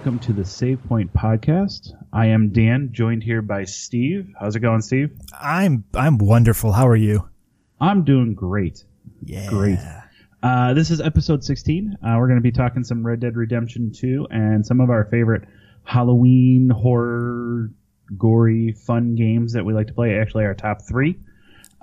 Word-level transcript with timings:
welcome 0.00 0.18
to 0.18 0.32
the 0.32 0.46
Save 0.46 0.82
Point 0.88 1.12
podcast. 1.12 1.90
I 2.10 2.28
am 2.28 2.48
Dan, 2.54 2.88
joined 2.90 3.22
here 3.22 3.42
by 3.42 3.64
Steve. 3.64 4.32
How's 4.40 4.56
it 4.56 4.60
going, 4.60 4.80
Steve? 4.80 5.10
I'm 5.38 5.84
I'm 5.92 6.16
wonderful. 6.16 6.72
How 6.72 6.88
are 6.88 6.96
you? 6.96 7.28
I'm 7.82 8.02
doing 8.02 8.32
great. 8.32 8.82
Yeah. 9.22 9.46
Great. 9.50 9.78
Uh, 10.42 10.72
this 10.72 10.90
is 10.90 11.02
episode 11.02 11.44
16. 11.44 11.98
Uh, 12.02 12.14
we're 12.16 12.28
going 12.28 12.38
to 12.38 12.42
be 12.42 12.50
talking 12.50 12.82
some 12.82 13.06
Red 13.06 13.20
Dead 13.20 13.36
Redemption 13.36 13.92
2 13.92 14.28
and 14.30 14.64
some 14.64 14.80
of 14.80 14.88
our 14.88 15.04
favorite 15.04 15.46
Halloween, 15.84 16.70
horror, 16.70 17.70
gory, 18.16 18.72
fun 18.72 19.16
games 19.16 19.52
that 19.52 19.66
we 19.66 19.74
like 19.74 19.88
to 19.88 19.92
play. 19.92 20.18
Actually, 20.18 20.46
our 20.46 20.54
top 20.54 20.80
three. 20.80 21.20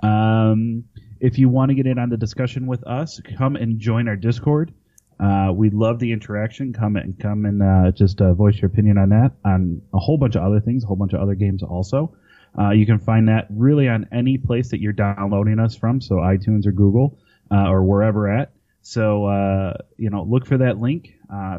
Um, 0.02 0.82
if 1.20 1.38
you 1.38 1.48
want 1.48 1.68
to 1.68 1.76
get 1.76 1.86
in 1.86 2.00
on 2.00 2.08
the 2.08 2.16
discussion 2.16 2.66
with 2.66 2.84
us, 2.84 3.20
come 3.36 3.54
and 3.54 3.78
join 3.78 4.08
our 4.08 4.16
Discord. 4.16 4.74
Uh, 5.20 5.52
we 5.52 5.70
love 5.70 5.98
the 5.98 6.12
interaction. 6.12 6.72
Come 6.72 6.96
and 6.96 7.18
come 7.18 7.44
and 7.44 7.62
uh, 7.62 7.90
just 7.90 8.20
uh, 8.20 8.34
voice 8.34 8.56
your 8.60 8.70
opinion 8.70 8.98
on 8.98 9.08
that, 9.08 9.32
on 9.44 9.82
a 9.92 9.98
whole 9.98 10.16
bunch 10.16 10.36
of 10.36 10.42
other 10.42 10.60
things, 10.60 10.84
a 10.84 10.86
whole 10.86 10.96
bunch 10.96 11.12
of 11.12 11.20
other 11.20 11.34
games 11.34 11.62
also. 11.62 12.14
Uh, 12.58 12.70
you 12.70 12.86
can 12.86 12.98
find 12.98 13.28
that 13.28 13.46
really 13.50 13.88
on 13.88 14.06
any 14.12 14.38
place 14.38 14.70
that 14.70 14.80
you're 14.80 14.92
downloading 14.92 15.58
us 15.58 15.76
from, 15.76 16.00
so 16.00 16.16
iTunes 16.16 16.66
or 16.66 16.72
Google 16.72 17.18
uh, 17.50 17.68
or 17.68 17.82
wherever 17.82 18.28
at. 18.28 18.52
So 18.82 19.26
uh, 19.26 19.74
you 19.96 20.10
know, 20.10 20.22
look 20.22 20.46
for 20.46 20.58
that 20.58 20.78
link. 20.78 21.14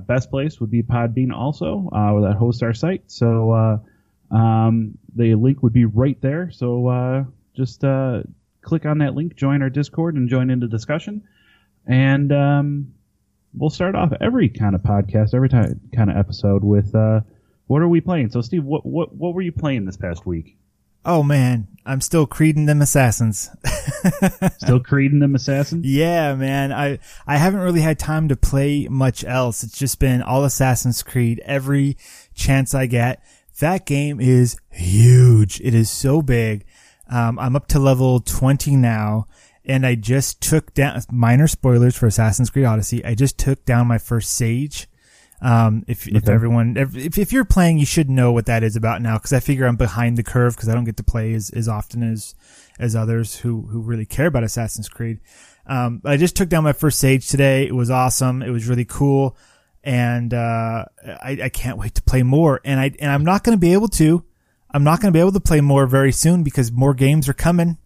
Best 0.07 0.29
place 0.29 0.59
would 0.59 0.71
be 0.71 0.81
Podbean 0.81 1.31
also, 1.31 1.89
that 1.91 2.35
hosts 2.37 2.63
our 2.63 2.73
site. 2.73 3.03
So 3.07 3.81
um, 4.31 4.97
the 5.15 5.35
link 5.35 5.61
would 5.61 5.73
be 5.73 5.85
right 5.85 6.19
there. 6.21 6.49
So 6.51 7.27
just 7.55 7.81
click 8.61 8.85
on 8.85 8.97
that 8.99 9.15
link, 9.15 9.35
join 9.35 9.61
our 9.61 9.69
Discord, 9.69 10.15
and 10.15 10.29
join 10.29 10.49
in 10.49 10.59
the 10.59 10.67
discussion. 10.67 11.23
And 11.85 12.31
um, 12.31 12.93
we'll 13.53 13.69
start 13.69 13.95
off 13.95 14.13
every 14.21 14.49
kind 14.49 14.75
of 14.75 14.81
podcast, 14.81 15.33
every 15.33 15.49
time, 15.49 15.79
kind 15.95 16.09
of 16.09 16.17
episode 16.17 16.63
with 16.63 16.93
uh, 16.95 17.21
what 17.67 17.81
are 17.81 17.87
we 17.87 18.01
playing? 18.01 18.29
So, 18.31 18.41
Steve, 18.41 18.63
what 18.63 18.85
what 18.85 19.15
what 19.15 19.33
were 19.33 19.41
you 19.41 19.51
playing 19.51 19.85
this 19.85 19.97
past 19.97 20.25
week? 20.25 20.57
Oh 21.05 21.23
man, 21.23 21.67
I'm 21.85 22.01
still 22.01 22.25
creeding 22.25 22.65
them 22.65 22.81
assassins. 22.81 23.49
Still 24.57 24.79
creeding 24.79 25.19
them 25.19 25.35
assassins? 25.35 25.85
yeah, 25.85 26.35
man. 26.35 26.71
I 26.71 26.99
I 27.25 27.37
haven't 27.37 27.61
really 27.61 27.81
had 27.81 27.97
time 27.97 28.27
to 28.29 28.35
play 28.35 28.87
much 28.89 29.23
else. 29.23 29.63
It's 29.63 29.77
just 29.77 29.99
been 29.99 30.21
all 30.21 30.43
Assassin's 30.43 31.01
Creed 31.03 31.41
every 31.45 31.97
chance 32.33 32.73
I 32.73 32.85
get. 32.85 33.23
That 33.59 33.85
game 33.85 34.19
is 34.19 34.57
huge. 34.71 35.59
It 35.61 35.73
is 35.73 35.89
so 35.89 36.21
big. 36.21 36.65
Um, 37.09 37.39
I'm 37.39 37.55
up 37.55 37.67
to 37.69 37.79
level 37.79 38.19
20 38.19 38.75
now 38.75 39.27
and 39.69 39.85
I 39.85 39.93
just 39.93 40.41
took 40.41 40.73
down 40.73 40.99
minor 41.11 41.47
spoilers 41.47 41.95
for 41.95 42.07
Assassin's 42.07 42.49
Creed 42.49 42.65
Odyssey. 42.65 43.05
I 43.05 43.13
just 43.13 43.37
took 43.37 43.63
down 43.65 43.85
my 43.85 43.99
first 43.99 44.33
sage. 44.33 44.87
Um, 45.41 45.85
if, 45.87 46.07
if 46.07 46.27
everyone, 46.27 46.75
if, 46.75 47.17
if 47.19 47.31
you're 47.31 47.45
playing, 47.45 47.77
you 47.77 47.85
should 47.85 48.09
know 48.09 48.31
what 48.31 48.47
that 48.47 48.63
is 48.63 48.75
about 48.75 49.03
now. 49.03 49.17
Cause 49.19 49.31
I 49.31 49.39
figure 49.39 49.67
I'm 49.67 49.75
behind 49.75 50.17
the 50.17 50.23
curve 50.23 50.55
because 50.55 50.69
I 50.69 50.73
don't 50.73 50.85
get 50.85 50.97
to 50.97 51.03
play 51.03 51.35
as, 51.35 51.51
as 51.51 51.69
often 51.69 52.01
as, 52.01 52.33
as 52.79 52.95
others 52.95 53.37
who, 53.37 53.61
who 53.67 53.79
really 53.79 54.07
care 54.07 54.25
about 54.25 54.43
Assassin's 54.43 54.89
Creed. 54.89 55.19
Um, 55.67 56.01
I 56.03 56.17
just 56.17 56.35
took 56.35 56.49
down 56.49 56.63
my 56.63 56.73
first 56.73 56.99
sage 56.99 57.29
today. 57.29 57.67
It 57.67 57.75
was 57.75 57.91
awesome. 57.91 58.41
It 58.41 58.49
was 58.49 58.67
really 58.67 58.85
cool. 58.85 59.37
And, 59.83 60.33
uh, 60.33 60.85
I, 61.05 61.37
I 61.43 61.49
can't 61.49 61.77
wait 61.77 61.93
to 61.93 62.01
play 62.01 62.23
more. 62.23 62.59
And 62.65 62.79
I, 62.79 62.91
and 62.99 63.11
I'm 63.11 63.23
not 63.23 63.43
going 63.43 63.55
to 63.55 63.61
be 63.61 63.73
able 63.73 63.87
to, 63.89 64.25
I'm 64.71 64.83
not 64.83 64.99
going 64.99 65.13
to 65.13 65.15
be 65.15 65.21
able 65.21 65.31
to 65.33 65.39
play 65.39 65.61
more 65.61 65.85
very 65.85 66.11
soon 66.11 66.41
because 66.41 66.71
more 66.71 66.95
games 66.95 67.29
are 67.29 67.33
coming. 67.33 67.77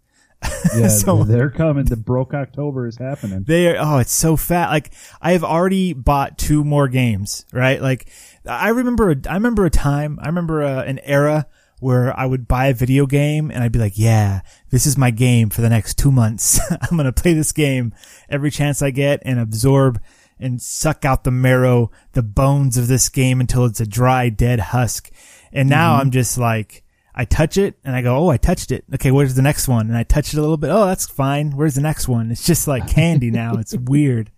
Yeah, 0.75 0.87
So- 0.87 1.23
they're 1.23 1.51
coming. 1.51 1.85
The 1.85 1.97
broke 1.97 2.33
October 2.33 2.87
is 2.87 2.97
happening. 2.97 3.43
They 3.43 3.67
are, 3.67 3.75
oh, 3.79 3.97
it's 3.99 4.13
so 4.13 4.35
fat. 4.35 4.69
Like 4.69 4.91
I 5.21 5.33
have 5.33 5.43
already 5.43 5.93
bought 5.93 6.37
two 6.37 6.63
more 6.63 6.87
games, 6.87 7.45
right? 7.51 7.81
Like 7.81 8.09
I 8.45 8.69
remember, 8.69 9.11
a, 9.11 9.15
I 9.29 9.35
remember 9.35 9.65
a 9.65 9.69
time, 9.69 10.19
I 10.21 10.27
remember 10.27 10.63
uh 10.63 10.83
an 10.83 10.99
era 11.03 11.45
where 11.79 12.17
I 12.17 12.25
would 12.25 12.47
buy 12.47 12.67
a 12.67 12.73
video 12.73 13.05
game 13.05 13.51
and 13.51 13.61
I'd 13.61 13.73
be 13.73 13.77
like, 13.79 13.97
yeah, 13.97 14.39
this 14.69 14.85
is 14.85 14.97
my 14.97 15.11
game 15.11 15.49
for 15.49 15.61
the 15.61 15.69
next 15.69 15.97
two 15.97 16.11
months. 16.13 16.59
I'm 16.71 16.97
going 16.97 17.05
to 17.05 17.11
play 17.11 17.33
this 17.33 17.51
game 17.51 17.93
every 18.29 18.51
chance 18.51 18.81
I 18.81 18.89
get 18.89 19.21
and 19.25 19.37
absorb 19.37 20.01
and 20.39 20.61
suck 20.61 21.03
out 21.03 21.25
the 21.25 21.31
marrow, 21.31 21.91
the 22.13 22.23
bones 22.23 22.77
of 22.77 22.87
this 22.87 23.09
game 23.09 23.41
until 23.41 23.65
it's 23.65 23.81
a 23.81 23.85
dry, 23.85 24.29
dead 24.29 24.59
husk. 24.61 25.11
And 25.51 25.67
now 25.69 25.95
I'm 25.95 26.09
just 26.11 26.37
like, 26.37 26.82
I 27.15 27.25
touch 27.25 27.57
it 27.57 27.77
and 27.83 27.95
I 27.95 28.01
go, 28.01 28.17
oh, 28.17 28.29
I 28.29 28.37
touched 28.37 28.71
it. 28.71 28.85
Okay, 28.95 29.11
where's 29.11 29.35
the 29.35 29.41
next 29.41 29.67
one? 29.67 29.87
And 29.87 29.97
I 29.97 30.03
touch 30.03 30.33
it 30.33 30.37
a 30.37 30.41
little 30.41 30.57
bit. 30.57 30.69
Oh, 30.71 30.85
that's 30.85 31.07
fine. 31.07 31.51
Where's 31.51 31.75
the 31.75 31.81
next 31.81 32.07
one? 32.07 32.31
It's 32.31 32.45
just 32.45 32.67
like 32.67 32.87
candy 32.87 33.29
now. 33.29 33.55
It's 33.55 33.75
weird. 33.77 34.31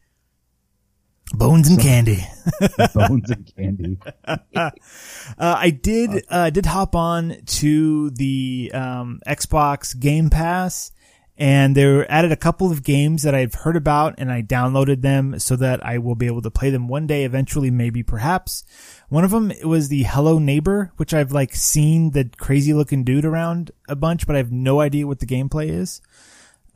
Bones 1.34 1.68
and 1.70 1.80
candy. 1.80 2.26
Bones 2.94 3.30
and 3.32 3.52
candy. 3.56 3.98
Uh, 5.38 5.56
I 5.58 5.72
did, 5.72 6.24
uh, 6.30 6.50
did 6.50 6.66
hop 6.66 6.96
on 6.96 7.36
to 7.46 8.10
the, 8.12 8.72
um, 8.74 9.20
Xbox 9.28 10.00
Game 10.00 10.30
Pass 10.30 10.92
and 11.38 11.76
they 11.76 12.06
added 12.08 12.32
a 12.32 12.38
couple 12.38 12.72
of 12.72 12.84
games 12.84 13.24
that 13.24 13.36
I've 13.36 13.54
heard 13.54 13.76
about 13.76 14.16
and 14.18 14.32
I 14.32 14.42
downloaded 14.42 15.02
them 15.02 15.38
so 15.40 15.56
that 15.58 15.86
I 15.86 15.98
will 15.98 16.16
be 16.16 16.28
able 16.28 16.42
to 16.44 16.52
play 16.52 16.70
them 16.70 16.88
one 16.88 17.08
day 17.08 17.26
eventually, 17.26 17.70
maybe 17.70 18.04
perhaps. 18.04 18.64
One 19.10 19.26
of 19.26 19.32
them 19.32 19.52
was 19.64 19.90
the 19.90 20.04
Hello 20.04 20.40
Neighbor, 20.40 20.94
which 20.96 21.14
I've 21.14 21.34
like 21.34 21.54
seen 21.54 22.12
the 22.12 22.30
crazy 22.38 22.74
looking 22.74 23.04
dude 23.04 23.26
around 23.26 23.72
a 23.90 23.96
bunch, 23.96 24.26
but 24.26 24.36
I 24.36 24.40
have 24.40 24.52
no 24.52 24.80
idea 24.80 25.08
what 25.08 25.20
the 25.20 25.26
gameplay 25.26 25.70
is. 25.70 26.02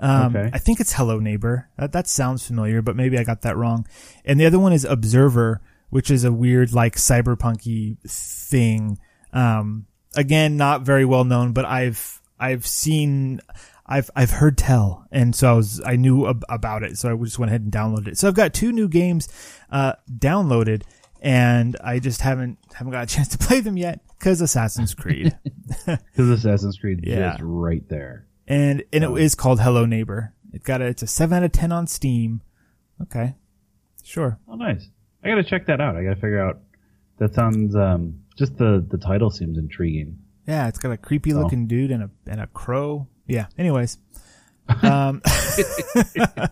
Um, 0.01 0.35
Okay. 0.35 0.49
I 0.53 0.57
think 0.59 0.79
it's 0.79 0.93
Hello 0.93 1.19
Neighbor. 1.19 1.69
That, 1.77 1.93
that 1.93 2.07
sounds 2.07 2.45
familiar, 2.45 2.81
but 2.81 2.95
maybe 2.95 3.17
I 3.17 3.23
got 3.23 3.41
that 3.43 3.55
wrong. 3.57 3.87
And 4.25 4.39
the 4.39 4.45
other 4.45 4.59
one 4.59 4.73
is 4.73 4.83
Observer, 4.83 5.61
which 5.89 6.11
is 6.11 6.23
a 6.23 6.31
weird 6.33 6.73
like 6.73 6.95
cyberpunky 6.95 7.97
thing. 8.07 8.99
Um, 9.31 9.85
again, 10.15 10.57
not 10.57 10.81
very 10.81 11.05
well 11.05 11.23
known, 11.23 11.53
but 11.53 11.63
I've 11.65 12.21
I've 12.39 12.67
seen. 12.67 13.39
I've 13.91 14.11
I've 14.15 14.29
heard 14.31 14.55
tell, 14.57 15.07
and 15.11 15.35
so 15.35 15.49
I 15.49 15.53
was 15.55 15.81
I 15.83 15.95
knew 15.95 16.27
ab- 16.27 16.45
about 16.47 16.83
it, 16.83 16.97
so 16.97 17.11
I 17.11 17.15
just 17.23 17.39
went 17.39 17.49
ahead 17.49 17.61
and 17.61 17.71
downloaded 17.71 18.07
it. 18.09 18.17
So 18.19 18.27
I've 18.27 18.35
got 18.35 18.53
two 18.53 18.71
new 18.71 18.87
games 18.87 19.27
uh, 19.71 19.93
downloaded, 20.09 20.83
and 21.21 21.75
I 21.83 21.97
just 21.99 22.21
haven't 22.21 22.59
haven't 22.75 22.91
got 22.91 23.03
a 23.03 23.07
chance 23.13 23.29
to 23.29 23.37
play 23.47 23.61
them 23.61 23.77
yet 23.77 24.01
because 24.19 24.41
Assassin's 24.41 24.93
Creed, 24.93 25.35
Because 25.85 26.29
Assassin's 26.29 26.77
Creed 26.77 26.99
Yeah. 27.03 27.33
is 27.35 27.41
right 27.41 27.87
there. 27.89 28.27
and 28.47 28.83
and 28.93 29.03
it 29.03 29.09
is 29.17 29.33
called 29.33 29.59
Hello 29.61 29.85
Neighbor. 29.85 30.33
It 30.53 30.63
got 30.63 30.81
a, 30.81 30.85
it's 30.85 31.01
a 31.01 31.07
seven 31.07 31.39
out 31.39 31.43
of 31.45 31.51
ten 31.51 31.71
on 31.71 31.87
Steam. 31.87 32.41
Okay, 33.01 33.33
sure. 34.03 34.37
Oh, 34.47 34.55
nice. 34.55 34.87
I 35.23 35.29
got 35.29 35.35
to 35.35 35.43
check 35.43 35.65
that 35.67 35.81
out. 35.81 35.95
I 35.95 36.03
got 36.03 36.09
to 36.11 36.15
figure 36.15 36.41
out. 36.41 36.59
That 37.17 37.33
sounds 37.33 37.75
um, 37.75 38.19
just 38.37 38.55
the 38.57 38.85
the 38.87 38.97
title 38.97 39.29
seems 39.31 39.57
intriguing. 39.57 40.19
Yeah, 40.47 40.67
it's 40.67 40.77
got 40.79 40.91
a 40.91 40.97
creepy 40.97 41.33
looking 41.33 41.67
dude 41.67 41.91
and 41.91 42.03
a 42.03 42.09
and 42.27 42.39
a 42.39 42.47
crow. 42.47 43.07
Yeah. 43.29 43.45
Anyways, 43.57 43.97
um, 44.81 45.21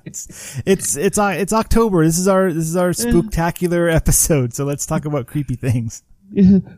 it's 0.05 0.61
it's 0.65 0.95
it's 0.95 1.17
uh, 1.17 1.33
it's 1.37 1.53
October. 1.53 2.05
This 2.05 2.17
is 2.17 2.27
our 2.27 2.51
this 2.53 2.65
is 2.67 2.75
our 2.75 2.89
spooktacular 2.91 3.93
episode. 3.95 4.53
So 4.53 4.63
let's 4.65 4.85
talk 4.85 5.05
about 5.05 5.27
creepy 5.27 5.55
things. 5.55 6.03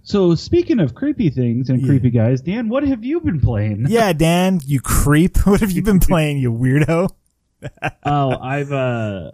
So 0.03 0.35
speaking 0.35 0.79
of 0.79 0.93
creepy 0.93 1.29
things 1.31 1.69
and 1.69 1.81
Yeah. 1.81 1.87
creepy 1.87 2.11
guys, 2.11 2.41
Dan, 2.41 2.69
what 2.69 2.83
have 2.83 3.03
you 3.03 3.19
been 3.19 3.39
playing? 3.41 3.85
Yeah, 3.89 4.13
Dan, 4.13 4.59
you 4.65 4.79
creep. 4.79 5.37
What 5.45 5.61
have 5.61 5.71
you 5.71 5.81
been 5.81 5.99
playing, 5.99 6.37
you 6.37 6.51
weirdo? 6.53 7.09
oh, 8.05 8.37
I've 8.39 8.71
uh, 8.71 9.31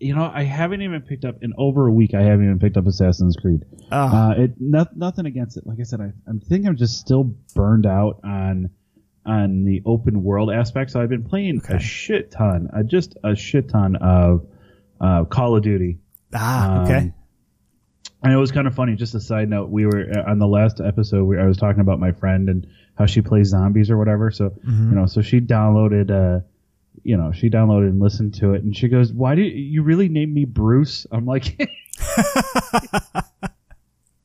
you 0.00 0.16
know, 0.16 0.28
I 0.34 0.42
haven't 0.42 0.82
even 0.82 1.00
picked 1.02 1.24
up 1.24 1.36
in 1.42 1.52
over 1.56 1.86
a 1.86 1.92
week. 1.92 2.12
I 2.12 2.22
haven't 2.22 2.44
even 2.44 2.58
picked 2.58 2.76
up 2.76 2.86
Assassin's 2.88 3.36
Creed. 3.36 3.64
Oh, 3.92 3.96
Uh, 3.98 4.30
it 4.36 4.54
no, 4.58 4.84
nothing 4.96 5.26
against 5.26 5.56
it. 5.56 5.64
Like 5.66 5.78
I 5.78 5.84
said, 5.84 6.00
I, 6.00 6.12
I 6.28 6.32
think 6.48 6.66
I'm 6.66 6.76
just 6.76 6.98
still 6.98 7.32
burned 7.54 7.86
out 7.86 8.18
on 8.24 8.70
on 9.24 9.64
the 9.64 9.82
open 9.86 10.22
world 10.22 10.50
aspect. 10.52 10.90
So 10.90 11.00
I've 11.00 11.08
been 11.08 11.24
playing 11.24 11.58
Okay. 11.58 11.74
a 11.76 11.78
shit 11.78 12.30
ton, 12.30 12.68
uh, 12.74 12.82
just 12.82 13.16
a 13.22 13.34
shit 13.36 13.68
ton 13.68 13.96
of 13.96 14.46
uh, 15.00 15.24
Call 15.24 15.56
of 15.56 15.62
Duty. 15.62 15.98
ah, 16.34 16.82
okay. 16.84 16.96
Um, 16.98 17.14
and 18.24 18.32
it 18.32 18.36
was 18.36 18.52
kind 18.52 18.66
of 18.68 18.74
funny. 18.74 18.94
Just 18.94 19.14
a 19.16 19.20
side 19.20 19.48
note, 19.50 19.68
we 19.70 19.84
were 19.86 20.06
uh, 20.16 20.30
on 20.30 20.38
the 20.38 20.46
last 20.46 20.80
episode. 20.80 21.24
We, 21.24 21.38
I 21.38 21.44
was 21.46 21.56
talking 21.56 21.80
about 21.80 21.98
my 21.98 22.12
friend 22.12 22.48
and 22.48 22.66
how 22.96 23.06
she 23.06 23.20
plays 23.20 23.48
zombies 23.48 23.90
or 23.90 23.98
whatever. 23.98 24.30
So 24.30 24.50
Mm-hmm. 24.50 24.90
you 24.90 24.94
know, 24.96 25.06
so 25.06 25.22
she 25.22 25.40
downloaded, 25.40 26.10
uh, 26.10 26.44
you 27.02 27.16
know, 27.16 27.32
she 27.32 27.50
downloaded 27.50 27.88
and 27.88 28.00
listened 28.00 28.34
to 28.34 28.54
it, 28.54 28.62
and 28.62 28.76
she 28.76 28.86
goes, 28.88 29.12
"Why 29.12 29.34
do 29.34 29.42
you, 29.42 29.50
you 29.50 29.82
really 29.82 30.08
name 30.08 30.32
me 30.34 30.44
Bruce?" 30.44 31.04
I'm 31.10 31.26
like, 31.26 31.58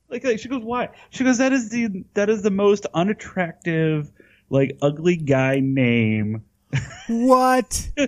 like, 0.09 0.23
like, 0.23 0.39
she 0.39 0.47
goes, 0.49 0.63
"Why?" 0.63 0.89
She 1.09 1.23
goes, 1.23 1.37
"That 1.39 1.53
is 1.53 1.69
the 1.69 2.03
that 2.13 2.29
is 2.29 2.41
the 2.41 2.51
most 2.51 2.85
unattractive, 2.93 4.11
like, 4.49 4.77
ugly 4.81 5.17
guy 5.17 5.59
name." 5.61 6.43
what? 7.07 7.89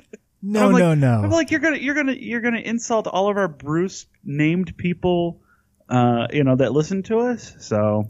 No, 0.41 0.69
like- 0.69 0.79
no, 0.79 0.95
no. 0.95 1.21
I'm 1.21 1.31
like, 1.31 1.51
you're 1.51 1.59
gonna, 1.59 1.75
you're 1.75 1.95
gonna, 1.95 2.13
you're 2.13 2.39
gonna 2.39 2.59
insult 2.61 3.07
all 3.07 3.29
of 3.29 3.35
our 3.35 3.49
Bruce 3.49 4.05
named 4.23 4.77
people, 4.77 5.41
uh, 5.89 6.27
you 6.31 6.45
know, 6.45 6.55
that 6.55 6.71
listen 6.71 7.03
to 7.03 7.19
us. 7.19 7.53
So, 7.59 8.07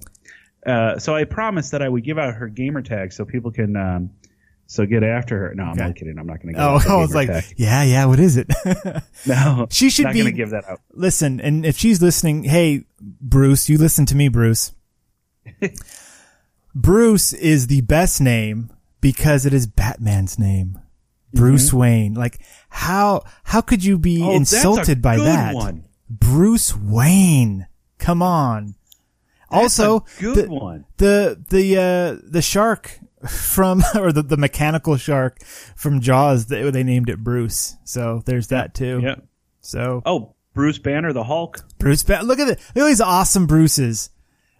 uh, 0.63 0.99
so 0.99 1.15
I 1.15 1.23
promised 1.23 1.71
that 1.71 1.81
I 1.81 1.89
would 1.89 2.03
give 2.03 2.19
out 2.19 2.35
her 2.35 2.47
gamer 2.47 2.83
tag 2.83 3.13
so 3.13 3.25
people 3.25 3.49
can, 3.49 3.75
um, 3.75 4.11
so 4.67 4.85
get 4.85 5.03
after 5.03 5.39
her. 5.39 5.55
No, 5.55 5.63
I'm 5.63 5.71
Okay. 5.71 5.83
not 5.87 5.95
kidding. 5.95 6.19
I'm 6.19 6.27
not 6.27 6.39
gonna. 6.39 6.53
Give 6.53 6.61
oh, 6.61 6.79
I 6.99 7.01
was 7.01 7.15
like, 7.15 7.29
tag. 7.29 7.45
yeah, 7.57 7.81
yeah. 7.81 8.05
What 8.05 8.19
is 8.19 8.37
it? 8.37 8.47
no, 9.25 9.65
she 9.71 9.89
should 9.89 10.05
not 10.05 10.13
be 10.13 10.31
give 10.31 10.51
that 10.51 10.69
out. 10.69 10.81
listen, 10.93 11.41
and 11.41 11.65
if 11.65 11.79
she's 11.79 11.99
listening, 11.99 12.43
hey, 12.43 12.85
Bruce, 13.01 13.69
you 13.69 13.79
listen 13.79 14.05
to 14.05 14.15
me, 14.15 14.27
Bruce. 14.27 14.71
Bruce 16.75 17.33
is 17.33 17.67
the 17.67 17.81
best 17.81 18.21
name 18.21 18.71
because 19.01 19.45
it 19.45 19.53
is 19.53 19.67
Batman's 19.67 20.37
name. 20.39 20.79
Bruce 21.33 21.71
Wayne. 21.71 22.13
Like 22.15 22.39
how 22.69 23.23
how 23.43 23.61
could 23.61 23.83
you 23.83 23.97
be 23.99 24.17
Mm-hmm. 24.19 24.29
Oh, 24.29 24.35
insulted 24.35 25.01
by 25.01 25.17
that? 25.17 25.53
one. 25.55 25.85
Bruce 26.09 26.75
Wayne. 26.75 27.67
Come 27.99 28.21
on. 28.23 28.75
also, 29.51 30.05
a 30.17 30.21
good 30.21 30.45
the, 30.47 30.49
one. 30.49 30.85
the 30.97 31.43
the 31.49 31.77
uh 31.77 32.21
the 32.27 32.41
shark 32.41 32.99
from 33.27 33.83
or 33.95 34.11
the, 34.11 34.23
the 34.23 34.37
mechanical 34.37 34.95
shark 34.97 35.43
from 35.75 35.99
Jaws 35.99 36.47
they, 36.47 36.69
they 36.71 36.83
named 36.83 37.09
it 37.09 37.19
Bruce. 37.23 37.75
So 37.83 38.23
there's 38.25 38.47
that 38.47 38.73
too. 38.73 38.99
Yeah. 39.03 39.15
So 39.61 40.01
Oh, 40.05 40.33
Bruce 40.55 40.79
Banner, 40.79 41.13
the 41.13 41.23
Hulk. 41.25 41.63
Bruce 41.77 42.01
Ba- 42.03 42.21
look 42.23 42.39
at 42.39 42.47
it. 42.47 42.59
Look 42.75 42.85
at 42.85 42.87
these 42.87 43.01
awesome 43.01 43.45
Bruces. 43.45 44.09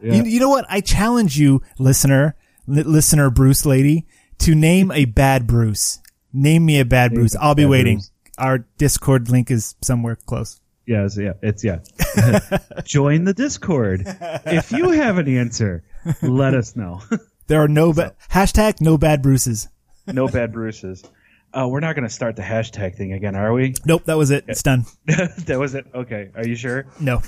Yeah. 0.02 0.14
You, 0.16 0.24
you 0.24 0.40
know 0.40 0.50
what? 0.50 0.66
I 0.70 0.82
challenge 0.82 1.38
you, 1.38 1.62
listener, 1.78 2.36
li- 2.68 2.84
listener 2.84 3.30
Bruce 3.30 3.66
lady, 3.66 4.08
to 4.40 4.56
name 4.56 4.92
a 4.92 5.06
bad 5.06 5.48
Bruce. 5.48 6.00
Name 6.32 6.66
me 6.66 6.80
a 6.80 6.86
bad 6.86 7.14
Bruce. 7.14 7.36
a 7.36 7.42
I'll 7.42 7.56
be 7.56 7.66
waiting. 7.66 7.98
Bruce. 7.98 8.12
Our 8.38 8.60
Discord 8.78 9.30
link 9.30 9.52
is 9.52 9.76
somewhere 9.82 10.16
close. 10.16 10.62
Yeah, 10.86 11.06
it's, 11.06 11.18
yeah, 11.18 11.34
it's 11.42 11.64
yeah. 11.64 11.80
Join 12.86 13.26
the 13.26 13.34
Discord. 13.34 14.04
If 14.06 14.72
you 14.72 14.90
have 14.92 15.18
an 15.18 15.28
answer, 15.28 15.84
let 16.22 16.54
us 16.54 16.76
know. 16.76 17.02
There 17.48 17.60
are 17.64 17.68
no 17.68 17.94
ba- 17.94 18.14
hashtag 18.30 18.80
no 18.80 19.00
bad 19.00 19.24
Bruces. 19.24 19.70
no 20.06 20.28
bad 20.28 20.54
Bruces. 20.54 21.04
Uh, 21.52 21.68
we're 21.68 21.80
not 21.80 21.96
going 21.96 22.08
to 22.08 22.14
start 22.14 22.36
the 22.36 22.44
hashtag 22.44 22.96
thing 22.96 23.12
again, 23.14 23.36
are 23.36 23.52
we? 23.52 23.74
Nope, 23.88 24.04
that 24.06 24.18
was 24.18 24.30
it. 24.30 24.46
It's 24.48 24.62
done. 24.62 24.86
that 25.08 25.58
was 25.60 25.74
it. 25.74 25.88
Okay, 25.96 26.30
are 26.36 26.48
you 26.48 26.56
sure? 26.56 26.86
No. 27.00 27.24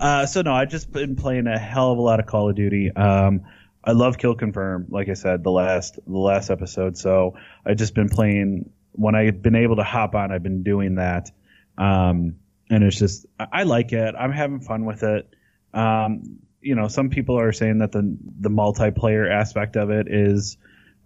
Uh, 0.00 0.26
so 0.26 0.42
no, 0.42 0.52
I've 0.52 0.70
just 0.70 0.90
been 0.90 1.16
playing 1.16 1.46
a 1.46 1.58
hell 1.58 1.92
of 1.92 1.98
a 1.98 2.02
lot 2.02 2.20
of 2.20 2.26
Call 2.26 2.48
of 2.48 2.56
Duty. 2.56 2.90
Um, 2.90 3.42
I 3.84 3.92
love 3.92 4.18
Kill 4.18 4.34
Confirm, 4.34 4.86
like 4.90 5.08
I 5.08 5.14
said 5.14 5.42
the 5.42 5.50
last 5.50 5.98
the 6.06 6.18
last 6.18 6.50
episode. 6.50 6.96
So 6.96 7.36
I've 7.66 7.76
just 7.76 7.94
been 7.94 8.08
playing 8.08 8.70
when 8.92 9.14
I've 9.14 9.42
been 9.42 9.56
able 9.56 9.76
to 9.76 9.84
hop 9.84 10.14
on. 10.14 10.32
I've 10.32 10.42
been 10.42 10.62
doing 10.62 10.96
that, 10.96 11.30
um, 11.78 12.36
and 12.70 12.84
it's 12.84 12.98
just 12.98 13.26
I, 13.38 13.46
I 13.52 13.62
like 13.64 13.92
it. 13.92 14.14
I'm 14.18 14.32
having 14.32 14.60
fun 14.60 14.84
with 14.84 15.02
it. 15.02 15.28
Um, 15.74 16.38
you 16.60 16.74
know, 16.74 16.88
some 16.88 17.10
people 17.10 17.38
are 17.38 17.52
saying 17.52 17.78
that 17.78 17.92
the 17.92 18.16
the 18.40 18.50
multiplayer 18.50 19.28
aspect 19.30 19.76
of 19.76 19.90
it 19.90 20.06
is 20.08 20.56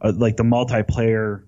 uh, 0.01 0.13
like 0.15 0.37
the 0.37 0.45
multiplayer 0.45 1.45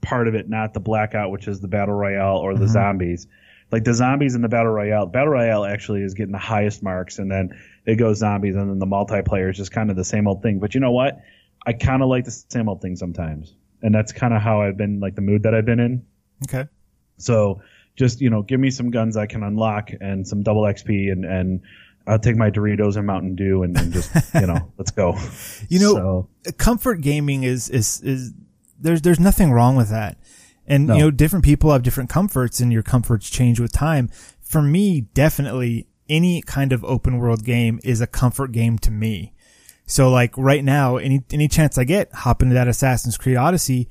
part 0.00 0.28
of 0.28 0.34
it, 0.34 0.48
not 0.48 0.72
the 0.74 0.80
blackout, 0.80 1.30
which 1.30 1.48
is 1.48 1.60
the 1.60 1.68
battle 1.68 1.94
royale 1.94 2.36
or 2.36 2.54
the 2.54 2.68
zombies. 2.68 3.26
Like 3.72 3.84
the 3.84 3.94
zombies 3.94 4.34
in 4.34 4.42
the 4.42 4.48
battle 4.48 4.70
royale, 4.72 5.06
battle 5.06 5.30
royale 5.30 5.64
actually 5.64 6.02
is 6.02 6.14
getting 6.14 6.32
the 6.32 6.38
highest 6.38 6.82
marks, 6.82 7.18
and 7.18 7.30
then 7.30 7.58
it 7.86 7.96
goes 7.96 8.18
zombies, 8.18 8.54
and 8.54 8.70
then 8.70 8.78
the 8.78 8.86
multiplayer 8.86 9.50
is 9.50 9.56
just 9.56 9.72
kind 9.72 9.90
of 9.90 9.96
the 9.96 10.04
same 10.04 10.28
old 10.28 10.42
thing. 10.42 10.58
But 10.60 10.74
you 10.74 10.80
know 10.80 10.92
what? 10.92 11.20
I 11.66 11.72
kind 11.72 12.02
of 12.02 12.08
like 12.08 12.24
the 12.24 12.30
same 12.30 12.68
old 12.68 12.82
thing 12.82 12.94
sometimes, 12.96 13.54
and 13.82 13.94
that's 13.94 14.12
kind 14.12 14.32
of 14.34 14.42
how 14.42 14.60
I've 14.62 14.76
been 14.76 15.00
like 15.00 15.14
the 15.16 15.22
mood 15.22 15.42
that 15.44 15.54
I've 15.54 15.64
been 15.66 15.80
in. 15.80 16.04
Okay. 16.48 16.68
So 17.16 17.62
just 17.96 18.20
you 18.20 18.30
know, 18.30 18.42
give 18.42 18.60
me 18.60 18.70
some 18.70 18.90
guns 18.90 19.16
I 19.16 19.26
can 19.26 19.42
unlock 19.42 19.90
and 20.00 20.26
some 20.28 20.42
double 20.42 20.62
XP, 20.62 21.10
and 21.10 21.24
and 21.24 21.60
I'll 22.06 22.18
take 22.18 22.36
my 22.36 22.50
Doritos 22.50 22.96
and 22.96 23.06
Mountain 23.06 23.34
Dew, 23.34 23.62
and, 23.62 23.76
and 23.78 23.92
just 23.92 24.12
you 24.34 24.46
know, 24.46 24.70
let's 24.78 24.90
go. 24.90 25.16
You 25.68 25.80
know, 25.80 26.28
So- 26.44 26.52
comfort 26.58 27.00
gaming 27.00 27.42
is 27.44 27.70
is 27.70 28.00
is 28.02 28.32
there's 28.78 29.02
there's 29.02 29.20
nothing 29.20 29.50
wrong 29.52 29.74
with 29.74 29.88
that. 29.88 30.18
And 30.66 30.86
No. 30.86 30.94
you 30.94 31.00
know, 31.02 31.10
different 31.10 31.44
people 31.44 31.72
have 31.72 31.82
different 31.82 32.10
comforts 32.10 32.60
and 32.60 32.72
your 32.72 32.82
comforts 32.82 33.28
change 33.28 33.60
with 33.60 33.72
time. 33.72 34.08
For 34.40 34.62
me, 34.62 35.02
definitely 35.14 35.86
any 36.08 36.42
kind 36.42 36.72
of 36.72 36.84
open 36.84 37.18
world 37.18 37.44
game 37.44 37.80
is 37.82 38.00
a 38.00 38.06
comfort 38.06 38.52
game 38.52 38.78
to 38.78 38.90
me. 38.90 39.32
So 39.86 40.10
like 40.10 40.36
right 40.38 40.64
now, 40.64 40.96
any 40.96 41.22
any 41.30 41.48
chance 41.48 41.76
I 41.76 41.84
get, 41.84 42.12
hop 42.12 42.42
into 42.42 42.54
that 42.54 42.68
Assassin's 42.68 43.18
Creed 43.18 43.36
Odyssey 43.36 43.88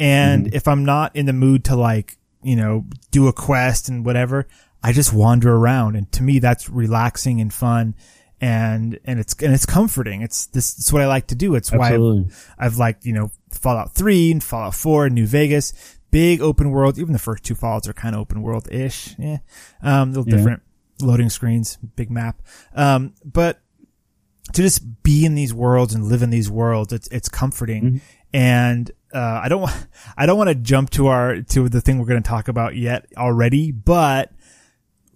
and 0.00 0.46
mm-hmm. 0.46 0.56
if 0.56 0.66
I'm 0.66 0.84
not 0.84 1.14
in 1.14 1.26
the 1.26 1.32
mood 1.32 1.64
to 1.66 1.76
like, 1.76 2.16
you 2.42 2.56
know, 2.56 2.86
do 3.10 3.28
a 3.28 3.32
quest 3.32 3.88
and 3.88 4.04
whatever, 4.04 4.46
I 4.82 4.92
just 4.92 5.12
wander 5.12 5.54
around 5.54 5.96
and 5.96 6.10
to 6.12 6.22
me 6.22 6.38
that's 6.38 6.68
relaxing 6.68 7.40
and 7.40 7.52
fun 7.52 7.94
and 8.40 8.98
and 9.04 9.20
it's 9.20 9.34
and 9.42 9.54
it's 9.54 9.66
comforting. 9.66 10.22
It's 10.22 10.46
this 10.46 10.78
it's 10.78 10.92
what 10.92 11.02
I 11.02 11.06
like 11.06 11.28
to 11.28 11.34
do. 11.34 11.54
It's 11.54 11.72
why 11.72 11.94
I've, 11.94 12.54
I've 12.58 12.76
liked, 12.76 13.06
you 13.06 13.12
know, 13.12 13.30
Fallout 13.50 13.94
3 13.94 14.32
and 14.32 14.44
Fallout 14.44 14.74
4 14.74 15.06
and 15.06 15.14
New 15.14 15.26
Vegas. 15.26 15.93
Big 16.14 16.40
open 16.40 16.70
world. 16.70 16.96
Even 16.96 17.12
the 17.12 17.18
first 17.18 17.42
two 17.42 17.56
Fallouts 17.56 17.88
are 17.88 17.92
kind 17.92 18.14
of 18.14 18.20
open 18.20 18.40
world 18.40 18.68
ish. 18.70 19.18
Yeah. 19.18 19.38
Um, 19.82 20.12
little 20.12 20.28
Yeah. 20.28 20.36
different 20.36 20.62
loading 21.00 21.28
screens, 21.28 21.76
big 21.96 22.08
map. 22.08 22.40
Um, 22.72 23.14
but 23.24 23.60
to 24.52 24.62
just 24.62 25.02
be 25.02 25.24
in 25.24 25.34
these 25.34 25.52
worlds 25.52 25.92
and 25.92 26.04
live 26.04 26.22
in 26.22 26.30
these 26.30 26.48
worlds, 26.48 26.92
it's, 26.92 27.08
it's 27.08 27.28
comforting. 27.28 28.00
And, 28.32 28.92
uh, 29.12 29.40
I 29.42 29.48
don't, 29.48 29.62
wa- 29.62 29.72
I 30.16 30.26
don't 30.26 30.38
want 30.38 30.50
to 30.50 30.54
jump 30.54 30.90
to 30.90 31.08
our, 31.08 31.42
to 31.42 31.68
the 31.68 31.80
thing 31.80 31.98
we're 31.98 32.06
going 32.06 32.22
to 32.22 32.28
talk 32.28 32.46
about 32.46 32.76
yet 32.76 33.06
already, 33.16 33.72
but 33.72 34.30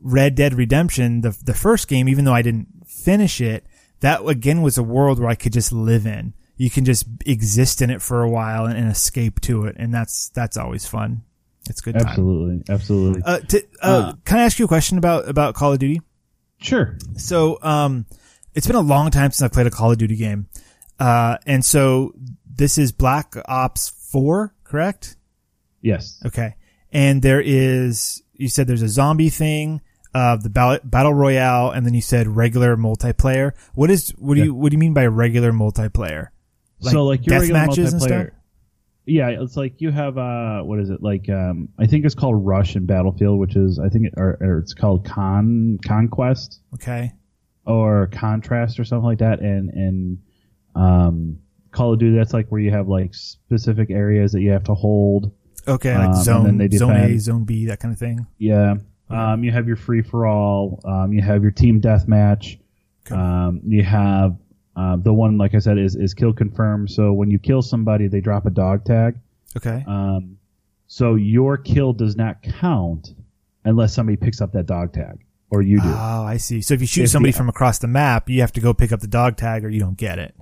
Red 0.00 0.34
Dead 0.34 0.54
Redemption, 0.54 1.20
the, 1.20 1.36
the 1.44 1.54
first 1.54 1.86
game, 1.86 2.08
even 2.08 2.24
though 2.24 2.34
I 2.34 2.42
didn't 2.42 2.88
finish 2.88 3.40
it, 3.40 3.64
that 4.00 4.26
again 4.26 4.62
was 4.62 4.78
a 4.78 4.82
world 4.82 5.20
where 5.20 5.28
I 5.28 5.34
could 5.36 5.52
just 5.52 5.72
live 5.72 6.06
in. 6.06 6.34
You 6.58 6.68
can 6.70 6.84
just 6.84 7.06
exist 7.24 7.80
in 7.80 7.88
it 7.88 8.02
for 8.02 8.22
a 8.22 8.28
while 8.28 8.66
and, 8.66 8.76
and 8.76 8.90
escape 8.90 9.40
to 9.42 9.64
it. 9.64 9.76
And 9.78 9.94
that's, 9.94 10.28
that's 10.30 10.56
always 10.58 10.86
fun. 10.86 11.22
It's 11.70 11.80
good 11.80 11.94
time. 11.94 12.06
Absolutely, 12.06 12.62
absolutely. 12.72 13.22
Uh, 13.24 13.38
uh, 13.52 13.58
Uh, 13.82 14.12
can 14.24 14.38
I 14.38 14.42
ask 14.42 14.58
you 14.58 14.64
a 14.64 14.68
question 14.68 14.98
about, 14.98 15.28
about 15.28 15.54
Call 15.54 15.72
of 15.72 15.78
Duty? 15.78 16.00
sure. 16.60 16.98
So, 17.16 17.58
um, 17.62 18.04
it's 18.54 18.66
been 18.66 18.76
a 18.76 18.80
long 18.80 19.10
time 19.10 19.30
since 19.30 19.42
I've 19.42 19.52
played 19.52 19.66
a 19.66 19.70
Call 19.70 19.92
of 19.92 19.98
Duty 19.98 20.16
game. 20.16 20.48
Uh, 20.98 21.38
and 21.46 21.64
so 21.64 22.12
this 22.52 22.76
is 22.78 22.90
Black 22.90 23.34
Ops 23.46 23.90
4, 24.10 24.52
correct? 24.64 25.16
Yes. 25.80 26.20
Okay. 26.26 26.56
And 26.90 27.22
there 27.22 27.40
is, 27.40 28.22
you 28.34 28.48
said 28.48 28.66
there's 28.66 28.82
a 28.82 28.88
zombie 28.88 29.28
thing, 29.30 29.80
uh, 30.14 30.36
the 30.36 30.48
battle, 30.48 30.80
battle 30.82 31.14
royale, 31.14 31.70
and 31.70 31.86
then 31.86 31.94
you 31.94 32.00
said 32.00 32.26
regular 32.26 32.76
multiplayer. 32.76 33.52
What 33.74 33.90
is, 33.90 34.10
what 34.18 34.34
do 34.34 34.40
Yeah. 34.40 34.44
you, 34.46 34.54
what 34.54 34.70
do 34.70 34.74
you 34.74 34.78
mean 34.80 34.94
by 34.94 35.06
regular 35.06 35.52
multiplayer? 35.52 36.28
So 36.80 37.04
like 37.04 37.26
your 37.26 37.34
death 37.34 37.42
regular 37.42 37.60
matches 37.66 37.92
and 37.92 38.02
multiplayer- 38.02 38.26
stuff? 38.26 38.34
Yeah, 39.06 39.28
it's 39.30 39.56
like 39.56 39.80
you 39.80 39.90
have 39.90 40.18
uh 40.18 40.60
what 40.62 40.78
is 40.80 40.90
it 40.90 41.02
like 41.02 41.30
um 41.30 41.70
I 41.78 41.86
think 41.86 42.04
it's 42.04 42.14
called 42.14 42.44
Rush 42.44 42.76
in 42.76 42.84
Battlefield, 42.84 43.38
which 43.38 43.56
is 43.56 43.78
I 43.78 43.88
think 43.88 44.06
it, 44.08 44.14
or, 44.18 44.36
or 44.40 44.58
it's 44.58 44.74
called 44.74 45.06
Con 45.06 45.78
Conquest 45.82 46.60
Okay. 46.74 47.12
or 47.64 48.08
Contrast 48.08 48.78
or 48.78 48.84
something 48.84 49.06
like 49.06 49.18
that, 49.20 49.40
and 49.40 49.70
and 49.70 50.18
um 50.74 51.38
Call 51.70 51.94
of 51.94 51.98
Duty 52.00 52.16
that's 52.16 52.32
like 52.34 52.48
where 52.48 52.60
you 52.60 52.70
have 52.70 52.88
like 52.88 53.14
specific 53.14 53.90
areas 53.90 54.32
that 54.32 54.40
you 54.42 54.50
have 54.50 54.64
to 54.64 54.74
hold. 54.74 55.32
Okay. 55.66 55.92
Um, 55.92 55.98
Like 56.00 56.14
and 56.16 56.24
zone, 56.24 56.70
zone 56.78 56.96
A, 56.96 57.18
zone 57.18 57.44
B, 57.44 57.66
that 57.66 57.80
kind 57.80 57.92
of 57.92 57.98
thing. 57.98 58.26
Yeah. 58.38 58.74
Um, 59.10 59.42
you 59.42 59.50
have 59.52 59.66
your 59.66 59.76
free 59.76 60.02
for 60.02 60.26
all. 60.26 60.80
Um, 60.84 61.12
you 61.14 61.22
have 61.22 61.40
your 61.42 61.50
team 61.50 61.80
deathmatch. 61.80 62.58
Okay. 63.06 63.14
Um, 63.18 63.60
you 63.64 63.82
have 63.82 64.36
uh, 64.78 64.96
the 64.96 65.12
one, 65.12 65.36
like 65.38 65.54
I 65.54 65.58
said, 65.58 65.76
is 65.78 65.96
is 65.96 66.14
kill 66.14 66.32
confirmed. 66.32 66.90
So 66.90 67.12
when 67.12 67.30
you 67.30 67.38
kill 67.38 67.62
somebody, 67.62 68.06
they 68.08 68.20
drop 68.20 68.46
a 68.46 68.50
dog 68.50 68.84
tag. 68.84 69.18
Okay. 69.56 69.84
Um, 69.86 70.38
so 70.86 71.16
your 71.16 71.56
kill 71.58 71.92
does 71.92 72.16
not 72.16 72.42
count 72.42 73.14
unless 73.64 73.92
somebody 73.94 74.16
picks 74.16 74.40
up 74.40 74.52
that 74.52 74.66
dog 74.66 74.92
tag, 74.92 75.18
or 75.50 75.62
you 75.62 75.80
do. 75.80 75.88
Oh, 75.88 76.22
I 76.24 76.36
see. 76.38 76.60
So 76.62 76.74
if 76.74 76.80
you 76.80 76.86
shoot 76.86 77.02
If 77.04 77.10
somebody 77.10 77.32
the- 77.32 77.38
from 77.38 77.48
across 77.48 77.78
the 77.78 77.88
map, 77.88 78.30
you 78.30 78.40
have 78.40 78.52
to 78.52 78.60
go 78.60 78.72
pick 78.72 78.92
up 78.92 79.00
the 79.00 79.06
dog 79.08 79.36
tag 79.36 79.64
or 79.64 79.68
you 79.68 79.80
don't 79.80 79.96
get 79.98 80.18
it. 80.18 80.34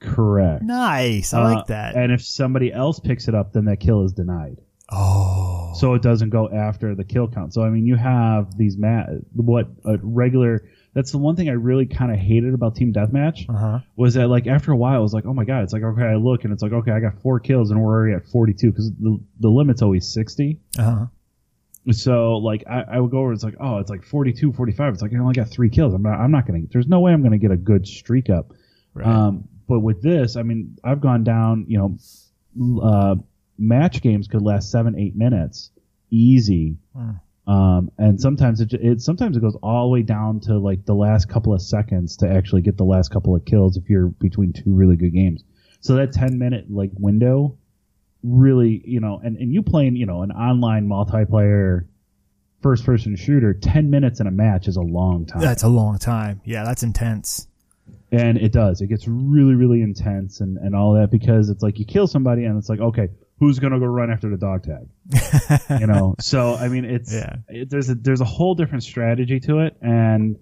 Correct. 0.00 0.62
Nice. 0.62 1.34
I 1.34 1.42
Uh, 1.42 1.54
like 1.54 1.66
that. 1.66 1.94
And 1.94 2.10
if 2.10 2.22
somebody 2.22 2.72
else 2.72 2.98
picks 3.00 3.28
it 3.28 3.34
up, 3.34 3.52
then 3.52 3.66
that 3.66 3.80
kill 3.80 4.04
is 4.04 4.12
denied. 4.12 4.56
oh. 4.90 5.72
So 5.76 5.94
it 5.94 6.02
doesn't 6.02 6.30
go 6.30 6.48
after 6.50 6.94
the 6.96 7.04
kill 7.04 7.28
count. 7.28 7.54
So 7.54 7.62
I 7.62 7.70
mean, 7.70 7.86
you 7.86 7.96
have 7.96 8.56
these 8.56 8.76
ma- 8.76 9.04
what 9.34 9.68
a 9.84 9.98
regular. 10.02 10.64
That's 10.94 11.12
the 11.12 11.18
one 11.18 11.36
thing 11.36 11.48
I 11.48 11.52
really 11.52 11.86
kind 11.86 12.10
of 12.12 12.18
hated 12.18 12.52
about 12.54 12.74
team 12.76 12.92
deathmatch 12.92 13.48
Uh 13.48 13.52
huh. 13.56 13.78
was 13.96 14.14
that 14.14 14.28
like 14.28 14.46
after 14.46 14.72
a 14.72 14.76
while 14.76 14.98
it 14.98 15.02
was 15.02 15.14
like 15.14 15.24
oh 15.26 15.32
my 15.32 15.44
god 15.44 15.62
it's 15.64 15.72
like 15.72 15.82
okay 15.82 16.02
I 16.04 16.16
look 16.16 16.44
and 16.44 16.52
it's 16.52 16.62
like 16.62 16.72
okay 16.72 16.90
I 16.90 17.00
got 17.00 17.20
four 17.22 17.38
kills 17.40 17.70
and 17.70 17.80
we're 17.80 17.92
already 17.92 18.14
at 18.14 18.26
42 18.26 18.70
because 18.70 18.90
the 18.98 19.18
the 19.38 19.48
limit's 19.48 19.82
always 19.82 20.12
60. 20.12 20.58
Uh 20.78 20.82
huh. 20.82 21.06
So 21.92 22.38
like 22.38 22.64
I, 22.68 22.82
I 22.92 23.00
would 23.00 23.10
go 23.10 23.18
over 23.20 23.32
it's 23.32 23.42
like 23.44 23.54
oh 23.60 23.78
it's 23.78 23.90
like 23.90 24.04
42 24.04 24.52
45 24.52 24.94
it's 24.94 25.02
like 25.02 25.12
I 25.14 25.18
only 25.18 25.34
got 25.34 25.48
three 25.48 25.70
kills 25.70 25.94
I'm 25.94 26.02
not 26.02 26.18
I'm 26.20 26.30
not 26.30 26.46
gonna 26.46 26.60
there's 26.72 26.88
no 26.88 27.00
way 27.00 27.12
I'm 27.12 27.22
gonna 27.22 27.38
get 27.38 27.50
a 27.52 27.56
good 27.56 27.86
streak 27.86 28.28
up. 28.30 28.52
Right. 28.92 29.06
Um, 29.06 29.44
but 29.68 29.78
with 29.78 30.02
this, 30.02 30.34
I 30.34 30.42
mean, 30.42 30.76
I've 30.82 31.00
gone 31.00 31.22
down, 31.22 31.66
you 31.68 31.78
know, 31.78 32.82
uh, 32.82 33.14
match 33.56 34.02
games 34.02 34.26
could 34.26 34.42
last 34.42 34.68
seven, 34.72 34.98
eight 34.98 35.14
minutes, 35.14 35.70
easy. 36.10 36.76
Hmm. 36.92 37.12
Um, 37.46 37.90
and 37.98 38.20
sometimes 38.20 38.60
it, 38.60 38.72
it 38.74 39.00
sometimes 39.00 39.36
it 39.36 39.40
goes 39.40 39.56
all 39.62 39.88
the 39.88 39.92
way 39.92 40.02
down 40.02 40.40
to 40.40 40.58
like 40.58 40.84
the 40.84 40.94
last 40.94 41.28
couple 41.28 41.52
of 41.52 41.60
seconds 41.62 42.16
to 42.18 42.28
actually 42.30 42.62
get 42.62 42.76
the 42.76 42.84
last 42.84 43.10
couple 43.10 43.34
of 43.34 43.44
kills 43.44 43.76
if 43.76 43.88
you're 43.88 44.06
between 44.08 44.52
two 44.52 44.72
really 44.74 44.96
good 44.96 45.12
games. 45.14 45.42
So 45.80 45.94
that 45.94 46.12
10 46.12 46.38
minute 46.38 46.66
like 46.70 46.90
window 46.98 47.56
really, 48.22 48.82
you 48.84 49.00
know, 49.00 49.20
and, 49.24 49.36
and 49.38 49.52
you 49.52 49.62
playing, 49.62 49.96
you 49.96 50.06
know, 50.06 50.22
an 50.22 50.30
online 50.30 50.86
multiplayer 50.86 51.86
first 52.62 52.84
person 52.84 53.16
shooter, 53.16 53.54
10 53.54 53.88
minutes 53.90 54.20
in 54.20 54.26
a 54.26 54.30
match 54.30 54.68
is 54.68 54.76
a 54.76 54.82
long 54.82 55.24
time. 55.24 55.40
That's 55.40 55.62
a 55.62 55.68
long 55.68 55.98
time. 55.98 56.42
Yeah, 56.44 56.64
that's 56.64 56.82
intense. 56.82 57.46
and 58.12 58.36
it 58.36 58.52
does. 58.52 58.80
It 58.82 58.88
gets 58.88 59.08
really, 59.08 59.54
really 59.54 59.80
intense 59.82 60.40
and, 60.40 60.58
and 60.58 60.74
all 60.76 60.92
that 60.94 61.10
because 61.10 61.48
it's 61.48 61.62
like 61.62 61.78
you 61.78 61.84
kill 61.86 62.06
somebody 62.06 62.44
and 62.44 62.58
it's 62.58 62.68
like, 62.68 62.80
okay, 62.80 63.08
who's 63.40 63.58
going 63.58 63.72
to 63.72 63.80
go 63.80 63.86
run 63.86 64.10
after 64.10 64.28
the 64.30 64.36
dog 64.36 64.62
tag? 64.62 65.80
you 65.80 65.86
know? 65.88 66.14
So, 66.20 66.54
I 66.54 66.68
mean, 66.68 66.84
it's, 66.84 67.12
Yeah. 67.12 67.36
it, 67.48 67.70
there's 67.70 67.90
a, 67.90 67.94
there's 67.96 68.20
a 68.20 68.24
whole 68.26 68.54
different 68.54 68.84
strategy 68.84 69.40
to 69.40 69.60
it. 69.60 69.76
And, 69.82 70.36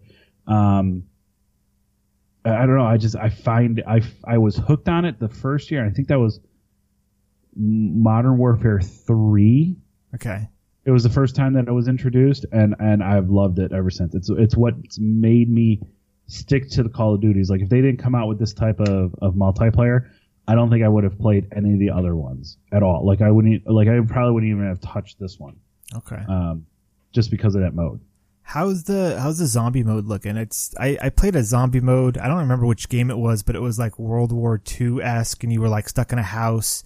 um, 0.46 1.04
I 2.44 2.50
I 2.50 2.66
don't 2.66 2.76
know. 2.76 2.84
I 2.84 2.96
just, 2.98 3.16
I 3.16 3.28
find, 3.30 3.82
I, 3.86 4.02
I 4.24 4.38
was 4.38 4.56
hooked 4.56 4.88
on 4.88 5.04
it 5.04 5.18
the 5.18 5.28
first 5.28 5.70
year. 5.70 5.86
I 5.86 5.90
think 5.90 6.08
that 6.08 6.18
was 6.18 6.40
Modern 7.56 8.38
Warfare 8.38 8.80
3 8.80 9.76
Okay. 10.14 10.48
it 10.84 10.90
was 10.90 11.02
the 11.02 11.10
first 11.10 11.34
time 11.36 11.54
that 11.54 11.66
it 11.68 11.72
was 11.72 11.86
introduced 11.88 12.46
and 12.52 12.74
and 12.78 13.02
I've 13.02 13.28
loved 13.30 13.58
it 13.58 13.72
ever 13.72 13.90
since. 13.90 14.14
It's 14.14 14.30
it's 14.30 14.56
what's 14.56 14.98
made 14.98 15.50
me 15.50 15.80
stick 16.28 16.68
to 16.70 16.82
the 16.82 16.88
Call 16.88 17.14
of 17.14 17.20
Duties. 17.20 17.50
Like 17.50 17.60
if 17.60 17.68
they 17.68 17.80
didn't 17.82 17.98
come 17.98 18.14
out 18.14 18.28
with 18.28 18.38
this 18.38 18.52
type 18.54 18.80
of, 18.80 19.14
of 19.20 19.34
multiplayer, 19.34 20.08
I 20.48 20.54
don't 20.54 20.70
think 20.70 20.82
I 20.82 20.88
would 20.88 21.04
have 21.04 21.18
played 21.18 21.46
any 21.54 21.74
of 21.74 21.78
the 21.78 21.90
other 21.90 22.16
ones 22.16 22.56
at 22.72 22.82
all. 22.82 23.06
Like 23.06 23.20
I 23.20 23.30
wouldn't 23.30 23.66
like 23.66 23.86
I 23.86 24.00
probably 24.00 24.32
wouldn't 24.32 24.50
even 24.50 24.66
have 24.66 24.80
touched 24.80 25.20
this 25.20 25.38
one. 25.38 25.56
Okay. 25.94 26.22
Um 26.28 26.66
just 27.12 27.30
because 27.30 27.54
of 27.54 27.60
that 27.62 27.74
mode. 27.74 28.00
How's 28.42 28.84
the 28.84 29.18
how's 29.20 29.38
the 29.38 29.46
zombie 29.46 29.82
mode 29.82 30.06
looking? 30.06 30.38
It's 30.38 30.74
I, 30.80 30.96
I 31.02 31.10
played 31.10 31.36
a 31.36 31.44
zombie 31.44 31.80
mode. 31.80 32.16
I 32.16 32.28
don't 32.28 32.38
remember 32.38 32.64
which 32.64 32.88
game 32.88 33.10
it 33.10 33.18
was, 33.18 33.42
but 33.42 33.54
it 33.54 33.60
was 33.60 33.78
like 33.78 33.98
World 33.98 34.32
War 34.32 34.58
II 34.80 35.02
esque, 35.02 35.44
and 35.44 35.52
you 35.52 35.60
were 35.60 35.68
like 35.68 35.86
stuck 35.86 36.12
in 36.12 36.18
a 36.18 36.22
house, 36.22 36.82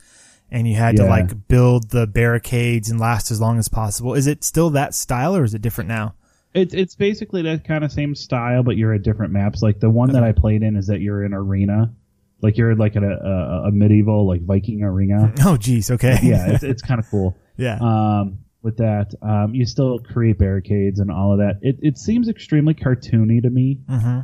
and 0.50 0.66
you 0.66 0.75
had 0.75 0.97
to 0.97 1.04
like 1.04 1.47
build 1.47 1.90
the 1.90 2.09
barricades 2.09 2.90
and 2.90 2.99
last 2.99 3.31
as 3.31 3.40
long 3.40 3.61
as 3.61 3.69
possible. 3.69 4.14
Is 4.14 4.26
it 4.26 4.42
still 4.42 4.71
that 4.71 4.92
style, 4.92 5.37
or 5.37 5.45
is 5.45 5.54
it 5.54 5.62
different 5.62 5.87
now? 5.87 6.16
It's 6.52 6.75
it's 6.75 6.97
basically 6.97 7.42
that 7.42 7.64
kind 7.64 7.85
of 7.85 7.92
same 7.92 8.16
style, 8.16 8.64
but 8.64 8.76
you're 8.76 8.92
at 8.92 9.02
different 9.02 9.33
maps. 9.33 9.62
Like 9.62 9.78
the 9.78 9.88
one 9.88 10.11
that 10.12 10.25
I 10.25 10.33
played 10.33 10.64
in 10.64 10.75
is 10.75 10.88
that 10.88 11.00
you're 11.00 11.25
in 11.25 11.33
arena, 11.33 11.95
like 12.42 12.56
you're 12.58 12.75
like 12.76 12.96
in 12.96 13.04
a, 13.04 13.11
a, 13.11 13.68
a 13.68 13.70
medieval 13.72 14.26
like 14.26 14.42
Viking 14.44 14.82
arena. 14.82 15.32
Oh, 15.44 15.56
geez. 15.56 15.90
Okay. 15.90 16.18
yeah, 16.22 16.52
it's 16.52 16.62
it's 16.64 16.82
kind 16.82 16.99
of 17.00 17.08
cool. 17.11 17.37
yeah. 17.56 17.78
um, 17.80 18.38
with 18.62 18.76
that. 18.78 19.14
Um, 19.22 19.54
you 19.54 19.64
still 19.66 19.99
create 19.99 20.38
barricades 20.38 21.00
and 21.00 21.11
all 21.11 21.32
of 21.32 21.38
that. 21.38 21.58
It, 21.62 21.76
it 21.82 21.99
seems 21.99 22.28
extremely 22.28 22.75
cartoony 22.75 23.42
to 23.42 23.50
me. 23.50 23.80
hmm 23.88 24.20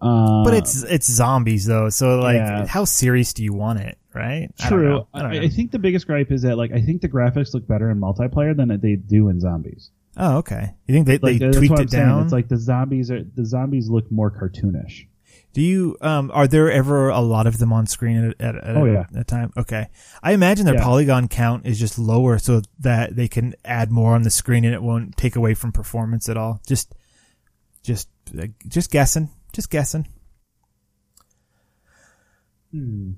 Uh, 0.00 0.44
But 0.44 0.54
it's 0.54 0.82
it's 0.84 1.10
zombies 1.10 1.66
though, 1.66 1.88
so 1.90 2.18
like, 2.20 2.36
yeah. 2.36 2.66
how 2.66 2.84
serious 2.84 3.32
do 3.32 3.42
you 3.44 3.52
want 3.52 3.80
it? 3.80 3.98
Right? 4.14 4.48
I 4.60 4.70
don't 4.70 4.78
true. 4.78 4.88
know. 4.90 5.08
I 5.12 5.20
I, 5.22 5.30
I, 5.42 5.48
think 5.48 5.72
the 5.72 5.78
biggest 5.78 6.06
gripe 6.06 6.30
is 6.30 6.42
that 6.42 6.56
like 6.56 6.72
I 6.72 6.80
think 6.80 7.02
the 7.02 7.08
graphics 7.08 7.52
look 7.52 7.66
better 7.66 7.90
in 7.90 7.98
multiplayer 8.00 8.56
than 8.56 8.68
they 8.80 8.94
do 8.96 9.28
in 9.28 9.40
zombies. 9.40 9.90
oh, 10.16 10.36
okay. 10.38 10.74
You 10.86 10.94
think 10.94 11.06
they, 11.08 11.18
Like 11.18 11.40
they 11.40 11.50
tweaked 11.50 11.80
it 11.80 11.90
saying. 11.90 12.04
down? 12.06 12.22
It's 12.22 12.32
like 12.32 12.48
the 12.48 12.56
zombies 12.58 13.10
are 13.10 13.22
the 13.24 13.44
zombies 13.44 13.88
look 13.90 14.10
more 14.12 14.30
cartoonish. 14.30 15.06
Do 15.54 15.62
you 15.62 15.96
um 16.00 16.30
are 16.34 16.46
there 16.48 16.70
ever 16.70 17.08
a 17.08 17.20
lot 17.20 17.46
of 17.46 17.58
them 17.58 17.72
on 17.72 17.86
screen 17.86 18.34
at, 18.38 18.40
at, 18.40 18.56
at 18.56 18.76
Oh, 18.76 18.84
yeah. 18.84 19.06
a, 19.14 19.24
time? 19.24 19.52
Okay. 19.56 19.86
I 20.22 20.32
imagine 20.32 20.66
their 20.66 20.74
Yeah. 20.74 20.82
polygon 20.84 21.28
count 21.28 21.64
is 21.64 21.78
just 21.78 21.98
lower 21.98 22.38
so 22.38 22.60
that 22.80 23.14
they 23.16 23.28
can 23.28 23.54
add 23.64 23.90
more 23.90 24.14
on 24.14 24.22
the 24.22 24.30
screen 24.30 24.64
and 24.64 24.74
it 24.74 24.82
won't 24.82 25.16
take 25.16 25.36
away 25.36 25.54
from 25.54 25.70
performance 25.72 26.28
at 26.28 26.36
all. 26.36 26.60
Just 26.66 26.92
just 27.82 28.08
just 28.68 28.90
guessing. 28.90 29.30
Just 29.52 29.70
guessing. 29.70 30.08
Hmm. 32.72 33.12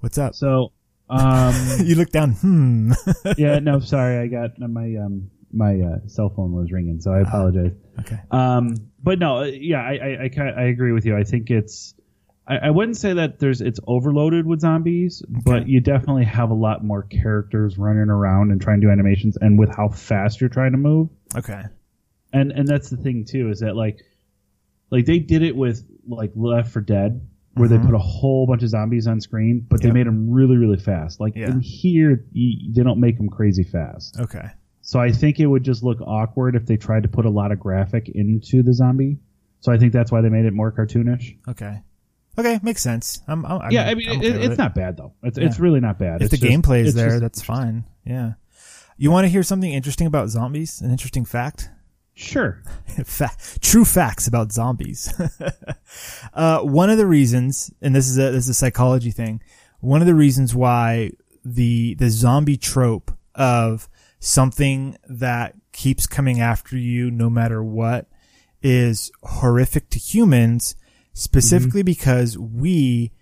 What's 0.00 0.18
up? 0.18 0.34
So, 0.34 0.72
um, 1.08 1.54
you 1.84 1.94
look 1.94 2.10
down. 2.10 2.32
Hmm. 2.32 2.92
yeah, 3.36 3.58
no, 3.62 3.80
sorry, 3.80 4.18
I 4.18 4.26
got 4.26 4.58
my 4.58 4.94
um 4.96 5.30
my 5.52 5.80
uh, 5.80 6.06
cell 6.08 6.28
phone 6.30 6.52
was 6.52 6.70
ringing, 6.72 7.00
so 7.00 7.12
I 7.12 7.20
apologize. 7.20 7.72
okay. 8.00 8.18
Um, 8.30 8.74
but 9.02 9.18
no, 9.18 9.38
uh, 9.38 9.44
yeah, 9.44 9.80
I 9.80 9.92
I, 10.24 10.30
I, 10.40 10.48
I 10.50 10.62
agree 10.64 10.92
with 10.92 11.04
you. 11.06 11.16
I 11.16 11.24
think 11.24 11.50
it's. 11.50 11.94
I, 12.46 12.56
I 12.56 12.70
wouldn't 12.70 12.96
say 12.96 13.12
that 13.14 13.38
there's 13.38 13.60
it's 13.60 13.78
overloaded 13.86 14.46
with 14.46 14.60
zombies, 14.60 15.22
but 15.28 15.68
you 15.68 15.80
definitely 15.80 16.24
have 16.24 16.50
a 16.50 16.54
lot 16.54 16.82
more 16.84 17.02
characters 17.02 17.76
running 17.78 18.08
around 18.10 18.50
and 18.52 18.60
trying 18.60 18.80
to 18.80 18.86
do 18.86 18.90
animations, 18.90 19.36
and 19.40 19.58
with 19.58 19.68
how 19.74 19.88
fast 19.88 20.40
you're 20.40 20.48
trying 20.50 20.72
to 20.72 20.78
move, 20.78 21.08
Okay. 21.36 21.62
and 22.32 22.52
and 22.52 22.66
that's 22.66 22.90
the 22.90 22.96
thing 22.96 23.24
too 23.26 23.50
is 23.50 23.60
that 23.60 23.76
like, 23.76 23.98
like 24.90 25.04
they 25.06 25.18
did 25.18 25.42
it 25.42 25.54
with 25.56 25.84
like 26.06 26.32
Left 26.34 26.70
4 26.72 26.80
Dead, 26.82 27.20
where 27.54 27.68
Mhm. 27.68 27.72
they 27.80 27.86
put 27.86 27.94
a 27.94 27.98
whole 27.98 28.46
bunch 28.46 28.62
of 28.62 28.70
zombies 28.70 29.06
on 29.06 29.20
screen, 29.20 29.66
but 29.68 29.82
they 29.82 29.90
made 29.90 30.06
them 30.06 30.30
really 30.30 30.56
really 30.56 30.78
fast. 30.78 31.20
Like 31.20 31.36
Yeah. 31.36 31.50
in 31.50 31.60
here, 31.60 32.24
you, 32.32 32.72
they 32.74 32.82
don't 32.82 33.00
make 33.00 33.18
them 33.18 33.28
crazy 33.28 33.64
fast. 33.64 34.18
Okay. 34.18 34.48
So 34.88 34.98
I 34.98 35.12
think 35.12 35.38
it 35.38 35.46
would 35.46 35.64
just 35.64 35.82
look 35.82 36.00
awkward 36.00 36.56
if 36.56 36.64
they 36.64 36.78
tried 36.78 37.02
to 37.02 37.10
put 37.10 37.26
a 37.26 37.28
lot 37.28 37.52
of 37.52 37.60
graphic 37.60 38.08
into 38.08 38.62
the 38.62 38.72
zombie. 38.72 39.18
So 39.60 39.70
I 39.70 39.76
think 39.76 39.92
that's 39.92 40.10
why 40.10 40.22
they 40.22 40.30
made 40.30 40.46
it 40.46 40.54
more 40.54 40.72
cartoonish. 40.72 41.36
Okay. 41.46 41.82
Okay, 42.38 42.58
makes 42.62 42.80
sense. 42.80 43.20
I'm, 43.28 43.44
I'm 43.44 43.70
yeah, 43.70 43.86
I 43.86 43.94
mean 43.94 44.08
it, 44.08 44.16
okay 44.16 44.32
with 44.32 44.42
it's 44.44 44.54
it. 44.54 44.58
not 44.58 44.74
bad 44.74 44.96
though. 44.96 45.12
It's 45.22 45.36
Yeah. 45.36 45.44
it's 45.44 45.58
really 45.60 45.80
not 45.80 45.98
bad. 45.98 46.22
If 46.22 46.32
It's 46.32 46.40
the 46.40 46.46
just- 46.46 46.50
gameplay 46.62 46.84
is 46.86 46.94
there, 46.94 47.20
that's 47.20 47.42
fine. 47.42 47.84
Yeah. 48.06 48.32
You 48.96 49.10
want 49.10 49.26
to 49.26 49.28
hear 49.28 49.42
something 49.42 49.70
interesting 49.70 50.06
about 50.06 50.30
zombies? 50.30 50.80
An 50.80 50.90
interesting 50.90 51.26
fact? 51.26 51.68
sure. 52.14 52.62
Fa- 53.04 53.36
true 53.60 53.84
facts 53.84 54.26
about 54.26 54.52
zombies. 54.52 55.12
uh, 56.32 56.60
one 56.60 56.88
of 56.88 56.96
the 56.96 57.06
reasons, 57.06 57.70
and 57.82 57.94
this 57.94 58.08
is 58.08 58.16
a 58.16 58.30
this 58.30 58.44
is 58.44 58.48
a 58.48 58.54
psychology 58.54 59.10
thing. 59.10 59.42
One 59.80 60.00
of 60.00 60.06
the 60.06 60.14
reasons 60.14 60.54
why 60.54 61.10
the 61.44 61.94
the 61.96 62.08
zombie 62.08 62.56
trope 62.56 63.12
of 63.34 63.86
something 64.20 64.96
that 65.08 65.54
keeps 65.72 66.06
coming 66.06 66.40
after 66.40 66.76
you 66.76 67.10
no 67.10 67.30
matter 67.30 67.62
what 67.62 68.06
is 68.62 69.10
horrific 69.22 69.88
to 69.90 69.98
humans, 69.98 70.74
specifically 71.12 71.82
because 71.82 72.36
we 72.36 73.12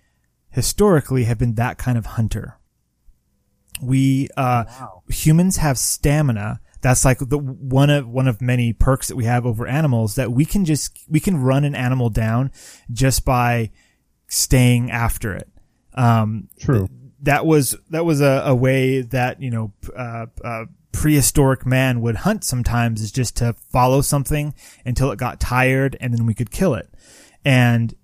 historically 0.49 1.25
have 1.25 1.37
been 1.37 1.55
that 1.55 1.77
kind 1.77 1.97
of 1.97 2.05
hunter. 2.05 2.59
We 3.81 4.27
uh, 4.35 4.65
Wow. 4.67 5.03
humans 5.09 5.57
have 5.57 5.77
stamina. 5.77 6.59
That's 6.81 7.05
like 7.05 7.19
the 7.19 7.37
one 7.37 7.89
of 7.89 8.07
one 8.07 8.27
of 8.27 8.41
many 8.41 8.73
perks 8.73 9.07
that 9.07 9.15
we 9.15 9.25
have 9.25 9.45
over 9.45 9.67
animals 9.67 10.15
that 10.15 10.31
we 10.31 10.45
can 10.45 10.65
just 10.65 10.97
we 11.07 11.19
can 11.19 11.37
run 11.37 11.63
an 11.63 11.75
animal 11.75 12.09
down 12.09 12.51
just 12.91 13.23
by 13.25 13.71
staying 14.27 14.89
after 14.91 15.33
it. 15.35 15.49
Um, 15.93 16.49
True. 16.59 16.87
That 17.21 17.45
was 17.45 17.75
that 17.89 18.05
was 18.05 18.21
a, 18.21 18.43
a 18.45 18.55
way 18.55 19.01
that 19.01 19.41
you 19.41 19.49
know 19.49 19.71
uh, 19.95 20.27
uh, 20.43 20.65
prehistoric 20.91 21.65
man 21.65 22.01
would 22.01 22.15
hunt 22.17 22.43
sometimes 22.43 23.01
is 23.01 23.11
just 23.11 23.35
to 23.37 23.53
follow 23.53 24.01
something 24.01 24.53
until 24.85 25.11
it 25.11 25.19
got 25.19 25.39
tired 25.39 25.95
and 25.99 26.13
then 26.13 26.25
we 26.25 26.33
could 26.33 26.51
kill 26.51 26.73
it. 26.73 26.89
And 27.45 27.95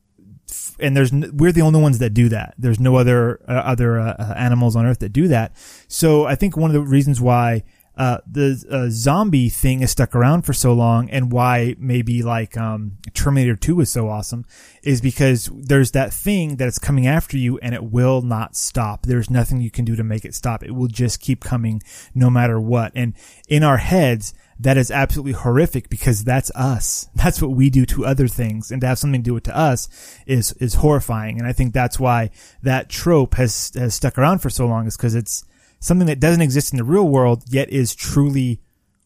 and 0.79 0.96
there's 0.96 1.12
we're 1.12 1.51
the 1.51 1.62
only 1.62 1.82
ones 1.82 2.00
that 2.00 2.12
do 2.12 2.29
that. 2.29 2.53
There's 2.58 2.79
no 2.79 2.96
other 2.96 3.41
uh, 3.48 3.53
other 3.53 4.00
uh, 4.00 4.15
uh, 4.17 4.34
animals 4.38 4.75
on 4.75 4.86
earth 4.86 5.00
that 5.00 5.10
do 5.10 5.27
that. 5.29 5.55
So 5.88 6.25
i 6.25 6.36
think 6.36 6.55
one 6.55 6.70
of 6.70 6.74
the 6.74 6.82
reasons 6.82 7.20
why 7.20 7.63
uh, 7.96 8.18
the 8.26 8.64
uh, 8.72 8.88
zombie 8.90 9.50
thing 9.50 9.82
is 9.82 9.92
stuck 9.92 10.16
around 10.16 10.42
for 10.42 10.54
so 10.54 10.74
long 10.74 11.10
and 11.12 11.32
why 11.32 11.76
maybe 11.78 12.24
like 12.24 12.58
um, 12.58 12.98
Terminator 13.14 13.56
2 13.56 13.82
is 13.82 13.92
so 13.92 14.10
awesome 14.10 14.46
is 14.82 15.00
because 15.00 15.50
there's 15.54 15.92
that 15.92 16.12
thing 16.12 16.56
that 16.56 16.68
is 16.68 16.80
coming 16.80 17.06
after 17.06 17.38
you 17.38 17.60
and 17.60 17.76
it 17.76 17.84
will 17.84 18.22
not 18.22 18.56
stop. 18.56 19.06
There's 19.06 19.30
nothing 19.30 19.62
you 19.62 19.70
can 19.70 19.86
do 19.86 19.96
to 19.96 20.04
make 20.04 20.26
it 20.26 20.34
stop. 20.34 20.64
It 20.64 20.72
will 20.72 20.88
just 20.88 21.22
keep 21.22 21.44
coming 21.44 21.84
no 22.16 22.32
matter 22.32 22.60
what. 22.60 22.92
And 22.96 23.14
in 23.48 23.64
our 23.64 23.78
heads, 23.78 24.34
that 24.60 24.78
is 24.78 24.90
absolutely 24.90 25.34
horrific 25.34 25.90
because 25.90 26.24
that's 26.24 26.52
us. 26.56 27.10
That's 27.16 27.42
what 27.42 27.52
we 27.52 27.70
do 27.70 27.86
to 27.88 28.06
other 28.06 28.28
things. 28.28 28.72
And 28.72 28.82
to 28.82 28.88
have 28.88 29.00
something 29.00 29.22
do 29.22 29.36
it 29.36 29.44
to 29.46 29.58
us 29.58 29.90
is, 30.26 30.54
is 30.54 30.76
horrifying. 30.76 31.38
And 31.38 31.48
I 31.48 31.54
think 31.54 31.74
that's 31.74 32.00
why 32.00 32.30
that 32.62 32.90
trope 32.90 33.36
has, 33.36 33.72
has 33.76 33.96
stuck 33.96 34.18
around 34.18 34.40
for 34.40 34.50
so 34.50 34.68
long 34.68 34.86
is 34.88 34.96
because 34.96 35.16
it's, 35.16 35.44
something 35.84 36.08
that 36.08 36.20
doesn't 36.20 36.42
exist 36.42 36.72
in 36.72 36.78
the 36.78 36.84
real 36.84 37.08
world 37.08 37.44
yet 37.50 37.70
is 37.70 37.94
truly 37.94 38.62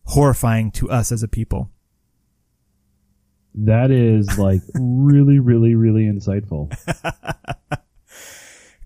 horrifying 0.05 0.69
to 0.71 0.89
us 0.89 1.11
as 1.11 1.23
a 1.23 1.27
people. 1.27 1.71
That 3.55 3.89
is 3.89 4.37
like 4.37 4.61
really, 4.75 5.39
really, 5.39 5.73
really 5.75 6.03
insightful. 6.03 6.71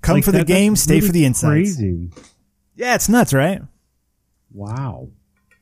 Come 0.01 0.15
Like, 0.15 0.24
for 0.24 0.31
the 0.31 0.45
game, 0.45 0.75
stay 0.75 0.95
really 0.95 1.07
for 1.07 1.13
the 1.13 1.25
insights. 1.25 1.75
Crazy. 1.75 2.10
Yeah, 2.75 2.95
it's 2.95 3.10
nuts, 3.10 3.33
right? 3.33 3.62
Wow. 4.53 5.10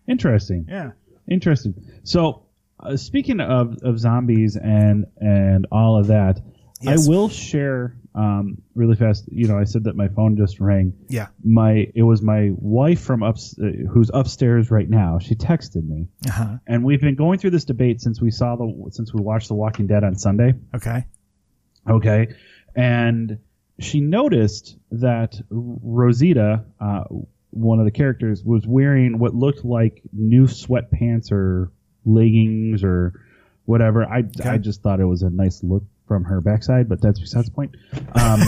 Interesting. 0.08 0.66
Yeah. 0.70 0.92
Interesting. 1.30 1.74
So, 2.04 2.44
uh, 2.80 2.96
speaking 2.96 3.42
of, 3.42 3.80
of 3.84 4.00
zombies 4.00 4.56
and 4.56 5.08
and 5.18 5.66
all 5.72 5.98
of 6.00 6.08
that, 6.08 6.40
Yes. 6.82 7.06
I 7.06 7.10
will 7.10 7.28
share 7.28 7.98
um, 8.16 8.62
really 8.76 8.96
fast. 8.96 9.26
You 9.32 9.48
know, 9.48 9.58
I 9.58 9.64
said 9.66 9.84
that 9.86 9.96
my 9.96 10.08
phone 10.08 10.36
just 10.38 10.60
rang. 10.60 10.94
Yeah. 11.10 11.28
My 11.44 11.88
it 11.96 12.04
was 12.04 12.22
my 12.22 12.50
wife 12.56 13.02
from 13.02 13.24
up 13.24 13.38
uh, 13.62 13.66
who's 13.92 14.10
upstairs 14.14 14.72
right 14.72 14.90
now. 14.90 15.20
She 15.20 15.36
texted 15.36 15.88
me, 15.88 16.08
Uh-huh. 16.28 16.58
and 16.68 16.84
we've 16.84 17.02
been 17.02 17.16
going 17.16 17.40
through 17.40 17.52
this 17.52 17.66
debate 17.66 18.02
since 18.02 18.20
we 18.22 18.32
saw 18.32 18.56
the 18.56 18.90
since 18.92 19.14
we 19.14 19.22
watched 19.22 19.48
The 19.48 19.54
Walking 19.56 19.88
Dead 19.88 20.04
on 20.04 20.16
Sunday. 20.16 20.54
Okay. 20.76 21.06
Okay, 21.90 22.28
and 22.76 23.40
she 23.80 24.02
noticed 24.02 24.78
that 24.92 25.40
Rosita, 25.50 26.66
uh, 26.80 27.04
one 27.52 27.80
of 27.80 27.86
the 27.86 27.92
characters, 27.92 28.44
was 28.44 28.68
wearing 28.68 29.18
what 29.18 29.34
looked 29.34 29.64
like 29.66 30.02
new 30.12 30.46
sweatpants 30.46 31.32
or 31.32 31.72
leggings 32.06 32.84
or 32.84 33.14
whatever. 33.66 34.04
I 34.06 34.24
I 34.44 34.58
just 34.58 34.82
thought 34.84 35.00
it 35.00 35.06
was 35.06 35.22
a 35.22 35.30
nice 35.30 35.64
look 35.64 35.84
from 36.10 36.26
her 36.26 36.42
backside, 36.42 36.90
but 36.90 37.00
that's 37.02 37.20
besides 37.20 37.46
the 37.46 37.52
point. 37.52 37.78
Um, 38.14 38.42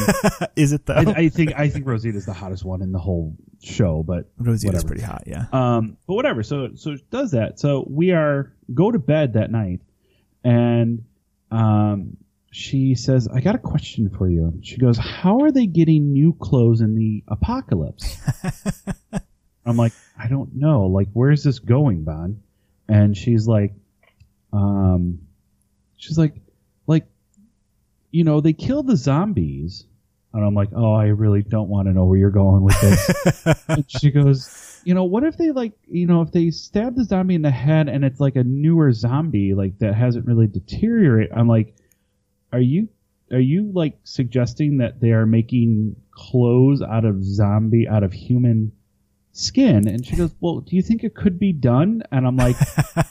Is 0.57 0.73
it 0.73 0.85
though? 0.85 0.95
I, 0.95 1.13
I 1.15 1.29
think 1.29 1.53
I 1.57 1.69
think 1.69 1.85
Rosita's 1.85 2.25
the 2.25 2.33
hottest 2.33 2.65
one 2.65 2.81
in 2.81 2.91
the 2.91 2.99
whole 2.99 3.37
show, 3.63 4.03
but 4.03 4.25
Rosita's 4.37 4.65
whatever. 4.65 4.87
pretty 4.87 5.03
hot, 5.03 5.23
yeah. 5.27 5.45
Um, 5.53 5.97
but 6.07 6.15
whatever. 6.15 6.43
So 6.43 6.71
so 6.75 6.97
does 7.11 7.31
that. 7.31 7.59
So 7.59 7.85
we 7.87 8.11
are 8.11 8.51
go 8.73 8.91
to 8.91 8.99
bed 8.99 9.33
that 9.33 9.51
night, 9.51 9.79
and 10.43 11.05
um, 11.51 12.17
she 12.51 12.95
says, 12.95 13.29
"I 13.33 13.39
got 13.39 13.55
a 13.55 13.59
question 13.59 14.09
for 14.09 14.27
you." 14.27 14.45
And 14.45 14.65
she 14.65 14.77
goes, 14.77 14.97
"How 14.97 15.41
are 15.43 15.51
they 15.51 15.67
getting 15.67 16.11
new 16.11 16.33
clothes 16.33 16.81
in 16.81 16.95
the 16.95 17.23
apocalypse?" 17.27 18.17
I'm 19.65 19.77
like, 19.77 19.93
"I 20.17 20.27
don't 20.27 20.55
know. 20.55 20.87
Like, 20.87 21.09
where's 21.13 21.43
this 21.43 21.59
going, 21.59 22.03
Bon?" 22.03 22.41
And 22.89 23.15
she's 23.15 23.47
like, 23.47 23.73
um, 24.51 25.19
she's 25.95 26.17
like, 26.17 26.33
like, 26.33 26.41
you 28.11 28.23
know, 28.23 28.41
they 28.41 28.53
kill 28.53 28.83
the 28.83 28.97
zombies. 28.97 29.85
And 30.33 30.45
I'm 30.45 30.53
like, 30.53 30.69
oh, 30.73 30.93
I 30.93 31.07
really 31.07 31.41
don't 31.41 31.67
want 31.67 31.87
to 31.87 31.93
know 31.93 32.05
where 32.05 32.17
you're 32.17 32.29
going 32.29 32.63
with 32.63 32.79
this. 32.79 33.63
and 33.67 33.85
she 33.89 34.11
goes, 34.11 34.79
you 34.85 34.93
know, 34.93 35.03
what 35.03 35.23
if 35.23 35.35
they 35.35 35.51
like, 35.51 35.73
you 35.89 36.07
know, 36.07 36.21
if 36.21 36.31
they 36.31 36.51
stab 36.51 36.95
the 36.95 37.03
zombie 37.03 37.35
in 37.35 37.41
the 37.41 37.51
head 37.51 37.89
and 37.89 38.05
it's 38.05 38.19
like 38.19 38.37
a 38.37 38.43
newer 38.43 38.93
zombie, 38.93 39.53
like 39.53 39.77
that 39.79 39.93
hasn't 39.93 40.25
really 40.25 40.47
deteriorated. 40.47 41.33
I'm 41.35 41.49
like, 41.49 41.75
are 42.53 42.61
you, 42.61 42.87
are 43.31 43.39
you 43.39 43.71
like 43.73 43.97
suggesting 44.03 44.77
that 44.77 45.01
they 45.01 45.11
are 45.11 45.25
making 45.25 45.97
clothes 46.11 46.81
out 46.81 47.03
of 47.03 47.23
zombie, 47.23 47.87
out 47.89 48.03
of 48.03 48.13
human 48.13 48.71
skin? 49.33 49.87
And 49.87 50.05
she 50.05 50.15
goes, 50.15 50.33
well, 50.39 50.59
do 50.59 50.75
you 50.75 50.81
think 50.81 51.03
it 51.03 51.15
could 51.15 51.39
be 51.39 51.53
done? 51.53 52.03
And 52.11 52.25
I'm 52.25 52.37
like, 52.37 52.57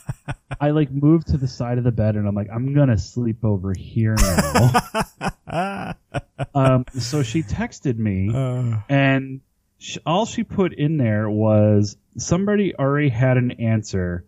I 0.61 0.71
like 0.71 0.91
moved 0.91 1.29
to 1.29 1.37
the 1.37 1.49
side 1.49 1.79
of 1.79 1.85
the 1.85 1.93
bed 1.93 2.17
and 2.17 2.27
I'm 2.27 2.35
like, 2.35 2.49
I'm 2.53 2.75
gonna 2.75 2.99
sleep 2.99 3.45
over 3.45 3.73
here 3.73 4.17
now. 4.17 5.95
um, 6.55 6.85
so 6.99 7.23
she 7.23 7.43
texted 7.43 7.97
me 7.97 8.31
Uh, 8.35 8.79
and 8.89 9.41
sh 9.79 9.99
all 10.05 10.27
she 10.27 10.45
put 10.45 10.73
in 10.75 10.97
there 10.97 11.29
was 11.29 11.97
somebody 12.19 12.75
already 12.75 13.09
had 13.09 13.37
an 13.37 13.53
answer, 13.53 14.25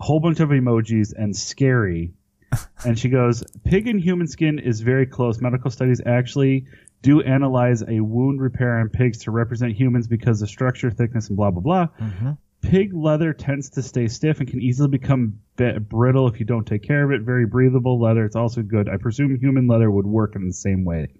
a 0.00 0.04
whole 0.04 0.20
bunch 0.20 0.40
of 0.40 0.48
emojis 0.48 1.12
and 1.16 1.36
scary. 1.36 2.12
and 2.84 2.98
she 2.98 3.08
goes, 3.08 3.44
pig 3.64 3.86
and 3.86 4.00
human 4.00 4.26
skin 4.26 4.58
is 4.58 4.80
very 4.80 5.06
close. 5.06 5.40
Medical 5.40 5.70
studies 5.70 6.00
actually 6.04 6.66
do 7.06 7.20
analyze 7.20 7.84
a 7.86 8.00
wound 8.00 8.40
repair 8.40 8.80
on 8.80 8.88
pigs 8.88 9.18
to 9.18 9.30
represent 9.30 9.72
humans 9.76 10.08
because 10.08 10.42
of 10.42 10.48
structure, 10.48 10.90
thickness, 10.90 11.28
and 11.28 11.36
blah 11.36 11.52
blah 11.52 11.60
blah. 11.60 11.86
mhm. 12.04 12.36
Pig 12.62 12.92
leather 12.92 13.32
tends 13.32 13.70
to 13.70 13.82
stay 13.82 14.08
stiff 14.08 14.40
and 14.40 14.48
can 14.48 14.60
easily 14.60 14.88
become 14.88 15.38
bit 15.54 15.88
brittle 15.88 16.26
if 16.26 16.40
you 16.40 16.46
don't 16.46 16.66
take 16.66 16.82
care 16.82 17.04
of 17.04 17.12
it. 17.12 17.20
Very 17.24 17.46
breathable 17.46 18.00
leather. 18.00 18.24
It's 18.24 18.34
also 18.34 18.62
good. 18.62 18.88
I 18.88 18.96
presume 18.96 19.38
human 19.38 19.68
leather 19.68 19.88
would 19.88 20.04
work 20.06 20.34
in 20.34 20.48
the 20.48 20.52
same 20.52 20.84
way. 20.84 21.10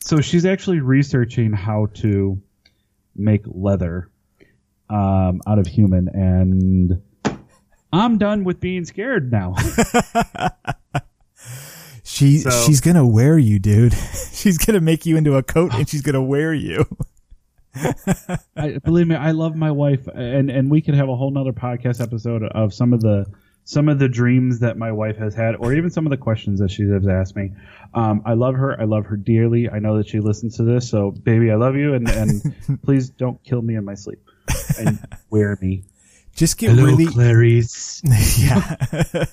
So 0.00 0.20
she's 0.20 0.44
actually 0.44 0.80
researching 0.80 1.52
how 1.52 1.86
to 2.02 2.42
make 3.14 3.42
leather 3.46 4.10
um, 4.88 5.42
out 5.46 5.60
of 5.60 5.68
human, 5.68 6.08
and 6.08 7.00
I'm 7.92 8.18
done 8.18 8.42
with 8.42 8.58
being 8.58 8.84
scared 8.84 9.30
now. 9.30 9.54
She 12.10 12.38
So- 12.38 12.50
she's 12.66 12.80
gonna 12.80 13.06
wear 13.06 13.38
you, 13.38 13.58
dude. 13.58 13.94
she's 14.32 14.58
gonna 14.58 14.80
make 14.80 15.06
you 15.06 15.16
into 15.16 15.36
a 15.36 15.42
coat 15.42 15.72
and 15.74 15.88
she's 15.88 16.02
gonna 16.02 16.22
wear 16.22 16.52
you. 16.52 16.84
I, 18.56 18.78
believe 18.84 19.06
me, 19.06 19.14
I 19.14 19.30
love 19.30 19.54
my 19.54 19.70
wife, 19.70 20.08
and 20.12 20.50
and 20.50 20.70
we 20.70 20.80
could 20.82 20.94
have 20.94 21.08
a 21.08 21.14
whole 21.14 21.30
nother 21.30 21.52
podcast 21.52 22.00
episode 22.02 22.42
of 22.42 22.74
some 22.74 22.92
of 22.92 23.00
the 23.00 23.26
some 23.64 23.88
of 23.88 24.00
the 24.00 24.08
dreams 24.08 24.58
that 24.60 24.76
my 24.76 24.90
wife 24.90 25.16
has 25.18 25.34
had, 25.34 25.54
or 25.54 25.72
even 25.72 25.88
some 25.90 26.04
of 26.04 26.10
the 26.10 26.16
questions 26.16 26.58
that 26.58 26.70
she 26.72 26.82
has 26.82 27.06
asked 27.06 27.36
me. 27.36 27.52
Um, 27.94 28.22
I 28.26 28.32
love 28.34 28.56
her. 28.56 28.78
I 28.80 28.84
love 28.84 29.06
her 29.06 29.16
dearly. 29.16 29.70
I 29.70 29.78
know 29.78 29.98
that 29.98 30.08
she 30.08 30.18
listens 30.18 30.56
to 30.56 30.64
this, 30.64 30.88
so 30.90 31.12
baby, 31.12 31.52
I 31.52 31.54
love 31.54 31.76
you, 31.76 31.94
and 31.94 32.08
and 32.10 32.82
please 32.82 33.08
don't 33.10 33.40
kill 33.44 33.62
me 33.62 33.76
in 33.76 33.84
my 33.84 33.94
sleep 33.94 34.18
and 34.78 34.98
wear 35.30 35.56
me. 35.60 35.84
Just 36.40 36.56
get 36.56 36.74
really 36.74 37.04
Clarice. 37.04 38.00
yeah. 38.38 38.76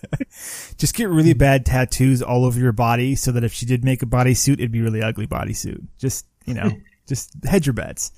Just 0.78 0.94
get 0.94 1.08
really 1.08 1.34
bad 1.34 1.66
tattoos 1.66 2.22
all 2.22 2.44
over 2.44 2.60
your 2.60 2.74
body 2.74 3.16
so 3.16 3.32
that 3.32 3.46
if 3.46 3.54
she 3.54 3.66
did 3.66 3.86
make 3.86 4.04
a 4.04 4.06
bodysuit, 4.06 4.56
it'd 4.56 4.74
be 4.74 4.82
really 4.82 5.02
ugly 5.02 5.26
bodysuit. 5.26 5.88
Just, 5.98 6.26
you 6.46 6.54
know, 6.54 6.70
just 7.08 7.32
hedge 7.46 7.66
your 7.66 7.76
bets. 7.76 8.12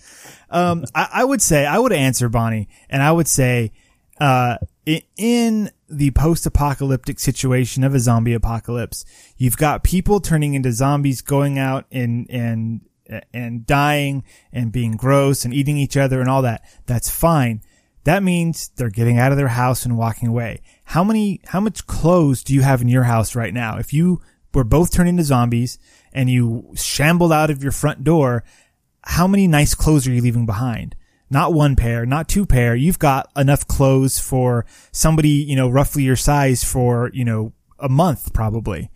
Um, 0.50 0.86
I, 0.96 1.08
I 1.14 1.24
would 1.24 1.40
say, 1.40 1.68
I 1.68 1.78
would 1.78 1.94
answer 1.94 2.30
Bonnie 2.30 2.68
and 2.90 3.04
I 3.04 3.12
would 3.12 3.28
say, 3.28 3.74
uh, 4.20 4.58
in 5.16 5.70
the 5.88 6.10
post-apocalyptic 6.10 7.20
situation 7.20 7.84
of 7.84 7.94
a 7.94 8.00
zombie 8.00 8.34
apocalypse, 8.34 9.06
you've 9.38 9.58
got 9.58 9.84
people 9.84 10.20
turning 10.20 10.56
into 10.56 10.72
zombies 10.72 11.22
going 11.22 11.60
out 11.60 11.86
and, 11.92 12.26
and, 12.32 12.82
and 13.32 13.68
dying 13.68 14.24
and 14.52 14.72
being 14.72 14.94
gross 14.94 15.46
and 15.46 15.54
eating 15.54 15.78
each 15.78 15.96
other 15.96 16.20
and 16.20 16.28
all 16.28 16.42
that. 16.42 16.64
That's 16.88 17.12
fine. 17.12 17.62
That 18.04 18.24
means 18.24 18.70
they're 18.70 18.90
getting 18.90 19.18
out 19.18 19.32
of 19.32 19.38
their 19.38 19.50
house 19.50 19.86
and 19.86 19.98
walking 19.98 20.28
away. 20.28 20.62
How 20.86 21.04
many, 21.04 21.42
how 21.46 21.60
much 21.60 21.86
clothes 21.86 22.44
do 22.44 22.54
you 22.54 22.62
have 22.62 22.82
in 22.82 22.88
your 22.88 23.04
house 23.04 23.36
right 23.36 23.54
now? 23.54 23.78
If 23.78 23.94
you 23.94 24.22
were 24.54 24.64
both 24.64 24.92
turned 24.92 25.10
into 25.10 25.24
zombies 25.24 25.78
and 26.14 26.30
you 26.30 26.72
shambled 26.76 27.34
out 27.34 27.50
of 27.50 27.62
your 27.62 27.72
front 27.72 28.04
door, 28.04 28.44
how 29.04 29.28
many 29.28 29.48
nice 29.48 29.76
clothes 29.76 30.08
are 30.08 30.12
you 30.12 30.22
leaving 30.22 30.46
behind? 30.46 30.96
Not 31.30 31.54
one 31.54 31.76
pair, 31.76 32.06
not 32.06 32.28
two 32.28 32.46
pair. 32.46 32.76
You've 32.76 33.00
got 33.00 33.30
enough 33.36 33.68
clothes 33.68 34.18
for 34.18 34.66
somebody, 34.92 35.30
you 35.30 35.56
know, 35.56 35.70
roughly 35.70 36.04
your 36.04 36.16
size 36.16 36.64
for, 36.64 37.12
you 37.14 37.24
know, 37.24 37.54
a 37.78 37.90
month 37.90 38.34
probably. 38.34 38.90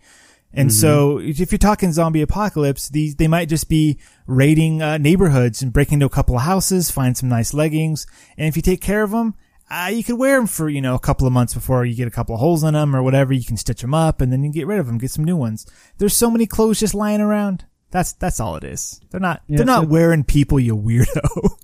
And 0.56 0.72
so 0.72 1.18
if 1.18 1.50
you're 1.50 1.58
talking 1.58 1.92
zombie 1.92 2.22
apocalypse, 2.22 2.88
these, 2.88 3.16
they 3.16 3.28
might 3.28 3.48
just 3.48 3.68
be 3.68 3.98
raiding 4.26 4.82
uh, 4.82 4.98
neighborhoods 4.98 5.62
and 5.62 5.72
breaking 5.72 5.94
into 5.94 6.06
a 6.06 6.10
couple 6.10 6.36
of 6.36 6.42
houses, 6.42 6.90
find 6.90 7.16
some 7.16 7.28
nice 7.28 7.52
leggings. 7.52 8.06
And 8.38 8.46
if 8.48 8.56
you 8.56 8.62
take 8.62 8.80
care 8.80 9.02
of 9.02 9.10
them, 9.10 9.34
uh, 9.70 9.90
you 9.92 10.04
could 10.04 10.18
wear 10.18 10.36
them 10.36 10.46
for, 10.46 10.68
you 10.68 10.80
know, 10.80 10.94
a 10.94 10.98
couple 11.00 11.26
of 11.26 11.32
months 11.32 11.54
before 11.54 11.84
you 11.84 11.94
get 11.96 12.06
a 12.06 12.10
couple 12.10 12.34
of 12.34 12.40
holes 12.40 12.62
in 12.62 12.74
them 12.74 12.94
or 12.94 13.02
whatever. 13.02 13.32
You 13.32 13.44
can 13.44 13.56
stitch 13.56 13.80
them 13.80 13.94
up 13.94 14.20
and 14.20 14.30
then 14.32 14.44
you 14.44 14.52
get 14.52 14.66
rid 14.66 14.78
of 14.78 14.86
them, 14.86 14.98
get 14.98 15.10
some 15.10 15.24
new 15.24 15.36
ones. 15.36 15.66
There's 15.98 16.14
so 16.14 16.30
many 16.30 16.46
clothes 16.46 16.78
just 16.80 16.94
lying 16.94 17.20
around. 17.20 17.64
That's, 17.90 18.12
that's 18.12 18.38
all 18.40 18.56
it 18.56 18.64
is. 18.64 19.00
They're 19.10 19.20
not, 19.20 19.42
Yeah, 19.46 19.56
they're 19.58 19.66
not 19.66 19.84
so- 19.84 19.88
wearing 19.88 20.22
people, 20.24 20.60
you 20.60 20.76
weirdo. 20.76 21.58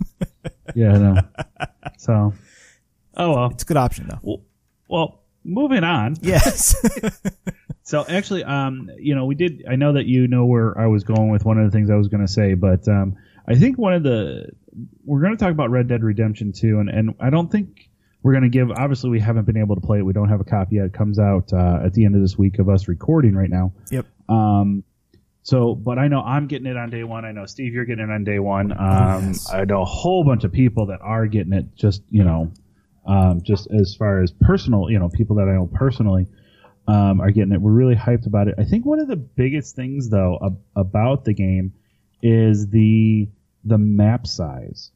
Yeah, 0.75 0.95
I 0.95 0.99
know. 0.99 1.17
So, 1.99 2.33
oh 3.17 3.35
well. 3.35 3.51
it's 3.51 3.63
a 3.63 3.67
good 3.67 3.77
option 3.77 4.07
though. 4.09 4.19
Well, 4.23 4.43
well 4.89 5.21
moving 5.45 5.85
on. 5.85 6.17
Yes. 6.21 6.75
So 7.91 8.05
actually, 8.09 8.45
um, 8.45 8.89
you 8.99 9.17
know, 9.17 9.25
we 9.25 9.35
did. 9.35 9.65
I 9.69 9.75
know 9.75 9.95
that 9.95 10.07
you 10.07 10.29
know 10.29 10.47
where 10.47 10.79
I 10.79 10.87
was 10.87 11.03
going 11.03 11.29
with 11.29 11.45
one 11.45 11.59
of 11.59 11.65
the 11.65 11.77
things 11.77 11.91
I 11.91 11.97
was 11.97 12.07
going 12.07 12.25
to 12.25 12.33
say, 12.33 12.55
but 12.55 12.87
um, 12.87 13.17
I 13.49 13.57
think 13.57 13.79
one 13.79 13.95
of 13.95 14.05
the 14.05 14.51
we're 15.05 15.21
going 15.21 15.37
to 15.37 15.43
talk 15.43 15.51
about 15.51 15.71
Red 15.71 15.89
Dead 15.89 16.05
Redemption 16.05 16.53
2, 16.53 16.79
and 16.79 16.89
and 16.89 17.15
I 17.19 17.31
don't 17.31 17.51
think 17.51 17.91
we're 18.23 18.31
going 18.31 18.45
to 18.45 18.49
give. 18.49 18.71
Obviously, 18.71 19.11
we 19.11 19.19
haven't 19.19 19.45
been 19.45 19.57
able 19.57 19.75
to 19.75 19.81
play 19.81 19.99
it. 19.99 20.03
We 20.03 20.13
don't 20.13 20.29
have 20.29 20.41
a 20.41 20.45
copy 20.45 20.77
yet. 20.77 20.85
It 20.87 20.93
comes 20.93 21.19
out 21.19 21.53
uh, 21.53 21.81
at 21.85 21.93
the 21.93 22.05
end 22.05 22.15
of 22.15 22.21
this 22.21 22.39
week 22.39 22.61
of 22.61 22.69
us 22.69 22.87
recording 22.87 23.35
right 23.35 23.51
now. 23.51 23.73
yep. 23.91 24.07
Um, 24.29 24.85
so, 25.43 25.75
but 25.75 25.99
I 25.99 26.07
know 26.07 26.21
I'm 26.21 26.47
getting 26.47 26.67
it 26.67 26.77
on 26.77 26.91
day 26.91 27.03
one. 27.03 27.25
I 27.25 27.33
know 27.33 27.47
Steve, 27.47 27.73
you're 27.73 27.87
getting 27.87 28.09
it 28.09 28.13
on 28.13 28.23
day 28.23 28.39
one. 28.39 28.71
Um, 28.71 29.29
yes. 29.29 29.51
I 29.53 29.65
know 29.65 29.83
a 29.83 29.85
whole 29.85 30.23
bunch 30.23 30.45
of 30.45 30.53
people 30.53 30.87
that 30.87 31.01
are 31.01 31.27
getting 31.27 31.55
it. 31.55 31.75
Just 31.75 32.03
you 32.09 32.23
know, 32.23 32.53
um, 33.07 33.43
just 33.43 33.69
as 33.71 33.95
far 33.95 34.23
as 34.23 34.33
personal, 34.33 34.91
you 34.91 34.99
know, 34.99 35.09
people 35.09 35.37
that 35.37 35.49
I 35.49 35.53
know 35.55 35.69
personally 35.73 36.27
um, 36.87 37.21
are 37.21 37.31
getting 37.31 37.53
it. 37.53 37.61
We're 37.61 37.73
really 37.73 37.95
hyped 37.97 38.27
about 38.27 38.49
it. 38.49 38.55
I 38.59 38.65
think 38.65 38.85
one 38.85 38.99
of 39.01 39.09
the 39.09 39.17
biggest 39.17 39.77
things 39.77 40.11
though 40.11 40.39
ab- 40.45 40.59
about 40.77 41.25
the 41.25 41.33
game 41.35 41.73
is 42.23 42.69
the 42.69 43.29
the 43.65 43.79
map 43.79 44.27
size. 44.27 44.91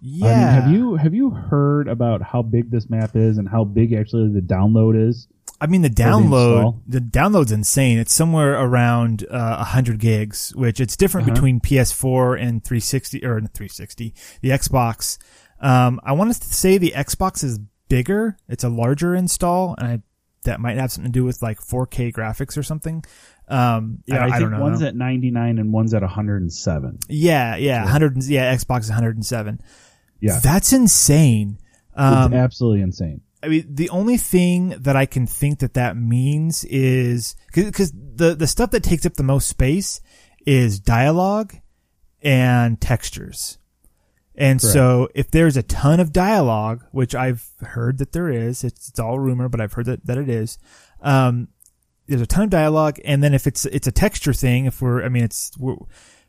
Yeah. 0.00 0.26
I 0.26 0.30
mean, 0.30 0.48
have 0.62 0.70
you 0.72 0.94
have 0.96 1.14
you 1.14 1.30
heard 1.30 1.88
about 1.88 2.22
how 2.22 2.42
big 2.42 2.70
this 2.70 2.90
map 2.90 3.14
is 3.14 3.38
and 3.38 3.48
how 3.48 3.64
big 3.64 3.92
actually 3.92 4.32
the 4.32 4.40
download 4.40 5.08
is? 5.08 5.28
I 5.60 5.68
mean, 5.68 5.82
the 5.82 5.88
the 5.88 5.94
download, 6.02 6.56
install? 6.56 6.82
the 6.88 6.98
download's 7.00 7.52
insane. 7.52 7.98
It's 7.98 8.12
somewhere 8.12 8.54
around 8.60 9.24
uh, 9.30 9.56
100 9.58 10.00
gigs, 10.00 10.52
which 10.56 10.80
it's 10.80 10.96
different 10.96 11.28
Uh-huh. 11.28 11.34
between 11.34 11.60
PS4 11.60 12.34
and 12.40 12.64
360 12.64 13.24
or 13.24 13.38
360, 13.40 14.12
the 14.40 14.48
Xbox. 14.50 15.18
Um, 15.62 16.00
I 16.04 16.12
want 16.12 16.34
to 16.34 16.44
say 16.44 16.76
the 16.76 16.92
Xbox 16.94 17.42
is 17.44 17.58
bigger. 17.88 18.36
It's 18.48 18.64
a 18.64 18.68
larger 18.68 19.14
install, 19.14 19.74
and 19.78 19.86
I, 19.86 20.02
that 20.44 20.60
might 20.60 20.76
have 20.76 20.90
something 20.92 21.12
to 21.12 21.18
do 21.18 21.24
with 21.24 21.40
like 21.40 21.60
4K 21.60 22.12
graphics 22.12 22.58
or 22.58 22.62
something. 22.62 23.04
Um, 23.48 24.02
Yeah, 24.06 24.16
I, 24.16 24.18
I, 24.18 24.24
I 24.24 24.28
think 24.30 24.40
don't 24.40 24.50
know. 24.52 24.60
one's 24.60 24.82
at 24.82 24.96
99 24.96 25.58
and 25.58 25.72
one's 25.72 25.94
at 25.94 26.02
107. 26.02 26.98
yeah, 27.08 27.56
yeah, 27.56 27.82
100. 27.84 28.24
Yeah, 28.24 28.54
Xbox 28.54 28.80
is 28.82 28.88
107. 28.90 29.60
Yeah, 30.20 30.38
That's 30.42 30.72
insane. 30.72 31.58
Um, 31.94 32.32
it's 32.32 32.34
absolutely 32.40 32.80
insane. 32.82 33.20
I 33.42 33.48
mean, 33.48 33.66
the 33.68 33.90
only 33.90 34.16
thing 34.16 34.70
that 34.70 34.94
I 34.96 35.04
can 35.04 35.26
think 35.26 35.58
that 35.60 35.74
that 35.74 35.96
means 35.96 36.64
is 36.64 37.34
because 37.52 37.92
the 37.92 38.36
the 38.36 38.46
stuff 38.46 38.70
that 38.70 38.84
takes 38.84 39.04
up 39.04 39.14
the 39.14 39.24
most 39.24 39.48
space 39.48 40.00
is 40.46 40.78
dialogue 40.78 41.54
and 42.22 42.80
textures. 42.80 43.58
And 44.34 44.60
Correct. 44.60 44.72
so 44.72 45.08
if 45.14 45.30
there's 45.30 45.56
a 45.56 45.62
ton 45.62 46.00
of 46.00 46.12
dialogue, 46.12 46.84
which 46.90 47.14
I've 47.14 47.48
heard 47.60 47.98
that 47.98 48.12
there 48.12 48.30
is, 48.30 48.64
it's, 48.64 48.88
it's 48.88 48.98
all 48.98 49.18
rumor, 49.18 49.48
but 49.48 49.60
I've 49.60 49.72
heard 49.74 49.86
that, 49.86 50.06
that 50.06 50.18
it 50.18 50.28
is, 50.28 50.58
um, 51.00 51.48
there's 52.06 52.20
a 52.22 52.26
ton 52.26 52.44
of 52.44 52.50
dialogue. 52.50 52.98
And 53.04 53.22
then 53.22 53.34
if 53.34 53.46
it's, 53.46 53.66
it's 53.66 53.86
a 53.86 53.92
texture 53.92 54.32
thing, 54.32 54.66
if 54.66 54.80
we're, 54.80 55.04
I 55.04 55.08
mean, 55.08 55.24
it's, 55.24 55.56
we're, 55.58 55.76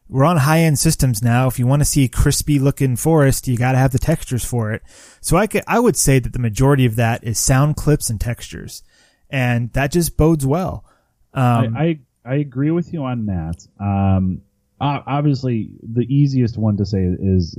we're 0.09 0.25
on 0.25 0.37
high 0.37 0.59
end 0.59 0.79
systems 0.79 1.23
now. 1.23 1.47
If 1.47 1.59
you 1.59 1.65
want 1.65 1.81
to 1.81 1.85
see 1.85 2.07
crispy 2.07 2.59
looking 2.59 2.95
forest, 2.97 3.47
you 3.47 3.57
got 3.57 3.71
to 3.71 3.77
have 3.77 3.91
the 3.91 3.99
textures 3.99 4.43
for 4.43 4.73
it. 4.73 4.81
So 5.21 5.37
I 5.37 5.47
could, 5.47 5.63
I 5.65 5.79
would 5.79 5.95
say 5.95 6.19
that 6.19 6.33
the 6.33 6.39
majority 6.39 6.85
of 6.85 6.97
that 6.97 7.23
is 7.23 7.39
sound 7.39 7.77
clips 7.77 8.09
and 8.09 8.19
textures. 8.19 8.83
And 9.29 9.71
that 9.73 9.91
just 9.91 10.17
bodes 10.17 10.45
well. 10.45 10.85
Um, 11.33 11.75
I, 11.75 11.81
I 11.81 11.99
I 12.25 12.35
agree 12.35 12.71
with 12.71 12.93
you 12.93 13.03
on 13.03 13.25
that. 13.25 13.67
Um, 13.79 14.41
obviously, 14.79 15.71
the 15.81 16.03
easiest 16.03 16.57
one 16.57 16.77
to 16.77 16.85
say 16.85 17.03
is 17.03 17.57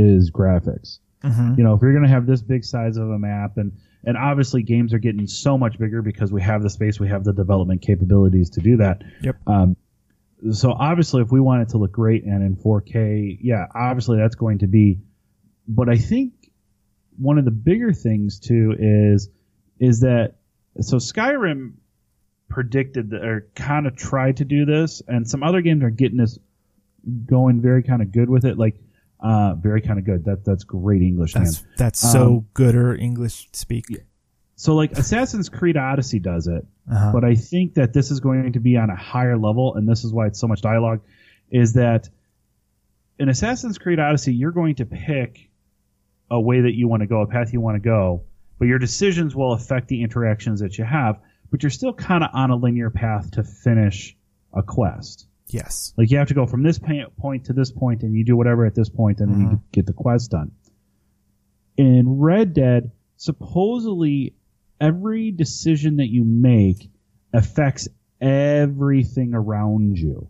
is 0.00 0.30
graphics. 0.30 0.98
mhm. 1.22 1.58
You 1.58 1.64
know, 1.64 1.74
if 1.74 1.82
you're 1.82 1.92
going 1.92 2.04
to 2.04 2.10
have 2.10 2.26
this 2.26 2.40
big 2.42 2.64
size 2.64 2.96
of 2.96 3.10
a 3.10 3.18
map, 3.18 3.56
and 3.56 3.72
and 4.04 4.16
obviously 4.16 4.62
games 4.62 4.94
are 4.94 4.98
getting 4.98 5.26
so 5.26 5.58
much 5.58 5.78
bigger 5.78 6.00
because 6.00 6.32
we 6.32 6.40
have 6.42 6.62
the 6.62 6.70
space, 6.70 6.98
we 6.98 7.08
have 7.08 7.24
the 7.24 7.34
development 7.34 7.82
capabilities 7.82 8.50
to 8.50 8.60
do 8.60 8.78
that. 8.78 9.02
Yep. 9.22 9.36
Um, 9.46 9.76
so 10.52 10.72
obviously, 10.72 11.20
if 11.20 11.30
we 11.30 11.40
want 11.40 11.62
it 11.62 11.68
to 11.70 11.78
look 11.78 11.92
great 11.92 12.24
and 12.24 12.42
in 12.42 12.56
4K, 12.56 13.38
yeah, 13.42 13.66
obviously 13.74 14.16
that's 14.16 14.36
going 14.36 14.58
to 14.60 14.66
be. 14.66 15.00
But 15.68 15.90
I 15.90 15.96
think 15.96 16.32
one 17.18 17.36
of 17.38 17.44
the 17.44 17.50
bigger 17.50 17.92
things 17.92 18.40
too 18.40 18.74
is 18.78 19.28
is 19.78 20.00
that 20.00 20.36
so 20.80 20.96
Skyrim 20.96 21.74
predicted 22.48 23.10
that, 23.10 23.24
or 23.24 23.48
kind 23.54 23.86
of 23.86 23.96
tried 23.96 24.38
to 24.38 24.44
do 24.44 24.64
this, 24.64 25.02
and 25.06 25.28
some 25.28 25.42
other 25.42 25.60
games 25.60 25.82
are 25.82 25.90
getting 25.90 26.16
this 26.18 26.38
going 27.26 27.60
very 27.60 27.82
kind 27.82 28.02
of 28.02 28.12
good 28.12 28.28
with 28.28 28.44
it. 28.44 28.58
Like, 28.58 28.76
uh, 29.22 29.54
very 29.54 29.80
kind 29.82 29.98
of 29.98 30.04
good. 30.04 30.24
That 30.24 30.44
that's 30.44 30.64
great 30.64 31.02
English, 31.02 31.34
man. 31.34 31.44
that's, 31.44 31.64
that's 31.76 31.98
so 32.12 32.26
Um, 32.38 32.46
good 32.54 32.74
or 32.74 32.94
English 32.94 33.48
speak. 33.52 33.84
So 34.56 34.74
like 34.74 34.92
Assassin's 34.92 35.48
Creed 35.48 35.76
Odyssey 35.76 36.18
does 36.18 36.46
it, 36.46 36.66
Uh-huh. 36.90 37.12
but 37.12 37.24
I 37.24 37.34
think 37.34 37.74
that 37.74 37.92
this 37.94 38.10
is 38.10 38.20
going 38.20 38.52
to 38.52 38.60
be 38.60 38.76
on 38.76 38.90
a 38.90 38.96
higher 38.96 39.38
level, 39.38 39.74
and 39.74 39.88
this 39.88 40.04
is 40.04 40.12
why 40.12 40.26
it's 40.26 40.38
so 40.38 40.46
much 40.46 40.60
dialogue. 40.60 41.00
Is 41.50 41.72
that 41.74 42.08
in 43.18 43.28
Assassin's 43.28 43.78
Creed 43.78 43.98
Odyssey, 43.98 44.34
you're 44.34 44.52
going 44.52 44.74
to 44.76 44.86
pick 44.86 45.50
a 46.30 46.40
way 46.40 46.60
that 46.60 46.74
you 46.74 46.88
want 46.88 47.00
to 47.02 47.06
go, 47.06 47.22
a 47.22 47.26
path 47.26 47.52
you 47.52 47.60
want 47.60 47.76
to 47.76 47.80
go, 47.80 48.22
but 48.58 48.68
your 48.68 48.78
decisions 48.78 49.34
will 49.34 49.52
affect 49.52 49.88
the 49.88 50.02
interactions 50.02 50.60
that 50.60 50.78
you 50.78 50.84
have. 50.84 51.18
But 51.50 51.62
you're 51.62 51.70
still 51.70 51.92
kind 51.92 52.22
of 52.22 52.30
on 52.32 52.50
a 52.50 52.56
linear 52.56 52.90
path 52.90 53.32
to 53.32 53.42
finish 53.42 54.16
a 54.54 54.62
quest. 54.62 55.26
Yes. 55.52 55.92
Like 55.96 56.10
you 56.10 56.18
have 56.18 56.28
to 56.28 56.34
go 56.34 56.46
from 56.46 56.62
this 56.62 56.78
point 56.78 57.44
to 57.46 57.52
this 57.52 57.70
point, 57.70 58.02
and 58.02 58.14
you 58.14 58.24
do 58.24 58.36
whatever 58.36 58.64
at 58.66 58.74
this 58.74 58.88
point, 58.88 59.20
and 59.20 59.32
then 59.32 59.40
you 59.40 59.46
Mhm. 59.48 59.60
get 59.72 59.86
the 59.86 59.92
quest 59.92 60.30
done. 60.30 60.52
In 61.76 62.18
Red 62.18 62.52
Dead, 62.54 62.90
supposedly 63.16 64.34
every 64.80 65.30
decision 65.30 65.96
that 65.96 66.08
you 66.08 66.24
make 66.24 66.90
affects 67.32 67.88
everything 68.20 69.34
around 69.34 69.98
you, 69.98 70.28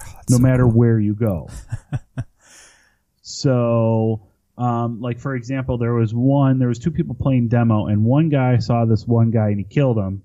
Oh, 0.00 0.20
no 0.30 0.36
so 0.36 0.42
matter 0.42 0.64
cool. 0.64 0.72
where 0.72 0.98
you 0.98 1.14
go. 1.14 1.48
so, 3.22 4.22
um, 4.58 5.00
like 5.00 5.18
for 5.18 5.34
example, 5.34 5.78
there 5.78 5.94
was 5.94 6.14
one, 6.14 6.58
there 6.58 6.68
was 6.68 6.78
two 6.78 6.90
people 6.90 7.14
playing 7.14 7.48
demo, 7.48 7.86
and 7.86 8.04
one 8.04 8.28
guy 8.28 8.58
saw 8.58 8.84
this 8.84 9.06
one 9.06 9.30
guy 9.30 9.48
and 9.48 9.58
he 9.58 9.64
killed 9.64 9.98
him. 9.98 10.22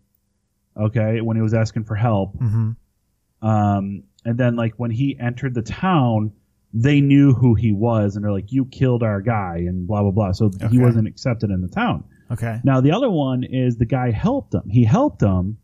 Okay, 0.77 1.21
when 1.21 1.37
he 1.37 1.41
was 1.41 1.53
asking 1.53 1.85
for 1.85 1.95
help, 1.95 2.37
Mhm. 2.37 2.75
um, 3.41 4.03
and 4.25 4.37
then 4.37 4.55
like 4.55 4.73
when 4.77 4.91
he 4.91 5.17
entered 5.19 5.53
the 5.53 5.61
town, 5.61 6.31
they 6.73 6.99
knew 7.01 7.33
who 7.33 7.53
he 7.55 7.71
was, 7.71 8.15
and 8.15 8.25
they're 8.25 8.31
like, 8.33 8.51
"You 8.51 8.65
killed 8.65 9.03
our 9.03 9.21
guy," 9.21 9.57
and 9.67 9.87
blah 9.87 10.01
blah 10.01 10.11
blah. 10.11 10.31
So 10.33 10.45
Okay. 10.47 10.67
he 10.67 10.79
wasn't 10.79 11.07
accepted 11.07 11.49
in 11.51 11.61
the 11.61 11.67
town. 11.69 12.03
Okay. 12.31 12.59
Now 12.63 12.81
the 12.81 12.91
other 12.91 13.09
one 13.09 13.43
is 13.43 13.77
the 13.77 13.85
guy 13.85 14.11
helped 14.11 14.53
him. 14.53 14.63
He 14.69 14.83
helped 14.83 15.21
him, 15.21 15.57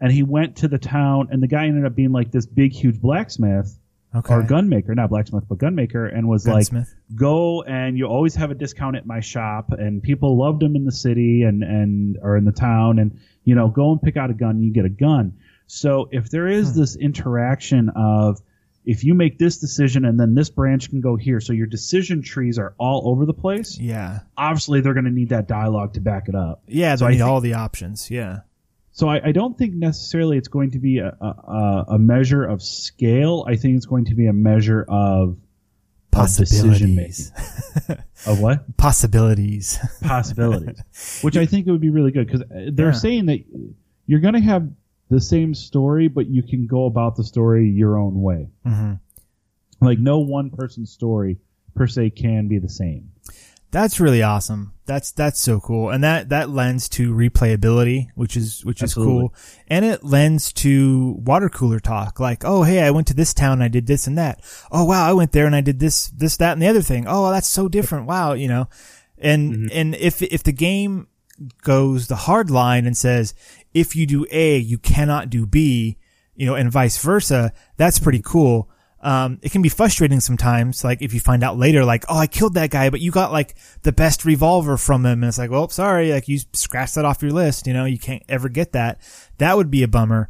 and 0.00 0.10
he 0.10 0.22
went 0.22 0.56
to 0.56 0.68
the 0.68 0.78
town, 0.78 1.28
and 1.30 1.42
the 1.42 1.46
guy 1.48 1.66
ended 1.66 1.84
up 1.84 1.94
being 1.94 2.12
like 2.12 2.30
this 2.32 2.46
big, 2.46 2.72
huge 2.72 3.00
blacksmith 3.00 3.78
Okay. 4.14 4.34
or 4.34 4.42
gunmaker, 4.42 4.96
not 4.96 5.10
blacksmith, 5.10 5.44
but 5.48 5.58
gunmaker, 5.58 6.10
and 6.12 6.26
was 6.26 6.46
like, 6.48 6.66
go 7.14 7.62
and 7.62 7.98
you 7.98 8.06
always 8.06 8.34
have 8.36 8.50
a 8.50 8.54
discount 8.54 8.96
at 8.96 9.04
my 9.06 9.20
shop 9.20 9.70
and 9.72 10.02
people 10.02 10.38
loved 10.38 10.62
him 10.62 10.76
in 10.76 10.84
the 10.86 10.92
city 10.92 11.42
and 11.42 11.62
and 11.62 12.16
or 12.22 12.36
in 12.38 12.44
the 12.46 12.52
town 12.52 12.98
and 12.98 13.18
you 13.44 13.54
know 13.54 13.68
go 13.68 13.92
and 13.92 14.00
pick 14.00 14.16
out 14.16 14.30
a 14.30 14.34
gun 14.34 14.62
you 14.62 14.72
get 14.72 14.86
a 14.86 14.88
gun 14.90 15.34
so 15.68 16.08
if 16.10 16.30
there 16.30 16.48
is 16.48 16.72
Hmm. 16.72 16.80
this 16.80 16.96
interaction 16.96 17.90
of 17.94 18.40
if 18.84 19.04
you 19.04 19.12
make 19.14 19.38
this 19.38 19.58
decision 19.58 20.04
and 20.06 20.18
then 20.18 20.34
this 20.34 20.48
branch 20.50 20.88
can 20.90 21.00
go 21.00 21.14
here 21.16 21.40
so 21.40 21.52
your 21.52 21.66
decision 21.66 22.22
trees 22.22 22.58
are 22.58 22.74
all 22.78 23.02
over 23.08 23.24
the 23.26 23.34
place 23.34 23.78
Yeah. 23.78 24.20
obviously 24.36 24.80
they're 24.80 24.94
going 24.94 25.04
to 25.04 25.10
need 25.12 25.28
that 25.28 25.46
dialogue 25.46 25.94
to 25.94 26.00
back 26.00 26.28
it 26.28 26.34
up 26.34 26.62
Yeah. 26.66 26.96
So 26.96 27.06
I 27.06 27.10
need 27.10 27.18
think- 27.18 27.28
all 27.28 27.40
the 27.40 27.54
options. 27.54 28.10
Yeah. 28.10 28.40
so 28.92 29.08
I, 29.08 29.28
I 29.28 29.32
don't 29.32 29.56
think 29.56 29.74
necessarily 29.74 30.38
it's 30.38 30.48
going 30.48 30.70
to 30.72 30.78
be 30.78 30.98
a, 30.98 31.08
a, 31.20 31.84
a 31.90 31.98
measure 31.98 32.44
of 32.44 32.62
scale 32.62 33.44
i 33.46 33.54
think 33.56 33.76
it's 33.76 33.86
going 33.86 34.06
to 34.06 34.14
be 34.14 34.26
a 34.26 34.32
measure 34.32 34.84
of 34.88 35.36
of 36.10 36.10
Possibilities. 36.10 37.30
of 38.26 38.40
what 38.40 38.76
Possibilities. 38.76 39.78
possibilities, 40.02 40.82
which 41.22 41.36
I 41.36 41.46
think 41.46 41.66
it 41.66 41.70
would 41.70 41.80
be 41.80 41.90
really 41.90 42.10
good 42.10 42.26
because 42.26 42.42
they're 42.72 42.86
Yeah. 42.86 42.92
saying 42.92 43.26
that 43.26 43.40
you're 44.06 44.18
going 44.20 44.34
to 44.34 44.40
have 44.40 44.68
the 45.10 45.20
same 45.20 45.54
story, 45.54 46.08
but 46.08 46.26
you 46.28 46.42
can 46.42 46.66
go 46.66 46.86
about 46.86 47.16
the 47.16 47.24
story 47.24 47.68
your 47.68 47.98
own 47.98 48.20
way. 48.22 48.48
hmm 48.64 48.94
Like 49.80 49.98
no 49.98 50.18
one 50.18 50.50
person's 50.50 50.90
story 50.92 51.38
per 51.74 51.86
se 51.86 52.10
can 52.10 52.48
be 52.48 52.58
the 52.58 52.68
same. 52.68 53.10
That's 53.70 54.00
really 54.00 54.22
awesome. 54.22 54.72
That's 54.86 55.12
that's 55.12 55.38
so 55.38 55.60
cool, 55.60 55.90
and 55.90 56.02
that 56.02 56.30
that 56.30 56.48
lends 56.48 56.88
to 56.90 57.12
replayability, 57.12 58.06
which 58.14 58.34
is 58.34 58.64
which 58.64 58.78
is 58.82 58.92
Absolutely. 58.92 59.14
cool, 59.28 59.34
and 59.68 59.84
it 59.84 60.02
lends 60.02 60.54
to 60.54 61.16
water 61.18 61.50
cooler 61.50 61.78
talk. 61.78 62.18
Like, 62.18 62.44
oh 62.46 62.62
hey, 62.62 62.80
I 62.80 62.90
went 62.90 63.06
to 63.08 63.14
this 63.14 63.34
town, 63.34 63.52
and 63.54 63.62
I 63.62 63.68
did 63.68 63.86
this 63.86 64.06
and 64.06 64.16
that. 64.16 64.40
Oh 64.72 64.84
wow, 64.84 65.06
I 65.06 65.12
went 65.12 65.32
there 65.32 65.44
and 65.44 65.54
I 65.54 65.60
did 65.60 65.80
this 65.80 66.08
this 66.08 66.38
that 66.38 66.52
and 66.54 66.62
the 66.62 66.66
other 66.66 66.80
thing. 66.80 67.04
Oh, 67.06 67.30
that's 67.30 67.46
so 67.48 67.68
different. 67.68 68.06
Wow, 68.06 68.32
you 68.32 68.48
know, 68.48 68.68
and 69.18 69.52
Mm-hmm. 69.52 69.66
and 69.78 69.94
if 69.96 70.22
if 70.22 70.42
the 70.42 70.52
game 70.52 71.08
goes 71.62 72.08
the 72.08 72.16
hard 72.16 72.50
line 72.50 72.86
and 72.86 72.96
says 72.96 73.34
if 73.74 73.94
you 73.94 74.06
do 74.06 74.26
A, 74.30 74.56
you 74.56 74.78
cannot 74.78 75.30
do 75.30 75.46
B, 75.46 75.98
you 76.34 76.46
know, 76.46 76.54
and 76.54 76.70
vice 76.70 76.98
versa, 77.02 77.52
that's 77.76 77.98
pretty 77.98 78.22
cool. 78.24 78.70
Um, 79.00 79.38
it 79.42 79.52
can 79.52 79.62
be 79.62 79.68
frustrating 79.68 80.18
sometimes, 80.18 80.82
like 80.82 81.02
if 81.02 81.14
you 81.14 81.20
find 81.20 81.44
out 81.44 81.56
later, 81.56 81.84
like, 81.84 82.04
oh, 82.08 82.18
I 82.18 82.26
killed 82.26 82.54
that 82.54 82.70
guy, 82.70 82.90
but 82.90 83.00
you 83.00 83.12
got 83.12 83.30
like 83.30 83.54
the 83.82 83.92
best 83.92 84.24
revolver 84.24 84.76
from 84.76 85.06
him. 85.06 85.22
And 85.22 85.28
it's 85.28 85.38
like, 85.38 85.50
well, 85.50 85.68
sorry, 85.68 86.10
like 86.10 86.26
you 86.26 86.40
scratched 86.52 86.96
that 86.96 87.04
off 87.04 87.22
your 87.22 87.30
list. 87.30 87.68
You 87.68 87.74
know, 87.74 87.84
you 87.84 87.98
can't 87.98 88.24
ever 88.28 88.48
get 88.48 88.72
that. 88.72 89.00
That 89.38 89.56
would 89.56 89.70
be 89.70 89.84
a 89.84 89.88
bummer. 89.88 90.28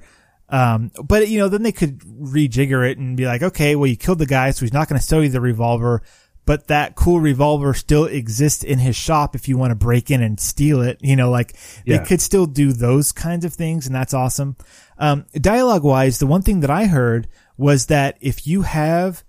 Um, 0.51 0.91
but 1.03 1.29
you 1.29 1.39
know, 1.39 1.49
then 1.49 1.63
they 1.63 1.73
could 1.73 2.01
rejigger 2.01 2.89
it 2.89 2.99
and 2.99 3.17
be 3.17 3.27
like, 3.27 3.43
okay, 3.43 3.75
well, 3.77 3.87
you 3.87 3.97
killed 3.97 4.19
the 4.19 4.27
guy, 4.27 4.51
so 4.51 4.61
he's 4.61 4.73
not 4.73 4.89
going 4.89 5.01
to 5.01 5.07
sell 5.07 5.23
you 5.23 5.29
the 5.29 5.41
revolver, 5.41 6.03
but 6.49 6.69
that 6.69 6.95
cool 6.95 7.21
revolver 7.21 7.75
still 7.75 8.07
exists 8.07 8.65
in 8.65 8.79
his 8.79 8.97
shop 8.97 9.35
if 9.35 9.49
you 9.49 9.59
want 9.59 9.71
to 9.71 9.75
break 9.75 10.11
in 10.11 10.23
and 10.23 10.41
steal 10.41 10.81
it. 10.81 10.97
You 11.03 11.15
know, 11.15 11.29
like 11.29 11.55
they 11.85 11.99
could 12.07 12.23
still 12.23 12.47
do 12.47 12.73
those 12.73 13.13
kinds 13.13 13.45
of 13.45 13.53
things, 13.53 13.87
and 13.87 13.95
that's 13.95 14.15
awesome. 14.15 14.57
Um, 14.97 15.27
dialogue 15.35 15.85
wise, 15.85 16.19
the 16.19 16.27
one 16.27 16.41
thing 16.41 16.61
that 16.61 16.71
I 16.71 16.87
heard 16.87 17.29
was 17.59 17.85
that 17.87 18.17
if 18.23 18.47
you 18.47 18.63
have, 18.63 19.25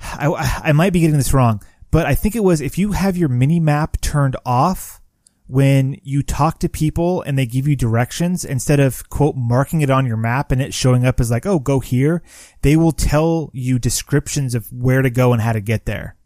I, 0.00 0.62
I 0.64 0.72
might 0.72 0.94
be 0.94 1.00
getting 1.00 1.18
this 1.18 1.34
wrong, 1.34 1.62
but 1.90 2.06
I 2.06 2.14
think 2.14 2.36
it 2.36 2.42
was 2.42 2.62
if 2.62 2.78
you 2.78 2.92
have 2.92 3.18
your 3.18 3.28
mini 3.28 3.60
map 3.60 4.00
turned 4.00 4.36
off 4.46 5.01
when 5.46 5.98
you 6.02 6.22
talk 6.22 6.58
to 6.60 6.68
people 6.68 7.22
and 7.22 7.36
they 7.36 7.46
give 7.46 7.68
you 7.68 7.76
directions 7.76 8.44
instead 8.44 8.80
of 8.80 9.08
quote 9.10 9.36
marking 9.36 9.80
it 9.80 9.90
on 9.90 10.06
your 10.06 10.16
map 10.16 10.50
and 10.52 10.62
it 10.62 10.72
showing 10.72 11.04
up 11.04 11.20
as 11.20 11.30
like, 11.30 11.44
oh, 11.44 11.58
go 11.58 11.80
here, 11.80 12.22
they 12.62 12.76
will 12.76 12.92
tell 12.92 13.50
you 13.52 13.78
descriptions 13.78 14.54
of 14.54 14.72
where 14.72 15.02
to 15.02 15.10
go 15.10 15.32
and 15.32 15.42
how 15.42 15.52
to 15.52 15.60
get 15.60 15.84
there. 15.84 16.16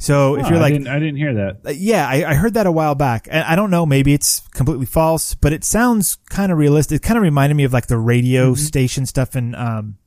So 0.00 0.36
if 0.36 0.48
you're 0.48 0.58
I 0.58 0.62
like, 0.62 0.72
didn't, 0.74 0.88
I 0.88 0.98
didn't 1.00 1.16
hear 1.16 1.34
that. 1.34 1.56
uh, 1.66 1.70
yeah, 1.70 2.08
I, 2.08 2.30
I 2.30 2.34
heard 2.34 2.54
that 2.54 2.68
a 2.68 2.72
while 2.72 2.94
back, 2.94 3.26
and 3.28 3.42
I 3.42 3.56
don't 3.56 3.70
know, 3.70 3.84
maybe 3.84 4.14
it's 4.14 4.46
completely 4.54 4.86
false, 4.86 5.34
but 5.34 5.52
it 5.52 5.64
sounds 5.64 6.14
kind 6.30 6.52
of 6.52 6.58
realistic. 6.58 6.96
It 6.96 7.02
kind 7.02 7.18
of 7.18 7.22
reminded 7.24 7.56
me 7.56 7.64
of 7.64 7.72
like 7.72 7.88
the 7.88 7.98
radio 7.98 8.54
station 8.54 9.06
stuff 9.06 9.34
in 9.34 9.56
um 9.56 9.97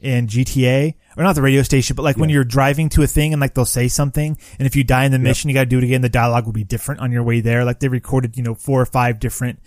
in 0.00 0.26
GTA, 0.26 0.94
or 1.16 1.22
not 1.22 1.34
the 1.34 1.42
radio 1.42 1.62
station, 1.62 1.96
but 1.96 2.02
like 2.02 2.16
when 2.16 2.30
you're 2.30 2.44
driving 2.44 2.88
to 2.90 3.02
a 3.02 3.06
thing 3.06 3.32
and 3.32 3.40
like 3.40 3.54
they'll 3.54 3.64
say 3.64 3.88
something, 3.88 4.36
and 4.58 4.66
if 4.66 4.76
you 4.76 4.84
die 4.84 5.04
in 5.04 5.12
the 5.12 5.18
mission, 5.18 5.48
you 5.50 5.54
got 5.54 5.64
to 5.64 5.66
do 5.66 5.78
it 5.78 5.84
again. 5.84 6.00
The 6.00 6.08
dialogue 6.08 6.46
will 6.46 6.52
be 6.52 6.64
different 6.64 7.00
on 7.00 7.12
your 7.12 7.22
way 7.22 7.40
there. 7.40 7.64
Like 7.64 7.80
they 7.80 7.88
recorded, 7.88 8.36
you 8.36 8.42
know, 8.42 8.54
four 8.54 8.80
or 8.80 8.86
five 8.86 9.20
different. 9.20 9.60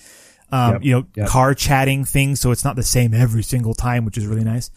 Um, 0.52 0.74
Yep, 0.74 0.84
you 0.84 0.92
know, 0.92 1.06
yep. 1.16 1.28
car 1.30 1.56
chatting 1.56 2.06
things, 2.06 2.40
so 2.40 2.52
it's 2.52 2.64
not 2.64 2.76
the 2.76 2.84
same 2.84 3.16
every 3.16 3.42
single 3.42 3.74
time, 3.74 4.06
which 4.06 4.20
is 4.20 4.28
really 4.28 4.44
nice. 4.44 4.70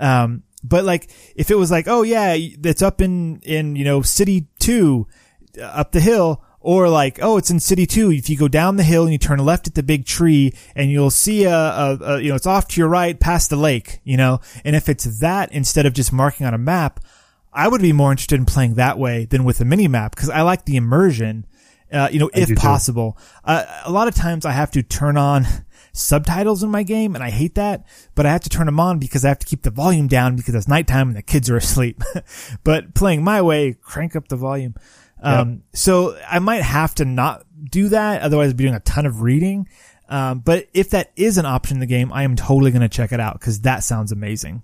Um, 0.00 0.42
but 0.64 0.84
like, 0.84 1.08
if 1.36 1.52
it 1.52 1.54
was 1.54 1.70
like, 1.70 1.86
oh 1.86 2.02
yeah, 2.02 2.34
it's 2.36 2.82
up 2.82 3.00
in, 3.00 3.40
in, 3.44 3.76
you 3.76 3.84
know, 3.84 4.02
city 4.02 4.48
two, 4.58 5.06
up 5.62 5.92
the 5.92 6.00
hill, 6.00 6.42
or 6.60 6.88
like, 6.88 7.18
oh, 7.22 7.38
it's 7.38 7.50
in 7.50 7.58
city 7.58 7.86
two. 7.86 8.12
If 8.12 8.28
you 8.28 8.36
go 8.36 8.48
down 8.48 8.76
the 8.76 8.82
hill 8.82 9.04
and 9.04 9.12
you 9.12 9.18
turn 9.18 9.38
left 9.38 9.66
at 9.66 9.74
the 9.74 9.82
big 9.82 10.04
tree 10.04 10.52
and 10.74 10.90
you'll 10.90 11.10
see 11.10 11.44
a, 11.44 11.54
a, 11.54 11.98
a, 12.00 12.20
you 12.20 12.28
know, 12.28 12.36
it's 12.36 12.46
off 12.46 12.68
to 12.68 12.80
your 12.80 12.88
right 12.88 13.18
past 13.18 13.50
the 13.50 13.56
lake, 13.56 14.00
you 14.04 14.16
know, 14.16 14.40
and 14.64 14.76
if 14.76 14.88
it's 14.88 15.20
that 15.20 15.50
instead 15.52 15.86
of 15.86 15.94
just 15.94 16.12
marking 16.12 16.46
on 16.46 16.54
a 16.54 16.58
map, 16.58 17.00
I 17.52 17.66
would 17.66 17.80
be 17.80 17.92
more 17.92 18.12
interested 18.12 18.38
in 18.38 18.46
playing 18.46 18.74
that 18.74 18.98
way 18.98 19.24
than 19.24 19.44
with 19.44 19.60
a 19.60 19.64
mini 19.64 19.88
map 19.88 20.14
because 20.14 20.30
I 20.30 20.42
like 20.42 20.66
the 20.66 20.76
immersion. 20.76 21.46
Uh, 21.92 22.08
you 22.12 22.20
know, 22.20 22.30
I 22.32 22.40
if 22.40 22.54
possible. 22.56 23.18
Uh, 23.42 23.64
a 23.84 23.90
lot 23.90 24.06
of 24.06 24.14
times 24.14 24.44
I 24.44 24.52
have 24.52 24.70
to 24.72 24.82
turn 24.82 25.16
on 25.16 25.44
subtitles 25.92 26.62
in 26.62 26.70
my 26.70 26.84
game 26.84 27.16
and 27.16 27.24
I 27.24 27.30
hate 27.30 27.56
that, 27.56 27.84
but 28.14 28.26
I 28.26 28.30
have 28.30 28.42
to 28.42 28.48
turn 28.48 28.66
them 28.66 28.78
on 28.78 29.00
because 29.00 29.24
I 29.24 29.28
have 29.28 29.40
to 29.40 29.46
keep 29.46 29.62
the 29.62 29.70
volume 29.70 30.06
down 30.06 30.36
because 30.36 30.54
it's 30.54 30.68
nighttime 30.68 31.08
and 31.08 31.16
the 31.16 31.22
kids 31.22 31.50
are 31.50 31.56
asleep. 31.56 32.00
but 32.62 32.94
playing 32.94 33.24
my 33.24 33.42
way, 33.42 33.72
crank 33.72 34.14
up 34.14 34.28
the 34.28 34.36
volume. 34.36 34.74
Um, 35.22 35.62
so 35.72 36.18
I 36.28 36.38
might 36.38 36.62
have 36.62 36.94
to 36.96 37.04
not 37.04 37.44
do 37.62 37.88
that. 37.90 38.22
Otherwise 38.22 38.50
I'd 38.50 38.56
be 38.56 38.64
doing 38.64 38.74
a 38.74 38.80
ton 38.80 39.06
of 39.06 39.22
reading. 39.22 39.68
Um, 40.08 40.40
but 40.40 40.66
if 40.74 40.90
that 40.90 41.12
is 41.14 41.38
an 41.38 41.46
option 41.46 41.76
in 41.76 41.80
the 41.80 41.86
game, 41.86 42.12
I 42.12 42.24
am 42.24 42.34
totally 42.36 42.70
going 42.72 42.82
to 42.82 42.88
check 42.88 43.12
it 43.12 43.20
out 43.20 43.38
because 43.38 43.60
that 43.60 43.84
sounds 43.84 44.10
amazing. 44.12 44.62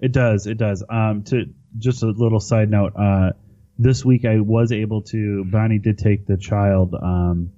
It 0.00 0.12
does. 0.12 0.46
It 0.46 0.58
does. 0.58 0.84
Um, 0.90 1.22
to 1.24 1.46
just 1.78 2.02
a 2.02 2.06
little 2.08 2.40
side 2.40 2.70
note. 2.70 2.92
Uh, 2.96 3.30
this 3.78 4.04
week 4.04 4.24
I 4.24 4.40
was 4.40 4.72
able 4.72 5.02
to. 5.02 5.44
Bonnie 5.44 5.78
did 5.78 5.98
take 5.98 6.26
the 6.26 6.36
child, 6.36 6.94
um, 6.94 7.52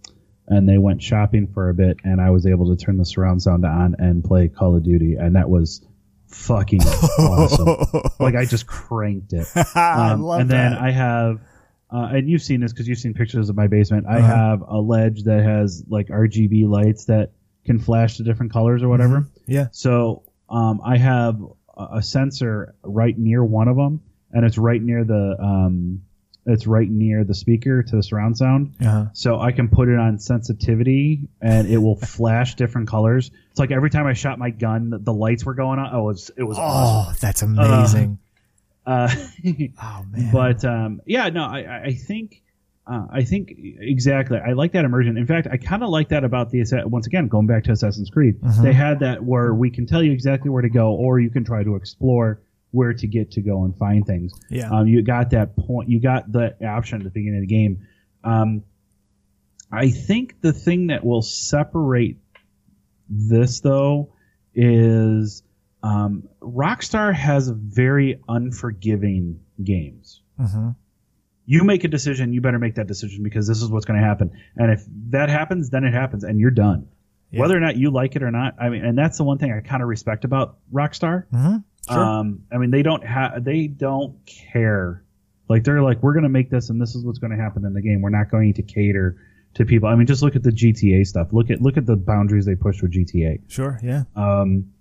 and 0.46 0.68
they 0.68 0.79
went 0.79 1.03
shopping 1.03 1.49
for 1.49 1.68
a 1.68 1.75
bit, 1.75 1.96
and 2.05 2.20
I 2.20 2.31
was 2.31 2.46
able 2.46 2.75
to 2.77 2.83
turn 2.83 2.96
the 2.99 3.05
surround 3.05 3.42
sound 3.42 3.64
on 3.64 3.96
and 3.99 4.22
play 4.22 4.49
Call 4.49 4.77
of 4.77 4.85
Duty, 4.85 5.14
and 5.14 5.35
that 5.35 5.51
was 5.51 5.85
fucking 6.29 6.81
awesome. 7.18 8.03
Like 8.20 8.35
I 8.37 8.44
just 8.44 8.66
cranked 8.66 9.33
it. 9.33 9.49
I 9.75 10.12
Um, 10.12 10.22
love 10.22 10.40
and 10.42 10.51
then 10.51 10.72
that. 10.72 10.81
I 10.81 10.90
have, 10.92 11.40
uh, 11.90 12.09
and 12.12 12.29
you've 12.29 12.42
seen 12.42 12.61
this 12.61 12.72
because 12.72 12.88
you've 12.88 12.99
seen 12.99 13.14
pictures 13.14 13.49
of 13.49 13.57
my 13.57 13.66
basement. 13.68 14.07
I 14.09 14.18
Uh-huh. 14.18 14.27
have 14.35 14.62
a 14.66 14.79
ledge 14.81 15.22
that 15.25 15.42
has 15.44 15.85
like 15.88 16.09
RGB 16.09 16.66
lights 16.68 17.05
that 17.07 17.33
can 17.64 17.79
flash 17.79 18.16
to 18.16 18.22
different 18.25 18.53
colors 18.53 18.83
or 18.83 18.88
whatever. 18.88 19.29
yeah. 19.46 19.66
So 19.72 20.22
um, 20.49 20.81
I 20.85 20.96
have 20.99 21.40
a 21.77 22.03
sensor 22.03 22.75
right 22.83 23.16
near 23.18 23.44
one 23.44 23.68
of 23.68 23.77
them, 23.77 24.01
and 24.33 24.44
it's 24.44 24.57
right 24.59 24.81
near 24.83 25.05
the 25.05 25.37
um, 25.40 26.03
it's 26.49 26.64
right 26.66 26.88
near 26.88 27.25
the 27.25 27.35
speaker 27.35 27.83
to 27.83 27.96
the 27.96 28.03
surround 28.05 28.38
sound. 28.38 28.75
Uh-huh. 28.81 29.07
So 29.14 29.40
I 29.40 29.51
can 29.53 29.68
put 29.68 29.88
it 29.88 29.99
on 29.99 30.18
sensitivity, 30.20 31.29
and 31.40 31.68
it 31.68 31.79
will 31.79 31.96
flash 32.16 32.55
different 32.55 32.88
colors. 32.88 33.31
It's 33.51 33.59
like 33.59 33.70
every 33.72 33.90
time 33.90 34.07
I 34.07 34.12
shot 34.14 34.38
my 34.38 34.51
gun, 34.51 34.90
the, 34.90 34.99
the 34.99 35.12
lights 35.12 35.44
were 35.44 35.55
going 35.55 35.79
on. 35.79 35.90
Oh, 35.92 36.01
it 36.01 36.12
was 36.12 36.31
it 36.37 36.42
was 36.44 36.57
awesome. 36.59 37.11
Oh, 37.11 37.16
that's 37.20 37.42
amazing. 37.42 38.18
Uh, 38.22 38.26
oh 39.83 40.05
man. 40.12 40.31
but 40.33 40.64
um, 40.64 41.01
yeah, 41.07 41.29
no, 41.29 41.44
I, 41.44 41.83
I- 41.87 41.94
think 41.94 42.42
uh, 42.87 43.07
I 43.11 43.25
think 43.25 43.53
exactly. 43.81 44.38
I 44.38 44.53
like 44.53 44.72
that 44.72 44.85
immersion. 44.85 45.16
In 45.16 45.27
fact, 45.27 45.49
I 45.51 45.57
kind 45.57 45.83
of 45.83 45.88
like 45.88 46.11
that 46.11 46.22
about 46.22 46.51
the 46.51 46.62
once 46.87 47.09
again 47.09 47.27
going 47.27 47.49
back 47.49 47.64
to 47.64 47.72
Assassin's 47.72 48.11
Creed. 48.11 48.40
Mhm. 48.40 48.62
They 48.62 48.72
had 48.72 49.01
that 49.01 49.25
where 49.25 49.53
we 49.53 49.70
can 49.70 49.87
tell 49.87 50.05
you 50.05 50.12
exactly 50.12 50.51
where 50.51 50.62
to 50.62 50.68
go, 50.68 50.92
or 50.92 51.18
you 51.18 51.29
can 51.31 51.42
try 51.44 51.64
to 51.64 51.75
explore 51.75 52.42
where 52.70 52.92
to 52.92 53.07
get 53.09 53.33
to 53.33 53.40
go 53.40 53.64
and 53.64 53.77
find 53.77 54.07
things. 54.07 54.33
yeah. 54.51 54.70
Um, 54.70 54.87
you 54.87 55.03
got 55.03 55.31
that 55.31 55.57
point. 55.57 55.88
You 55.88 55.99
got 56.01 56.31
the 56.31 56.55
option 56.64 56.99
at 57.01 57.05
the 57.05 57.11
beginning 57.11 57.38
of 57.42 57.49
the 57.49 57.55
game. 57.55 57.87
Um, 58.22 58.62
I 59.72 59.90
think 59.90 60.40
the 60.40 60.53
thing 60.53 60.88
that 60.88 61.05
will 61.05 61.22
separate 61.22 62.18
this 63.09 63.61
though 63.61 64.12
is 64.55 65.42
um, 65.87 66.29
Rockstar 66.40 67.14
has 67.14 67.49
very 67.49 68.20
unforgiving 68.29 69.40
games. 69.62 70.20
hmm 70.38 70.70
You 71.46 71.64
make 71.64 71.85
a 71.85 71.88
decision, 71.88 72.33
you 72.33 72.40
better 72.40 72.59
make 72.59 72.75
that 72.77 72.87
decision 72.87 73.22
because 73.22 73.46
this 73.46 73.62
is 73.62 73.68
what's 73.70 73.85
going 73.85 74.01
to 74.01 74.07
happen. 74.07 74.33
And 74.57 74.72
if 74.72 74.85
that 75.11 75.29
happens, 75.29 75.70
then 75.70 75.85
it 75.85 75.92
happens, 75.92 76.25
and 76.25 76.40
you're 76.40 76.51
done. 76.51 76.88
Yeah. 77.31 77.40
Whether 77.40 77.57
or 77.57 77.61
not 77.61 77.77
you 77.77 77.90
like 77.90 78.16
it 78.16 78.22
or 78.22 78.31
not, 78.31 78.55
I 78.61 78.68
mean, 78.68 78.85
and 78.85 78.96
that's 78.96 79.18
the 79.18 79.25
one 79.25 79.38
thing 79.38 79.53
I 79.53 79.61
kind 79.61 79.83
of 79.83 79.88
respect 79.88 80.25
about 80.25 80.59
Rockstar. 80.72 81.27
hmm 81.31 81.57
Sure. 81.88 82.03
Um, 82.03 82.42
I 82.53 82.59
mean, 82.59 82.72
they 82.72 82.83
don't 82.83 83.05
have, 83.07 83.44
they 83.44 83.68
don't 83.68 84.16
care. 84.27 85.05
Like 85.49 85.62
they're 85.62 85.83
like, 85.83 86.03
we're 86.03 86.14
going 86.14 86.25
to 86.25 86.29
make 86.29 86.51
this, 86.51 86.68
and 86.70 86.81
this 86.83 86.96
is 86.96 87.05
what's 87.05 87.20
going 87.20 87.31
to 87.31 87.40
happen 87.40 87.64
in 87.64 87.75
the 87.75 87.81
game. 87.81 88.03
We're 88.03 88.11
not 88.11 88.29
going 88.29 88.55
to 88.55 88.62
cater 88.62 89.16
to 89.55 89.64
people. 89.64 89.88
I 89.88 89.94
mean, 89.94 90.09
just 90.09 90.20
look 90.20 90.35
at 90.35 90.42
the 90.42 90.51
GTA 90.51 91.07
stuff. 91.07 91.29
Look 91.33 91.49
at 91.51 91.62
look 91.62 91.77
at 91.77 91.87
the 91.87 91.94
boundaries 91.94 92.44
they 92.44 92.57
pushed 92.57 92.83
with 92.83 92.92
GTA. 92.92 93.42
sure. 93.49 93.79
Yeah. 93.85 94.03
Um, 94.16 94.72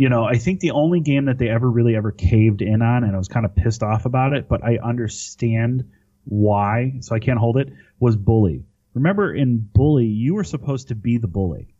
you 0.00 0.08
know, 0.08 0.24
I 0.24 0.38
think 0.38 0.60
the 0.60 0.70
only 0.70 1.00
game 1.00 1.26
that 1.26 1.36
they 1.36 1.50
ever 1.50 1.70
really 1.70 1.94
ever 1.94 2.10
caved 2.10 2.62
in 2.62 2.80
on, 2.80 3.04
and 3.04 3.14
I 3.14 3.18
was 3.18 3.28
kind 3.28 3.44
of 3.44 3.54
pissed 3.54 3.82
off 3.82 4.06
about 4.06 4.32
it, 4.32 4.48
but 4.48 4.64
I 4.64 4.78
understand 4.82 5.90
why, 6.24 6.94
so 7.00 7.14
I 7.14 7.18
can't 7.18 7.38
hold 7.38 7.58
it, 7.58 7.68
was 7.98 8.16
Bully. 8.16 8.64
Remember 8.94 9.30
in 9.34 9.58
Bully, 9.58 10.06
you 10.06 10.32
were 10.36 10.42
supposed 10.44 10.88
to 10.88 10.94
be 10.94 11.18
the 11.18 11.26
bully. 11.28 11.74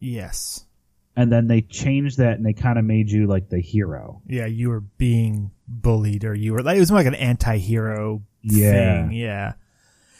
Yes. 0.00 0.66
And 1.14 1.30
then 1.30 1.46
they 1.46 1.60
changed 1.60 2.18
that 2.18 2.38
and 2.38 2.44
they 2.44 2.54
kind 2.54 2.76
of 2.76 2.84
made 2.84 3.08
you 3.08 3.28
like 3.28 3.48
the 3.50 3.60
hero. 3.60 4.20
Yeah. 4.26 4.46
You 4.46 4.70
were 4.70 4.80
being 4.80 5.52
bullied, 5.68 6.24
or 6.24 6.34
you 6.34 6.54
were 6.54 6.62
like 6.64 6.76
it 6.76 6.80
was 6.80 6.90
more 6.90 6.98
like 6.98 7.06
an 7.06 7.14
anti-hero 7.14 8.20
Yeah. 8.42 8.72
thing. 8.72 9.12
Yeah. 9.12 9.52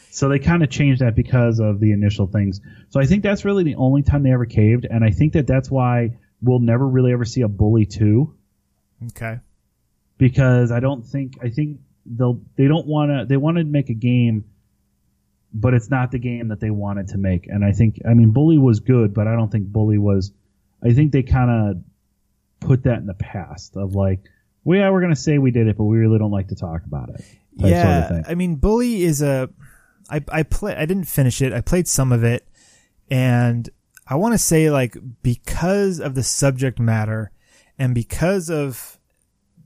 So 0.09 0.29
they 0.29 0.39
kind 0.39 0.63
of 0.63 0.69
changed 0.69 1.01
that 1.01 1.17
because 1.17 1.59
of 1.59 1.81
the 1.81 1.91
initial 1.91 2.27
things. 2.27 2.61
So 2.91 3.01
I 3.01 3.05
think 3.05 3.23
that's 3.23 3.43
really 3.43 3.65
the 3.65 3.75
only 3.75 4.03
time 4.03 4.23
they 4.23 4.31
ever 4.31 4.45
caved, 4.45 4.87
and 4.89 5.03
I 5.03 5.09
think 5.09 5.33
that 5.33 5.47
that's 5.47 5.69
why 5.69 6.15
we'll 6.41 6.59
never 6.59 6.87
really 6.87 7.11
ever 7.13 7.25
see 7.25 7.41
a 7.41 7.47
Bully 7.47 7.85
2 7.85 8.33
Okay. 9.07 9.39
because 10.17 10.71
I 10.71 10.79
don't 10.79 11.05
think 11.05 11.37
I 11.43 11.49
think 11.49 11.79
they'll 12.05 12.41
they 12.55 12.67
don't 12.67 12.87
want 12.87 13.11
to 13.11 13.25
they 13.27 13.37
want 13.37 13.57
to 13.57 13.63
make 13.63 13.89
a 13.89 13.93
game, 13.93 14.45
but 15.53 15.73
it's 15.73 15.89
not 15.89 16.11
the 16.11 16.19
game 16.19 16.49
that 16.49 16.59
they 16.59 16.69
wanted 16.69 17.09
to 17.09 17.17
make. 17.17 17.47
And 17.47 17.63
I 17.65 17.71
think 17.71 17.99
I 18.07 18.13
mean 18.13 18.31
Bully 18.31 18.57
was 18.57 18.79
good, 18.79 19.13
but 19.13 19.27
I 19.27 19.35
don't 19.35 19.51
think 19.51 19.67
Bully 19.67 19.97
was. 19.97 20.31
I 20.83 20.93
think 20.93 21.11
they 21.11 21.23
kind 21.23 21.49
of 21.49 21.83
put 22.67 22.83
that 22.83 22.99
in 22.99 23.05
the 23.05 23.13
past 23.15 23.75
of 23.75 23.95
like, 23.95 24.21
well, 24.63 24.79
yeah, 24.79 24.89
we're 24.89 25.01
gonna 25.01 25.15
say 25.15 25.37
we 25.37 25.51
did 25.51 25.67
it, 25.67 25.77
but 25.77 25.83
we 25.85 25.97
really 25.97 26.19
don't 26.19 26.31
like 26.31 26.49
to 26.49 26.55
talk 26.55 26.85
about 26.85 27.09
it. 27.09 27.23
yeah. 27.55 28.07
sort 28.07 28.19
of. 28.21 28.25
I 28.29 28.35
mean, 28.35 28.55
Bully 28.55 29.03
is 29.03 29.21
a. 29.21 29.49
I 30.09 30.23
I 30.31 30.43
play. 30.43 30.75
I 30.75 30.85
didn't 30.85 31.05
finish 31.05 31.41
it. 31.41 31.53
I 31.53 31.61
played 31.61 31.87
some 31.87 32.11
of 32.11 32.23
it, 32.23 32.47
and 33.09 33.67
I 34.07 34.15
want 34.15 34.33
to 34.33 34.37
say 34.37 34.69
like 34.69 34.97
because 35.23 35.99
of 35.99 36.15
the 36.15 36.23
subject 36.23 36.79
matter, 36.79 37.31
and 37.77 37.93
because 37.95 38.49
of 38.49 38.99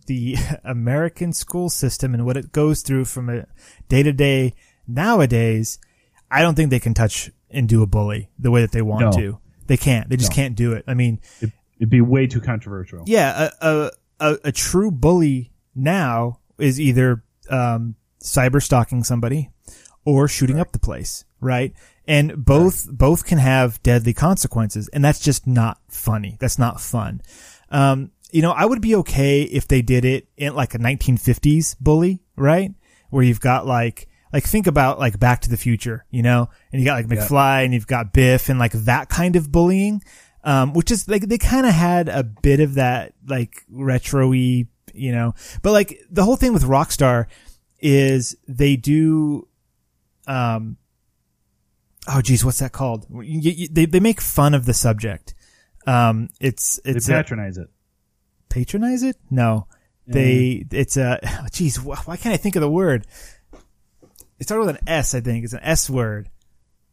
the 0.08 0.36
American 0.64 1.34
school 1.34 1.70
system 1.70 2.14
and 2.14 2.26
what 2.26 2.38
it 2.38 2.52
goes 2.52 2.82
through 2.82 3.06
from 3.06 3.30
a 3.30 3.46
day 3.90 4.04
to 4.04 4.14
day 4.14 4.56
nowadays, 4.88 5.80
I 6.32 6.42
don't 6.42 6.56
think 6.56 6.70
they 6.70 6.80
can 6.80 6.94
touch 6.94 7.32
and 7.50 7.68
do 7.68 7.82
a 7.82 7.88
bully 7.88 8.30
the 8.38 8.52
way 8.52 8.62
that 8.62 8.72
they 8.72 8.82
want 8.82 9.02
No. 9.06 9.12
to. 9.12 9.40
They 9.68 9.78
can't. 9.78 10.10
They 10.10 10.18
just 10.18 10.32
No. 10.32 10.36
can't 10.36 10.56
do 10.56 10.74
it. 10.74 10.84
I 10.88 10.94
mean, 10.94 11.20
It, 11.42 11.52
it'd 11.78 11.90
be 11.90 12.02
way 12.02 12.28
too 12.28 12.42
controversial. 12.42 13.04
yeah, 13.08 13.50
a, 13.62 13.68
a, 13.68 13.92
a, 14.20 14.38
a 14.46 14.52
true 14.52 14.92
bully 14.92 15.52
now 15.76 16.40
is 16.58 16.80
either 16.80 17.24
um, 17.50 17.96
cyber 18.24 18.62
stalking 18.62 19.04
somebody 19.04 19.50
or 20.06 20.28
shooting 20.28 20.60
up 20.60 20.72
the 20.72 20.80
place, 20.80 21.24
right? 21.40 21.74
And 22.10 22.44
both 22.44 22.88
both 22.92 23.24
can 23.24 23.38
have 23.38 23.82
deadly 23.84 24.14
consequences, 24.14 24.88
and 24.88 25.06
that's 25.06 25.20
just 25.20 25.46
not 25.46 25.78
funny. 25.90 26.38
That's 26.40 26.58
not 26.58 26.82
fun. 26.82 27.22
Um, 27.70 28.12
you 28.32 28.42
know, 28.42 28.52
I 28.52 28.66
would 28.66 28.82
be 28.82 28.96
okay 28.96 29.44
if 29.44 29.68
they 29.68 29.84
did 29.84 30.06
it 30.06 30.28
in 30.36 30.56
like 30.56 30.74
a 30.74 30.80
1950s 30.80 31.76
bully, 31.80 32.24
right? 32.36 32.74
Where 33.12 33.24
you've 33.24 33.40
got 33.40 33.68
like 33.68 34.08
like 34.34 34.44
think 34.44 34.66
about 34.66 34.98
like 34.98 35.20
Back 35.20 35.42
to 35.42 35.50
the 35.50 35.58
Future, 35.58 36.06
you 36.10 36.24
know, 36.24 36.50
and 36.72 36.82
you 36.82 36.86
got 36.86 36.96
like 36.96 37.08
McFly 37.08 37.64
and 37.66 37.74
you've 37.76 37.88
got 37.88 38.12
Biff 38.12 38.50
and 38.50 38.58
like 38.58 38.72
that 38.72 39.10
kind 39.10 39.36
of 39.36 39.52
bullying, 39.52 40.02
um, 40.44 40.74
which 40.74 40.92
is 40.92 41.08
like 41.08 41.28
they 41.28 41.38
kind 41.38 41.66
of 41.66 41.74
had 41.74 42.10
a 42.10 42.24
bit 42.24 42.60
of 42.60 42.76
that 42.76 43.14
like 43.28 43.64
retro-y, 43.70 44.66
you 44.94 45.12
know, 45.12 45.34
but 45.62 45.72
like 45.74 46.00
the 46.10 46.24
whole 46.24 46.36
thing 46.38 46.54
with 46.54 46.64
Rockstar 46.64 47.26
is 47.80 48.36
they 48.48 48.76
do, 48.76 49.48
um, 50.28 50.78
oh 52.10 52.22
geez, 52.22 52.44
what's 52.44 52.60
that 52.60 52.72
called? 52.72 53.06
You, 53.10 53.52
you, 53.52 53.68
they 53.70 53.86
they 53.86 54.00
make 54.00 54.20
fun 54.22 54.54
of 54.54 54.66
the 54.66 54.74
subject. 54.74 55.34
Um, 55.88 56.30
it's 56.40 56.80
They 56.84 56.92
it's 56.92 57.08
a- 57.08 57.14
patronize 57.14 57.58
it. 57.58 57.70
patronize 58.50 59.04
it? 59.04 59.16
No, 59.30 59.68
they 60.08 60.66
it's 60.72 60.98
a 60.98 61.20
oh, 61.24 61.48
geez. 61.52 61.78
wh- 61.78 62.08
Why 62.08 62.18
can't 62.18 62.34
I 62.34 62.38
think 62.38 62.56
of 62.56 62.62
the 62.62 62.70
word? 62.70 63.06
It 64.40 64.44
started 64.46 64.66
with 64.66 64.76
an 64.78 64.88
S, 64.88 65.14
I 65.16 65.20
think. 65.22 65.44
It's 65.44 65.54
an 65.54 65.60
S 65.64 65.90
word. 65.90 66.30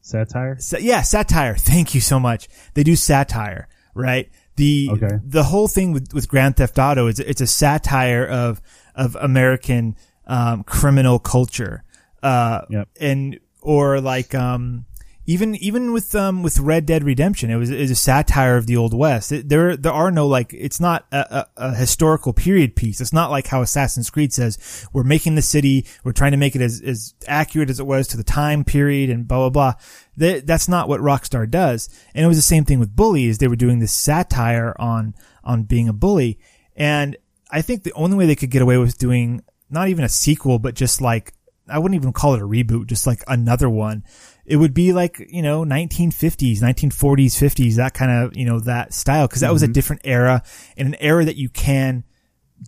Satire. 0.01 0.57
Sa- 0.61 0.79
yeah, 0.79 1.03
satire. 1.03 1.55
Thank 1.57 1.95
you 1.95 2.01
so 2.01 2.19
much. 2.21 2.49
They 2.75 2.83
do 2.83 2.95
satire, 2.97 3.69
right? 3.95 4.29
The 4.57 4.89
Okay. 4.93 5.19
the 5.25 5.43
whole 5.45 5.69
thing 5.69 5.93
with 5.93 6.13
with 6.15 6.29
Grand 6.29 6.57
Theft 6.57 6.79
Auto 6.79 7.07
is 7.09 7.19
it's 7.21 7.41
a 7.41 7.47
satire 7.47 8.25
of 8.27 8.61
of 8.95 9.17
American 9.17 9.97
um, 10.27 10.65
criminal 10.65 11.19
culture, 11.19 11.85
uh, 12.23 12.63
Yep. 12.71 12.89
and 13.01 13.39
or 13.61 14.01
like 14.01 14.35
um, 14.35 14.87
even 15.27 15.57
even 15.57 15.93
with 15.93 16.15
um 16.15 16.45
with 16.45 16.61
Red 16.61 16.87
Dead 16.87 17.03
Redemption, 17.03 17.51
it 17.51 17.57
was 17.57 17.71
was 17.71 17.91
a 17.91 17.97
satire 17.97 18.57
of 18.57 18.67
the 18.67 18.77
Old 18.77 18.95
West. 18.95 19.33
It, 19.33 19.49
there 19.49 19.77
there 19.77 19.93
are 19.93 20.13
no 20.13 20.27
like 20.27 20.55
it's 20.55 20.79
not 20.79 21.05
a, 21.11 21.19
a, 21.19 21.47
a 21.69 21.75
historical 21.75 22.33
period 22.33 22.77
piece. 22.77 23.01
It's 23.01 23.13
not 23.13 23.31
like 23.31 23.49
how 23.49 23.61
Assassin's 23.61 24.09
Creed 24.09 24.33
says 24.33 24.87
we're 24.93 25.03
making 25.03 25.35
the 25.35 25.43
city, 25.43 25.85
we're 26.05 26.13
trying 26.13 26.31
to 26.31 26.37
make 26.37 26.55
it 26.55 26.63
as 26.63 26.81
as 26.81 27.15
accurate 27.27 27.71
as 27.71 27.81
it 27.81 27.87
was 27.87 28.07
to 28.09 28.17
the 28.17 28.25
time 28.25 28.63
period 28.63 29.11
and 29.11 29.27
blah 29.27 29.39
blah 29.39 29.51
blah. 29.51 29.75
That, 30.17 30.47
that's 30.47 30.69
not 30.69 30.89
what 30.89 31.01
Rockstar 31.01 31.51
does. 31.51 31.91
And 32.15 32.25
it 32.25 32.29
was 32.29 32.39
the 32.39 32.43
same 32.43 32.65
thing 32.65 32.79
with 32.79 32.95
bullies. 32.95 33.39
They 33.39 33.49
were 33.49 33.57
doing 33.57 33.81
this 33.81 33.93
satire 33.93 34.77
on 34.79 35.15
on 35.43 35.65
being 35.65 35.89
a 35.89 35.93
bully, 35.93 36.39
and 36.77 37.17
I 37.51 37.63
think 37.63 37.83
the 37.83 37.93
only 37.95 38.17
way 38.17 38.27
they 38.27 38.37
could 38.37 38.51
get 38.51 38.63
away 38.63 38.79
with 38.79 38.97
doing 38.97 39.43
not 39.71 39.89
even 39.89 40.05
a 40.05 40.09
sequel, 40.09 40.61
but 40.61 40.75
just 40.75 41.01
like 41.01 41.33
I 41.69 41.81
wouldn't 41.81 42.01
even 42.01 42.13
call 42.13 42.35
it 42.35 42.43
a 42.43 42.47
reboot, 42.47 42.87
just 42.87 43.07
like 43.07 43.23
another 43.27 43.69
one. 43.69 44.05
It 44.47 44.57
would 44.57 44.75
be 44.75 44.93
like, 44.93 45.27
you 45.29 45.43
know, 45.43 45.65
1950s, 45.65 46.61
1940s, 46.61 47.35
50s, 47.35 47.77
that 47.77 47.95
kind 47.95 48.11
of, 48.11 48.37
you 48.37 48.45
know, 48.45 48.61
that 48.61 48.95
style. 48.95 49.27
Cause 49.27 49.41
that 49.41 49.53
was 49.53 49.63
a 49.63 49.67
mm-hmm. 49.67 49.73
different 49.73 50.03
era 50.05 50.43
and 50.77 50.89
an 50.89 50.97
era 51.01 51.25
that 51.25 51.37
you 51.37 51.49
can 51.49 52.05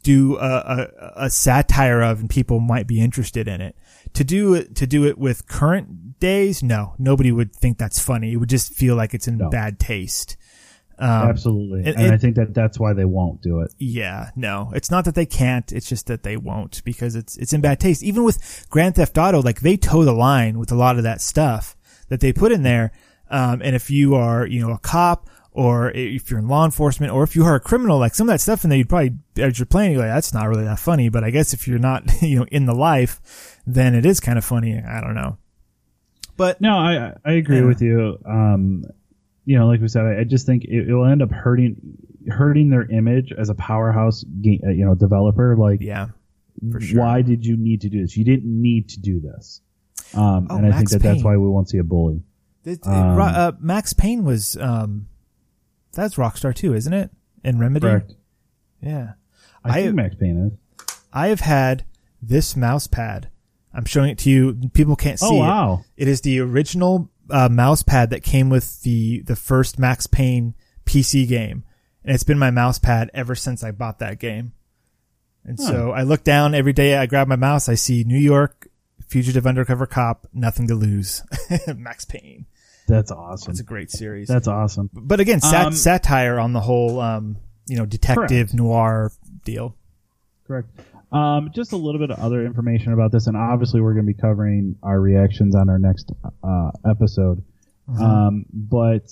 do 0.02 0.36
a, 0.36 0.40
a, 0.40 1.12
a 1.24 1.30
satire 1.30 2.02
of 2.02 2.20
and 2.20 2.30
people 2.30 2.60
might 2.60 2.86
be 2.86 3.00
interested 3.00 3.48
in 3.48 3.60
it. 3.60 3.76
To 4.14 4.24
do 4.24 4.54
it, 4.54 4.74
to 4.76 4.86
do 4.86 5.06
it 5.06 5.18
with 5.18 5.46
current 5.46 6.18
days, 6.18 6.62
no, 6.62 6.94
nobody 6.98 7.30
would 7.30 7.54
think 7.54 7.78
that's 7.78 8.00
funny. 8.00 8.32
It 8.32 8.36
would 8.36 8.48
just 8.48 8.74
feel 8.74 8.96
like 8.96 9.14
it's 9.14 9.28
in 9.28 9.38
No. 9.38 9.50
bad 9.50 9.78
taste. 9.78 10.36
Um, 11.00 11.28
Absolutely, 11.28 11.78
and- 11.80 11.88
and, 11.88 11.98
and- 12.06 12.12
I 12.14 12.16
think 12.18 12.34
that 12.36 12.54
that's 12.54 12.78
why 12.78 12.92
they 12.92 13.04
won't 13.04 13.40
do 13.40 13.60
it. 13.60 13.72
Yeah, 13.78 14.30
no, 14.34 14.72
it's 14.74 14.90
not 14.90 15.04
that 15.04 15.14
they 15.14 15.26
can't. 15.26 15.70
It's 15.72 15.88
just 15.88 16.06
that 16.08 16.22
they 16.24 16.36
won't 16.36 16.82
because 16.84 17.14
it's 17.14 17.36
it's 17.36 17.52
in 17.52 17.60
bad 17.60 17.78
taste. 17.80 18.02
Even 18.02 18.24
with 18.24 18.66
Grand 18.70 18.96
Theft 18.96 19.16
Auto, 19.16 19.40
like 19.40 19.60
they 19.60 19.76
toe 19.76 20.04
the 20.04 20.12
line 20.12 20.58
with 20.58 20.72
a 20.72 20.74
lot 20.76 20.96
of 20.96 21.04
that 21.04 21.20
stuff 21.20 21.76
that 22.08 22.20
they 22.20 22.32
put 22.32 22.50
in 22.52 22.62
there. 22.64 22.90
Um, 23.30 23.60
and 23.62 23.76
if 23.76 23.90
you 23.90 24.14
are, 24.14 24.46
you 24.46 24.60
know, 24.60 24.72
a 24.72 24.78
cop 24.78 25.28
or 25.52 25.90
if 25.92 26.30
you're 26.30 26.38
in 26.40 26.48
law 26.48 26.64
enforcement 26.64 27.12
or 27.12 27.22
if 27.22 27.36
you 27.36 27.44
are 27.44 27.54
a 27.56 27.60
criminal, 27.60 27.98
like 27.98 28.14
some 28.14 28.28
of 28.28 28.32
that 28.32 28.40
stuff 28.40 28.64
in 28.64 28.70
there, 28.70 28.78
you'd 28.78 28.88
probably 28.88 29.16
as 29.36 29.58
you're 29.58 29.66
playing, 29.66 29.92
you're 29.92 30.00
like, 30.00 30.10
that's 30.10 30.32
not 30.32 30.48
really 30.48 30.64
that 30.64 30.78
funny. 30.78 31.08
But 31.10 31.22
I 31.24 31.30
guess 31.30 31.52
if 31.52 31.68
you're 31.68 31.78
not, 31.78 32.04
you 32.22 32.38
know, 32.40 32.46
in 32.50 32.66
the 32.66 32.74
life, 32.74 33.60
then 33.66 33.94
it 33.94 34.06
is 34.06 34.18
kind 34.18 34.38
of 34.38 34.44
funny. 34.44 34.78
I 34.82 35.00
don't 35.00 35.14
know. 35.14 35.36
But 36.36 36.60
No, 36.60 36.76
I 36.78 37.12
I 37.24 37.32
agree 37.32 37.58
Yeah. 37.58 37.64
with 37.66 37.82
you. 37.82 38.18
Um, 38.24 38.84
you 39.48 39.58
know, 39.58 39.66
like 39.66 39.80
we 39.80 39.88
said, 39.88 40.04
I, 40.04 40.20
I 40.20 40.24
just 40.24 40.44
think 40.44 40.64
it, 40.64 40.88
it 40.90 40.94
will 40.94 41.06
end 41.06 41.22
up 41.22 41.30
hurting 41.30 41.76
hurting 42.28 42.68
their 42.68 42.82
image 42.90 43.32
as 43.32 43.48
a 43.48 43.54
powerhouse, 43.54 44.22
game, 44.42 44.60
you 44.64 44.84
know, 44.84 44.94
developer. 44.94 45.56
Like, 45.56 45.80
yeah, 45.80 46.08
for 46.70 46.80
sure. 46.80 47.00
why 47.00 47.22
did 47.22 47.46
you 47.46 47.56
need 47.56 47.80
to 47.80 47.88
do 47.88 48.02
this? 48.02 48.14
You 48.16 48.24
didn't 48.24 48.44
need 48.44 48.90
to 48.90 49.00
do 49.00 49.20
this. 49.20 49.62
Um, 50.14 50.48
Oh, 50.50 50.56
and 50.56 50.66
I 50.66 50.70
think 50.70 50.80
Max 50.80 50.92
that 50.92 51.02
that's 51.02 51.24
why 51.24 51.36
we 51.38 51.48
won't 51.48 51.68
see 51.70 51.78
a 51.78 51.84
bully. 51.84 52.22
It- 52.64 52.72
it- 52.80 52.86
Um, 52.86 53.18
uh, 53.18 53.52
Max 53.60 53.94
Payne 53.94 54.24
was, 54.24 54.56
um, 54.58 55.08
that's 55.92 56.16
Rockstar 56.16 56.54
too, 56.54 56.74
isn't 56.74 56.92
it? 56.92 57.10
And 57.42 57.58
Remedy. 57.58 57.86
Correct. 57.86 58.14
Yeah. 58.82 59.12
I, 59.64 59.78
I- 59.78 59.82
think 59.84 59.94
Max 59.94 60.14
Payne 60.16 60.36
is. 60.52 60.86
I 61.12 61.28
have 61.28 61.40
had 61.40 61.84
this 62.20 62.54
mouse 62.56 62.86
pad. 62.86 63.30
I'm 63.72 63.86
showing 63.86 64.10
it 64.10 64.18
to 64.18 64.30
you. 64.30 64.54
People 64.74 64.96
can't 64.96 65.18
see 65.18 65.26
Oh 65.26 65.36
it. 65.36 65.40
wow! 65.40 65.84
It 65.96 66.08
is 66.08 66.20
the 66.22 66.40
original 66.40 67.10
uh, 67.30 67.48
mouse 67.48 67.82
pad 67.82 68.10
that 68.10 68.22
came 68.22 68.48
with 68.50 68.82
the 68.82 69.20
the 69.22 69.36
first 69.36 69.78
Max 69.78 70.06
Payne 70.06 70.54
PC 70.84 71.28
game, 71.28 71.64
and 72.04 72.14
it's 72.14 72.24
been 72.24 72.38
my 72.38 72.50
mouse 72.50 72.78
pad 72.78 73.10
ever 73.14 73.34
since 73.34 73.62
I 73.62 73.70
bought 73.70 73.98
that 74.00 74.18
game. 74.18 74.52
And 75.44 75.58
so 75.58 75.92
I 75.92 76.02
look 76.02 76.24
down 76.24 76.54
every 76.54 76.72
day. 76.74 76.96
I 76.96 77.06
grab 77.06 77.26
my 77.26 77.36
mouse. 77.36 77.68
I 77.70 77.74
see 77.74 78.04
New 78.04 78.18
York 78.18 78.68
Fugitive 79.06 79.46
Undercover 79.46 79.86
Cop. 79.86 80.26
Nothing 80.34 80.66
to 80.68 80.74
lose. 80.74 81.22
Max 81.76 82.04
Payne. 82.04 82.44
That's 82.86 83.10
awesome. 83.10 83.52
It's 83.52 83.60
a 83.60 83.64
great 83.64 83.90
series. 83.90 84.28
That's 84.28 84.48
awesome. 84.48 84.90
but 84.92 85.20
again, 85.20 85.40
sat- 85.40 85.66
Um, 85.68 85.72
satire 85.72 86.38
on 86.38 86.52
the 86.52 86.60
whole, 86.60 87.00
um, 87.00 87.36
you 87.66 87.76
know, 87.76 87.86
detective 87.86 88.48
Correct. 88.48 88.54
noir 88.54 89.12
deal. 89.44 89.74
Correct. 90.46 90.68
Um, 91.10 91.50
just 91.54 91.72
a 91.72 91.76
little 91.76 92.00
bit 92.00 92.10
of 92.10 92.18
other 92.18 92.44
information 92.44 92.92
about 92.92 93.12
this, 93.12 93.26
and 93.26 93.36
obviously 93.36 93.80
we're 93.80 93.94
going 93.94 94.06
to 94.06 94.12
be 94.12 94.20
covering 94.20 94.76
our 94.82 95.00
reactions 95.00 95.54
on 95.54 95.70
our 95.70 95.78
next 95.78 96.12
uh, 96.42 96.70
episode. 96.88 97.42
Um, 97.98 98.44
but 98.52 99.10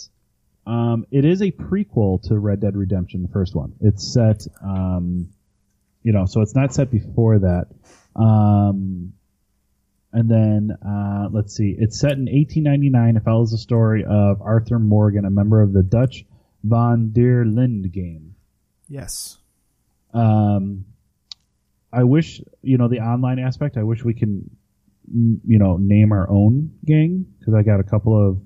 um, 0.67 1.07
it 1.11 1.25
is 1.25 1.41
a 1.41 1.51
prequel 1.51 2.21
to 2.29 2.39
Red 2.39 2.61
Dead 2.61 2.77
Redemption, 2.77 3.23
the 3.23 3.29
first 3.29 3.55
one. 3.55 3.73
It's 3.81 4.13
set, 4.13 4.47
um, 4.63 5.31
you 6.03 6.13
know, 6.13 6.27
so 6.27 6.43
it's 6.43 6.55
not 6.55 6.75
set 6.75 6.91
before 6.91 7.39
that. 7.39 7.69
Um, 8.15 9.15
and 10.13 10.31
then 10.31 10.77
uh, 10.87 11.29
let's 11.31 11.55
see, 11.55 11.75
it's 11.79 11.99
set 11.99 12.13
in 12.13 12.27
1899. 12.27 13.17
It 13.17 13.23
follows 13.23 13.51
the 13.51 13.59
story 13.59 14.05
of 14.05 14.43
Arthur 14.43 14.79
Morgan, 14.79 15.25
a 15.25 15.31
member 15.31 15.63
of 15.63 15.73
the 15.73 15.83
Dutch 15.83 16.25
Van 16.65 17.13
der 17.13 17.45
Linde 17.45 17.93
game. 17.93 18.35
Yes. 18.89 19.39
Um, 20.13 20.87
I 21.97 22.05
wish 22.05 22.43
you 22.63 22.77
know 22.77 22.89
the 22.89 23.01
online 23.01 23.39
aspect. 23.39 23.79
I 23.79 23.83
wish 23.83 24.05
we 24.05 24.13
can, 24.13 24.51
you 25.11 25.59
know, 25.59 25.79
name 25.79 26.13
our 26.13 26.29
own 26.29 26.73
gang 26.85 27.27
because 27.39 27.55
I 27.55 27.63
got 27.63 27.81
a 27.81 27.85
couple 27.85 28.15
of 28.15 28.39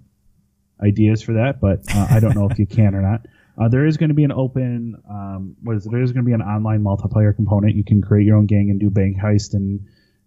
ideas 0.80 1.20
for 1.20 1.32
that, 1.32 1.60
but 1.60 1.80
uh, 1.92 2.06
I 2.10 2.20
don't 2.20 2.36
know 2.36 2.48
if 2.48 2.58
you 2.60 2.66
can 2.66 2.94
or 2.94 3.02
not. 3.02 3.26
Uh, 3.60 3.68
there 3.68 3.84
is 3.84 3.96
going 3.96 4.08
to 4.08 4.14
be 4.14 4.24
an 4.24 4.32
open, 4.32 4.96
um, 5.10 5.56
what 5.62 5.76
is 5.76 5.84
it? 5.84 5.90
There 5.90 6.00
is 6.00 6.12
going 6.12 6.24
to 6.24 6.28
be 6.28 6.32
an 6.32 6.40
online 6.40 6.82
multiplayer 6.82 7.34
component. 7.34 7.74
You 7.74 7.84
can 7.84 8.00
create 8.00 8.24
your 8.24 8.36
own 8.36 8.46
gang 8.46 8.70
and 8.70 8.80
do 8.80 8.88
bank 8.88 9.18
heist 9.18 9.54
and 9.54 9.86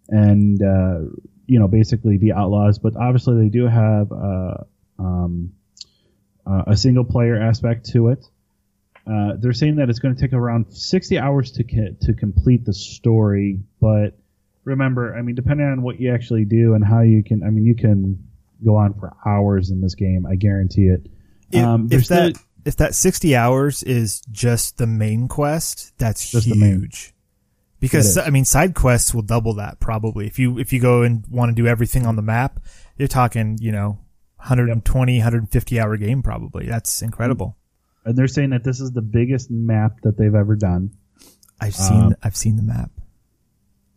and 0.09 0.62
uh, 0.62 0.99
you 1.47 1.59
know 1.59 1.67
basically 1.69 2.17
be 2.17 2.33
outlaws. 2.33 2.77
But 2.77 2.97
obviously 2.97 3.41
they 3.41 3.49
do 3.49 3.67
have 3.67 4.12
uh, 4.12 4.63
um, 4.99 5.53
uh, 6.45 6.63
a 6.67 6.77
single 6.77 7.05
player 7.05 7.41
aspect 7.41 7.89
to 7.91 8.09
it. 8.09 8.25
Uh, 9.06 9.34
they're 9.38 9.54
saying 9.54 9.76
that 9.78 9.89
it's 9.89 10.00
going 10.00 10.16
to 10.16 10.22
take 10.22 10.32
around 10.34 10.72
60 10.72 11.20
hours 11.20 11.52
to 11.52 11.63
co- 11.63 11.96
to 12.02 12.13
complete 12.13 12.63
the 12.66 12.74
story, 12.74 13.60
but 13.82 14.18
remember, 14.63 15.13
I 15.16 15.22
mean, 15.22 15.36
depending 15.36 15.66
on 15.68 15.82
what 15.82 16.00
you 16.00 16.13
actually 16.13 16.46
do 16.46 16.74
and 16.74 16.86
how 16.86 17.02
you 17.02 17.22
can, 17.24 17.44
I 17.44 17.50
mean, 17.50 17.66
you 17.66 17.76
can 17.76 18.18
go 18.63 18.78
on 18.78 18.94
for 18.94 19.13
hours 19.26 19.72
in 19.72 19.82
this 19.82 19.96
game. 19.96 20.26
I 20.26 20.36
guarantee 20.36 20.84
it. 20.88 21.08
If, 21.52 21.66
Um, 21.66 21.89
if 21.92 22.08
that 22.08 22.36
still- 22.36 22.46
if 22.66 22.78
that 22.78 22.96
sixty 22.96 23.36
hours 23.36 23.84
is 23.84 24.22
just 24.32 24.78
the 24.78 24.88
main 24.88 25.28
quest, 25.28 25.92
that's 25.98 26.32
Just 26.32 26.48
the 26.48 26.56
main. 26.56 26.80
huge. 26.80 27.13
Because. 27.82 28.18
I 28.18 28.30
mean, 28.30 28.46
side 28.46 28.74
quests 28.74 29.13
will 29.13 29.22
double 29.22 29.56
that 29.56 29.82
probably. 29.82 30.28
If 30.28 30.39
you 30.39 30.58
if 30.58 30.72
you 30.72 30.80
go 30.80 31.02
and 31.02 31.26
want 31.30 31.50
to 31.54 31.62
do 31.62 31.68
everything 31.68 32.06
on 32.06 32.16
the 32.16 32.22
map, 32.22 32.62
you're 32.98 33.10
talking 33.10 33.58
you 33.60 33.74
know 33.74 34.00
120, 34.38 35.18
150 35.18 35.80
hour 35.82 35.98
game 35.98 36.24
probably. 36.24 36.66
That's 36.68 37.02
incredible. 37.02 37.58
And 38.06 38.18
they're 38.18 38.28
saying 38.28 38.52
that 38.52 38.63
this 38.63 38.80
is 38.80 38.92
the 38.92 39.02
biggest 39.02 39.50
map 39.52 40.02
that 40.04 40.18
they've 40.18 40.34
ever 40.36 40.56
done. 40.56 40.92
I've 41.60 41.76
seen 41.76 42.02
Um, 42.02 42.16
I've 42.24 42.36
seen 42.36 42.56
the 42.58 42.63
map. 42.63 42.92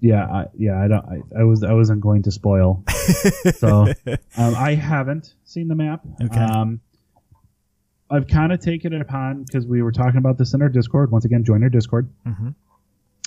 Yeah, 0.00 0.24
I, 0.26 0.46
yeah, 0.56 0.80
I 0.82 0.88
don't, 0.88 1.04
I, 1.06 1.40
I 1.40 1.44
was, 1.44 1.64
I 1.64 1.72
wasn't 1.72 2.00
going 2.02 2.22
to 2.24 2.30
spoil. 2.30 2.84
so, 3.54 3.86
um, 4.36 4.54
I 4.54 4.74
haven't 4.74 5.34
seen 5.44 5.68
the 5.68 5.74
map. 5.74 6.02
Okay. 6.22 6.38
Um, 6.38 6.80
I've 8.10 8.28
kind 8.28 8.52
of 8.52 8.60
taken 8.60 8.92
it 8.92 9.00
upon 9.00 9.42
because 9.42 9.66
we 9.66 9.82
were 9.82 9.90
talking 9.92 10.18
about 10.18 10.38
this 10.38 10.54
in 10.54 10.62
our 10.62 10.68
Discord. 10.68 11.10
Once 11.10 11.24
again, 11.24 11.44
join 11.44 11.62
our 11.62 11.70
Discord. 11.70 12.08
Mhm. 12.26 12.54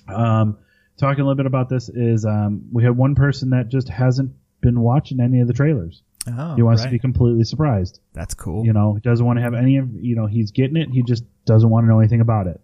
Um, 0.07 0.57
talking 0.97 1.21
a 1.21 1.23
little 1.23 1.35
bit 1.35 1.47
about 1.47 1.69
this 1.69 1.89
is 1.89 2.23
um, 2.23 2.69
we 2.71 2.83
have 2.83 2.95
one 2.95 3.15
person 3.15 3.49
that 3.49 3.67
just 3.69 3.89
hasn't 3.89 4.31
been 4.61 4.79
watching 4.79 5.19
any 5.19 5.41
of 5.41 5.47
the 5.47 5.53
trailers. 5.53 6.01
Oh, 6.27 6.55
he 6.55 6.61
wants 6.61 6.81
right. 6.81 6.87
to 6.87 6.91
be 6.91 6.99
completely 6.99 7.43
surprised. 7.43 7.99
That's 8.13 8.33
cool. 8.33 8.65
You 8.65 8.73
know, 8.73 8.93
he 8.93 8.99
doesn't 8.99 9.25
want 9.25 9.37
to 9.37 9.43
have 9.43 9.53
any 9.53 9.77
of, 9.77 9.89
you 9.93 10.15
know, 10.15 10.25
he's 10.25 10.51
getting 10.51 10.75
it. 10.75 10.89
He 10.89 11.01
just 11.03 11.23
doesn't 11.45 11.69
want 11.69 11.85
to 11.85 11.87
know 11.87 11.99
anything 11.99 12.21
about 12.21 12.47
it. 12.47 12.61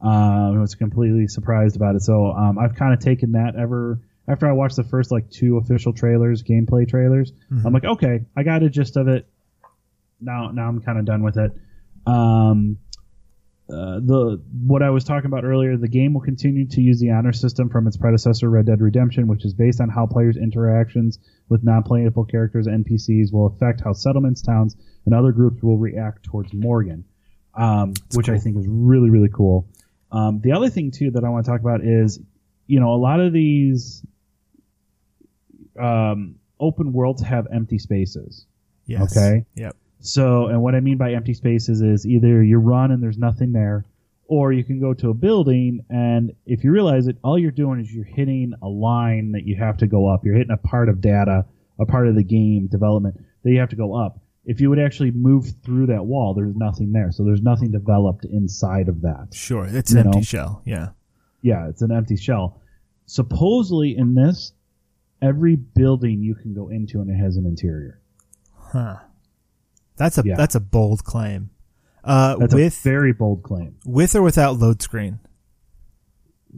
Um, 0.00 0.52
he 0.52 0.58
was 0.58 0.74
completely 0.74 1.26
surprised 1.28 1.76
about 1.76 1.94
it. 1.94 2.02
So, 2.02 2.32
um, 2.32 2.58
I've 2.58 2.74
kind 2.74 2.92
of 2.92 3.00
taken 3.00 3.32
that 3.32 3.56
ever, 3.56 4.00
after 4.28 4.46
I 4.48 4.52
watched 4.52 4.76
the 4.76 4.84
first 4.84 5.10
like 5.10 5.30
two 5.30 5.56
official 5.56 5.92
trailers, 5.92 6.42
gameplay 6.42 6.88
trailers, 6.88 7.32
I'm 7.64 7.72
like, 7.72 7.84
okay, 7.84 8.24
I 8.36 8.42
got 8.42 8.62
a 8.62 8.68
gist 8.68 8.96
of 8.96 9.08
it. 9.08 9.26
Now, 10.20 10.50
now 10.50 10.68
I'm 10.68 10.80
kind 10.82 10.98
of 10.98 11.04
done 11.04 11.22
with 11.22 11.38
it. 11.38 11.52
Um, 12.06 12.78
uh, 13.68 13.98
the 13.98 14.40
what 14.64 14.82
I 14.82 14.90
was 14.90 15.02
talking 15.02 15.26
about 15.26 15.44
earlier, 15.44 15.76
the 15.76 15.88
game 15.88 16.14
will 16.14 16.20
continue 16.20 16.68
to 16.68 16.80
use 16.80 17.00
the 17.00 17.10
honor 17.10 17.32
system 17.32 17.68
from 17.68 17.88
its 17.88 17.96
predecessor, 17.96 18.48
Red 18.48 18.66
Dead 18.66 18.80
Redemption, 18.80 19.26
which 19.26 19.44
is 19.44 19.54
based 19.54 19.80
on 19.80 19.88
how 19.88 20.06
players' 20.06 20.36
interactions 20.36 21.18
with 21.48 21.64
non-playable 21.64 22.26
characters 22.26 22.68
NPCs 22.68 23.32
will 23.32 23.46
affect 23.46 23.80
how 23.80 23.92
settlements, 23.92 24.40
towns, 24.40 24.76
and 25.04 25.14
other 25.14 25.32
groups 25.32 25.62
will 25.64 25.78
react 25.78 26.22
towards 26.22 26.52
Morgan, 26.54 27.04
um, 27.54 27.94
which 28.14 28.28
I 28.28 28.38
think 28.38 28.56
is 28.56 28.66
really 28.68 29.10
really 29.10 29.30
cool. 29.34 29.66
Um, 30.12 30.40
the 30.40 30.52
other 30.52 30.68
thing 30.68 30.92
too 30.92 31.10
that 31.12 31.24
I 31.24 31.28
want 31.28 31.44
to 31.44 31.50
talk 31.50 31.60
about 31.60 31.80
is, 31.84 32.20
you 32.68 32.78
know, 32.78 32.92
a 32.92 33.00
lot 33.00 33.18
of 33.18 33.32
these 33.32 34.04
um, 35.76 36.36
open 36.60 36.92
worlds 36.92 37.20
have 37.22 37.48
empty 37.52 37.78
spaces. 37.78 38.46
Yes. 38.86 39.16
Okay. 39.16 39.44
Yep. 39.56 39.76
So, 40.00 40.46
and 40.46 40.62
what 40.62 40.74
I 40.74 40.80
mean 40.80 40.98
by 40.98 41.12
empty 41.12 41.34
spaces 41.34 41.80
is 41.82 42.06
either 42.06 42.42
you 42.42 42.58
run 42.58 42.90
and 42.90 43.02
there's 43.02 43.18
nothing 43.18 43.52
there, 43.52 43.84
or 44.28 44.52
you 44.52 44.62
can 44.64 44.80
go 44.80 44.92
to 44.94 45.10
a 45.10 45.14
building 45.14 45.84
and 45.88 46.32
if 46.46 46.64
you 46.64 46.70
realize 46.72 47.06
it, 47.06 47.16
all 47.22 47.38
you're 47.38 47.50
doing 47.52 47.80
is 47.80 47.92
you're 47.94 48.04
hitting 48.04 48.52
a 48.62 48.66
line 48.68 49.32
that 49.32 49.44
you 49.46 49.54
have 49.56 49.76
to 49.78 49.86
go 49.86 50.08
up. 50.08 50.24
You're 50.24 50.34
hitting 50.34 50.50
a 50.52 50.56
part 50.68 50.88
of 50.88 51.00
data, 51.00 51.44
a 51.78 51.86
part 51.86 52.08
of 52.08 52.14
the 52.16 52.24
game 52.24 52.66
development 52.66 53.20
that 53.44 53.50
you 53.52 53.60
have 53.60 53.68
to 53.70 53.76
go 53.76 53.94
up. 53.94 54.18
If 54.44 54.60
you 54.60 54.68
would 54.70 54.78
actually 54.80 55.10
move 55.12 55.52
through 55.64 55.86
that 55.86 56.04
wall, 56.06 56.34
there's 56.34 56.54
nothing 56.56 56.92
there. 56.92 57.10
So 57.12 57.24
there's 57.24 57.42
nothing 57.42 57.70
developed 57.72 58.24
inside 58.24 58.88
of 58.88 59.00
that. 59.02 59.28
Sure. 59.32 59.66
It's 59.66 59.90
an 59.92 59.98
You 59.98 60.04
empty 60.04 60.18
know. 60.18 60.22
shell. 60.22 60.62
Yeah. 60.64 60.88
Yeah, 61.42 61.68
it's 61.68 61.82
an 61.82 61.90
empty 61.92 62.16
shell. 62.16 62.60
Supposedly 63.06 63.96
in 63.96 64.14
this, 64.14 64.52
every 65.22 65.54
building 65.56 66.20
you 66.22 66.34
can 66.34 66.52
go 66.54 66.68
into 66.68 67.00
and 67.00 67.10
it 67.10 67.14
has 67.14 67.36
an 67.36 67.46
interior. 67.46 68.00
Huh. 68.58 68.96
That's 69.96 70.18
a 70.18 70.22
Yeah. 70.24 70.36
that's 70.36 70.54
a 70.54 70.60
bold 70.60 71.04
claim. 71.04 71.50
Uh, 72.04 72.36
That's 72.36 72.54
with 72.54 72.72
a 72.72 72.80
very 72.82 73.12
bold 73.12 73.42
claim. 73.42 73.76
with 73.84 74.14
or 74.14 74.22
without 74.22 74.58
load 74.58 74.80
screen. 74.80 75.18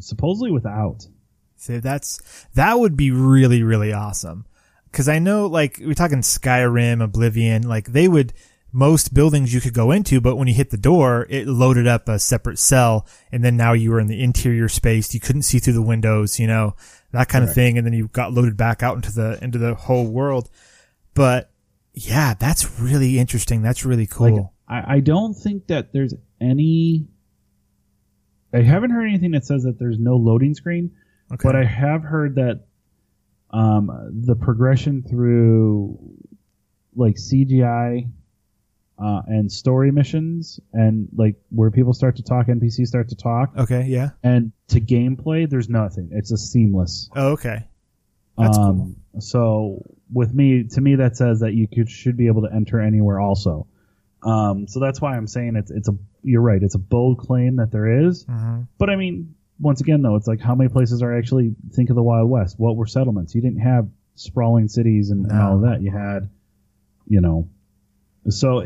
Supposedly 0.00 0.50
without. 0.50 1.06
So 1.56 1.80
that's 1.80 2.20
that 2.54 2.78
would 2.78 2.96
be 2.96 3.10
really 3.10 3.62
really 3.62 3.92
awesome. 3.92 4.46
Cuz 4.92 5.08
I 5.08 5.18
know 5.18 5.46
like 5.46 5.80
we're 5.80 5.94
talking 5.94 6.18
Skyrim, 6.20 7.02
Oblivion, 7.02 7.62
like 7.62 7.92
they 7.92 8.08
would 8.08 8.32
most 8.70 9.14
buildings 9.14 9.54
you 9.54 9.60
could 9.62 9.72
go 9.72 9.90
into, 9.90 10.20
but 10.20 10.36
when 10.36 10.46
you 10.46 10.52
hit 10.54 10.68
the 10.70 10.76
door, 10.76 11.26
it 11.30 11.48
loaded 11.48 11.86
up 11.86 12.06
a 12.08 12.18
separate 12.18 12.58
cell 12.58 13.06
and 13.32 13.42
then 13.42 13.56
now 13.56 13.72
you 13.72 13.90
were 13.90 13.98
in 13.98 14.06
the 14.08 14.22
interior 14.22 14.68
space. 14.68 15.14
You 15.14 15.20
couldn't 15.20 15.42
see 15.42 15.58
through 15.58 15.72
the 15.72 15.82
windows, 15.82 16.38
you 16.38 16.46
know, 16.46 16.76
that 17.12 17.28
kind 17.30 17.42
of 17.44 17.54
thing. 17.54 17.78
And 17.78 17.86
then 17.86 17.94
you 17.94 18.08
got 18.08 18.34
loaded 18.34 18.58
back 18.58 18.82
out 18.82 18.96
into 18.96 19.10
the, 19.10 19.42
into 19.42 19.56
the 19.56 19.74
whole 19.74 20.06
world. 20.06 20.50
But 21.14 21.50
yeah, 21.98 22.34
that's 22.34 22.80
really 22.80 23.18
interesting. 23.18 23.62
That's 23.62 23.84
really 23.84 24.06
cool. 24.06 24.54
Like, 24.68 24.84
I, 24.86 24.94
I 24.96 25.00
don't 25.00 25.34
think 25.34 25.66
that 25.68 25.92
there's 25.92 26.14
any. 26.40 27.08
I 28.52 28.62
haven't 28.62 28.90
heard 28.90 29.06
anything 29.06 29.32
that 29.32 29.44
says 29.44 29.64
that 29.64 29.78
there's 29.78 29.98
no 29.98 30.16
loading 30.16 30.54
screen, 30.54 30.92
okay. 31.32 31.40
but 31.42 31.54
I 31.54 31.64
have 31.64 32.02
heard 32.02 32.36
that 32.36 32.66
um, 33.50 33.90
the 34.26 34.36
progression 34.36 35.02
through 35.02 35.98
like 36.96 37.16
CGI 37.16 38.10
uh, 38.98 39.22
and 39.26 39.52
story 39.52 39.92
missions 39.92 40.60
and 40.72 41.08
like 41.14 41.36
where 41.50 41.70
people 41.70 41.92
start 41.92 42.16
to 42.16 42.22
talk, 42.22 42.46
NPCs 42.46 42.86
start 42.86 43.10
to 43.10 43.16
talk, 43.16 43.50
okay. 43.56 43.84
Yeah. 43.86 44.10
and 44.22 44.52
to 44.68 44.80
gameplay, 44.80 45.48
there's 45.48 45.68
nothing. 45.68 46.10
It's 46.12 46.32
a 46.32 46.38
seamless. 46.38 47.10
Oh, 47.14 47.32
okay. 47.32 47.66
That's 48.38 48.56
um, 48.56 48.96
So 49.18 49.97
with 50.12 50.32
me, 50.34 50.64
to 50.64 50.80
me, 50.80 50.96
that 50.96 51.16
says 51.16 51.40
that 51.40 51.54
you 51.54 51.66
could, 51.68 51.90
should 51.90 52.16
be 52.16 52.26
able 52.28 52.42
to 52.42 52.52
enter 52.54 52.80
anywhere 52.80 53.20
also. 53.20 53.66
Um, 54.22 54.66
so 54.66 54.80
that's 54.80 55.00
why 55.00 55.16
I'm 55.16 55.26
saying 55.28 55.54
it's 55.56 55.70
it's 55.70 55.88
a 55.88 55.96
you're 56.22 56.40
right. 56.42 56.62
It's 56.62 56.74
a 56.74 56.78
bold 56.80 57.18
claim 57.18 57.56
that 57.56 57.70
there 57.70 58.06
is. 58.06 58.24
hmm 58.24 58.62
but 58.78 58.90
I 58.90 58.96
mean, 58.96 59.34
once 59.60 59.80
again 59.80 60.02
though, 60.02 60.16
it's 60.16 60.26
like 60.26 60.40
how 60.40 60.54
many 60.54 60.68
places 60.70 61.02
are 61.02 61.16
actually 61.16 61.54
think 61.72 61.90
of 61.90 61.96
the 61.96 62.02
Wild 62.02 62.28
West? 62.28 62.58
What 62.58 62.76
were 62.76 62.86
settlements? 62.86 63.34
You 63.34 63.40
didn't 63.42 63.60
have 63.60 63.88
sprawling 64.16 64.66
cities 64.68 65.10
and, 65.10 65.26
and 65.26 65.40
all 65.40 65.54
of 65.56 65.62
that. 65.62 65.82
You 65.82 65.92
had, 65.92 66.28
you 67.06 67.20
know, 67.20 67.48
so 68.28 68.60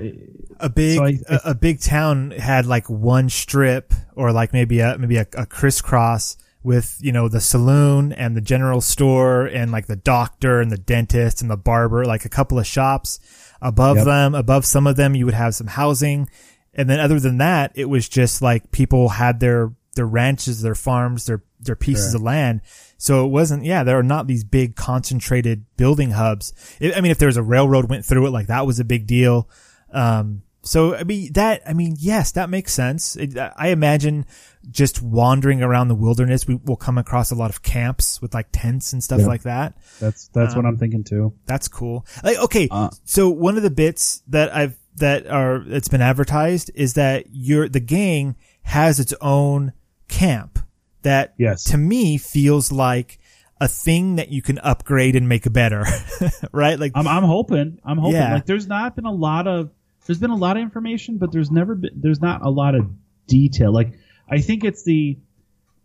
a 0.59 0.69
big 0.71 0.97
So 0.97 1.05
I- 1.05 1.09
I- 1.29 1.35
a, 1.35 1.41
a 1.51 1.55
big 1.55 1.81
town 1.81 2.31
had 2.33 2.65
like 2.67 2.89
one 2.89 3.29
strip 3.29 3.93
or 4.17 4.33
like 4.33 4.53
maybe 4.55 4.81
a 4.81 4.97
maybe 4.99 5.19
a, 5.19 5.27
a 5.37 5.45
crisscross 5.47 6.37
with 6.65 6.99
you 7.01 7.13
know 7.13 7.29
the 7.29 7.41
saloon 7.41 8.13
and 8.13 8.37
the 8.37 8.41
general 8.41 8.81
store 8.81 9.47
and 9.47 9.73
like 9.73 9.87
the 9.87 9.97
doctor 9.97 10.61
and 10.61 10.71
the 10.71 10.77
dentist 10.79 11.43
and 11.43 11.51
the 11.51 11.57
barber 11.57 12.05
like 12.05 12.25
a 12.25 12.29
couple 12.29 12.59
of 12.59 12.67
shops 12.67 13.19
above 13.61 13.97
Yep. 13.97 14.07
them 14.07 14.35
above 14.35 14.65
some 14.65 14.87
of 14.87 14.97
them 14.97 15.15
you 15.15 15.25
would 15.25 15.35
have 15.35 15.55
some 15.55 15.67
housing 15.67 16.29
and 16.75 16.89
then 16.89 17.01
other 17.01 17.19
than 17.21 17.39
that 17.39 17.73
it 17.75 17.87
was 17.87 18.09
just 18.09 18.43
like 18.43 18.71
people 18.71 19.09
had 19.11 19.41
their 19.41 19.73
their 19.97 20.07
ranches 20.07 20.63
their 20.63 20.75
farms 20.75 21.27
their 21.27 21.43
their 21.61 21.77
pieces 21.77 22.13
Sure. 22.13 22.19
of 22.19 22.23
land 22.23 22.61
so 22.97 23.25
it 23.25 23.29
wasn't 23.29 23.65
yeah 23.65 23.83
there 23.85 23.99
are 23.99 24.03
not 24.05 24.27
these 24.27 24.45
big 24.45 24.75
concentrated 24.77 25.65
building 25.77 26.13
hubs 26.13 26.53
I 26.81 26.93
I 26.97 27.01
mean 27.01 27.11
if 27.11 27.19
there 27.19 27.29
was 27.29 27.37
a 27.37 27.43
railroad 27.43 27.89
went 27.91 28.05
through 28.05 28.27
it 28.27 28.31
like 28.31 28.47
that 28.47 28.67
was 28.67 28.79
a 28.81 28.85
big 28.85 29.07
deal 29.07 29.49
um, 29.93 30.43
so 30.63 30.95
I 30.95 31.03
mean 31.05 31.33
that 31.35 31.63
I 31.69 31.73
mean 31.75 31.97
yes, 31.99 32.33
that 32.33 32.49
makes 32.49 32.73
sense. 32.73 33.17
It, 33.17 33.37
I 33.37 33.69
imagine 33.69 34.25
just 34.71 35.03
wandering 35.03 35.63
around 35.63 35.89
the 35.89 35.95
wilderness, 35.95 36.47
we 36.47 36.55
will 36.55 36.77
come 36.77 36.97
across 36.99 37.31
a 37.31 37.35
lot 37.35 37.51
of 37.51 37.63
camps 37.63 38.23
with 38.23 38.33
like 38.35 38.47
tents 38.53 38.93
and 38.93 39.03
stuff 39.03 39.21
Yeah. 39.21 39.27
like 39.27 39.43
that. 39.43 39.77
that's 40.01 40.29
that's 40.29 40.55
what 40.55 40.65
Um, 40.65 40.73
I'm 40.73 40.79
thinking 40.79 41.05
too. 41.05 41.33
That's 41.47 41.69
cool. 41.69 42.07
Like 42.23 42.39
okay, 42.39 42.69
Uh, 42.71 42.91
so 43.05 43.29
one 43.31 43.57
of 43.57 43.63
the 43.63 43.71
bits 43.71 44.23
that 44.29 44.55
I've 44.55 44.77
that 44.97 45.27
are 45.27 45.61
that's 45.67 45.89
been 45.89 46.03
advertised 46.03 46.71
is 46.75 46.95
that 46.95 47.27
your 47.33 47.69
the 47.69 47.81
gang 47.81 48.37
has 48.63 49.01
its 49.01 49.15
own 49.21 49.73
camp 50.09 50.59
that 51.03 51.35
Yes. 51.39 51.65
to 51.65 51.77
me 51.77 52.17
feels 52.19 52.71
like 52.71 53.19
a 53.61 53.69
thing 53.69 54.17
that 54.17 54.31
you 54.31 54.43
can 54.43 54.59
upgrade 54.59 55.15
and 55.17 55.29
make 55.29 55.51
better, 55.53 55.85
right? 56.53 56.79
Like 56.79 56.93
I'm 56.95 57.07
I'm 57.09 57.25
hoping. 57.25 57.79
I'm 57.85 57.99
hoping. 57.99 58.15
Yeah. 58.15 58.35
Like 58.35 58.47
there's 58.47 58.67
not 58.67 58.95
been 58.97 59.07
a 59.07 59.13
lot 59.13 59.47
of 59.47 59.71
there's 60.07 60.19
been 60.19 60.31
a 60.31 60.37
lot 60.37 60.57
of 60.57 60.63
information, 60.63 61.19
but 61.19 61.33
there's 61.33 61.51
never 61.51 61.75
been 61.75 61.91
there's 61.97 62.21
not 62.21 62.43
a 62.45 62.51
lot 62.51 62.75
of 62.75 62.91
detail. 63.29 63.73
Like 63.73 63.93
I 64.33 64.41
think 64.41 64.65
it's 64.65 64.83
the 64.83 65.19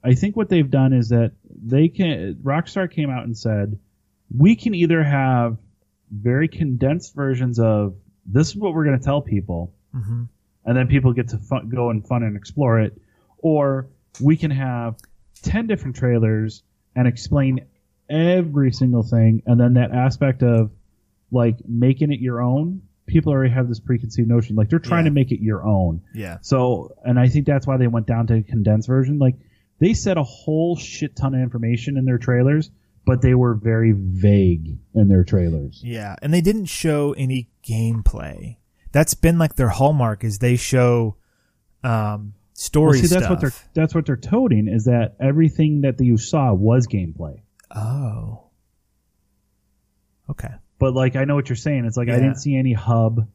I 0.04 0.14
think 0.16 0.38
what 0.38 0.48
they've 0.50 0.70
done 0.70 0.94
is 0.94 1.10
that 1.10 1.34
they 1.50 1.90
can 1.90 2.36
Rockstar 2.42 2.90
came 2.90 3.10
out 3.10 3.26
and 3.26 3.38
said 3.38 3.78
we 4.36 4.56
can 4.56 4.74
either 4.74 5.04
have 5.04 5.58
very 6.12 6.48
condensed 6.48 7.14
versions 7.14 7.60
of 7.60 7.96
this 8.26 8.50
is 8.50 8.56
what 8.56 8.74
we're 8.74 8.86
going 8.86 8.98
to 8.98 9.04
tell 9.04 9.22
people 9.22 9.74
Mhm. 9.94 10.30
and 10.66 10.78
then 10.78 10.88
people 10.88 11.12
get 11.14 11.30
to 11.30 11.38
fun, 11.38 11.70
go 11.70 11.90
and 11.90 12.06
fun 12.08 12.24
and 12.24 12.36
explore 12.38 12.80
it 12.80 13.00
or 13.40 13.88
we 14.22 14.38
can 14.38 14.52
have 14.52 14.96
10 15.44 15.68
different 15.68 15.96
trailers 15.96 16.64
and 16.96 17.08
explain 17.08 17.60
every 18.10 18.72
single 18.72 19.04
thing 19.04 19.42
and 19.46 19.60
then 19.60 19.74
that 19.74 19.92
aspect 19.92 20.42
of 20.44 20.72
like 21.32 21.58
making 21.68 22.12
it 22.14 22.20
your 22.22 22.42
own 22.42 22.82
people 23.08 23.32
already 23.34 23.52
have 23.54 23.68
this 23.68 23.80
preconceived 23.80 24.28
notion 24.30 24.56
like 24.56 24.70
they're 24.70 24.78
trying 24.80 25.06
Yeah. 25.06 25.10
to 25.10 25.14
make 25.16 25.32
it 25.32 25.42
your 25.42 25.64
own 25.66 26.02
yeah. 26.14 26.38
so 26.42 26.94
and 27.04 27.18
i 27.20 27.28
think 27.28 27.46
that's 27.48 27.66
why 27.66 27.78
they 27.78 27.88
went 27.88 28.06
down 28.06 28.28
to 28.28 28.36
a 28.36 28.44
condensed 28.44 28.88
version 28.88 29.18
like 29.18 29.36
they 29.80 29.94
said 29.94 30.18
a 30.18 30.24
whole 30.24 30.76
shit 30.76 31.16
ton 31.16 31.34
of 31.34 31.42
information 31.42 31.98
in 31.98 32.06
their 32.06 32.18
trailers 32.18 32.70
but 33.06 33.22
they 33.22 33.34
were 33.34 33.54
very 33.54 33.94
vague 33.96 34.78
in 34.94 35.08
their 35.08 35.24
trailers 35.24 35.82
Yeah, 35.82 36.18
and 36.22 36.34
they 36.34 36.42
didn't 36.42 36.66
show 36.66 37.14
any 37.14 37.48
gameplay. 37.66 38.58
That's 38.92 39.14
been 39.14 39.38
like 39.40 39.56
their 39.56 39.70
hallmark 39.70 40.26
is 40.26 40.40
they 40.40 40.58
show 40.58 41.16
um 41.86 42.34
story 42.54 42.88
well, 42.98 43.00
see 43.00 43.08
stuff. 43.08 43.20
that's 43.22 43.30
what 43.30 43.40
they're 43.40 43.54
that's 43.74 43.96
what 43.96 44.06
they're 44.08 44.18
toting 44.18 44.68
is 44.68 44.86
that 44.86 45.16
everything 45.22 45.82
that 45.82 46.02
you 46.02 46.18
saw 46.18 46.54
was 46.54 46.86
gameplay 46.88 47.40
oh. 47.74 48.44
Okay. 50.30 50.54
But 50.80 50.94
like 50.94 51.16
I 51.16 51.26
know 51.26 51.36
what 51.36 51.50
you're 51.50 51.56
saying. 51.56 51.86
It's 51.86 51.98
like 51.98 52.08
I 52.10 52.14
Yeah. 52.14 52.20
didn't 52.20 52.38
see 52.38 52.56
any 52.58 52.74
hub 52.74 53.28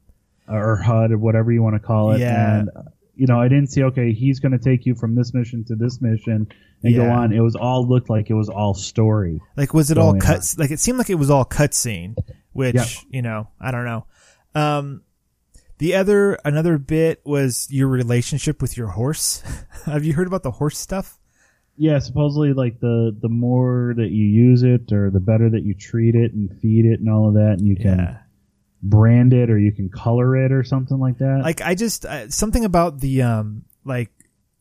or 0.49 0.76
HUD 0.76 1.12
or 1.12 1.18
whatever 1.18 1.53
you 1.53 1.62
want 1.62 1.74
to 1.76 1.80
call 1.80 2.12
it. 2.12 2.20
Yeah. 2.20 2.59
And 2.61 2.68
uh, 2.74 2.82
you 3.14 3.26
know, 3.26 3.40
I 3.40 3.49
didn't 3.49 3.68
see 3.68 3.82
okay, 3.84 4.12
he's 4.12 4.40
going 4.40 4.53
to 4.53 4.59
take 4.59 4.86
you 4.86 4.95
from 4.95 5.14
this 5.14 5.32
mission 5.34 5.64
to 5.64 5.76
this 5.76 6.01
mission 6.01 6.49
and 6.82 6.95
go 6.97 7.05
Yeah. 7.05 7.16
on. 7.18 7.32
It 7.32 7.40
was 7.40 7.55
all 7.57 7.86
looked 7.86 8.09
like 8.11 8.30
it 8.30 8.34
was 8.34 8.49
all 8.49 8.74
story. 8.74 9.40
Like 9.57 9.74
was 9.74 9.90
it 9.90 9.99
all 9.99 10.12
Going 10.12 10.20
cut 10.22 10.55
like 10.59 10.70
it 10.70 10.80
seemed 10.80 10.99
like 10.99 11.11
it 11.11 11.16
was 11.16 11.30
all 11.30 11.45
cutscene, 11.45 12.16
which, 12.53 12.74
Yep. 12.74 12.86
you 13.11 13.22
know, 13.22 13.49
I 13.61 13.70
don't 13.70 13.84
know. 13.84 14.07
Um 14.55 15.03
the 15.78 15.95
other 15.95 16.34
another 16.45 16.78
bit 16.78 17.20
was 17.24 17.66
your 17.70 17.88
relationship 17.88 18.62
with 18.62 18.76
your 18.76 18.88
horse. 18.88 19.43
Have 19.86 20.05
you 20.05 20.12
heard 20.14 20.26
about 20.26 20.43
the 20.45 20.53
horse 20.53 20.78
stuff? 20.78 21.18
Yeah, 21.77 21.99
supposedly 21.99 22.53
like 22.53 22.81
the 22.81 23.16
the 23.20 23.29
more 23.29 23.95
that 23.97 24.11
you 24.11 24.25
use 24.25 24.62
it 24.62 24.93
or 24.93 25.11
the 25.11 25.20
better 25.20 25.49
that 25.51 25.62
you 25.64 25.75
treat 25.75 26.14
it 26.14 26.33
and 26.33 26.51
feed 26.61 26.85
it 26.85 27.01
and 27.01 27.09
all 27.09 27.29
of 27.29 27.35
that, 27.35 27.57
and 27.59 27.66
you 27.66 27.77
can 27.77 27.99
Yeah. 27.99 28.18
brand 28.83 29.33
it 29.33 29.51
or 29.51 29.59
you 29.59 29.73
can 29.73 29.89
color 29.89 30.37
it 30.37 30.53
or 30.53 30.62
something 30.64 30.99
like 30.99 31.18
that. 31.18 31.41
Like 31.43 31.61
I 31.62 31.75
just 31.75 32.05
uh, 32.05 32.29
something 32.29 32.64
about 32.64 33.01
the 33.01 33.23
um 33.23 33.64
like 33.85 34.11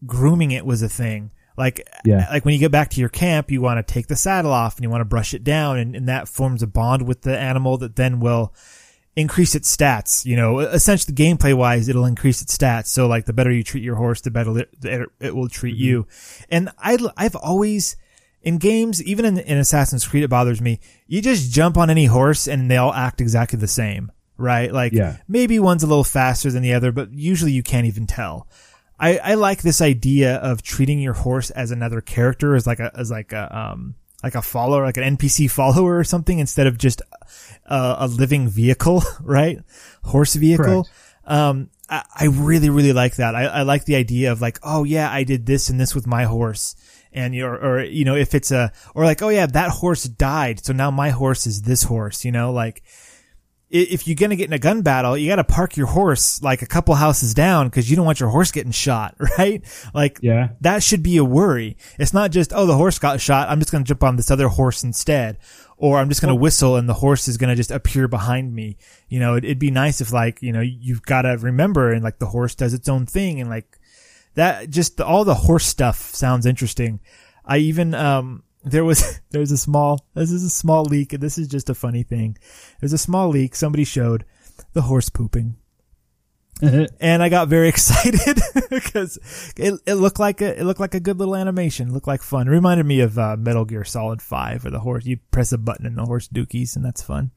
grooming 0.06 0.52
it 0.52 0.66
was 0.66 0.82
a 0.82 0.90
thing. 0.90 1.32
Like 1.58 1.86
Yeah. 2.06 2.28
like 2.32 2.46
when 2.46 2.54
you 2.54 2.60
get 2.60 2.72
back 2.72 2.90
to 2.92 3.00
your 3.00 3.10
camp, 3.10 3.52
you 3.52 3.62
want 3.62 3.86
to 3.86 3.94
take 3.94 4.08
the 4.08 4.16
saddle 4.16 4.52
off 4.54 4.78
and 4.78 4.84
you 4.84 4.90
want 4.90 5.02
to 5.02 5.06
brush 5.06 5.34
it 5.34 5.44
down, 5.44 5.78
and, 5.78 5.96
and 5.96 6.08
that 6.08 6.28
forms 6.30 6.64
a 6.64 6.68
bond 6.68 7.04
with 7.08 7.22
the 7.24 7.38
animal 7.38 7.78
that 7.80 7.98
then 7.98 8.20
will 8.20 8.54
increase 9.16 9.56
its 9.56 9.76
stats. 9.76 10.26
You 10.26 10.36
know, 10.36 10.60
essentially 10.60 11.16
gameplay 11.16 11.54
wise, 11.54 11.90
it'll 11.90 12.06
increase 12.06 12.42
its 12.42 12.58
stats. 12.58 12.88
So 12.88 13.08
like 13.08 13.26
the 13.26 13.34
better 13.34 13.52
you 13.52 13.64
treat 13.64 13.84
your 13.84 13.96
horse, 13.96 14.22
the 14.22 14.32
better 14.32 14.66
it, 15.20 15.36
will 15.36 15.50
treat 15.50 15.76
you. 15.76 16.08
And 16.50 16.70
I 16.78 16.98
I've 17.18 17.36
always 17.36 17.96
in 18.42 18.58
games, 18.58 19.04
even 19.04 19.26
in, 19.26 19.38
in 19.38 19.58
Assassin's 19.60 20.08
Creed, 20.08 20.24
it 20.24 20.30
bothers 20.30 20.62
me. 20.62 20.80
You 21.08 21.22
just 21.22 21.52
jump 21.52 21.78
on 21.78 21.90
any 21.90 22.06
horse 22.06 22.48
and 22.48 22.72
they 22.72 22.78
all 22.78 22.94
act 22.94 23.22
exactly 23.22 23.60
the 23.60 23.68
same, 23.68 24.12
right? 24.38 24.74
Like 24.74 24.94
Yeah. 24.94 25.18
maybe 25.28 25.60
one's 25.60 25.84
a 25.84 25.88
little 25.88 26.04
faster 26.04 26.50
than 26.50 26.64
the 26.64 26.74
other, 26.74 26.92
but 26.92 27.12
usually 27.14 27.52
you 27.52 27.62
can't 27.64 27.86
even 27.86 28.08
tell. 28.08 28.48
I, 29.00 29.18
I 29.18 29.34
like 29.34 29.62
this 29.62 29.82
idea 29.82 30.36
of 30.36 30.62
treating 30.62 31.00
your 31.00 31.14
horse 31.14 31.50
as 31.52 31.72
another 31.72 32.02
character, 32.02 32.56
as 32.56 32.66
like 32.68 32.80
a, 32.80 32.92
as 32.96 33.10
like 33.12 33.32
a, 33.32 33.56
um, 33.56 33.96
like 34.24 34.36
a 34.36 34.42
follower, 34.42 34.84
like 34.84 34.98
an 34.98 35.18
NPC 35.18 35.50
follower 35.50 35.98
or 35.98 36.04
something 36.04 36.40
instead 36.40 36.68
of 36.68 36.78
just 36.78 37.02
a, 37.66 37.96
a 38.00 38.08
living 38.08 38.48
vehicle, 38.48 39.04
right? 39.22 39.60
Horse 40.04 40.36
vehicle. 40.36 40.88
Um, 41.26 41.70
I, 41.90 42.04
I 42.16 42.26
really, 42.26 42.70
really 42.70 42.94
like 42.94 43.16
that. 43.16 43.36
I, 43.36 43.46
I 43.46 43.62
like 43.64 43.86
the 43.86 43.96
idea 43.96 44.32
of 44.32 44.42
like, 44.42 44.60
oh 44.64 44.84
yeah, 44.84 45.12
I 45.12 45.24
did 45.24 45.46
this 45.46 45.70
and 45.70 45.80
this 45.80 45.96
with 45.96 46.08
my 46.08 46.24
horse. 46.24 46.76
And 47.14 47.36
or, 47.36 47.58
or, 47.58 47.84
you 47.84 48.06
know, 48.06 48.16
if 48.16 48.34
it's 48.34 48.52
a, 48.52 48.72
or 48.96 49.04
like, 49.04 49.22
oh 49.22 49.30
yeah, 49.30 49.46
that 49.46 49.70
horse 49.70 50.04
died. 50.04 50.64
So 50.64 50.72
now 50.72 50.92
my 50.92 51.10
horse 51.10 51.46
is 51.46 51.64
this 51.64 51.84
horse, 51.84 52.24
you 52.24 52.32
know, 52.32 52.54
like, 52.54 52.84
if 53.72 54.06
you're 54.08 54.16
gonna 54.16 54.36
get 54.36 54.48
in 54.48 54.54
a 54.54 54.60
gun 54.60 54.82
battle, 54.82 55.18
you 55.18 55.30
gotta 55.30 55.44
park 55.44 55.78
your 55.78 55.88
horse 55.88 56.42
like 56.42 56.62
a 56.62 56.66
couple 56.66 56.94
houses 56.96 57.34
down 57.34 57.68
because 57.68 57.90
you 57.90 57.96
don't 57.96 58.06
want 58.06 58.20
your 58.20 58.30
horse 58.30 58.52
getting 58.52 58.72
shot, 58.72 59.16
right? 59.38 59.64
Like, 59.94 60.20
Yeah. 60.22 60.50
that 60.62 60.84
should 60.84 61.02
be 61.02 61.18
a 61.18 61.24
worry. 61.24 61.78
It's 61.98 62.14
not 62.14 62.32
just, 62.32 62.52
oh, 62.54 62.66
the 62.66 62.76
horse 62.76 63.00
got 63.00 63.22
shot. 63.22 63.50
I'm 63.50 63.60
just 63.60 63.72
gonna 63.72 63.84
jump 63.86 64.04
on 64.04 64.16
this 64.18 64.30
other 64.30 64.50
horse 64.50 64.84
instead. 64.84 65.38
Or 65.78 65.98
I'm 65.98 66.10
just 66.10 66.22
gonna 66.22 66.36
whistle 66.36 66.76
and 66.76 66.88
the 66.88 66.94
horse 66.94 67.28
is 67.28 67.38
gonna 67.38 67.56
just 67.56 67.72
appear 67.72 68.08
behind 68.08 68.54
me. 68.54 68.78
You 69.10 69.20
know, 69.20 69.36
it, 69.36 69.46
it'd 69.46 69.58
be 69.60 69.72
nice 69.72 70.00
if 70.02 70.12
like, 70.14 70.42
you 70.42 70.52
know, 70.52 70.62
you've 70.62 71.02
gotta 71.04 71.38
remember 71.38 71.92
and 71.92 72.04
like 72.04 72.20
the 72.20 72.28
horse 72.28 72.54
does 72.56 72.74
its 72.74 72.88
own 72.90 73.06
thing 73.06 73.40
and 73.42 73.50
like 73.50 73.80
that, 74.36 74.70
just 74.70 74.98
the, 74.98 75.06
all 75.06 75.24
the 75.26 75.34
horse 75.34 75.66
stuff 75.66 76.14
sounds 76.14 76.46
interesting. 76.46 77.00
I 77.46 77.58
even, 77.58 77.94
um, 77.96 78.44
there 78.64 78.86
was 78.86 79.20
there's 79.32 79.52
a 79.52 79.58
small 79.58 80.06
this 80.14 80.32
is 80.32 80.44
a 80.44 80.50
small 80.50 80.84
leak 80.84 81.14
and 81.14 81.22
this 81.22 81.38
is 81.38 81.48
just 81.48 81.70
a 81.70 81.76
funny 81.76 82.04
thing. 82.04 82.38
There's 82.80 82.94
a 82.94 82.98
small 82.98 83.30
leak 83.30 83.56
somebody 83.56 83.84
showed 83.84 84.26
the 84.74 84.84
horse 84.84 85.10
pooping. 85.10 85.56
and 86.62 87.24
I 87.24 87.30
got 87.30 87.48
very 87.48 87.70
excited 87.74 88.40
because 88.70 89.18
it, 89.58 89.80
it 89.88 89.96
looked 89.96 90.20
like 90.20 90.42
a 90.42 90.60
it 90.60 90.64
looked 90.64 90.80
like 90.80 90.94
a 90.94 91.00
good 91.00 91.18
little 91.18 91.36
animation. 91.36 91.88
It 91.90 91.92
looked 91.94 92.08
like 92.08 92.22
fun. 92.22 92.48
It 92.48 92.52
reminded 92.52 92.86
me 92.86 93.00
of 93.00 93.18
uh, 93.18 93.36
Metal 93.38 93.66
Gear 93.66 93.84
Solid 93.84 94.22
Five, 94.22 94.64
where 94.64 94.72
the 94.72 94.80
horse 94.80 95.06
you 95.06 95.18
press 95.32 95.52
a 95.52 95.58
button 95.58 95.88
and 95.88 95.98
the 95.98 96.06
horse 96.06 96.28
dookies, 96.28 96.76
and 96.76 96.86
that's 96.86 97.02
fun. 97.02 97.32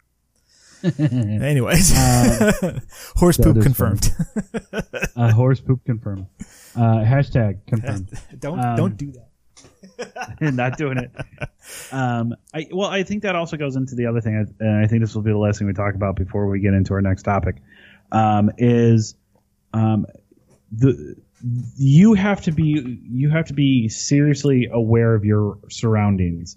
Anyways, 0.99 1.97
Um, 1.97 2.81
horse 3.17 3.39
poop 3.39 3.63
confirmed. 3.63 4.13
uh, 5.17 5.33
horse 5.33 5.61
poop 5.61 5.83
confirmed. 5.87 6.27
Uh, 6.77 6.99
hashtag 6.99 7.61
confirmed. 7.67 8.11
don't 8.39 8.61
Um, 8.61 8.77
don't 8.77 8.97
do 8.99 9.11
that. 9.13 9.29
not 10.41 10.77
doing 10.77 10.99
it. 10.99 11.11
Um, 11.93 12.35
I, 12.53 12.67
well, 12.73 12.89
I 12.89 13.03
think 13.03 13.23
that 13.23 13.37
also 13.37 13.57
goes 13.57 13.77
into 13.77 13.95
the 13.95 14.07
other 14.07 14.21
thing, 14.21 14.55
and 14.61 14.85
I 14.85 14.87
think 14.87 15.03
this 15.03 15.15
will 15.15 15.23
be 15.23 15.31
the 15.31 15.39
last 15.39 15.59
thing 15.59 15.67
we 15.67 15.75
talk 15.75 15.95
about 15.95 16.17
before 16.17 16.47
we 16.47 16.61
get 16.61 16.75
into 16.75 16.95
our 16.95 17.03
next 17.03 17.23
topic. 17.23 17.57
Um, 18.13 18.51
is 18.59 19.15
um, 19.73 20.07
the 20.71 21.17
you 21.77 22.15
have 22.15 22.43
to 22.43 22.53
be 22.53 23.01
you 23.11 23.31
have 23.31 23.47
to 23.47 23.55
be 23.55 23.89
seriously 23.89 24.69
aware 24.73 25.15
of 25.15 25.25
your 25.25 25.59
surroundings. 25.69 26.57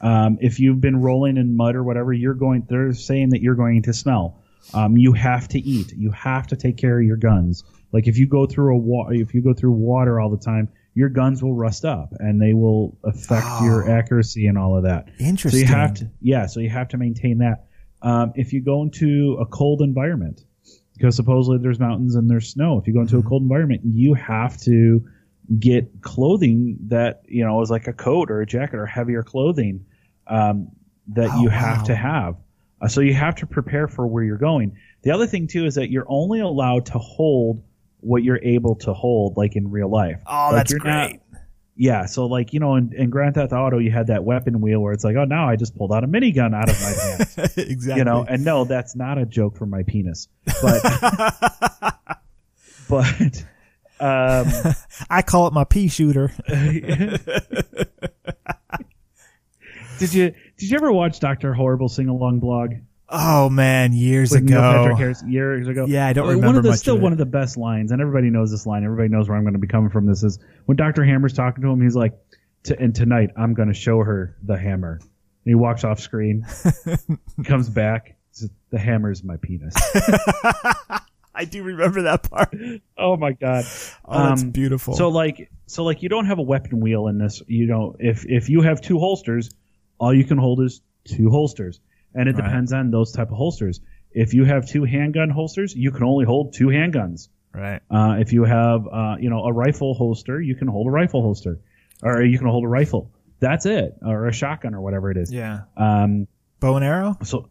Um, 0.00 0.38
if 0.40 0.60
you've 0.60 0.80
been 0.80 1.00
rolling 1.00 1.36
in 1.36 1.56
mud 1.56 1.74
or 1.74 1.82
whatever, 1.82 2.12
you're 2.12 2.34
going. 2.34 2.66
They're 2.68 2.92
saying 2.92 3.30
that 3.30 3.42
you're 3.42 3.56
going 3.56 3.82
to 3.82 3.92
smell. 3.92 4.42
Um, 4.74 4.96
you 4.96 5.12
have 5.12 5.48
to 5.48 5.58
eat. 5.58 5.92
You 5.92 6.10
have 6.12 6.48
to 6.48 6.56
take 6.56 6.76
care 6.76 6.98
of 6.98 7.04
your 7.04 7.16
guns. 7.16 7.64
Like 7.92 8.06
if 8.06 8.18
you 8.18 8.26
go 8.26 8.46
through 8.46 8.74
a 8.74 8.78
wa- 8.78 9.08
if 9.10 9.34
you 9.34 9.40
go 9.40 9.54
through 9.54 9.72
water 9.72 10.20
all 10.20 10.30
the 10.30 10.36
time, 10.36 10.68
your 10.98 11.08
guns 11.08 11.42
will 11.42 11.54
rust 11.54 11.84
up 11.84 12.08
and 12.18 12.40
they 12.42 12.52
will 12.54 12.96
affect 13.04 13.46
Oh. 13.48 13.64
your 13.64 13.90
accuracy 13.90 14.46
and 14.48 14.58
all 14.58 14.76
of 14.76 14.82
that. 14.82 15.08
Interesting. 15.20 15.66
So 15.66 15.72
you 15.72 15.74
have 15.80 15.94
to, 15.94 16.10
yeah. 16.20 16.46
So 16.46 16.60
you 16.60 16.70
have 16.70 16.88
to 16.88 16.98
maintain 16.98 17.38
that. 17.38 17.66
Um, 18.02 18.32
if 18.34 18.52
you 18.52 18.60
go 18.60 18.82
into 18.82 19.36
a 19.40 19.46
cold 19.46 19.80
environment, 19.80 20.40
because 20.94 21.14
supposedly 21.14 21.58
there's 21.58 21.78
mountains 21.78 22.16
and 22.16 22.28
there's 22.28 22.48
snow. 22.48 22.78
If 22.78 22.86
you 22.88 22.94
go 22.94 23.00
into 23.02 23.18
a 23.18 23.22
cold 23.22 23.42
environment, 23.42 23.82
you 23.84 24.14
have 24.14 24.56
to 24.62 25.04
get 25.58 26.02
clothing 26.02 26.76
that 26.88 27.22
you 27.28 27.44
know 27.44 27.62
is 27.62 27.70
like 27.70 27.86
a 27.86 27.92
coat 27.92 28.30
or 28.30 28.40
a 28.40 28.46
jacket 28.46 28.76
or 28.76 28.86
heavier 28.86 29.22
clothing 29.22 29.86
um, 30.26 30.68
that 31.14 31.30
Oh, 31.32 31.42
you 31.42 31.48
have 31.48 31.78
wow. 31.78 31.84
to 31.84 31.94
have. 31.94 32.36
Uh, 32.80 32.88
so 32.88 33.00
you 33.00 33.14
have 33.14 33.36
to 33.36 33.46
prepare 33.46 33.86
for 33.88 34.06
where 34.06 34.24
you're 34.24 34.36
going. 34.36 34.76
The 35.02 35.10
other 35.12 35.26
thing 35.28 35.46
too 35.46 35.64
is 35.66 35.74
that 35.76 35.90
you're 35.90 36.06
only 36.08 36.40
allowed 36.40 36.86
to 36.86 36.98
hold 36.98 37.62
what 38.00 38.22
you're 38.22 38.40
able 38.42 38.76
to 38.76 38.92
hold, 38.94 39.36
like 39.36 39.56
in 39.56 39.70
real 39.70 39.90
life. 39.90 40.20
Oh, 40.26 40.48
Like, 40.52 40.56
that's 40.56 40.70
you're 40.70 40.84
not- 40.84 41.10
great. 41.10 41.20
yeah, 41.76 42.06
so 42.06 42.26
like 42.26 42.52
you 42.52 42.60
know, 42.60 42.74
in, 42.76 42.92
in 42.92 43.10
Grand 43.10 43.34
Theft 43.34 43.52
Auto, 43.52 43.78
you 43.78 43.90
had 43.90 44.06
that 44.08 44.24
weapon 44.24 44.60
wheel 44.60 44.80
where 44.80 44.92
it's 44.92 45.04
like, 45.04 45.16
oh, 45.16 45.24
now 45.24 45.48
I 45.48 45.56
just 45.56 45.76
pulled 45.76 45.92
out 45.92 46.04
a 46.04 46.06
minigun 46.08 46.54
out 46.54 46.68
of 46.68 46.80
my 46.80 46.92
pants, 47.36 47.58
exactly. 47.58 47.98
you 47.98 48.04
know. 48.04 48.24
And 48.28 48.44
no, 48.44 48.64
that's 48.64 48.94
not 48.96 49.18
a 49.18 49.26
joke 49.26 49.56
for 49.56 49.66
my 49.66 49.82
penis, 49.84 50.28
but 50.62 50.82
but 52.88 53.44
um, 54.00 54.46
I 55.10 55.22
call 55.22 55.46
it 55.48 55.52
my 55.52 55.64
pea 55.64 55.88
shooter. 55.88 56.32
did 59.98 60.14
you 60.14 60.32
did 60.56 60.70
you 60.70 60.76
ever 60.76 60.92
watch 60.92 61.20
Doctor 61.20 61.52
Horrible 61.54 61.88
sing 61.88 62.08
along 62.08 62.38
blog 62.40 62.74
Oh 63.10 63.48
man, 63.48 63.92
years 63.94 64.30
with 64.32 64.42
Neil 64.42 64.60
Patrick 64.60 64.86
ago. 64.88 64.96
Harris 64.96 65.22
years 65.26 65.66
ago? 65.66 65.86
Yeah, 65.86 66.06
I 66.06 66.12
don't 66.12 66.26
remember 66.28 66.46
One 66.48 66.56
of 66.56 66.62
the 66.62 66.70
much 66.70 66.80
still 66.80 66.96
of 66.96 67.00
one 67.02 67.12
it. 67.12 67.14
of 67.14 67.18
the 67.18 67.26
best 67.26 67.56
lines, 67.56 67.90
and 67.90 68.02
everybody 68.02 68.28
knows 68.28 68.50
this 68.50 68.66
line. 68.66 68.84
Everybody 68.84 69.08
knows 69.08 69.28
where 69.28 69.38
I'm 69.38 69.44
going 69.44 69.54
to 69.54 69.58
be 69.58 69.66
coming 69.66 69.88
from. 69.90 70.04
This 70.06 70.22
is 70.22 70.38
when 70.66 70.76
Doctor 70.76 71.02
Hammer's 71.04 71.32
talking 71.32 71.62
to 71.62 71.70
him. 71.70 71.80
He's 71.80 71.96
like, 71.96 72.12
"To- 72.64 72.78
"And 72.78 72.94
tonight, 72.94 73.30
I'm 73.36 73.54
going 73.54 73.68
to 73.68 73.74
show 73.74 74.00
her 74.02 74.36
the 74.42 74.58
hammer." 74.58 74.98
And 75.00 75.10
he 75.44 75.54
walks 75.54 75.84
off 75.84 76.00
screen, 76.00 76.44
comes 77.44 77.70
back. 77.70 78.16
says, 78.32 78.50
The 78.70 78.78
hammer's 78.78 79.24
my 79.24 79.36
penis. 79.38 79.74
I 81.34 81.44
do 81.44 81.62
remember 81.62 82.02
that 82.02 82.28
part. 82.28 82.54
oh 82.98 83.16
my 83.16 83.32
god! 83.32 83.64
Oh, 84.04 84.28
that's 84.28 84.42
Um, 84.42 84.50
beautiful. 84.50 84.94
So 84.94 85.08
like, 85.08 85.50
so 85.66 85.84
like, 85.84 86.02
you 86.02 86.08
don't 86.08 86.26
have 86.26 86.38
a 86.38 86.42
weapon 86.42 86.80
wheel 86.80 87.06
in 87.06 87.16
this. 87.18 87.42
You 87.46 87.66
know, 87.68 87.96
if 87.98 88.26
if 88.26 88.48
you 88.50 88.60
have 88.62 88.80
two 88.80 88.98
holsters, 88.98 89.50
all 89.98 90.12
you 90.12 90.24
can 90.24 90.36
hold 90.36 90.60
is 90.60 90.80
two 91.04 91.30
holsters, 91.30 91.80
and 92.14 92.28
it 92.28 92.36
Right. 92.36 92.44
depends 92.44 92.72
on 92.72 92.90
those 92.90 93.12
type 93.12 93.30
of 93.30 93.36
holsters. 93.36 93.80
If 94.12 94.34
you 94.34 94.44
have 94.44 94.66
two 94.66 94.84
handgun 94.84 95.30
holsters, 95.30 95.74
you 95.76 95.90
can 95.90 96.04
only 96.04 96.24
hold 96.24 96.54
two 96.54 96.66
handguns. 96.68 97.28
right. 97.54 97.80
Uh, 97.90 98.16
if 98.20 98.32
you 98.32 98.44
have, 98.44 98.86
uh, 98.86 99.16
you 99.18 99.30
know, 99.30 99.44
a 99.44 99.52
rifle 99.52 99.94
holster, 99.94 100.40
you 100.40 100.54
can 100.54 100.68
hold 100.68 100.86
a 100.86 100.90
rifle 100.90 101.22
holster, 101.22 101.58
or 102.02 102.22
you 102.22 102.38
can 102.38 102.46
hold 102.46 102.64
a 102.64 102.68
rifle. 102.68 103.10
That's 103.40 103.66
it, 103.66 103.96
or 104.04 104.26
a 104.28 104.32
shotgun, 104.32 104.74
or 104.74 104.80
whatever 104.80 105.10
it 105.10 105.16
is. 105.16 105.32
Yeah. 105.32 105.60
Um, 105.76 106.26
Bow 106.60 106.76
and 106.76 106.84
arrow. 106.84 107.16
so 107.24 107.48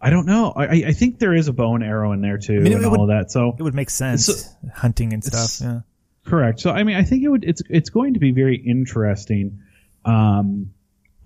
I 0.00 0.10
don't 0.10 0.26
know. 0.26 0.52
I, 0.54 0.66
I- 0.66 0.84
I 0.88 0.92
think 0.92 1.18
there 1.18 1.34
is 1.34 1.48
a 1.48 1.52
bow 1.52 1.74
and 1.74 1.82
arrow 1.84 2.12
in 2.12 2.20
there 2.20 2.38
too, 2.38 2.60
mean, 2.60 2.72
it 2.72 2.76
and 2.76 2.84
all 2.84 2.90
would- 2.92 3.00
of 3.00 3.08
that. 3.08 3.30
So 3.30 3.54
It 3.58 3.62
would 3.62 3.74
make 3.74 3.90
sense. 3.90 4.26
So- 4.26 4.50
hunting 4.74 5.12
and 5.12 5.22
stuff. 5.24 5.60
Yeah. 5.66 5.80
correct. 6.24 6.60
So 6.60 6.70
I 6.70 6.82
mean, 6.84 6.96
I 6.96 7.02
think 7.02 7.22
it 7.24 7.28
would. 7.28 7.44
It's 7.44 7.62
it's 7.70 7.90
going 7.90 8.14
to 8.14 8.20
be 8.20 8.30
very 8.32 8.56
interesting. 8.56 9.60
Um, 10.04 10.70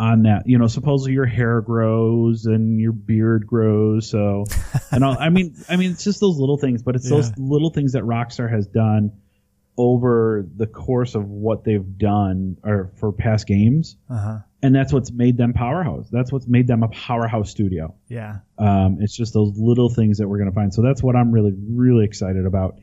on 0.00 0.22
that, 0.22 0.44
you 0.46 0.56
know, 0.58 0.66
supposedly 0.66 1.12
your 1.12 1.26
hair 1.26 1.60
grows 1.60 2.46
and 2.46 2.80
your 2.80 2.92
beard 2.92 3.46
grows. 3.46 4.08
So, 4.08 4.46
and 4.90 5.04
all, 5.04 5.16
I 5.18 5.28
mean, 5.28 5.54
I 5.68 5.76
mean, 5.76 5.90
it's 5.92 6.02
just 6.04 6.20
those 6.20 6.38
little 6.38 6.56
things, 6.56 6.82
but 6.82 6.96
it's 6.96 7.08
those 7.08 7.30
little 7.36 7.68
things 7.70 7.92
that 7.92 8.02
Rockstar 8.04 8.50
has 8.50 8.66
done 8.66 9.12
over 9.76 10.46
the 10.56 10.66
course 10.66 11.14
of 11.14 11.28
what 11.28 11.64
they've 11.64 11.96
done 11.98 12.56
or 12.64 12.92
for 12.96 13.12
past 13.12 13.46
games, 13.46 13.96
Uh 14.10 14.18
huh. 14.18 14.38
and 14.62 14.74
that's 14.74 14.92
what's 14.92 15.10
made 15.12 15.36
them 15.36 15.52
powerhouse. 15.52 16.08
That's 16.10 16.32
what's 16.32 16.46
made 16.46 16.66
them 16.66 16.82
a 16.82 16.88
powerhouse 16.88 17.50
studio. 17.50 17.94
Yeah. 18.08 18.38
Um, 18.58 18.98
it's 19.00 19.14
just 19.16 19.32
those 19.34 19.52
little 19.58 19.88
things 19.88 20.18
that 20.18 20.28
we're 20.28 20.38
going 20.38 20.50
to 20.50 20.54
find. 20.54 20.72
So 20.74 20.82
that's 20.82 21.02
what 21.02 21.14
I'm 21.16 21.30
really, 21.30 21.52
really 21.56 22.04
excited 22.04 22.44
about. 22.46 22.78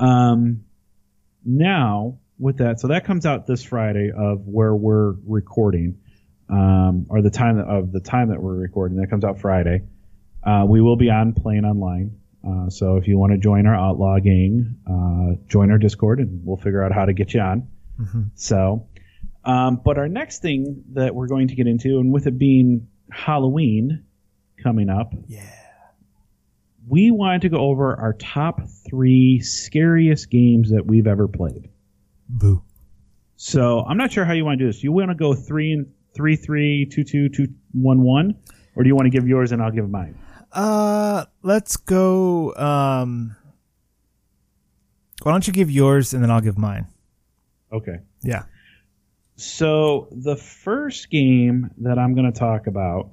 Um, 0.00 0.64
now 1.44 2.18
with 2.38 2.58
that, 2.58 2.80
so 2.80 2.88
that 2.88 3.04
comes 3.04 3.26
out 3.26 3.46
this 3.46 3.62
Friday 3.62 4.10
of 4.16 4.46
where 4.46 4.74
we're 4.74 5.12
recording, 5.26 5.98
um, 6.52 7.06
or 7.08 7.22
the 7.22 7.30
time 7.30 7.58
of 7.58 7.90
the 7.92 8.00
time 8.00 8.28
that 8.28 8.40
we're 8.42 8.54
recording. 8.54 8.98
That 8.98 9.08
comes 9.08 9.24
out 9.24 9.40
Friday. 9.40 9.82
Uh, 10.44 10.64
we 10.68 10.80
will 10.80 10.96
be 10.96 11.10
on 11.10 11.32
playing 11.32 11.64
online. 11.64 12.18
Uh, 12.46 12.68
so 12.68 12.96
if 12.96 13.06
you 13.08 13.16
want 13.18 13.32
to 13.32 13.38
join 13.38 13.66
our 13.66 13.74
outlaw 13.74 14.18
gang, 14.18 14.76
uh, 14.86 15.40
join 15.48 15.70
our 15.70 15.78
Discord, 15.78 16.18
and 16.20 16.44
we'll 16.44 16.56
figure 16.56 16.82
out 16.84 16.92
how 16.92 17.04
to 17.06 17.12
get 17.12 17.32
you 17.32 17.40
on. 17.40 17.68
Mhm. 18.00 18.30
So, 18.34 18.86
um, 19.44 19.80
but 19.84 19.96
our 19.98 20.08
next 20.08 20.42
thing 20.42 20.82
that 20.94 21.14
we're 21.14 21.28
going 21.28 21.48
to 21.48 21.54
get 21.54 21.66
into, 21.68 21.98
and 22.00 22.12
with 22.12 22.26
it 22.26 22.36
being 22.38 22.88
Halloween 23.10 24.02
coming 24.62 24.88
up, 24.90 25.14
Yeah. 25.28 25.42
we 26.88 27.10
wanted 27.12 27.42
to 27.42 27.48
go 27.48 27.58
over 27.58 27.94
our 27.94 28.12
top 28.12 28.62
three 28.88 29.38
scariest 29.40 30.28
games 30.30 30.70
that 30.72 30.84
we've 30.86 31.06
ever 31.06 31.28
played. 31.28 31.68
Boo. 32.28 32.62
So 33.36 33.80
I'm 33.80 33.96
not 33.96 34.10
sure 34.12 34.24
how 34.24 34.32
you 34.32 34.44
want 34.44 34.58
to 34.58 34.64
do 34.64 34.68
this. 34.68 34.82
You 34.82 34.90
want 34.92 35.10
to 35.10 35.14
go 35.14 35.34
three 35.34 35.72
and 35.72 35.86
three, 36.14 36.36
three, 36.36 36.86
two, 36.86 37.04
two, 37.04 37.28
two, 37.28 37.48
one, 37.72 38.02
one, 38.02 38.36
or 38.76 38.82
do 38.82 38.88
you 38.88 38.94
want 38.94 39.06
to 39.06 39.10
give 39.10 39.26
yours 39.26 39.52
and 39.52 39.62
I'll 39.62 39.70
give 39.70 39.88
mine? 39.90 40.18
Uh, 40.52 41.24
let's 41.42 41.76
go. 41.76 42.54
Um, 42.54 43.36
why 45.22 45.32
don't 45.32 45.46
you 45.46 45.52
give 45.52 45.70
yours 45.70 46.12
and 46.12 46.22
then 46.22 46.30
I'll 46.30 46.40
give 46.40 46.58
mine? 46.58 46.86
Okay. 47.72 47.98
Yeah. 48.22 48.44
So 49.36 50.08
the 50.10 50.36
first 50.36 51.10
game 51.10 51.70
that 51.78 51.98
I'm 51.98 52.14
going 52.14 52.30
to 52.30 52.38
talk 52.38 52.66
about, 52.66 53.10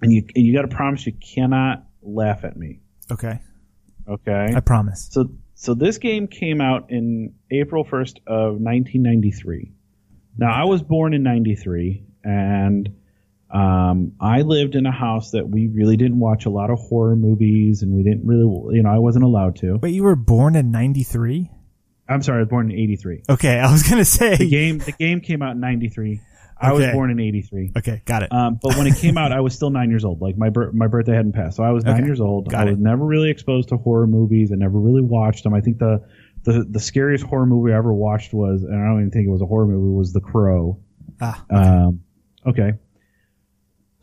and 0.00 0.12
you 0.12 0.24
and 0.34 0.46
you 0.46 0.54
got 0.54 0.62
to 0.62 0.74
promise 0.74 1.06
you 1.06 1.12
cannot 1.12 1.84
laugh 2.02 2.44
at 2.44 2.56
me. 2.56 2.80
Okay. 3.10 3.38
Okay. 4.08 4.52
I 4.56 4.60
promise. 4.60 5.08
So 5.10 5.30
so 5.54 5.74
this 5.74 5.98
game 5.98 6.26
came 6.26 6.62
out 6.62 6.90
in 6.90 7.34
April 7.50 7.84
1st 7.84 8.20
of 8.26 8.58
1993. 8.60 9.74
Now 10.40 10.52
I 10.52 10.64
was 10.64 10.82
born 10.82 11.12
in 11.14 11.22
93 11.22 12.02
and 12.24 12.88
um, 13.52 14.12
I 14.20 14.42
lived 14.42 14.74
in 14.74 14.86
a 14.86 14.92
house 14.92 15.32
that 15.32 15.48
we 15.48 15.66
really 15.66 15.96
didn't 15.96 16.18
watch 16.18 16.46
a 16.46 16.50
lot 16.50 16.70
of 16.70 16.78
horror 16.78 17.14
movies 17.16 17.82
and 17.82 17.92
we 17.94 18.02
didn't 18.02 18.26
really 18.26 18.76
you 18.76 18.82
know 18.82 18.90
I 18.90 18.98
wasn't 18.98 19.24
allowed 19.24 19.56
to. 19.56 19.78
But 19.78 19.90
you 19.92 20.02
were 20.04 20.16
born 20.16 20.56
in 20.56 20.70
93? 20.70 21.50
I'm 22.08 22.22
sorry, 22.22 22.38
I 22.38 22.40
was 22.40 22.48
born 22.48 22.70
in 22.72 22.78
83. 22.78 23.22
Okay. 23.28 23.58
I 23.60 23.70
was 23.70 23.82
going 23.84 23.98
to 23.98 24.04
say. 24.04 24.36
The 24.36 24.48
game 24.48 24.78
the 24.78 24.92
game 24.92 25.20
came 25.20 25.42
out 25.42 25.52
in 25.52 25.60
93. 25.60 26.20
I 26.62 26.72
was 26.72 26.86
born 26.88 27.10
in 27.10 27.18
83. 27.18 27.72
Okay. 27.78 28.02
Got 28.04 28.22
it. 28.24 28.32
Um, 28.32 28.58
but 28.62 28.76
when 28.76 28.86
it 28.86 28.96
came 28.96 29.16
out, 29.16 29.32
I 29.32 29.40
was 29.40 29.54
still 29.54 29.70
nine 29.70 29.88
years 29.90 30.04
old. 30.04 30.20
Like 30.20 30.36
my 30.36 30.50
bir- 30.50 30.72
my 30.72 30.88
birthday 30.88 31.14
hadn't 31.14 31.32
passed, 31.32 31.56
so 31.56 31.62
I 31.62 31.70
was 31.70 31.84
nine 31.84 31.96
Okay. 32.00 32.04
years 32.06 32.20
old. 32.20 32.50
Got 32.50 32.68
I 32.68 32.70
was 32.72 32.78
never 32.78 33.04
really 33.04 33.30
exposed 33.30 33.70
to 33.70 33.76
horror 33.78 34.06
movies. 34.06 34.52
I 34.52 34.56
never 34.56 34.78
really 34.78 35.00
watched 35.02 35.44
them. 35.44 35.54
I 35.54 35.60
think 35.62 35.78
the 35.78 36.04
the 36.44 36.64
the 36.68 36.80
scariest 36.80 37.24
horror 37.24 37.46
movie 37.46 37.72
I 37.72 37.76
ever 37.76 37.92
watched 37.92 38.32
was, 38.32 38.62
and 38.62 38.74
I 38.74 38.86
don't 38.86 39.00
even 39.00 39.10
think 39.10 39.26
it 39.26 39.30
was 39.30 39.42
a 39.42 39.46
horror 39.46 39.66
movie, 39.66 39.94
was 39.96 40.12
The 40.12 40.20
Crow. 40.20 40.78
ah. 41.20 41.44
Um, 41.50 42.02
okay. 42.46 42.72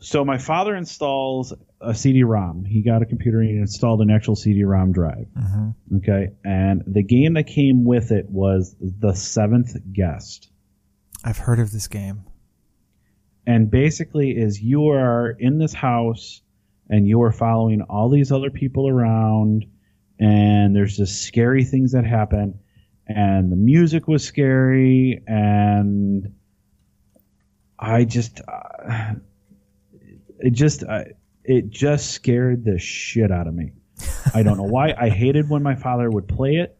So 0.00 0.24
my 0.24 0.38
father 0.38 0.76
installs 0.76 1.52
a 1.80 1.92
CD-ROM. 1.92 2.64
He 2.64 2.82
got 2.82 3.02
a 3.02 3.06
computer 3.06 3.40
and 3.40 3.50
he 3.50 3.56
installed 3.56 4.00
an 4.00 4.10
actual 4.10 4.36
CD-ROM 4.36 4.92
drive. 4.92 5.26
mhm. 5.36 5.74
Okay, 5.96 6.28
and 6.44 6.82
the 6.86 7.02
game 7.02 7.34
that 7.34 7.48
came 7.48 7.84
with 7.84 8.12
it 8.12 8.28
was 8.30 8.76
The 8.80 9.12
Seventh 9.14 9.74
Guest. 9.92 10.50
I've 11.24 11.38
heard 11.38 11.58
of 11.58 11.72
this 11.72 11.88
game. 11.88 12.22
and 13.46 13.70
basically 13.70 14.30
is 14.30 14.60
you 14.62 14.88
are 14.90 15.30
in 15.30 15.58
this 15.58 15.72
house 15.74 16.42
and 16.90 17.08
you 17.08 17.22
are 17.22 17.32
following 17.32 17.82
all 17.82 18.08
these 18.10 18.30
other 18.30 18.50
people 18.50 18.88
around 18.88 19.64
and 20.18 20.74
there's 20.74 20.96
just 20.96 21.22
scary 21.22 21.64
things 21.64 21.92
that 21.92 22.04
happen 22.04 22.58
and 23.06 23.50
the 23.50 23.56
music 23.56 24.08
was 24.08 24.24
scary 24.24 25.22
and 25.26 26.34
i 27.78 28.04
just 28.04 28.40
uh, 28.48 29.14
it 30.40 30.52
just 30.52 30.82
uh, 30.84 31.04
it 31.44 31.70
just 31.70 32.10
scared 32.10 32.64
the 32.64 32.78
shit 32.78 33.32
out 33.32 33.46
of 33.46 33.54
me. 33.54 33.72
I 34.34 34.42
don't 34.42 34.58
know 34.58 34.64
why. 34.64 34.94
I 34.96 35.08
hated 35.08 35.48
when 35.48 35.62
my 35.62 35.74
father 35.74 36.08
would 36.08 36.28
play 36.28 36.56
it. 36.56 36.74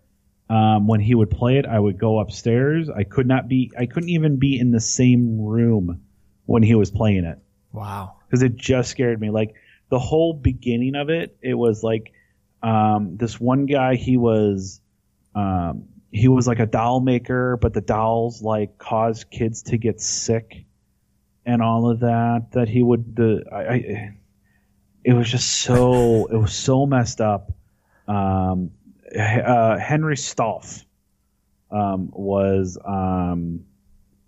Um, 0.51 0.87
when 0.87 1.01
he 1.01 1.15
would 1.15 1.29
play 1.29 1.59
it 1.59 1.67
i 1.67 1.79
would 1.79 1.99
go 1.99 2.21
upstairs. 2.21 2.89
I 2.89 3.05
could 3.05 3.27
not 3.27 3.49
be 3.49 3.71
i 3.79 3.85
couldn't 3.87 4.09
even 4.09 4.39
be 4.39 4.59
in 4.59 4.71
the 4.71 4.81
same 4.81 5.41
room 5.41 6.01
when 6.47 6.63
he 6.63 6.75
was 6.75 6.91
playing 6.91 7.25
it. 7.25 7.39
Wow. 7.73 8.17
because 8.27 8.43
it 8.43 8.57
just 8.57 8.91
scared 8.91 9.21
me. 9.21 9.31
Like 9.31 9.55
the 9.91 9.99
whole 9.99 10.33
beginning 10.33 10.95
of 10.95 11.11
it, 11.11 11.37
it 11.43 11.55
was 11.55 11.83
like 11.83 12.13
um, 12.63 13.17
this 13.17 13.39
one 13.41 13.67
guy. 13.67 13.95
He 13.97 14.17
was 14.17 14.81
um, 15.35 15.85
he 16.11 16.29
was 16.29 16.47
like 16.47 16.59
a 16.59 16.67
doll 16.67 17.01
maker, 17.01 17.57
but 17.57 17.75
the 17.75 17.81
dolls 17.81 18.43
like 18.43 18.79
caused 18.79 19.31
kids 19.31 19.63
to 19.65 19.79
get 19.79 20.01
sick 20.01 20.65
and 21.45 21.63
all 21.63 21.91
of 21.91 22.01
that. 22.01 22.53
That 22.53 22.69
he 22.69 22.83
would 22.83 23.15
the 23.17 23.45
I, 23.53 23.63
I 23.63 24.15
it 25.05 25.13
was 25.15 25.31
just 25.31 25.49
so 25.49 26.27
it 26.31 26.37
was 26.37 26.55
so 26.55 26.87
messed 26.87 27.21
up. 27.21 27.53
Um, 28.07 28.71
uh, 29.19 29.79
Henry 29.79 30.17
Stauf 30.17 30.85
um, 31.71 32.11
was 32.13 32.79
um, 32.85 33.65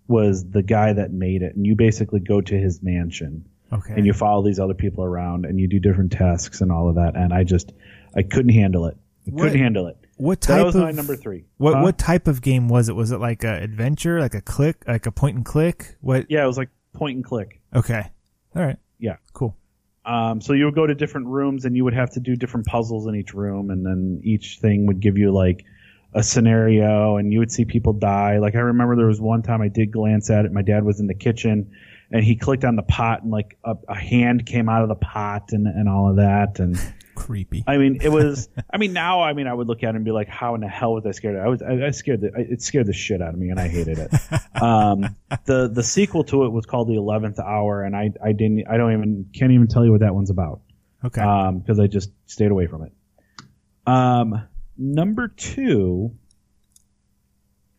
was 0.07 0.49
the 0.49 0.63
guy 0.63 0.93
that 0.93 1.11
made 1.11 1.41
it, 1.41 1.55
and 1.55 1.65
you 1.65 1.75
basically 1.75 2.19
go 2.19 2.41
to 2.41 2.55
his 2.55 2.81
mansion 2.81 3.45
Okay. 3.73 3.93
and 3.95 4.05
you 4.05 4.11
follow 4.11 4.43
these 4.43 4.59
other 4.59 4.73
people 4.73 5.03
around 5.03 5.45
and 5.45 5.57
you 5.57 5.67
do 5.67 5.79
different 5.79 6.11
tasks 6.11 6.59
and 6.59 6.71
all 6.73 6.89
of 6.89 6.95
that. 6.95 7.15
And 7.15 7.33
I 7.33 7.45
just 7.45 7.71
I 8.15 8.23
couldn't 8.23 8.53
handle 8.53 8.85
it. 8.85 8.97
I 9.27 9.31
What- 9.31 9.43
couldn't 9.43 9.59
handle 9.59 9.87
it. 9.87 9.97
what 10.17 10.41
That 10.41 10.57
type 10.57 10.65
was 10.65 10.75
of 10.75 10.81
my 10.83 10.91
number 10.91 11.15
three. 11.15 11.45
what 11.57 11.75
Huh? 11.75 11.81
what 11.83 11.97
type 11.97 12.27
of 12.27 12.41
game 12.41 12.67
was 12.67 12.89
it? 12.89 12.95
Was 12.95 13.11
it 13.11 13.19
like 13.19 13.43
a 13.43 13.61
adventure, 13.61 14.19
like 14.19 14.33
a 14.35 14.41
click, 14.41 14.83
like 14.87 15.05
a 15.05 15.11
point 15.11 15.35
and 15.37 15.45
click? 15.45 15.95
What? 16.01 16.25
Yeah, 16.29 16.43
it 16.43 16.47
was 16.47 16.57
like 16.57 16.69
point 16.93 17.15
and 17.15 17.23
click. 17.25 17.59
Okay. 17.75 18.03
All 18.55 18.61
right. 18.63 18.77
Yeah. 18.99 19.15
Cool. 19.33 19.55
Um, 20.05 20.41
so 20.41 20.53
you 20.53 20.65
would 20.65 20.75
go 20.75 20.87
to 20.87 20.95
different 20.95 21.27
rooms 21.27 21.63
and 21.65 21.75
you 21.75 21.83
would 21.83 21.93
have 21.93 22.09
to 22.11 22.19
do 22.19 22.35
different 22.35 22.65
puzzles 22.65 23.05
in 23.07 23.15
each 23.15 23.33
room, 23.33 23.69
and 23.69 23.85
then 23.85 24.19
each 24.23 24.57
thing 24.59 24.87
would 24.87 24.99
give 24.99 25.17
you 25.17 25.31
like 25.31 25.63
a 26.13 26.21
scenario, 26.23 27.17
and 27.17 27.31
you 27.31 27.39
would 27.39 27.51
see 27.51 27.63
people 27.65 27.93
die. 27.93 28.39
Like 28.39 28.55
I 28.55 28.59
remember 28.59 28.95
there 28.95 29.05
was 29.07 29.21
one 29.21 29.43
time 29.43 29.61
I 29.61 29.67
did 29.69 29.91
glance 29.91 30.29
at 30.29 30.45
it. 30.45 30.51
My 30.51 30.63
dad 30.63 30.83
was 30.83 30.99
in 30.99 31.07
the 31.07 31.13
kitchen, 31.13 31.71
and 32.11 32.23
he 32.23 32.35
clicked 32.35 32.65
on 32.65 32.75
the 32.75 32.81
pot, 32.83 33.21
and 33.21 33.31
like 33.31 33.57
a, 33.63 33.75
a 33.87 33.95
hand 33.95 34.45
came 34.45 34.67
out 34.69 34.81
of 34.83 34.89
the 34.89 34.95
pot, 34.95 35.49
and 35.53 35.67
and 35.67 35.87
all 35.87 36.09
of 36.09 36.15
that, 36.17 36.59
and 36.59 36.75
Creepy. 37.21 37.63
I 37.67 37.77
mean, 37.77 37.99
it 38.01 38.09
was. 38.09 38.49
I 38.73 38.77
mean, 38.77 38.93
now 38.93 39.21
I 39.21 39.33
mean, 39.33 39.47
I 39.47 39.53
would 39.53 39.67
look 39.67 39.83
at 39.83 39.89
it 39.89 39.95
and 39.95 40.05
be 40.05 40.11
like, 40.11 40.27
"How 40.27 40.55
in 40.55 40.61
the 40.61 40.67
hell 40.67 40.93
was 40.93 41.05
I 41.05 41.11
scared?" 41.11 41.37
I 41.37 41.47
was. 41.47 41.61
I, 41.61 41.87
I 41.87 41.91
scared. 41.91 42.21
The, 42.21 42.31
I, 42.35 42.41
it 42.41 42.61
scared 42.61 42.87
the 42.87 42.93
shit 42.93 43.21
out 43.21 43.33
of 43.33 43.39
me, 43.39 43.49
and 43.49 43.59
I 43.59 43.67
hated 43.67 43.99
it. 43.99 44.11
um, 44.61 45.15
the 45.45 45.69
the 45.71 45.83
sequel 45.83 46.23
to 46.25 46.45
it 46.45 46.49
was 46.49 46.65
called 46.65 46.87
The 46.87 46.95
Eleventh 46.95 47.39
Hour, 47.39 47.83
and 47.83 47.95
I 47.95 48.11
I 48.23 48.31
didn't. 48.31 48.67
I 48.67 48.77
don't 48.77 48.93
even 48.93 49.29
can't 49.33 49.51
even 49.51 49.67
tell 49.67 49.85
you 49.85 49.91
what 49.91 50.01
that 50.01 50.15
one's 50.15 50.29
about 50.29 50.61
okay. 51.05 51.21
um, 51.21 51.59
because 51.59 51.79
I 51.79 51.87
just 51.87 52.11
stayed 52.25 52.51
away 52.51 52.67
from 52.67 52.83
it. 52.83 52.93
Um, 53.85 54.47
number 54.77 55.27
two 55.27 56.15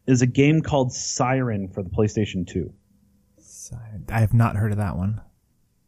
is 0.07 0.22
a 0.22 0.26
game 0.26 0.62
called 0.62 0.93
Siren 0.93 1.68
for 1.68 1.82
the 1.82 1.90
PlayStation 1.90 2.47
Two. 2.47 2.72
I 4.09 4.20
have 4.20 4.34
not 4.34 4.57
heard 4.57 4.72
of 4.72 4.78
that 4.78 4.97
one. 4.97 5.20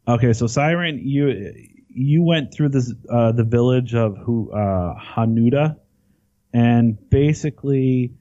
Okay, 0.07 0.33
so 0.33 0.47
Siren, 0.47 0.99
you 1.03 1.53
you 1.95 2.23
went 2.23 2.53
through 2.53 2.69
this 2.69 2.93
uh, 3.09 3.31
the 3.31 3.43
village 3.43 3.95
of 3.95 4.17
who 4.17 4.51
uh, 4.51 4.95
Hanyuda, 5.15 5.77
and 6.53 6.97
basically 7.09 8.13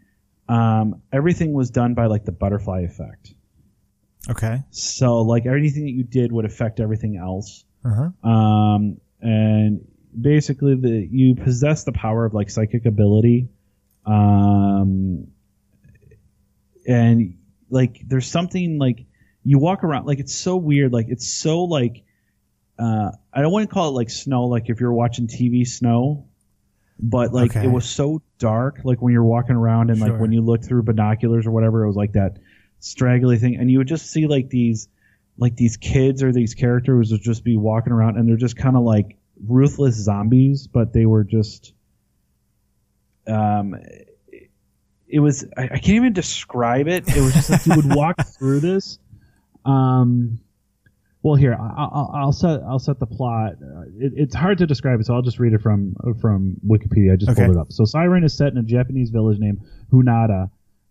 um, 0.49 1.03
everything 1.13 1.53
was 1.53 1.71
done 1.71 1.95
by 1.95 2.07
like 2.07 2.25
the 2.25 2.33
butterfly 2.33 2.83
effect. 2.83 3.35
Okay. 4.31 4.63
So 4.71 5.23
like 5.23 5.45
everything 5.45 5.85
that 5.85 5.91
you 5.91 6.05
did 6.05 6.33
would 6.33 6.45
affect 6.45 6.81
everything 6.81 7.17
else. 7.17 7.65
Uh 7.85 8.11
huh. 8.23 8.29
Um, 8.29 9.01
and 9.21 9.87
basically 10.19 10.77
the 10.77 11.09
you 11.11 11.35
possess 11.35 11.85
the 11.85 11.93
power 11.93 12.25
of 12.25 12.33
like 12.33 12.51
psychic 12.51 12.87
ability. 12.87 13.49
Um, 14.07 15.29
and 16.87 17.39
like 17.71 18.03
there's 18.07 18.31
something 18.31 18.79
like 18.79 19.07
you 19.43 19.59
walk 19.59 19.83
around 19.83 20.07
like 20.07 20.21
it's 20.21 20.35
so 20.35 20.57
weird 20.57 20.93
like 20.93 21.07
it's 21.09 21.27
so 21.27 21.65
like 21.65 22.05
uh 22.79 23.11
I 23.33 23.43
don't 23.43 23.53
want 23.53 23.69
to 23.69 23.73
call 23.75 23.89
it 23.89 23.93
like 23.93 24.11
snow 24.11 24.45
like 24.47 24.69
if 24.69 24.81
you're 24.81 24.93
watching 24.93 25.27
TV 25.29 25.67
snow 25.67 26.27
but 27.01 27.33
like 27.33 27.51
Okay. 27.51 27.65
it 27.65 27.69
was 27.69 27.85
so 27.85 28.23
dark 28.39 28.81
like 28.85 29.01
when 29.03 29.13
you're 29.13 29.25
walking 29.25 29.57
around 29.57 29.91
and 29.91 30.01
like 30.01 30.19
when 30.21 30.33
you 30.33 30.41
look 30.41 30.65
through 30.65 30.83
binoculars 30.83 31.47
or 31.47 31.51
whatever 31.51 31.85
it 31.85 31.87
was 31.89 31.97
like 31.97 32.13
that 32.13 32.39
straggly 32.81 33.39
thing 33.39 33.57
and 33.57 33.71
you 33.71 33.79
would 33.79 33.89
just 33.89 34.11
see 34.11 34.27
like 34.27 34.49
these 34.51 34.89
like 35.39 35.57
these 35.57 35.77
kids 35.77 36.23
or 36.23 36.33
these 36.33 36.55
characters 36.55 37.11
would 37.11 37.23
just 37.23 37.43
be 37.45 37.57
walking 37.57 37.93
around 37.93 38.17
and 38.17 38.29
they're 38.29 38.37
just 38.37 38.57
kind 38.57 38.77
of 38.77 38.83
like 38.83 39.17
ruthless 39.49 39.97
zombies 39.97 40.67
but 40.69 40.93
they 40.93 41.07
were 41.07 41.25
just 41.25 41.73
um 43.27 43.75
it 45.09 45.21
was 45.21 45.45
I, 45.57 45.65
I 45.65 45.69
can't 45.69 45.91
even 45.91 46.13
describe 46.13 46.89
it 46.89 47.09
It 47.09 47.21
was 47.21 47.33
just 47.35 47.51
like 47.51 47.67
you 47.67 47.77
would 47.77 47.95
walk 47.95 48.17
through 48.39 48.61
this. 48.61 48.99
Um, 49.65 50.41
well, 51.25 51.35
here 51.35 51.55
I- 51.55 51.75
I'll, 51.77 52.11
I'll 52.15 52.33
set 52.33 52.61
I'll 52.63 52.79
set 52.79 52.99
the 53.01 53.07
plot. 53.07 53.55
Uh, 53.61 53.83
It, 53.99 54.13
it's 54.15 54.35
hard 54.35 54.59
to 54.59 54.67
describe 54.67 55.01
it, 55.01 55.07
so 55.07 55.15
I'll 55.15 55.23
just 55.23 55.41
read 55.41 55.53
it 55.55 55.61
from 55.63 55.95
from 56.21 56.57
Wikipedia. 56.65 57.15
I 57.15 57.17
just 57.17 57.33
Okay. 57.33 57.45
pulled 57.47 57.57
it 57.57 57.61
up. 57.61 57.73
So 57.73 57.85
Siren 57.85 58.23
is 58.25 58.33
set 58.37 58.53
in 58.53 58.59
a 58.59 58.63
Japanese 58.63 59.11
village 59.11 59.39
named 59.41 59.59
Hanyuda. 59.93 60.51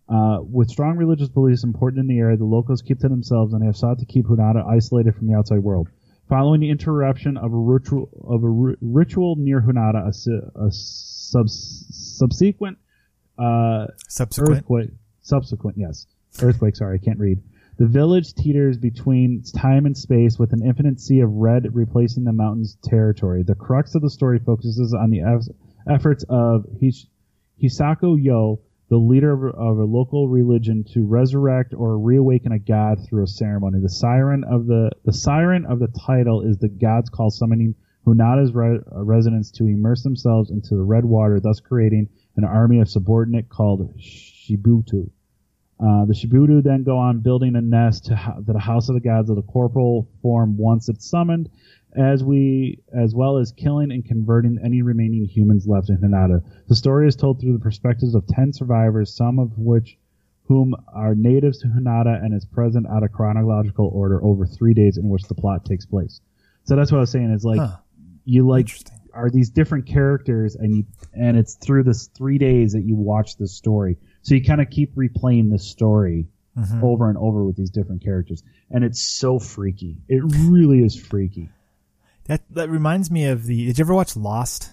Uh, 0.10 0.40
with 0.42 0.70
strong 0.70 0.98
religious 0.98 1.30
beliefs 1.30 1.64
important 1.64 2.00
in 2.02 2.08
the 2.08 2.20
area, 2.20 2.36
the 2.36 2.44
locals 2.44 2.82
keep 2.82 3.00
to 3.00 3.08
themselves 3.08 3.54
and 3.54 3.62
they 3.62 3.66
have 3.66 3.78
sought 3.78 4.00
to 4.00 4.06
keep 4.06 4.26
Hanyuda 4.26 4.68
isolated 4.68 5.16
from 5.16 5.28
the 5.28 5.34
outside 5.34 5.60
world. 5.60 5.88
Following 6.30 6.60
the 6.62 6.70
interruption 6.70 7.38
of 7.38 7.54
a 7.54 7.58
ritual 7.58 8.10
of 8.28 8.44
a 8.44 8.50
ri- 8.50 8.76
ritual 8.82 9.36
near 9.38 9.62
Hanyuda, 9.62 10.02
a, 10.06 10.66
a 10.66 10.72
sub- 10.72 11.50
subsequent 11.50 12.78
uh, 13.38 13.88
Subsequent. 14.10 14.58
earthquake 14.58 14.90
subsequent 15.22 15.78
yes 15.78 16.06
earthquake 16.42 16.76
sorry 16.76 17.00
i 17.02 17.04
can't 17.04 17.18
read 17.20 17.40
the 17.78 17.88
village 17.88 18.34
teeters 18.34 18.78
between 18.78 19.42
time 19.56 19.86
and 19.86 19.98
space 19.98 20.38
with 20.38 20.54
an 20.54 20.64
infinite 20.64 21.00
sea 21.00 21.22
of 21.22 21.32
red 21.32 21.74
replacing 21.74 22.24
the 22.24 22.34
mountain's 22.34 22.78
territory 22.84 23.44
the 23.44 23.56
crux 23.56 23.96
of 23.96 24.02
the 24.02 24.10
story 24.10 24.40
focuses 24.40 24.94
on 24.94 25.10
the 25.10 25.22
eff- 25.22 25.48
efforts 25.90 26.24
of 26.30 26.66
Hish- 26.80 27.08
Hisako 27.62 28.16
Yao 28.22 28.60
the 28.90 28.98
leader 28.98 29.32
of, 29.32 29.56
of 29.56 29.78
a 29.80 29.86
local 29.86 30.28
religion 30.28 30.84
to 30.94 31.06
resurrect 31.06 31.74
or 31.74 31.98
reawaken 31.98 32.52
a 32.52 32.60
god 32.60 33.00
through 33.08 33.24
a 33.24 33.28
ceremony 33.28 33.80
the 33.82 33.90
siren 33.90 34.44
of 34.44 34.68
the 34.68 34.92
the 35.06 35.14
siren 35.14 35.66
of 35.66 35.80
the 35.80 35.88
title 36.06 36.42
is 36.42 36.58
the 36.58 36.70
god's 36.70 37.10
call 37.10 37.30
summoning 37.30 37.76
Hanyuda's 38.06 38.54
re- 38.54 38.80
residents 38.92 39.50
to 39.52 39.66
immerse 39.66 40.04
themselves 40.04 40.52
into 40.52 40.76
the 40.76 40.84
red 40.84 41.06
water, 41.06 41.40
thus 41.40 41.60
creating 41.60 42.10
an 42.36 42.44
army 42.44 42.80
of 42.80 42.90
subordinate 42.90 43.50
called 43.50 43.98
Shibito. 43.98 45.10
Uh, 45.84 46.06
the 46.06 46.14
Shibito 46.14 46.64
then 46.64 46.84
go 46.84 46.98
on 46.98 47.20
building 47.20 47.56
a 47.58 47.62
nest 47.62 48.06
to, 48.06 48.16
ho- 48.16 48.42
to 48.46 48.54
the 48.54 48.60
house 48.60 48.88
of 48.88 48.96
the 48.96 49.02
gods 49.02 49.30
of 49.30 49.36
the 49.36 49.42
corporal 49.42 50.08
form 50.22 50.58
once 50.58 50.88
it's 50.88 51.06
summoned, 51.10 51.50
as 51.96 52.24
we 52.24 52.80
as 52.94 53.14
well 53.14 53.38
as 53.38 53.52
killing 53.52 53.92
and 53.92 54.06
converting 54.06 54.58
any 54.64 54.82
remaining 54.82 55.26
humans 55.26 55.68
left 55.68 55.90
in 55.90 55.98
Hinata. 55.98 56.42
The 56.70 56.76
story 56.76 57.08
is 57.08 57.16
told 57.18 57.42
through 57.42 57.54
the 57.54 57.60
perspectives 57.60 58.16
of 58.16 58.26
ten 58.28 58.54
survivors, 58.54 59.14
some 59.14 59.40
of 59.40 59.58
which 59.58 59.98
whom 60.46 60.74
are 60.94 61.16
natives 61.16 61.60
to 61.60 61.68
Hinata 61.68 62.24
and 62.24 62.34
is 62.34 62.46
present 62.46 62.88
out 62.88 63.04
of 63.04 63.12
chronological 63.12 63.90
order 63.94 64.24
over 64.24 64.46
three 64.46 64.74
days 64.74 64.98
in 64.98 65.10
which 65.10 65.24
the 65.24 65.36
plot 65.36 65.66
takes 65.66 65.86
place. 65.86 66.22
So 66.66 66.76
that's 66.78 66.92
what 66.92 67.00
I 67.00 67.02
was 67.02 67.12
saying. 67.12 67.32
Is 67.32 67.44
like 67.44 67.60
Huh. 67.60 67.76
you 68.24 68.48
like 68.48 68.70
are 69.14 69.30
these 69.30 69.50
different 69.50 69.86
characters 69.86 70.56
and 70.56 70.76
you 70.78 70.86
and 71.14 71.38
it's 71.38 71.56
through 71.56 71.84
this 71.84 72.08
three 72.08 72.38
days 72.38 72.72
that 72.74 72.84
you 72.84 72.96
watch 72.96 73.38
this 73.38 73.52
story 73.54 73.98
so 74.24 74.34
you 74.36 74.44
kind 74.44 74.60
of 74.62 74.70
keep 74.72 74.96
replaying 74.96 75.52
this 75.52 75.64
story 75.66 76.28
Mhm. 76.58 76.84
over 76.84 77.10
and 77.10 77.18
over 77.18 77.44
with 77.44 77.56
these 77.56 77.70
different 77.72 78.04
characters 78.04 78.44
and 78.70 78.84
it's 78.84 79.02
so 79.02 79.40
freaky 79.40 79.98
it 80.08 80.22
really 80.48 80.84
is 80.84 80.96
freaky 80.96 81.50
That 82.26 82.42
that 82.52 82.70
reminds 82.70 83.10
me 83.12 83.26
of 83.26 83.46
the. 83.46 83.66
Did 83.66 83.78
you 83.80 83.84
ever 83.84 83.94
watch 83.94 84.16
Lost? 84.16 84.70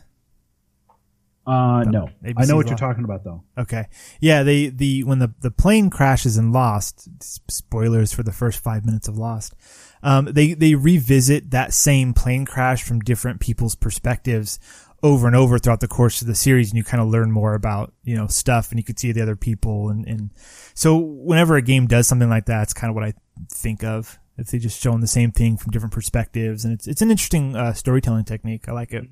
uh 1.47 1.83
no 1.89 2.07
ABC 2.23 2.35
i 2.37 2.45
know 2.45 2.55
what 2.57 2.69
you're 2.69 2.77
talking 2.77 3.03
about 3.05 3.25
though 3.25 3.43
Okay. 3.57 3.87
Yeah, 4.21 4.43
they 4.43 4.69
the 4.69 5.05
when 5.05 5.19
the 5.21 5.33
the 5.41 5.51
plane 5.51 5.89
crashes 5.91 6.37
in 6.37 6.53
Lost, 6.53 7.09
spoilers 7.51 8.13
for 8.13 8.23
the 8.23 8.33
first 8.33 8.59
5 8.63 8.85
minutes 8.85 9.09
of 9.09 9.17
Lost. 9.19 9.55
Um 10.03 10.27
they 10.27 10.53
they 10.53 10.75
revisit 10.75 11.51
that 11.51 11.73
same 11.73 12.13
plane 12.13 12.45
crash 12.45 12.83
from 12.83 13.01
different 13.01 13.41
people's 13.41 13.75
perspectives 13.75 14.59
over 15.03 15.27
and 15.27 15.35
over 15.35 15.59
throughout 15.59 15.81
the 15.81 15.89
course 15.89 16.21
of 16.21 16.27
the 16.27 16.35
series 16.35 16.71
and 16.71 16.77
you 16.77 16.85
kind 16.85 17.03
of 17.03 17.09
learn 17.09 17.31
more 17.31 17.55
about, 17.55 17.93
you 18.05 18.17
know, 18.17 18.27
stuff 18.27 18.71
and 18.71 18.79
you 18.79 18.85
could 18.85 18.99
see 18.99 19.13
the 19.13 19.23
other 19.23 19.37
people 19.37 19.89
and 19.89 20.07
and 20.07 20.31
so 20.75 20.97
whenever 20.97 21.57
a 21.57 21.63
game 21.63 21.87
does 21.87 22.07
something 22.07 22.29
like 22.29 22.47
that, 22.47 22.63
it's 22.63 22.75
kind 22.75 22.91
of 22.91 22.95
what 22.95 23.05
I 23.05 23.15
think 23.51 23.83
of 23.83 24.19
If 24.41 24.51
they 24.51 24.59
just 24.59 24.81
showing 24.81 25.01
the 25.01 25.07
same 25.07 25.33
thing 25.33 25.59
from 25.59 25.71
different 25.71 25.93
perspectives, 25.93 26.65
and 26.65 26.73
it's 26.73 26.87
it's 26.89 27.03
an 27.03 27.11
interesting 27.11 27.55
uh, 27.55 27.75
storytelling 27.75 28.25
technique. 28.25 28.69
I 28.69 28.73
like 28.73 28.93
it. 28.93 29.05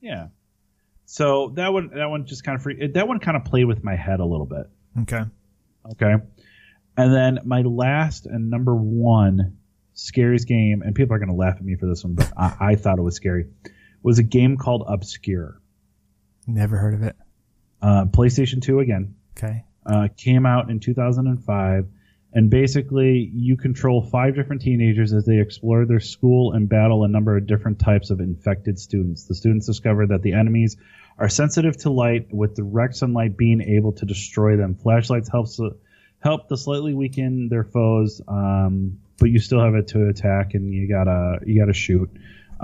Yeah. 0.00 0.28
So 1.06 1.52
that 1.54 1.72
one 1.72 1.90
that 1.94 2.06
one 2.06 2.26
just 2.26 2.42
kind 2.42 2.56
of 2.56 2.62
free. 2.62 2.88
That 2.88 3.06
one 3.06 3.20
kind 3.20 3.36
of 3.36 3.44
played 3.44 3.66
with 3.66 3.84
my 3.84 3.94
head 3.94 4.18
a 4.18 4.24
little 4.24 4.46
bit. 4.46 4.66
Okay. 5.02 5.22
Okay. 5.92 6.14
And 6.96 7.14
then 7.14 7.38
my 7.44 7.62
last 7.62 8.26
and 8.26 8.50
number 8.50 8.74
one 8.74 9.58
scariest 9.92 10.48
game, 10.48 10.82
and 10.82 10.94
people 10.94 11.14
are 11.14 11.18
going 11.20 11.28
to 11.28 11.36
laugh 11.36 11.56
at 11.56 11.64
me 11.64 11.76
for 11.76 11.86
this 11.86 12.02
one, 12.02 12.14
but 12.14 12.32
I, 12.36 12.56
I 12.60 12.74
thought 12.74 12.98
it 12.98 13.02
was 13.02 13.14
scary, 13.14 13.46
was 14.04 14.20
a 14.20 14.22
game 14.22 14.56
called 14.56 14.84
Obscure. 14.86 15.60
Never 16.46 16.76
heard 16.76 16.94
of 16.94 17.02
it. 17.02 17.16
Uh, 17.82 18.04
PlayStation 18.04 18.62
2 18.62 18.78
again. 18.80 19.16
Okay. 19.36 19.64
Uh, 19.84 20.08
came 20.16 20.46
out 20.46 20.70
in 20.70 20.78
2005. 20.78 21.88
And 22.36 22.50
basically, 22.50 23.30
you 23.32 23.56
control 23.56 24.02
five 24.02 24.34
different 24.34 24.60
teenagers 24.60 25.12
as 25.12 25.24
they 25.24 25.38
explore 25.38 25.86
their 25.86 26.00
school 26.00 26.52
and 26.52 26.68
battle 26.68 27.04
a 27.04 27.08
number 27.08 27.36
of 27.36 27.46
different 27.46 27.78
types 27.78 28.10
of 28.10 28.20
infected 28.20 28.78
students. 28.78 29.24
The 29.24 29.36
students 29.36 29.66
discover 29.66 30.08
that 30.08 30.22
the 30.22 30.32
enemies 30.32 30.76
are 31.16 31.28
sensitive 31.28 31.76
to 31.78 31.90
light, 31.90 32.34
with 32.34 32.56
direct 32.56 32.96
sunlight 32.96 33.36
being 33.36 33.60
able 33.60 33.92
to 33.92 34.04
destroy 34.04 34.56
them. 34.56 34.74
Flashlights 34.74 35.28
helps 35.30 35.60
help 36.18 36.48
to 36.48 36.56
slightly 36.56 36.92
weaken 36.92 37.48
their 37.48 37.64
foes, 37.64 38.20
um, 38.26 38.98
but 39.18 39.30
you 39.30 39.38
still 39.38 39.60
have 39.60 39.76
it 39.76 39.88
to 39.88 40.08
attack, 40.08 40.54
and 40.54 40.74
you 40.74 40.88
gotta 40.88 41.38
you 41.46 41.60
gotta 41.60 41.72
shoot. 41.72 42.10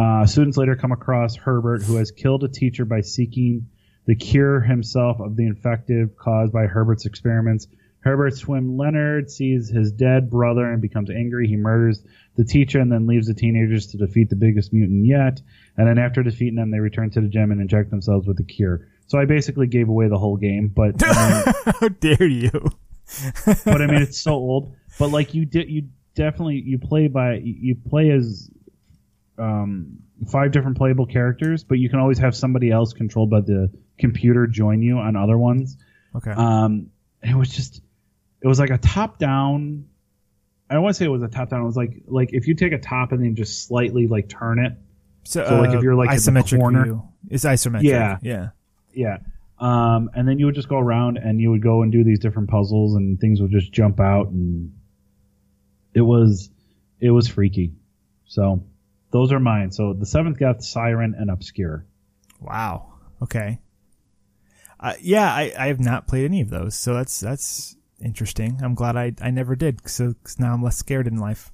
Uh, 0.01 0.25
students 0.25 0.57
later 0.57 0.77
come 0.77 0.93
across 0.93 1.37
Herbert, 1.37 1.83
who 1.83 1.97
has 1.97 2.11
killed 2.11 2.43
a 2.43 2.49
teacher 2.49 2.87
by 2.87 3.03
seeking 3.03 3.67
the 4.07 4.15
cure 4.15 4.61
himself 4.61 5.21
of 5.21 5.37
the 5.37 5.45
infective 5.45 6.17
caused 6.17 6.55
by 6.55 6.67
Herbert's 6.67 7.05
experiments. 7.05 7.67
Herbert's 8.01 8.41
twin 8.41 8.79
Leonard 8.79 9.31
sees 9.31 9.69
his 9.69 9.93
dead 9.93 10.31
brother 10.31 10.65
and 10.65 10.81
becomes 10.81 11.11
angry. 11.11 11.47
He 11.49 11.57
murders 11.57 12.03
the 12.35 12.45
teacher 12.45 12.81
and 12.81 12.91
then 12.91 13.07
leaves 13.07 13.27
the 13.27 13.35
teenagers 13.35 13.89
to 13.89 13.99
defeat 13.99 14.31
the 14.31 14.37
biggest 14.37 14.73
mutant 14.73 15.05
yet. 15.05 15.43
And 15.77 15.87
then 15.87 15.99
after 15.99 16.23
defeating 16.23 16.55
them, 16.55 16.71
they 16.71 16.79
return 16.79 17.11
to 17.11 17.21
the 17.21 17.29
gym 17.29 17.53
and 17.53 17.61
inject 17.61 17.91
themselves 17.91 18.27
with 18.27 18.39
the 18.39 18.45
cure. 18.45 18.89
So 19.07 19.19
I 19.19 19.27
basically 19.27 19.67
gave 19.67 19.91
away 19.91 20.09
the 20.09 20.17
whole 20.17 20.39
game, 20.39 20.69
but 20.75 20.95
I 21.05 21.45
mean, 21.45 21.75
How 21.79 21.89
dare 21.89 22.27
you? 22.27 22.71
but 23.45 23.83
I 23.83 23.87
mean 23.87 24.01
it's 24.01 24.19
so 24.23 24.33
old. 24.33 24.75
But 24.99 25.09
like 25.09 25.35
you 25.35 25.45
did, 25.45 25.69
you 25.69 25.89
definitely 26.15 26.63
you 26.65 26.79
play 26.79 27.09
by 27.09 27.35
you 27.45 27.75
play 27.75 28.11
as 28.11 28.51
um, 29.41 29.99
five 30.29 30.53
different 30.53 30.77
playable 30.77 31.07
characters, 31.07 31.65
but 31.65 31.79
you 31.79 31.89
can 31.89 31.99
always 31.99 32.19
have 32.19 32.37
somebody 32.37 32.71
else 32.71 32.93
controlled 32.93 33.31
by 33.31 33.41
the 33.41 33.71
computer 33.99 34.47
join 34.47 34.83
you 34.83 34.99
on 34.99 35.17
other 35.17 35.39
ones. 35.39 35.77
Okay. 36.17 36.31
Um, 36.31 36.91
it 37.23 37.35
was 37.35 37.51
just 37.51 37.83
it 38.43 38.49
was 38.49 38.59
like 38.59 38.71
a 38.71 38.79
top 38.79 39.19
down. 39.19 39.87
I 40.69 40.75
don't 40.75 40.83
want 40.83 40.95
to 40.95 40.99
say 40.99 41.05
it 41.05 41.09
was 41.09 41.23
a 41.23 41.29
top 41.29 41.51
down. 41.51 41.63
It 41.63 41.67
was 41.67 41.77
like 41.77 42.03
like 42.07 42.31
if 42.33 42.47
you 42.47 42.55
take 42.55 42.73
a 42.73 42.79
top 42.79 43.13
and 43.13 43.23
then 43.23 43.35
just 43.35 43.67
slightly 43.67 44.07
like 44.07 44.29
turn 44.29 44.59
it. 44.59 44.73
so, 45.25 45.45
so, 45.47 45.61
like, 45.61 45.75
if 45.75 45.83
you're, 45.83 45.95
like, 45.95 46.11
in 46.11 46.17
the 46.17 46.21
isometric 46.21 46.59
corner- 46.59 46.85
view, 46.85 47.03
it's 47.29 47.45
isometric. 47.45 47.83
Yeah. 47.83 48.19
Yeah. 48.23 48.49
Yeah. 48.93 49.19
Um, 49.59 50.11
and 50.15 50.27
then 50.27 50.39
you 50.39 50.47
would 50.47 50.55
just 50.55 50.69
go 50.69 50.79
around 50.79 51.19
and 51.19 51.39
you 51.39 51.51
would 51.51 51.63
go 51.63 51.83
and 51.83 51.93
do 51.93 52.03
these 52.03 52.19
different 52.19 52.49
puzzles 52.49 52.95
and 52.95 53.21
things 53.21 53.43
would 53.43 53.51
just 53.51 53.71
jump 53.73 54.01
out 54.01 54.29
and 54.29 54.73
it 55.93 56.01
was 56.01 56.51
it 56.99 57.11
was 57.11 57.29
freaky. 57.29 57.75
So 58.25 58.65
those 59.13 59.33
are 59.33 59.41
mine. 59.41 59.71
So 59.73 59.93
the 59.93 60.07
seventh 60.07 60.39
Death, 60.39 60.63
Siren, 60.65 61.15
and 61.19 61.31
Obscure. 61.31 61.85
Wow. 62.41 62.95
Okay. 63.23 63.61
Uh, 64.79 64.95
yeah, 65.01 65.27
I, 65.33 65.53
I 65.59 65.67
have 65.67 65.81
not 65.81 66.07
played 66.07 66.25
any 66.25 66.41
of 66.41 66.49
those, 66.51 66.75
so 66.75 66.95
that's 66.95 67.21
that's 67.21 67.77
interesting. 68.03 68.61
I'm 68.63 68.75
glad 68.75 68.97
I 68.97 69.13
I 69.21 69.31
never 69.31 69.55
did, 69.55 69.87
so 69.89 70.15
'cause 70.23 70.39
now 70.39 70.55
I'm 70.55 70.63
less 70.63 70.77
scared 70.79 71.07
in 71.07 71.17
life. 71.17 71.53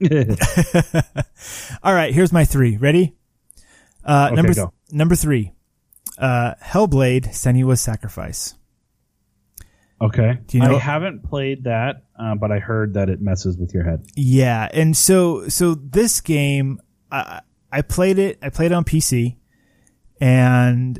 All 1.82 1.94
right, 1.94 2.12
here's 2.12 2.32
my 2.32 2.44
three. 2.44 2.76
Ready? 2.76 3.14
Uh, 4.04 4.26
Okay, 4.32 4.36
number 4.36 4.54
go. 4.54 4.72
number 4.90 5.14
three, 5.14 5.52
uh, 6.18 6.54
Hellblade: 6.62 7.28
Senua's 7.28 7.80
Sacrifice. 7.80 8.54
Okay. 10.00 10.38
Do 10.46 10.58
you 10.58 10.64
know- 10.64 10.76
I 10.76 10.78
haven't 10.78 11.22
played 11.24 11.64
that, 11.64 12.04
uh, 12.18 12.34
but 12.34 12.50
I 12.52 12.58
heard 12.58 12.94
that 12.94 13.08
it 13.08 13.20
messes 13.20 13.56
with 13.58 13.72
your 13.74 13.84
head. 13.84 14.04
Yeah, 14.16 14.68
and 14.72 14.96
so 14.96 15.48
so 15.48 15.74
this 15.74 16.20
game, 16.20 16.80
I 17.10 17.40
I 17.72 17.82
played 17.82 18.18
it. 18.18 18.38
I 18.42 18.50
played 18.50 18.72
it 18.72 18.74
on 18.74 18.84
PC, 18.84 19.36
and 20.20 20.98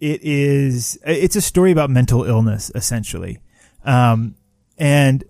it 0.00 0.22
is 0.22 0.98
it's 1.06 1.36
a 1.36 1.40
story 1.40 1.70
about 1.72 1.90
mental 1.90 2.24
illness 2.24 2.70
essentially, 2.74 3.40
um, 3.84 4.34
and 4.78 5.24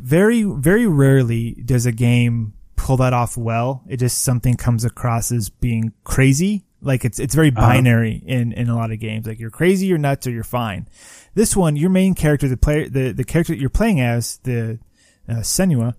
very 0.00 0.42
very 0.42 0.86
rarely 0.86 1.52
does 1.64 1.86
a 1.86 1.92
game 1.92 2.52
pull 2.76 2.96
that 2.98 3.12
off 3.12 3.36
well. 3.36 3.82
It 3.88 3.98
just 3.98 4.22
something 4.22 4.56
comes 4.56 4.84
across 4.84 5.30
as 5.32 5.48
being 5.48 5.92
crazy. 6.04 6.64
Like 6.82 7.04
it's 7.04 7.18
it's 7.18 7.34
very 7.34 7.50
binary 7.50 8.22
in 8.26 8.52
in 8.52 8.68
a 8.68 8.76
lot 8.76 8.90
of 8.90 8.98
games. 8.98 9.26
Like 9.26 9.38
you're 9.38 9.50
crazy, 9.50 9.86
you're 9.86 9.98
nuts, 9.98 10.26
or 10.26 10.30
you're 10.30 10.42
fine. 10.42 10.88
This 11.34 11.56
one, 11.56 11.76
your 11.76 11.90
main 11.90 12.14
character, 12.14 12.48
the 12.48 12.56
player, 12.56 12.88
the 12.88 13.12
the 13.12 13.24
character 13.24 13.52
that 13.52 13.60
you're 13.60 13.70
playing 13.70 14.00
as, 14.00 14.38
the 14.38 14.80
uh, 15.28 15.36
Senua, 15.36 15.94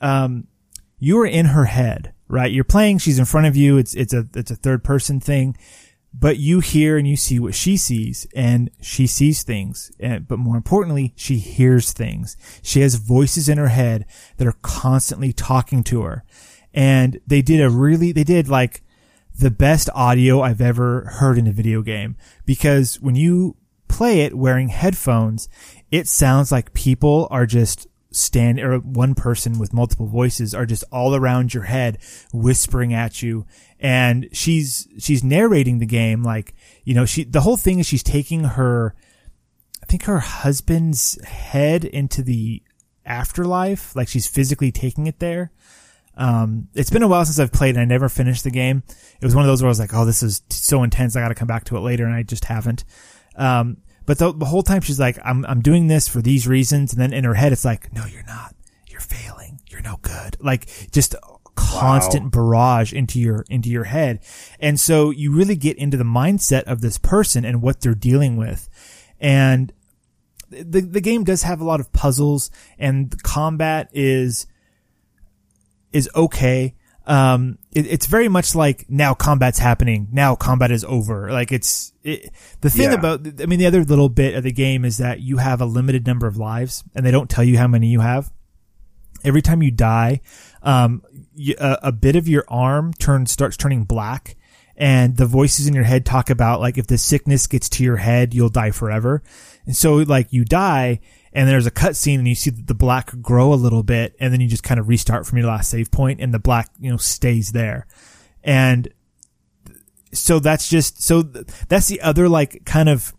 um, 0.00 0.46
you 0.98 1.18
are 1.18 1.26
in 1.26 1.46
her 1.46 1.64
head, 1.64 2.12
right? 2.28 2.52
You're 2.52 2.64
playing. 2.64 2.98
She's 2.98 3.18
in 3.18 3.24
front 3.24 3.46
of 3.46 3.56
you. 3.56 3.78
It's 3.78 3.94
it's 3.94 4.12
a 4.12 4.28
it's 4.34 4.50
a 4.50 4.56
third 4.56 4.84
person 4.84 5.20
thing, 5.20 5.56
but 6.12 6.36
you 6.36 6.60
hear 6.60 6.98
and 6.98 7.08
you 7.08 7.16
see 7.16 7.38
what 7.38 7.54
she 7.54 7.76
sees, 7.76 8.26
and 8.34 8.70
she 8.80 9.06
sees 9.06 9.42
things. 9.42 9.90
And 9.98 10.28
but 10.28 10.38
more 10.38 10.56
importantly, 10.56 11.14
she 11.16 11.38
hears 11.38 11.92
things. 11.92 12.36
She 12.62 12.80
has 12.80 12.96
voices 12.96 13.48
in 13.48 13.58
her 13.58 13.68
head 13.68 14.06
that 14.36 14.46
are 14.46 14.56
constantly 14.62 15.32
talking 15.32 15.82
to 15.84 16.02
her, 16.02 16.24
and 16.74 17.20
they 17.26 17.42
did 17.42 17.60
a 17.60 17.70
really 17.70 18.12
they 18.12 18.24
did 18.24 18.48
like 18.48 18.82
the 19.38 19.50
best 19.50 19.88
audio 19.94 20.40
I've 20.40 20.60
ever 20.60 21.04
heard 21.18 21.38
in 21.38 21.46
a 21.46 21.52
video 21.52 21.82
game. 21.82 22.16
Because 22.44 23.00
when 23.00 23.16
you 23.16 23.56
play 23.88 24.20
it 24.20 24.34
wearing 24.34 24.68
headphones, 24.68 25.48
it 25.90 26.08
sounds 26.08 26.50
like 26.50 26.74
people 26.74 27.28
are 27.30 27.46
just 27.46 27.86
stand 28.12 28.58
or 28.58 28.78
one 28.78 29.14
person 29.14 29.58
with 29.58 29.74
multiple 29.74 30.06
voices 30.06 30.54
are 30.54 30.64
just 30.64 30.84
all 30.90 31.14
around 31.14 31.52
your 31.52 31.64
head 31.64 31.98
whispering 32.32 32.94
at 32.94 33.22
you. 33.22 33.46
And 33.78 34.28
she's 34.32 34.88
she's 34.98 35.22
narrating 35.22 35.78
the 35.78 35.86
game 35.86 36.22
like 36.22 36.54
you 36.84 36.94
know 36.94 37.04
she 37.04 37.24
the 37.24 37.42
whole 37.42 37.58
thing 37.58 37.78
is 37.78 37.86
she's 37.86 38.02
taking 38.02 38.44
her 38.44 38.94
I 39.82 39.86
think 39.86 40.04
her 40.04 40.20
husband's 40.20 41.22
head 41.24 41.84
into 41.84 42.22
the 42.22 42.62
afterlife 43.04 43.94
like 43.94 44.08
she's 44.08 44.26
physically 44.26 44.72
taking 44.72 45.06
it 45.06 45.18
there 45.18 45.52
um, 46.16 46.68
it's 46.74 46.90
been 46.90 47.02
a 47.02 47.08
while 47.08 47.24
since 47.24 47.38
I've 47.38 47.52
played 47.52 47.74
and 47.74 47.80
I 47.80 47.84
never 47.84 48.08
finished 48.08 48.44
the 48.44 48.50
game. 48.50 48.82
It 49.20 49.24
was 49.24 49.34
one 49.34 49.44
of 49.44 49.48
those 49.48 49.62
where 49.62 49.68
I 49.68 49.70
was 49.70 49.78
like, 49.78 49.92
oh, 49.92 50.04
this 50.04 50.22
is 50.22 50.42
so 50.50 50.82
intense. 50.82 51.14
I 51.14 51.20
got 51.20 51.28
to 51.28 51.34
come 51.34 51.48
back 51.48 51.64
to 51.64 51.76
it 51.76 51.80
later. 51.80 52.06
And 52.06 52.14
I 52.14 52.22
just 52.22 52.46
haven't. 52.46 52.84
Um, 53.36 53.78
but 54.06 54.18
the, 54.18 54.32
the 54.32 54.46
whole 54.46 54.62
time 54.62 54.80
she's 54.80 55.00
like, 55.00 55.18
I'm, 55.24 55.44
I'm 55.44 55.60
doing 55.60 55.88
this 55.88 56.08
for 56.08 56.22
these 56.22 56.48
reasons. 56.48 56.92
And 56.92 57.00
then 57.00 57.12
in 57.12 57.24
her 57.24 57.34
head, 57.34 57.52
it's 57.52 57.64
like, 57.64 57.92
no, 57.92 58.06
you're 58.06 58.24
not. 58.24 58.54
You're 58.88 59.00
failing. 59.00 59.60
You're 59.68 59.82
no 59.82 59.98
good. 60.00 60.38
Like 60.40 60.68
just 60.90 61.14
constant 61.54 62.32
barrage 62.32 62.92
into 62.94 63.20
your, 63.20 63.44
into 63.50 63.68
your 63.68 63.84
head. 63.84 64.20
And 64.58 64.80
so 64.80 65.10
you 65.10 65.34
really 65.34 65.56
get 65.56 65.76
into 65.76 65.98
the 65.98 66.04
mindset 66.04 66.62
of 66.62 66.80
this 66.80 66.96
person 66.96 67.44
and 67.44 67.60
what 67.60 67.80
they're 67.80 67.94
dealing 67.94 68.36
with. 68.36 68.70
And 69.20 69.72
the, 70.48 70.80
the 70.80 71.00
game 71.00 71.24
does 71.24 71.42
have 71.42 71.60
a 71.60 71.64
lot 71.64 71.80
of 71.80 71.92
puzzles 71.92 72.50
and 72.78 73.10
the 73.10 73.18
combat 73.18 73.90
is, 73.92 74.46
is 75.96 76.08
okay. 76.14 76.74
Um, 77.06 77.58
it, 77.72 77.86
it's 77.86 78.06
very 78.06 78.28
much 78.28 78.54
like 78.54 78.86
now 78.88 79.14
combat's 79.14 79.58
happening. 79.60 80.08
Now 80.10 80.34
combat 80.34 80.70
is 80.72 80.84
over. 80.84 81.30
Like 81.30 81.52
it's, 81.52 81.92
it, 82.02 82.30
the 82.62 82.70
thing 82.70 82.90
Yeah. 82.90 82.94
about, 82.98 83.20
I 83.40 83.46
mean, 83.46 83.58
the 83.60 83.66
other 83.66 83.84
little 83.84 84.08
bit 84.08 84.34
of 84.34 84.42
the 84.42 84.52
game 84.52 84.84
is 84.84 84.98
that 84.98 85.20
you 85.20 85.36
have 85.36 85.60
a 85.60 85.66
limited 85.66 86.04
number 86.06 86.26
of 86.26 86.36
lives 86.36 86.82
and 86.94 87.06
they 87.06 87.12
don't 87.12 87.30
tell 87.30 87.44
you 87.44 87.58
how 87.58 87.68
many 87.68 87.86
you 87.88 88.00
have. 88.00 88.32
Every 89.24 89.40
time 89.42 89.62
you 89.62 89.70
die, 89.70 90.20
um, 90.62 91.02
you, 91.34 91.54
a, 91.58 91.78
a 91.84 91.92
bit 91.92 92.16
of 92.16 92.26
your 92.28 92.44
arm 92.48 92.92
turns, 92.94 93.30
starts 93.30 93.56
turning 93.56 93.84
black 93.84 94.36
and 94.76 95.16
the 95.16 95.26
voices 95.26 95.66
in 95.66 95.74
your 95.74 95.84
head 95.84 96.04
talk 96.04 96.28
about 96.28 96.60
like 96.60 96.76
if 96.76 96.86
the 96.86 96.98
sickness 96.98 97.46
gets 97.46 97.68
to 97.70 97.84
your 97.84 97.96
head, 97.96 98.34
you'll 98.34 98.48
die 98.50 98.72
forever. 98.72 99.22
And 99.64 99.76
so 99.76 99.94
like 99.96 100.32
you 100.32 100.44
die 100.44 101.00
and 101.36 101.48
there's 101.48 101.66
a 101.66 101.70
cutscene 101.70 102.18
and 102.18 102.26
you 102.26 102.34
see 102.34 102.50
the 102.50 102.74
black 102.74 103.12
grow 103.20 103.52
a 103.52 103.54
little 103.54 103.82
bit 103.82 104.16
and 104.18 104.32
then 104.32 104.40
you 104.40 104.48
just 104.48 104.62
kind 104.64 104.80
of 104.80 104.88
restart 104.88 105.26
from 105.26 105.36
your 105.38 105.46
last 105.46 105.68
save 105.70 105.90
point 105.90 106.18
and 106.20 106.32
the 106.32 106.38
black, 106.38 106.70
you 106.80 106.90
know, 106.90 106.96
stays 106.96 107.52
there. 107.52 107.86
And 108.42 108.88
so 110.12 110.38
that's 110.38 110.68
just, 110.68 111.02
so 111.02 111.22
th- 111.22 111.46
that's 111.68 111.88
the 111.88 112.00
other 112.00 112.28
like 112.28 112.64
kind 112.64 112.88
of 112.88 113.12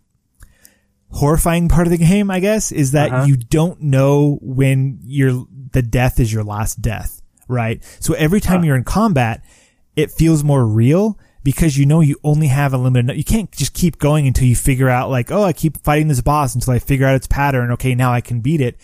horrifying 1.10 1.68
part 1.68 1.86
of 1.86 1.90
the 1.90 1.98
game, 1.98 2.30
I 2.30 2.40
guess, 2.40 2.72
is 2.72 2.92
that 2.92 3.12
Uh-huh. 3.12 3.24
you 3.26 3.36
don't 3.36 3.80
know 3.82 4.38
when 4.42 4.98
your, 5.04 5.46
the 5.72 5.82
death 5.82 6.20
is 6.20 6.32
your 6.32 6.44
last 6.44 6.82
death, 6.82 7.22
right? 7.46 7.82
So 8.00 8.14
every 8.14 8.40
time 8.40 8.60
Huh. 8.60 8.66
you're 8.66 8.76
in 8.76 8.84
combat, 8.84 9.44
it 9.96 10.10
feels 10.10 10.44
more 10.44 10.66
real 10.66 11.18
because 11.42 11.78
you 11.78 11.86
know 11.86 12.00
you 12.00 12.18
only 12.24 12.48
have 12.48 12.74
a 12.74 12.78
limited, 12.78 13.16
you 13.16 13.24
can't 13.24 13.50
just 13.52 13.74
keep 13.74 13.98
going 13.98 14.26
until 14.26 14.46
you 14.46 14.56
figure 14.56 14.88
out 14.88 15.10
like, 15.10 15.30
oh, 15.30 15.44
I 15.44 15.52
keep 15.52 15.82
fighting 15.82 16.08
this 16.08 16.20
boss 16.20 16.54
until 16.54 16.74
I 16.74 16.78
figure 16.78 17.06
out 17.06 17.14
its 17.14 17.26
pattern. 17.26 17.70
Okay, 17.72 17.94
now 17.94 18.12
I 18.12 18.20
can 18.20 18.40
beat 18.40 18.60
it. 18.60 18.76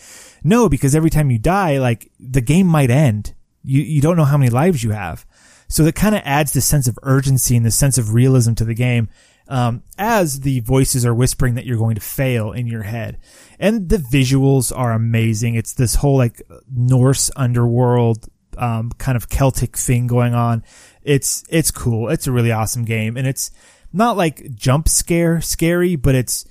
No, 0.43 0.69
because 0.69 0.95
every 0.95 1.09
time 1.09 1.31
you 1.31 1.39
die, 1.39 1.77
like 1.79 2.11
the 2.19 2.41
game 2.41 2.67
might 2.67 2.89
end. 2.89 3.33
You, 3.63 3.81
you 3.81 4.01
don't 4.01 4.17
know 4.17 4.25
how 4.25 4.37
many 4.37 4.49
lives 4.49 4.83
you 4.83 4.91
have. 4.91 5.25
So 5.67 5.83
that 5.83 5.95
kind 5.95 6.15
of 6.15 6.21
adds 6.23 6.53
the 6.53 6.61
sense 6.61 6.87
of 6.87 6.99
urgency 7.03 7.57
and 7.57 7.65
the 7.65 7.71
sense 7.71 7.97
of 7.97 8.13
realism 8.13 8.53
to 8.53 8.65
the 8.65 8.75
game. 8.75 9.09
Um, 9.47 9.83
as 9.95 10.39
the 10.39 10.61
voices 10.61 11.05
are 11.05 11.13
whispering 11.13 11.53
that 11.53 11.67
you're 11.67 11.77
going 11.77 11.93
to 11.95 12.01
fail 12.01 12.51
in 12.51 12.65
your 12.65 12.81
head. 12.81 13.19
And 13.59 13.89
the 13.89 13.97
visuals 13.97 14.75
are 14.75 14.91
amazing. 14.91 15.53
It's 15.53 15.73
this 15.73 15.95
whole 15.95 16.17
like 16.17 16.41
Norse 16.67 17.29
underworld, 17.35 18.27
um, 18.57 18.91
kind 18.97 19.15
of 19.15 19.29
Celtic 19.29 19.77
thing 19.77 20.07
going 20.07 20.33
on. 20.33 20.63
It's, 21.03 21.43
it's 21.49 21.71
cool. 21.71 22.09
It's 22.09 22.27
a 22.27 22.31
really 22.31 22.51
awesome 22.51 22.85
game. 22.85 23.17
And 23.17 23.27
it's 23.27 23.51
not 23.93 24.17
like 24.17 24.55
jump 24.55 24.87
scare 24.87 25.41
scary, 25.41 25.95
but 25.95 26.15
it's, 26.15 26.45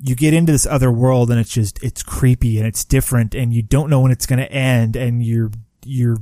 you 0.00 0.14
get 0.14 0.34
into 0.34 0.52
this 0.52 0.66
other 0.66 0.92
world 0.92 1.30
and 1.30 1.40
it's 1.40 1.50
just, 1.50 1.82
it's 1.82 2.02
creepy 2.02 2.58
and 2.58 2.66
it's 2.66 2.84
different 2.84 3.34
and 3.34 3.52
you 3.52 3.62
don't 3.62 3.90
know 3.90 4.00
when 4.00 4.12
it's 4.12 4.26
going 4.26 4.38
to 4.38 4.52
end 4.52 4.94
and 4.94 5.24
you're, 5.24 5.50
you're 5.84 6.18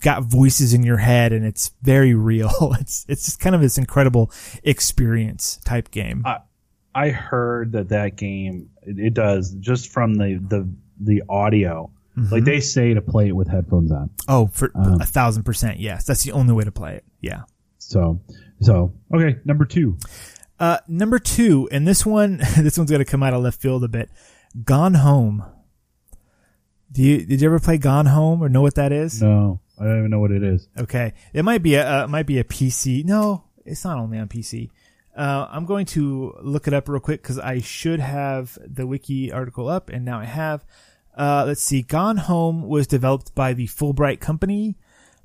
got 0.00 0.24
voices 0.24 0.74
in 0.74 0.82
your 0.82 0.96
head 0.96 1.32
and 1.32 1.44
it's 1.44 1.70
very 1.82 2.14
real. 2.14 2.50
It's, 2.80 3.04
it's 3.08 3.24
just 3.24 3.40
kind 3.40 3.54
of 3.54 3.60
this 3.60 3.78
incredible 3.78 4.32
experience 4.62 5.58
type 5.64 5.90
game. 5.90 6.22
I, 6.24 6.38
I 6.94 7.10
heard 7.10 7.72
that 7.72 7.90
that 7.90 8.16
game, 8.16 8.70
it, 8.82 8.98
it 8.98 9.14
does 9.14 9.52
just 9.52 9.90
from 9.92 10.14
the, 10.14 10.40
the, 10.42 10.68
the 10.98 11.22
audio. 11.28 11.90
Like 12.30 12.44
they 12.44 12.60
say 12.60 12.94
to 12.94 13.00
play 13.00 13.28
it 13.28 13.32
with 13.36 13.48
headphones 13.48 13.92
on. 13.92 14.10
Oh, 14.28 14.48
for 14.48 14.70
Um, 14.74 15.00
a 15.00 15.06
thousand 15.06 15.44
percent. 15.44 15.78
Yes. 15.78 16.04
That's 16.04 16.22
the 16.24 16.32
only 16.32 16.52
way 16.52 16.64
to 16.64 16.72
play 16.72 16.96
it. 16.96 17.04
Yeah. 17.20 17.42
So, 17.78 18.20
so, 18.60 18.92
okay, 19.14 19.38
number 19.44 19.64
two. 19.64 19.96
Uh, 20.58 20.78
number 20.86 21.18
two, 21.18 21.68
and 21.72 21.88
this 21.88 22.04
one, 22.04 22.36
this 22.58 22.76
one's 22.76 22.90
going 22.90 22.98
to 23.04 23.10
come 23.10 23.22
out 23.22 23.32
of 23.32 23.42
left 23.42 23.60
field 23.60 23.82
a 23.84 23.88
bit. 23.88 24.10
Gone 24.64 24.94
Home. 24.94 25.44
Do 26.92 27.02
you, 27.02 27.24
did 27.24 27.40
you 27.40 27.48
ever 27.48 27.60
play 27.60 27.78
Gone 27.78 28.06
Home 28.06 28.42
or 28.42 28.48
know 28.48 28.60
what 28.62 28.74
that 28.74 28.92
is? 28.92 29.22
No, 29.22 29.60
I 29.80 29.84
don't 29.84 29.98
even 29.98 30.10
know 30.10 30.18
what 30.20 30.32
it 30.32 30.42
is. 30.42 30.68
Okay. 30.78 31.12
It 31.32 31.44
might 31.44 31.62
be 31.62 31.74
a, 31.76 32.00
uh, 32.00 32.04
it 32.04 32.08
might 32.10 32.26
be 32.26 32.38
a 32.38 32.44
PC. 32.44 33.04
No, 33.04 33.44
it's 33.64 33.84
not 33.84 33.98
only 33.98 34.18
on 34.18 34.28
PC. 34.28 34.70
Uh, 35.16 35.46
I'm 35.50 35.66
going 35.66 35.86
to 35.86 36.34
look 36.42 36.66
it 36.68 36.74
up 36.74 36.88
real 36.88 37.00
quick 37.00 37.22
because 37.22 37.38
I 37.38 37.60
should 37.60 38.00
have 38.00 38.58
the 38.64 38.86
wiki 38.86 39.32
article 39.32 39.68
up 39.68 39.88
and 39.88 40.04
now 40.04 40.18
I 40.20 40.24
have. 40.24 40.64
Uh, 41.20 41.44
let's 41.46 41.60
see. 41.62 41.82
Gone 41.82 42.16
Home 42.16 42.66
was 42.66 42.86
developed 42.86 43.34
by 43.34 43.52
the 43.52 43.66
Fullbright 43.66 44.20
company. 44.20 44.76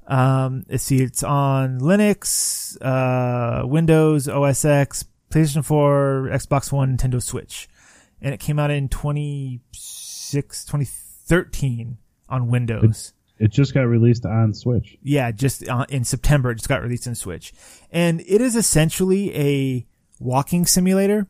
Um, 0.07 0.65
let's 0.69 0.83
see. 0.83 0.97
It's 1.01 1.23
on 1.23 1.79
Linux, 1.79 2.75
uh, 2.81 3.65
Windows, 3.65 4.27
OS 4.27 4.65
X, 4.65 5.05
PlayStation 5.31 5.63
4, 5.63 6.29
Xbox 6.33 6.71
One, 6.71 6.97
Nintendo 6.97 7.23
Switch. 7.23 7.69
And 8.21 8.33
it 8.33 8.39
came 8.41 8.59
out 8.59 8.71
in 8.71 8.89
26, 8.89 10.65
2013 10.65 11.97
on 12.29 12.47
Windows. 12.49 13.13
It 13.37 13.51
just 13.51 13.73
got 13.73 13.81
released 13.83 14.25
on 14.25 14.53
Switch. 14.53 14.97
Yeah, 15.03 15.31
just 15.31 15.67
uh, 15.67 15.85
in 15.89 16.03
September, 16.05 16.51
it 16.51 16.55
just 16.55 16.69
got 16.69 16.81
released 16.81 17.07
on 17.07 17.15
Switch, 17.15 17.51
and 17.91 18.21
it 18.21 18.39
is 18.39 18.55
essentially 18.55 19.35
a 19.35 19.85
walking 20.21 20.65
simulator 20.65 21.27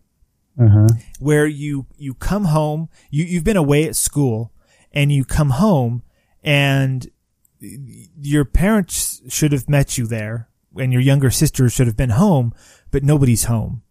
Uh 0.59 0.67
huh. 0.69 0.87
where 1.19 1.47
you 1.47 1.87
you 1.97 2.13
come 2.13 2.45
home, 2.45 2.89
you 3.09 3.25
you've 3.25 3.43
been 3.43 3.57
away 3.57 3.85
at 3.87 3.95
school, 3.95 4.51
and 4.95 5.11
you 5.11 5.25
come 5.25 5.51
home, 5.51 6.01
and 6.43 7.11
your 7.59 8.45
parents 8.45 9.21
should 9.27 9.51
have 9.51 9.69
met 9.69 9.97
you 9.97 10.07
there, 10.07 10.49
and 10.77 10.91
your 10.91 11.01
younger 11.01 11.29
sister 11.29 11.69
should 11.69 11.87
have 11.87 11.97
been 11.97 12.11
home, 12.11 12.53
but 12.91 13.03
nobody's 13.03 13.43
home. 13.43 13.83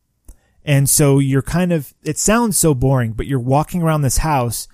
And 0.65 0.89
so 0.89 1.19
you're 1.19 1.43
kind 1.43 1.73
of, 1.73 1.93
it 2.03 2.19
sounds 2.19 2.57
so 2.57 2.75
boring, 2.75 3.13
but 3.13 3.27
you're 3.27 3.39
walking 3.39 3.83
around 3.83 4.01
this 4.03 4.19
house 4.19 4.67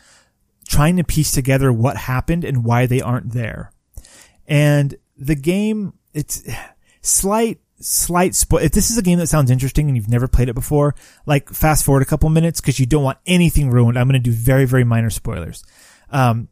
trying 0.69 0.97
to 0.97 1.05
piece 1.05 1.33
together 1.33 1.73
what 1.73 1.97
happened 1.97 2.45
and 2.45 2.65
why 2.65 2.87
they 2.87 3.01
aren't 3.01 3.33
there. 3.33 3.73
And 4.47 4.95
the 5.17 5.35
game, 5.35 5.95
it's 6.15 6.49
slight, 7.01 7.59
slight 7.81 8.37
spoil. 8.37 8.61
If 8.61 8.73
this 8.73 8.91
is 8.91 8.99
a 8.99 9.03
game 9.03 9.19
that 9.19 9.27
sounds 9.27 9.51
interesting 9.51 9.89
and 9.89 9.97
you've 9.97 10.09
never 10.09 10.29
played 10.29 10.49
it 10.49 10.55
before, 10.55 10.95
like 11.27 11.49
fast 11.49 11.85
forward 11.85 12.03
a 12.03 12.07
couple 12.07 12.29
minutes 12.29 12.61
because 12.61 12.79
you 12.79 12.87
don't 12.87 13.03
want 13.03 13.19
anything 13.27 13.71
ruined. 13.71 13.99
I'm 13.99 14.07
going 14.07 14.21
to 14.23 14.31
do 14.31 14.37
very, 14.37 14.67
very 14.67 14.85
minor 14.85 15.11
spoilers. 15.11 15.65
Um, 16.11 16.49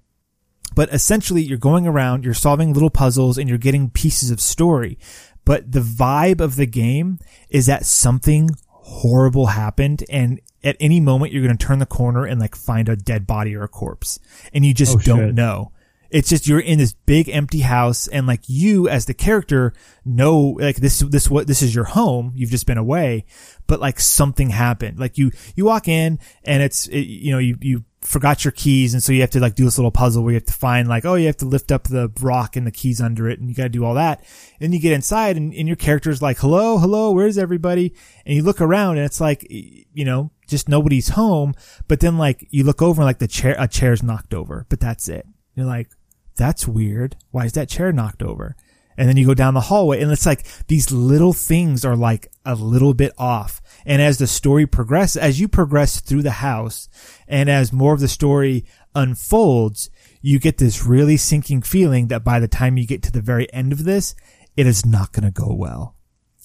but 0.74 0.92
essentially 0.92 1.42
you're 1.42 1.58
going 1.58 1.86
around, 1.86 2.24
you're 2.24 2.34
solving 2.34 2.72
little 2.72 2.90
puzzles 2.90 3.38
and 3.38 3.48
you're 3.48 3.58
getting 3.58 3.90
pieces 3.90 4.30
of 4.30 4.40
story. 4.40 4.98
But 5.44 5.72
the 5.72 5.80
vibe 5.80 6.40
of 6.40 6.56
the 6.56 6.66
game 6.66 7.18
is 7.48 7.66
that 7.66 7.86
something 7.86 8.50
horrible 8.70 9.46
happened 9.46 10.04
and 10.08 10.40
at 10.64 10.76
any 10.80 11.00
moment 11.00 11.32
you're 11.32 11.42
going 11.44 11.56
to 11.56 11.66
turn 11.66 11.78
the 11.78 11.86
corner 11.86 12.24
and 12.24 12.40
like 12.40 12.54
find 12.54 12.88
a 12.88 12.96
dead 12.96 13.26
body 13.26 13.54
or 13.54 13.62
a 13.62 13.68
corpse 13.68 14.18
and 14.52 14.64
you 14.64 14.72
just 14.74 14.96
Oh, 14.96 15.00
don't 15.00 15.18
shit. 15.28 15.34
know. 15.34 15.72
It's 16.10 16.30
just 16.30 16.46
you're 16.46 16.58
in 16.60 16.78
this 16.78 16.94
big 16.94 17.28
empty 17.28 17.60
house 17.60 18.08
and 18.08 18.26
like 18.26 18.40
you 18.46 18.88
as 18.88 19.04
the 19.04 19.12
character 19.14 19.74
know 20.06 20.56
like 20.58 20.76
this 20.76 21.00
this 21.00 21.28
what 21.28 21.46
this 21.46 21.60
is 21.60 21.74
your 21.74 21.84
home. 21.84 22.32
You've 22.34 22.50
just 22.50 22.66
been 22.66 22.78
away, 22.78 23.26
but 23.66 23.78
like 23.78 24.00
something 24.00 24.48
happened. 24.48 24.98
Like 24.98 25.18
you 25.18 25.32
you 25.54 25.66
walk 25.66 25.86
in 25.86 26.18
and 26.44 26.62
it's 26.62 26.86
it, 26.86 27.00
you 27.00 27.30
know 27.32 27.38
you 27.38 27.58
you 27.60 27.84
forgot 28.00 28.44
your 28.44 28.52
keys 28.52 28.94
and 28.94 29.02
so 29.02 29.12
you 29.12 29.20
have 29.20 29.30
to 29.30 29.40
like 29.40 29.56
do 29.56 29.64
this 29.64 29.76
little 29.76 29.90
puzzle 29.90 30.22
where 30.22 30.32
you 30.32 30.36
have 30.36 30.44
to 30.44 30.52
find 30.52 30.88
like 30.88 31.04
oh 31.04 31.14
you 31.14 31.26
have 31.26 31.36
to 31.36 31.44
lift 31.44 31.72
up 31.72 31.84
the 31.84 32.10
rock 32.20 32.54
and 32.54 32.66
the 32.66 32.70
keys 32.70 33.00
under 33.00 33.28
it 33.28 33.40
and 33.40 33.48
you 33.48 33.54
got 33.54 33.64
to 33.64 33.68
do 33.68 33.84
all 33.84 33.94
that. 33.94 34.24
And 34.60 34.72
you 34.72 34.80
get 34.80 34.92
inside 34.92 35.36
and, 35.36 35.52
and 35.52 35.66
your 35.66 35.76
character's 35.76 36.22
like 36.22 36.38
hello 36.38 36.78
hello 36.78 37.10
where's 37.10 37.36
everybody 37.36 37.92
and 38.24 38.36
you 38.36 38.42
look 38.42 38.60
around 38.60 38.98
and 38.98 39.06
it's 39.06 39.20
like 39.20 39.46
you 39.50 40.04
know 40.04 40.30
just 40.46 40.68
nobody's 40.68 41.10
home. 41.10 41.54
But 41.88 42.00
then 42.00 42.18
like 42.18 42.46
you 42.50 42.64
look 42.64 42.80
over 42.82 43.02
and 43.02 43.06
like 43.06 43.18
the 43.18 43.28
chair 43.28 43.56
a 43.58 43.66
chair's 43.66 44.02
knocked 44.02 44.32
over, 44.32 44.64
but 44.68 44.80
that's 44.80 45.08
it. 45.08 45.26
You're 45.54 45.66
like 45.66 45.90
that's 46.36 46.68
weird. 46.68 47.16
Why 47.32 47.46
is 47.46 47.52
that 47.54 47.68
chair 47.68 47.92
knocked 47.92 48.22
over? 48.22 48.54
And 48.98 49.08
then 49.08 49.16
you 49.16 49.24
go 49.26 49.34
down 49.34 49.54
the 49.54 49.60
hallway 49.60 50.02
and 50.02 50.10
it's 50.10 50.26
like 50.26 50.44
these 50.66 50.90
little 50.90 51.32
things 51.32 51.84
are 51.84 51.96
like 51.96 52.32
a 52.44 52.56
little 52.56 52.94
bit 52.94 53.12
off. 53.16 53.62
And 53.86 54.02
as 54.02 54.18
the 54.18 54.26
story 54.26 54.66
progresses, 54.66 55.16
as 55.16 55.40
you 55.40 55.46
progress 55.46 56.00
through 56.00 56.22
the 56.22 56.32
house 56.32 56.88
and 57.28 57.48
as 57.48 57.72
more 57.72 57.94
of 57.94 58.00
the 58.00 58.08
story 58.08 58.64
unfolds, 58.96 59.88
you 60.20 60.40
get 60.40 60.58
this 60.58 60.84
really 60.84 61.16
sinking 61.16 61.62
feeling 61.62 62.08
that 62.08 62.24
by 62.24 62.40
the 62.40 62.48
time 62.48 62.76
you 62.76 62.86
get 62.86 63.02
to 63.04 63.12
the 63.12 63.22
very 63.22 63.50
end 63.52 63.72
of 63.72 63.84
this, 63.84 64.16
it 64.56 64.66
is 64.66 64.84
not 64.84 65.12
going 65.12 65.24
to 65.24 65.30
go 65.30 65.54
well. 65.54 65.94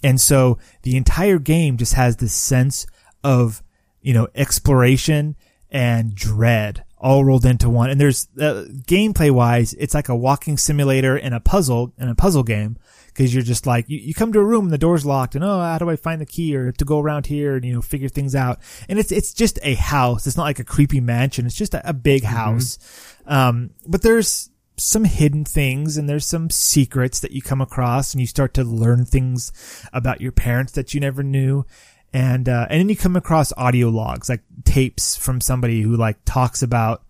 And 0.03 0.21
so 0.21 0.59
the 0.83 0.95
entire 0.95 1.39
game 1.39 1.77
just 1.77 1.95
has 1.95 2.17
this 2.17 2.35
sense 2.35 2.85
of, 3.23 3.63
you 4.01 4.13
know, 4.13 4.27
exploration 4.35 5.35
and 5.71 6.13
dread 6.13 6.83
all 7.03 7.25
rolled 7.25 7.45
into 7.45 7.69
one. 7.69 7.89
And 7.89 7.99
there's 7.99 8.27
uh, 8.39 8.63
gameplay 8.87 9.29
wise, 9.29 9.73
it's 9.73 9.93
like 9.93 10.09
a 10.09 10.15
walking 10.15 10.57
simulator 10.57 11.17
and 11.17 11.35
a 11.35 11.39
puzzle 11.41 11.93
and 11.97 12.09
a 12.09 12.15
puzzle 12.15 12.43
game 12.43 12.77
because 13.07 13.33
you're 13.33 13.43
just 13.43 13.67
like 13.67 13.87
you, 13.89 13.99
you 13.99 14.13
come 14.13 14.31
to 14.33 14.39
a 14.39 14.43
room 14.43 14.65
and 14.65 14.73
the 14.73 14.77
door's 14.77 15.05
locked 15.05 15.35
and 15.35 15.43
oh 15.43 15.59
how 15.59 15.77
do 15.77 15.89
I 15.89 15.97
find 15.97 16.19
the 16.19 16.25
key 16.25 16.55
or 16.55 16.71
to 16.71 16.85
go 16.85 16.99
around 16.99 17.27
here 17.27 17.55
and 17.55 17.65
you 17.65 17.73
know 17.73 17.81
figure 17.81 18.07
things 18.07 18.33
out. 18.33 18.59
And 18.87 18.97
it's 18.97 19.11
it's 19.11 19.33
just 19.33 19.59
a 19.61 19.75
house. 19.75 20.25
It's 20.25 20.37
not 20.37 20.43
like 20.43 20.59
a 20.59 20.63
creepy 20.63 21.01
mansion. 21.01 21.45
It's 21.45 21.55
just 21.55 21.73
a, 21.73 21.89
a 21.89 21.93
big 21.93 22.23
house. 22.23 22.79
Um, 23.25 23.71
but 23.85 24.01
there's 24.01 24.49
some 24.77 25.03
hidden 25.03 25.45
things 25.45 25.97
and 25.97 26.09
there's 26.09 26.25
some 26.25 26.49
secrets 26.49 27.19
that 27.19 27.31
you 27.31 27.41
come 27.41 27.61
across 27.61 28.13
and 28.13 28.21
you 28.21 28.27
start 28.27 28.53
to 28.53 28.63
learn 28.63 29.05
things 29.05 29.51
about 29.91 30.19
your 30.19 30.31
parents 30.31 30.71
that 30.71 30.93
you 30.93 30.99
never 30.99 31.21
knew 31.21 31.65
and 32.13 32.47
uh, 32.47 32.67
and 32.69 32.79
then 32.79 32.89
you 32.89 32.95
come 32.95 33.15
across 33.15 33.51
audio 33.57 33.89
logs 33.89 34.29
like 34.29 34.41
tapes 34.63 35.15
from 35.15 35.41
somebody 35.41 35.81
who 35.81 35.97
like 35.97 36.17
talks 36.25 36.61
about 36.61 37.03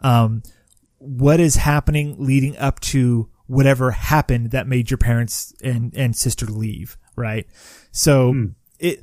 um 0.00 0.42
what 0.98 1.40
is 1.40 1.56
happening 1.56 2.16
leading 2.18 2.56
up 2.56 2.80
to 2.80 3.28
whatever 3.46 3.92
happened 3.92 4.50
that 4.50 4.66
made 4.66 4.90
your 4.90 4.98
parents 4.98 5.54
and 5.62 5.94
and 5.96 6.16
sister 6.16 6.46
leave 6.46 6.96
right? 7.16 7.46
So 7.92 8.48
it 8.78 9.02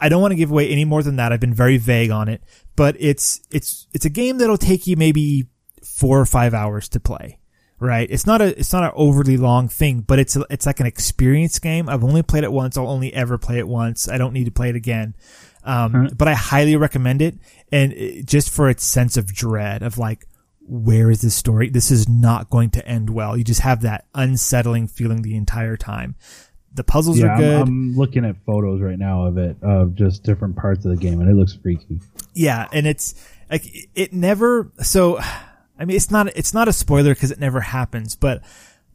I 0.00 0.08
don't 0.08 0.20
want 0.20 0.32
to 0.32 0.36
give 0.36 0.50
away 0.50 0.68
any 0.68 0.84
more 0.84 1.02
than 1.02 1.16
that. 1.16 1.32
I've 1.32 1.40
been 1.40 1.54
very 1.54 1.76
vague 1.76 2.10
on 2.10 2.28
it 2.28 2.42
but 2.76 2.96
it's 2.98 3.40
it's 3.50 3.86
it's 3.92 4.04
a 4.04 4.10
game 4.10 4.38
that'll 4.38 4.58
take 4.58 4.86
you 4.86 4.96
maybe 4.96 5.46
4 5.82 6.20
or 6.20 6.26
5 6.26 6.54
hours 6.54 6.88
to 6.90 7.00
play 7.00 7.38
right? 7.80 8.08
It's 8.10 8.26
not 8.26 8.40
a 8.40 8.58
it's 8.58 8.72
not 8.72 8.84
an 8.84 8.92
overly 8.94 9.36
long 9.36 9.68
thing, 9.68 10.00
but 10.00 10.18
it's 10.18 10.36
a, 10.36 10.44
it's 10.50 10.66
like 10.66 10.80
an 10.80 10.86
experience 10.86 11.58
game. 11.58 11.88
I've 11.88 12.04
only 12.04 12.22
played 12.22 12.44
it 12.44 12.52
once. 12.52 12.76
I'll 12.76 12.88
only 12.88 13.12
ever 13.12 13.38
play 13.38 13.58
it 13.58 13.68
once. 13.68 14.08
I 14.08 14.18
don't 14.18 14.32
need 14.32 14.44
to 14.44 14.50
play 14.50 14.68
it 14.70 14.76
again. 14.76 15.14
Um, 15.64 16.10
but 16.16 16.28
I 16.28 16.34
highly 16.34 16.76
recommend 16.76 17.22
it, 17.22 17.36
and 17.72 17.92
it, 17.94 18.26
just 18.26 18.50
for 18.50 18.68
its 18.68 18.84
sense 18.84 19.16
of 19.16 19.32
dread 19.32 19.82
of 19.82 19.96
like, 19.96 20.26
where 20.60 21.10
is 21.10 21.22
this 21.22 21.34
story? 21.34 21.70
This 21.70 21.90
is 21.90 22.06
not 22.08 22.50
going 22.50 22.70
to 22.70 22.86
end 22.86 23.08
well. 23.10 23.36
You 23.36 23.44
just 23.44 23.62
have 23.62 23.80
that 23.82 24.04
unsettling 24.14 24.88
feeling 24.88 25.22
the 25.22 25.36
entire 25.36 25.78
time. 25.78 26.16
The 26.74 26.84
puzzles 26.84 27.18
Yeah, 27.18 27.26
are 27.26 27.30
I'm, 27.30 27.40
good. 27.40 27.60
I'm 27.62 27.96
looking 27.96 28.24
at 28.24 28.36
photos 28.44 28.82
right 28.82 28.98
now 28.98 29.26
of 29.26 29.38
it, 29.38 29.56
of 29.62 29.94
just 29.94 30.22
different 30.22 30.56
parts 30.56 30.84
of 30.84 30.90
the 30.90 30.96
game, 30.98 31.20
and 31.20 31.30
it 31.30 31.34
looks 31.34 31.54
freaky. 31.54 32.00
Yeah, 32.34 32.68
and 32.72 32.86
it's 32.86 33.14
like 33.50 33.64
it 33.94 34.12
never. 34.12 34.70
So, 34.82 35.20
I 35.78 35.84
mean, 35.84 35.96
it's 35.96 36.10
not 36.10 36.28
it's 36.36 36.54
not 36.54 36.68
a 36.68 36.72
spoiler 36.72 37.14
because 37.14 37.30
it 37.30 37.40
never 37.40 37.60
happens. 37.60 38.16
But 38.16 38.42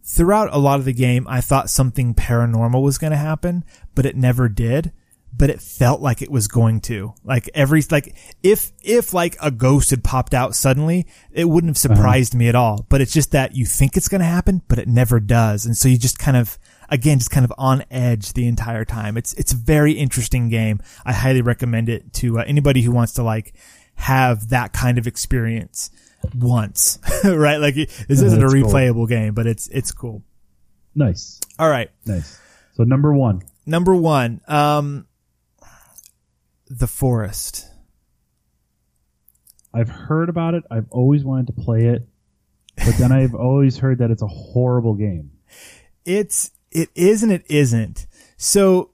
throughout 0.04 0.54
a 0.54 0.58
lot 0.58 0.80
of 0.80 0.86
the 0.86 0.94
game, 0.94 1.28
I 1.28 1.42
thought 1.42 1.70
something 1.70 2.14
paranormal 2.14 2.82
was 2.82 2.98
going 2.98 3.12
to 3.12 3.18
happen, 3.18 3.64
but 3.96 4.06
it 4.06 4.16
never 4.16 4.50
did. 4.50 4.92
But 5.32 5.52
it 5.52 5.62
felt 5.62 6.02
like 6.02 6.24
it 6.24 6.32
was 6.32 6.48
going 6.48 6.82
to. 6.82 7.14
Like 7.24 7.52
every, 7.54 7.84
like, 7.92 8.16
if, 8.42 8.72
if 8.82 9.14
like 9.14 9.38
a 9.40 9.52
ghost 9.52 9.92
had 9.92 10.04
popped 10.04 10.34
out 10.34 10.56
suddenly, 10.56 11.06
it 11.32 11.46
wouldn't 11.46 11.70
have 11.70 11.78
surprised 11.78 12.34
me 12.34 12.48
at 12.48 12.56
all. 12.56 12.88
But 12.90 13.00
it's 13.02 13.14
just 13.14 13.32
that 13.34 13.56
you 13.56 13.68
think 13.68 13.96
it's 13.96 14.08
going 14.08 14.22
to 14.22 14.28
happen, 14.28 14.64
but 14.68 14.80
it 14.80 14.88
never 14.88 15.20
does. 15.20 15.68
And 15.68 15.78
so 15.78 15.88
you 15.88 16.00
just 16.00 16.18
kind 16.18 16.36
of, 16.36 16.58
again, 16.90 17.20
just 17.20 17.30
kind 17.30 17.46
of 17.46 17.54
on 17.60 17.86
edge 17.92 18.34
the 18.34 18.48
entire 18.48 18.86
time. 18.86 19.18
It's, 19.18 19.34
it's 19.34 19.54
a 19.54 19.56
very 19.56 19.94
interesting 19.94 20.50
game. 20.50 20.80
I 21.06 21.14
highly 21.14 21.44
recommend 21.44 21.90
it 21.90 22.12
to 22.14 22.40
uh, 22.40 22.44
anybody 22.48 22.82
who 22.82 22.92
wants 22.92 23.14
to 23.14 23.24
like 23.24 23.54
have 23.96 24.50
that 24.50 24.74
kind 24.74 24.98
of 24.98 25.06
experience 25.06 25.92
once, 26.36 27.00
right? 27.24 27.58
Like 27.58 27.76
this 27.76 28.10
isn't 28.10 28.40
a 28.40 28.42
that's 28.42 28.54
cool. 28.54 28.64
replayable 28.64 29.08
game, 29.10 29.34
but 29.34 29.48
it's, 29.48 29.68
it's 29.70 29.92
cool. 29.92 30.24
Nice, 30.96 31.40
All 31.58 31.70
right. 31.70 31.90
nice. 32.06 32.40
So 32.74 32.84
number 32.84 33.14
one, 33.14 33.42
Number 33.66 33.94
one, 33.96 34.42
um, 34.48 35.06
The 36.70 36.88
Forest. 36.88 37.68
I've 39.74 39.90
heard 39.90 40.30
about 40.30 40.56
it. 40.56 40.64
I've 40.72 40.88
always 40.90 41.24
wanted 41.24 41.48
to 41.48 41.54
play 41.54 41.86
it, 41.86 42.08
but 42.78 42.96
then 42.98 43.12
I've 43.12 43.36
always 43.36 43.78
heard 43.78 44.00
that 44.00 44.10
it's 44.10 44.24
a 44.24 44.28
horrible 44.28 44.96
game. 44.96 45.32
It's, 46.06 46.50
it 46.72 46.90
is 46.96 47.22
and 47.22 47.32
it 47.32 47.46
isn't. 47.48 48.08
So 48.38 48.90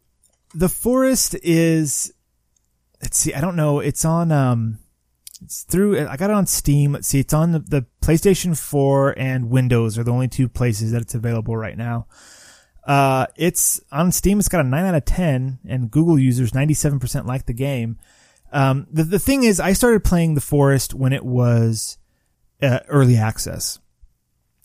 The 0.54 0.68
Forest 0.70 1.36
is, 1.44 2.12
let's 3.02 3.18
see, 3.18 3.34
I 3.34 3.40
don't 3.40 3.56
know. 3.56 3.80
It's 3.80 4.04
on, 4.04 4.32
um, 4.34 4.80
it's 5.44 5.64
through, 5.64 6.08
I 6.08 6.18
got 6.18 6.30
it 6.30 6.36
on 6.36 6.48
Steam. 6.48 6.94
Let's 6.94 7.08
see, 7.08 7.20
it's 7.20 7.34
on 7.34 7.52
the, 7.52 7.60
the 7.60 7.86
PlayStation 8.02 8.58
4 8.58 9.18
and 9.18 9.50
Windows 9.50 9.98
are 9.98 10.04
the 10.04 10.12
only 10.12 10.28
two 10.28 10.48
places 10.48 10.92
that 10.92 11.02
it's 11.02 11.16
available 11.16 11.56
right 11.56 11.78
now. 11.78 12.08
Uh, 12.86 13.26
it's 13.36 13.82
on 13.92 14.12
Steam. 14.12 14.40
It's 14.40 14.48
got 14.48 14.64
a 14.64 14.68
nine 14.68 14.86
out 14.86 14.96
of 14.96 15.06
10 15.06 15.60
and 15.68 15.92
Google 15.92 16.20
users 16.20 16.52
97% 16.52 17.26
like 17.26 17.46
the 17.46 17.54
game. 17.54 17.98
Um, 18.52 18.88
the, 18.92 19.04
the 19.04 19.20
thing 19.20 19.44
is, 19.44 19.60
I 19.60 19.74
started 19.74 20.04
playing 20.04 20.36
The 20.36 20.42
Forest 20.42 20.94
when 20.94 21.12
it 21.12 21.26
was, 21.26 21.98
uh, 22.62 22.80
early 22.88 23.18
access. 23.18 23.80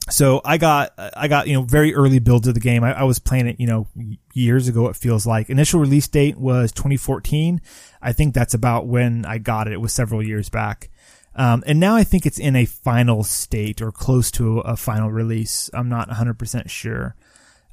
So 0.08 0.40
I 0.44 0.56
got, 0.58 0.92
I 0.98 1.28
got, 1.28 1.46
you 1.46 1.54
know, 1.54 1.62
very 1.62 1.94
early 1.94 2.18
builds 2.18 2.48
of 2.48 2.54
the 2.54 2.60
game. 2.60 2.82
I, 2.82 3.00
I 3.00 3.02
was 3.04 3.18
playing 3.18 3.46
it, 3.46 3.60
you 3.60 3.66
know, 3.66 3.86
years 4.32 4.66
ago, 4.66 4.88
it 4.88 4.96
feels 4.96 5.26
like. 5.26 5.50
Initial 5.50 5.78
release 5.78 6.08
date 6.08 6.36
was 6.36 6.72
2014. 6.72 7.60
I 8.02 8.12
think 8.12 8.34
that's 8.34 8.54
about 8.54 8.86
when 8.86 9.24
I 9.24 9.38
got 9.38 9.66
it. 9.66 9.72
It 9.72 9.80
was 9.80 9.92
several 9.92 10.22
years 10.22 10.48
back. 10.48 10.90
Um, 11.36 11.62
and 11.66 11.78
now 11.78 11.94
I 11.94 12.02
think 12.02 12.26
it's 12.26 12.38
in 12.38 12.56
a 12.56 12.64
final 12.64 13.22
state 13.22 13.80
or 13.80 13.92
close 13.92 14.30
to 14.32 14.60
a 14.60 14.76
final 14.76 15.10
release. 15.10 15.70
I'm 15.72 15.88
not 15.88 16.08
100% 16.08 16.68
sure. 16.68 17.14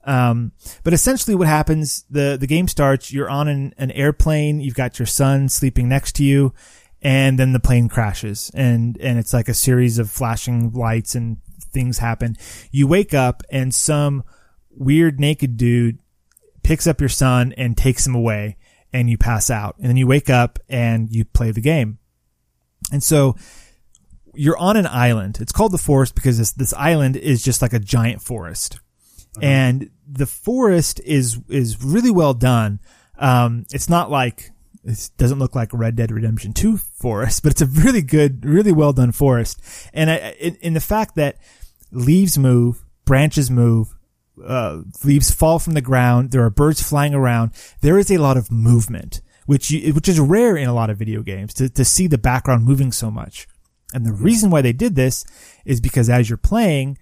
Um, 0.04 0.52
but 0.84 0.94
essentially 0.94 1.36
what 1.36 1.48
happens, 1.48 2.06
the, 2.10 2.38
the 2.40 2.48
game 2.48 2.68
starts, 2.68 3.12
you're 3.12 3.30
on 3.30 3.48
an, 3.48 3.74
an 3.78 3.92
airplane, 3.92 4.62
you've 4.62 4.76
got 4.76 5.00
your 5.00 5.06
son 5.06 5.50
sleeping 5.50 5.90
next 5.90 6.16
to 6.16 6.24
you, 6.24 6.54
and 7.02 7.38
then 7.38 7.52
the 7.52 7.60
plane 7.60 7.90
crashes 7.90 8.50
and, 8.54 8.98
and 9.02 9.20
it's 9.20 9.34
like 9.34 9.50
a 9.50 9.54
series 9.54 10.00
of 10.00 10.10
flashing 10.10 10.72
lights 10.72 11.14
and 11.14 11.38
things 11.78 12.00
happen. 12.00 12.36
You 12.72 12.88
wake 12.88 13.14
up 13.14 13.44
and 13.52 13.72
some 13.72 14.24
weird 14.72 15.20
naked 15.20 15.58
dude 15.58 16.00
picks 16.64 16.88
up 16.88 17.00
your 17.00 17.10
son 17.10 17.54
and 17.56 17.78
takes 17.78 18.08
him 18.08 18.16
away 18.16 18.58
and 18.92 19.12
you 19.12 19.18
pass 19.18 19.52
out 19.52 19.76
and 19.78 19.88
then 19.88 19.96
you 19.96 20.08
wake 20.08 20.28
up 20.28 20.58
and 20.68 21.14
you 21.14 21.24
play 21.24 21.52
the 21.52 21.62
game. 21.62 22.00
And 22.92 23.04
so 23.04 23.36
you're 24.34 24.58
on 24.58 24.76
an 24.76 24.88
island. 24.88 25.38
It's 25.40 25.52
called 25.52 25.72
the 25.72 25.78
forest 25.78 26.16
because 26.16 26.40
this, 26.40 26.52
this 26.52 26.74
island 26.74 27.16
is 27.16 27.44
just 27.44 27.62
like 27.62 27.74
a 27.74 27.80
giant 27.80 28.24
forest. 28.24 28.80
And 29.40 29.92
the 30.12 30.26
forest 30.26 31.00
is, 31.06 31.40
is 31.48 31.84
really 31.84 32.10
well 32.10 32.34
done. 32.34 32.80
Um, 33.20 33.68
it's 33.72 33.88
not 33.88 34.10
like, 34.10 34.50
it 34.84 35.12
doesn't 35.18 35.38
look 35.38 35.54
like 35.54 35.70
Red 35.74 35.96
Dead 35.96 36.12
Redemption 36.12 36.54
2 36.54 36.78
forest, 36.78 37.44
but 37.44 37.52
it's 37.52 37.62
a 37.62 37.68
really 37.68 38.02
good, 38.02 38.44
really 38.46 38.72
well 38.72 38.94
done 38.94 39.12
forest. 39.12 39.62
And 39.94 40.10
I, 40.10 40.36
in, 40.40 40.56
in 40.56 40.74
the 40.74 40.80
fact 40.80 41.16
that 41.18 41.38
leaves 41.92 42.38
move, 42.38 42.84
branches 43.06 43.50
move, 43.50 43.96
uh, 44.46 44.82
leaves 45.04 45.32
fall 45.32 45.60
from 45.60 45.74
the 45.74 45.82
ground. 45.82 46.32
There 46.32 46.44
are 46.44 46.50
birds 46.50 46.82
flying 46.82 47.14
around. 47.14 47.52
There 47.82 47.98
is 47.98 48.12
a 48.12 48.18
lot 48.18 48.38
of 48.38 48.52
movement, 48.52 49.22
which 49.46 49.72
you, 49.72 49.94
which 49.94 50.08
is 50.08 50.20
rare 50.20 50.56
in 50.56 50.68
a 50.68 50.74
lot 50.74 50.90
of 50.90 50.98
video 50.98 51.24
games 51.24 51.54
to, 51.56 51.70
to 51.70 51.86
see 51.86 52.08
the 52.08 52.18
background 52.18 52.66
moving 52.66 52.92
so 52.92 53.10
much. 53.10 53.48
And 53.94 54.06
the 54.06 54.14
reason 54.14 54.50
why 54.50 54.62
they 54.62 54.74
did 54.74 54.96
this 54.96 55.26
is 55.66 55.80
because 55.80 56.10
as 56.10 56.30
you're 56.30 56.38
playing, 56.38 56.98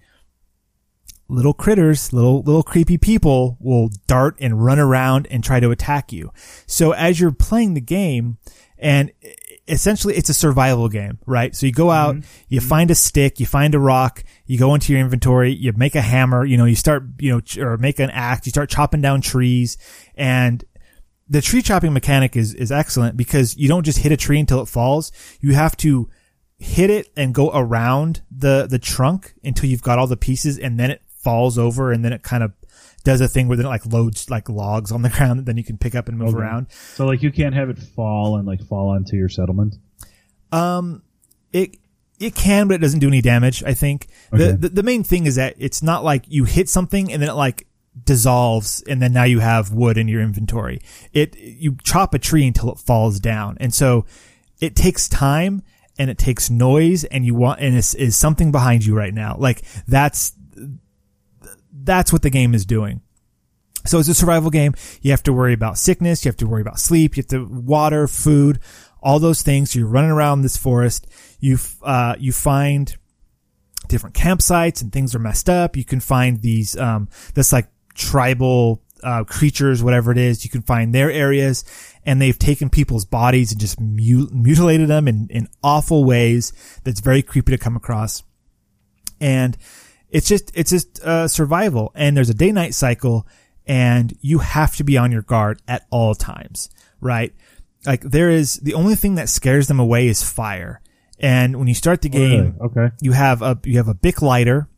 little 1.28 1.52
critters, 1.52 2.12
little, 2.12 2.42
little 2.42 2.62
creepy 2.62 2.96
people 2.96 3.56
will 3.60 3.90
dart 4.06 4.36
and 4.40 4.64
run 4.64 4.78
around 4.78 5.26
and 5.30 5.42
try 5.42 5.58
to 5.58 5.70
attack 5.70 6.12
you. 6.12 6.32
So 6.66 6.92
as 6.92 7.18
you're 7.18 7.32
playing 7.32 7.74
the 7.74 7.80
game 7.80 8.38
and 8.78 9.12
essentially 9.68 10.14
it's 10.14 10.28
a 10.28 10.34
survival 10.34 10.88
game, 10.88 11.18
right? 11.26 11.54
So 11.54 11.66
you 11.66 11.72
go 11.72 11.90
out, 11.90 12.16
mm-hmm. 12.16 12.28
you 12.48 12.60
mm-hmm. 12.60 12.68
find 12.68 12.90
a 12.90 12.94
stick, 12.94 13.40
you 13.40 13.46
find 13.46 13.74
a 13.74 13.78
rock, 13.78 14.22
you 14.46 14.58
go 14.58 14.74
into 14.74 14.92
your 14.92 15.00
inventory, 15.00 15.52
you 15.52 15.72
make 15.72 15.94
a 15.94 16.00
hammer, 16.00 16.44
you 16.44 16.56
know, 16.56 16.64
you 16.64 16.76
start, 16.76 17.04
you 17.18 17.30
know, 17.32 17.40
ch- 17.40 17.58
or 17.58 17.76
make 17.76 17.98
an 17.98 18.10
axe, 18.10 18.46
you 18.46 18.50
start 18.50 18.70
chopping 18.70 19.00
down 19.00 19.20
trees 19.20 19.76
and 20.14 20.64
the 21.28 21.42
tree 21.42 21.62
chopping 21.62 21.92
mechanic 21.92 22.36
is, 22.36 22.54
is 22.54 22.70
excellent 22.70 23.16
because 23.16 23.56
you 23.56 23.66
don't 23.68 23.84
just 23.84 23.98
hit 23.98 24.12
a 24.12 24.16
tree 24.16 24.38
until 24.38 24.60
it 24.60 24.68
falls. 24.68 25.10
You 25.40 25.54
have 25.54 25.76
to 25.78 26.08
hit 26.58 26.88
it 26.88 27.10
and 27.16 27.34
go 27.34 27.50
around 27.52 28.22
the, 28.30 28.66
the 28.68 28.78
trunk 28.78 29.34
until 29.42 29.68
you've 29.68 29.82
got 29.82 29.98
all 29.98 30.06
the 30.06 30.16
pieces 30.16 30.58
and 30.58 30.78
then 30.78 30.90
it 30.90 31.02
falls 31.08 31.58
over 31.58 31.90
and 31.90 32.04
then 32.04 32.12
it 32.12 32.22
kind 32.22 32.44
of 32.44 32.52
does 33.06 33.22
a 33.22 33.28
thing 33.28 33.48
where 33.48 33.56
then 33.56 33.64
it 33.64 33.70
like 33.70 33.86
loads 33.86 34.28
like 34.28 34.50
logs 34.50 34.92
on 34.92 35.00
the 35.00 35.08
ground 35.16 35.38
that 35.38 35.46
then 35.46 35.56
you 35.56 35.64
can 35.64 35.78
pick 35.78 35.94
up 35.94 36.08
and 36.08 36.18
move 36.18 36.34
Okay. 36.34 36.38
around. 36.38 36.66
So 36.94 37.06
like 37.06 37.22
you 37.22 37.32
can't 37.32 37.54
have 37.54 37.70
it 37.70 37.78
fall 37.78 38.36
and 38.36 38.46
like 38.46 38.60
fall 38.66 38.90
onto 38.90 39.16
your 39.16 39.28
settlement. 39.30 39.76
Um, 40.52 41.02
it, 41.52 41.76
it 42.18 42.34
can, 42.34 42.68
but 42.68 42.74
it 42.74 42.78
doesn't 42.80 43.00
do 43.00 43.08
any 43.08 43.20
damage, 43.22 43.62
I 43.64 43.74
think. 43.74 44.08
Okay. 44.32 44.50
The, 44.52 44.56
the, 44.56 44.68
the 44.68 44.82
main 44.82 45.02
thing 45.04 45.26
is 45.26 45.36
that 45.36 45.54
it's 45.58 45.82
not 45.82 46.04
like 46.04 46.24
you 46.28 46.44
hit 46.44 46.68
something 46.68 47.12
and 47.12 47.22
then 47.22 47.28
it 47.30 47.34
like 47.34 47.66
dissolves 48.04 48.82
and 48.88 49.00
then 49.00 49.12
now 49.12 49.24
you 49.24 49.38
have 49.40 49.72
wood 49.72 49.96
in 49.96 50.08
your 50.08 50.20
inventory. 50.20 50.80
It, 51.12 51.36
you 51.38 51.76
chop 51.84 52.12
a 52.14 52.18
tree 52.18 52.46
until 52.46 52.70
it 52.72 52.78
falls 52.78 53.20
down. 53.20 53.56
And 53.60 53.72
so 53.72 54.04
it 54.60 54.74
takes 54.76 55.08
time 55.08 55.62
and 55.98 56.10
it 56.10 56.18
takes 56.18 56.50
noise 56.50 57.04
and 57.04 57.24
you 57.24 57.34
want, 57.34 57.60
and 57.60 57.74
is, 57.76 57.94
is 57.94 58.16
something 58.16 58.52
behind 58.52 58.84
you 58.84 58.94
right 58.94 59.14
now. 59.14 59.36
Like 59.38 59.62
that's, 59.88 60.32
that's 61.82 62.12
what 62.12 62.22
the 62.22 62.30
game 62.30 62.54
is 62.54 62.66
doing. 62.66 63.00
So 63.84 63.98
it's 63.98 64.08
a 64.08 64.14
survival 64.14 64.50
game. 64.50 64.74
You 65.00 65.12
have 65.12 65.22
to 65.24 65.32
worry 65.32 65.52
about 65.52 65.78
sickness. 65.78 66.24
You 66.24 66.28
have 66.28 66.36
to 66.38 66.46
worry 66.46 66.62
about 66.62 66.80
sleep. 66.80 67.16
You 67.16 67.22
have 67.22 67.28
to 67.28 67.46
water, 67.46 68.08
food, 68.08 68.58
all 69.00 69.18
those 69.18 69.42
things. 69.42 69.76
You're 69.76 69.86
running 69.86 70.10
around 70.10 70.42
this 70.42 70.56
forest. 70.56 71.06
You, 71.38 71.58
uh, 71.82 72.16
you 72.18 72.32
find 72.32 72.96
different 73.88 74.16
campsites 74.16 74.82
and 74.82 74.92
things 74.92 75.14
are 75.14 75.20
messed 75.20 75.48
up. 75.48 75.76
You 75.76 75.84
can 75.84 76.00
find 76.00 76.42
these, 76.42 76.76
um, 76.76 77.08
this 77.34 77.52
like 77.52 77.68
tribal, 77.94 78.82
uh, 79.04 79.22
creatures, 79.24 79.82
whatever 79.82 80.10
it 80.10 80.18
is. 80.18 80.42
You 80.42 80.50
can 80.50 80.62
find 80.62 80.92
their 80.92 81.10
areas 81.10 81.64
and 82.04 82.20
they've 82.20 82.38
taken 82.38 82.70
people's 82.70 83.04
bodies 83.04 83.52
and 83.52 83.60
just 83.60 83.80
mutilated 83.80 84.88
them 84.88 85.06
in, 85.06 85.28
in 85.30 85.48
awful 85.62 86.04
ways. 86.04 86.52
That's 86.82 87.00
very 87.00 87.22
creepy 87.22 87.52
to 87.52 87.58
come 87.58 87.76
across. 87.76 88.24
And 89.20 89.56
it's 90.10 90.28
just, 90.28 90.50
it's 90.54 90.70
just, 90.70 91.00
uh, 91.02 91.28
survival. 91.28 91.92
And 91.94 92.16
there's 92.16 92.30
a 92.30 92.34
day 92.34 92.52
night 92.52 92.74
cycle 92.74 93.26
and 93.66 94.16
you 94.20 94.38
have 94.38 94.76
to 94.76 94.84
be 94.84 94.96
on 94.96 95.10
your 95.12 95.22
guard 95.22 95.60
at 95.66 95.86
all 95.90 96.14
times, 96.14 96.70
right? 97.00 97.34
Like 97.84 98.02
there 98.02 98.30
is, 98.30 98.56
the 98.56 98.74
only 98.74 98.94
thing 98.94 99.16
that 99.16 99.28
scares 99.28 99.66
them 99.68 99.80
away 99.80 100.06
is 100.08 100.22
fire. 100.22 100.80
And 101.18 101.58
when 101.58 101.66
you 101.68 101.74
start 101.74 102.02
the 102.02 102.08
game, 102.08 102.54
Really? 102.58 102.86
Okay. 102.86 102.94
you 103.00 103.12
have 103.12 103.42
a 103.42 103.58
you 103.64 103.78
have 103.78 103.88
a 103.88 103.94
bic 103.94 104.20
lighter 104.22 104.68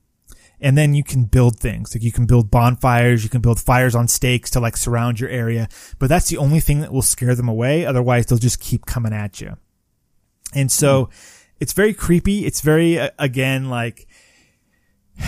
and 0.61 0.77
then 0.77 0.93
you 0.95 1.05
can 1.05 1.25
build 1.25 1.59
things 1.61 1.95
like 1.95 2.03
you 2.03 2.11
can 2.11 2.27
build 2.27 2.51
bonfires 2.51 3.23
you 3.23 3.31
can 3.31 3.41
build 3.41 3.61
fires 3.61 3.95
on 3.95 4.09
stakes 4.09 4.51
to 4.51 4.59
like 4.59 4.77
surround 4.77 5.21
your 5.21 5.31
area 5.31 5.69
but 6.01 6.09
that's 6.09 6.29
the 6.31 6.37
only 6.37 6.59
thing 6.59 6.81
that 6.81 6.93
will 6.93 7.03
scare 7.03 7.37
them 7.37 7.49
away 7.49 7.87
otherwise 7.87 8.27
they'll 8.27 8.39
just 8.39 8.59
keep 8.61 8.85
coming 8.85 9.13
at 9.13 9.41
you 9.41 9.57
and 10.55 10.71
so 10.73 11.09
it's 11.61 11.73
very 11.73 11.95
creepy 11.95 12.45
it's 12.45 12.61
very 12.61 12.99
uh, 12.99 13.09
again 13.21 13.69
like 13.71 14.08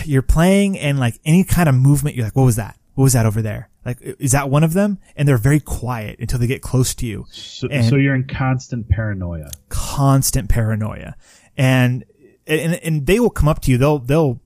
you're 0.05 0.23
playing 0.23 0.79
and 0.79 0.99
like 0.99 1.19
any 1.25 1.45
kind 1.45 1.69
of 1.69 1.75
movement 1.75 2.17
you're 2.17 2.25
like 2.27 2.37
what 2.37 2.45
was 2.45 2.57
that? 2.57 2.77
What 2.95 3.05
was 3.05 3.13
that 3.15 3.27
over 3.27 3.41
there? 3.43 3.69
Like 3.85 3.99
is 4.03 4.33
that 4.33 4.51
one 4.51 4.63
of 4.65 4.73
them? 4.75 4.99
And 5.17 5.27
they're 5.27 5.39
very 5.39 5.61
quiet 5.61 6.19
until 6.21 6.39
they 6.39 6.47
get 6.47 6.63
close 6.63 6.95
to 6.97 7.07
you. 7.07 7.27
So, 7.31 7.69
And- 7.71 7.85
so 7.87 7.97
you're 7.97 8.15
in 8.15 8.27
constant 8.27 8.89
paranoia. 8.89 9.51
constant 9.69 10.49
paranoia. 10.49 11.15
And 11.57 12.05
and 12.47 12.75
and 12.75 13.07
they 13.07 13.21
will 13.21 13.31
come 13.31 13.49
up 13.49 13.61
to 13.63 13.71
you. 13.71 13.79
They'll 13.79 13.99
they'll 13.99 14.41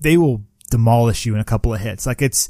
they 0.00 0.16
will 0.16 0.42
demolish 0.70 1.26
you 1.26 1.34
in 1.34 1.40
a 1.40 1.44
couple 1.44 1.74
of 1.74 1.80
hits. 1.80 2.06
Like 2.06 2.22
it's 2.22 2.48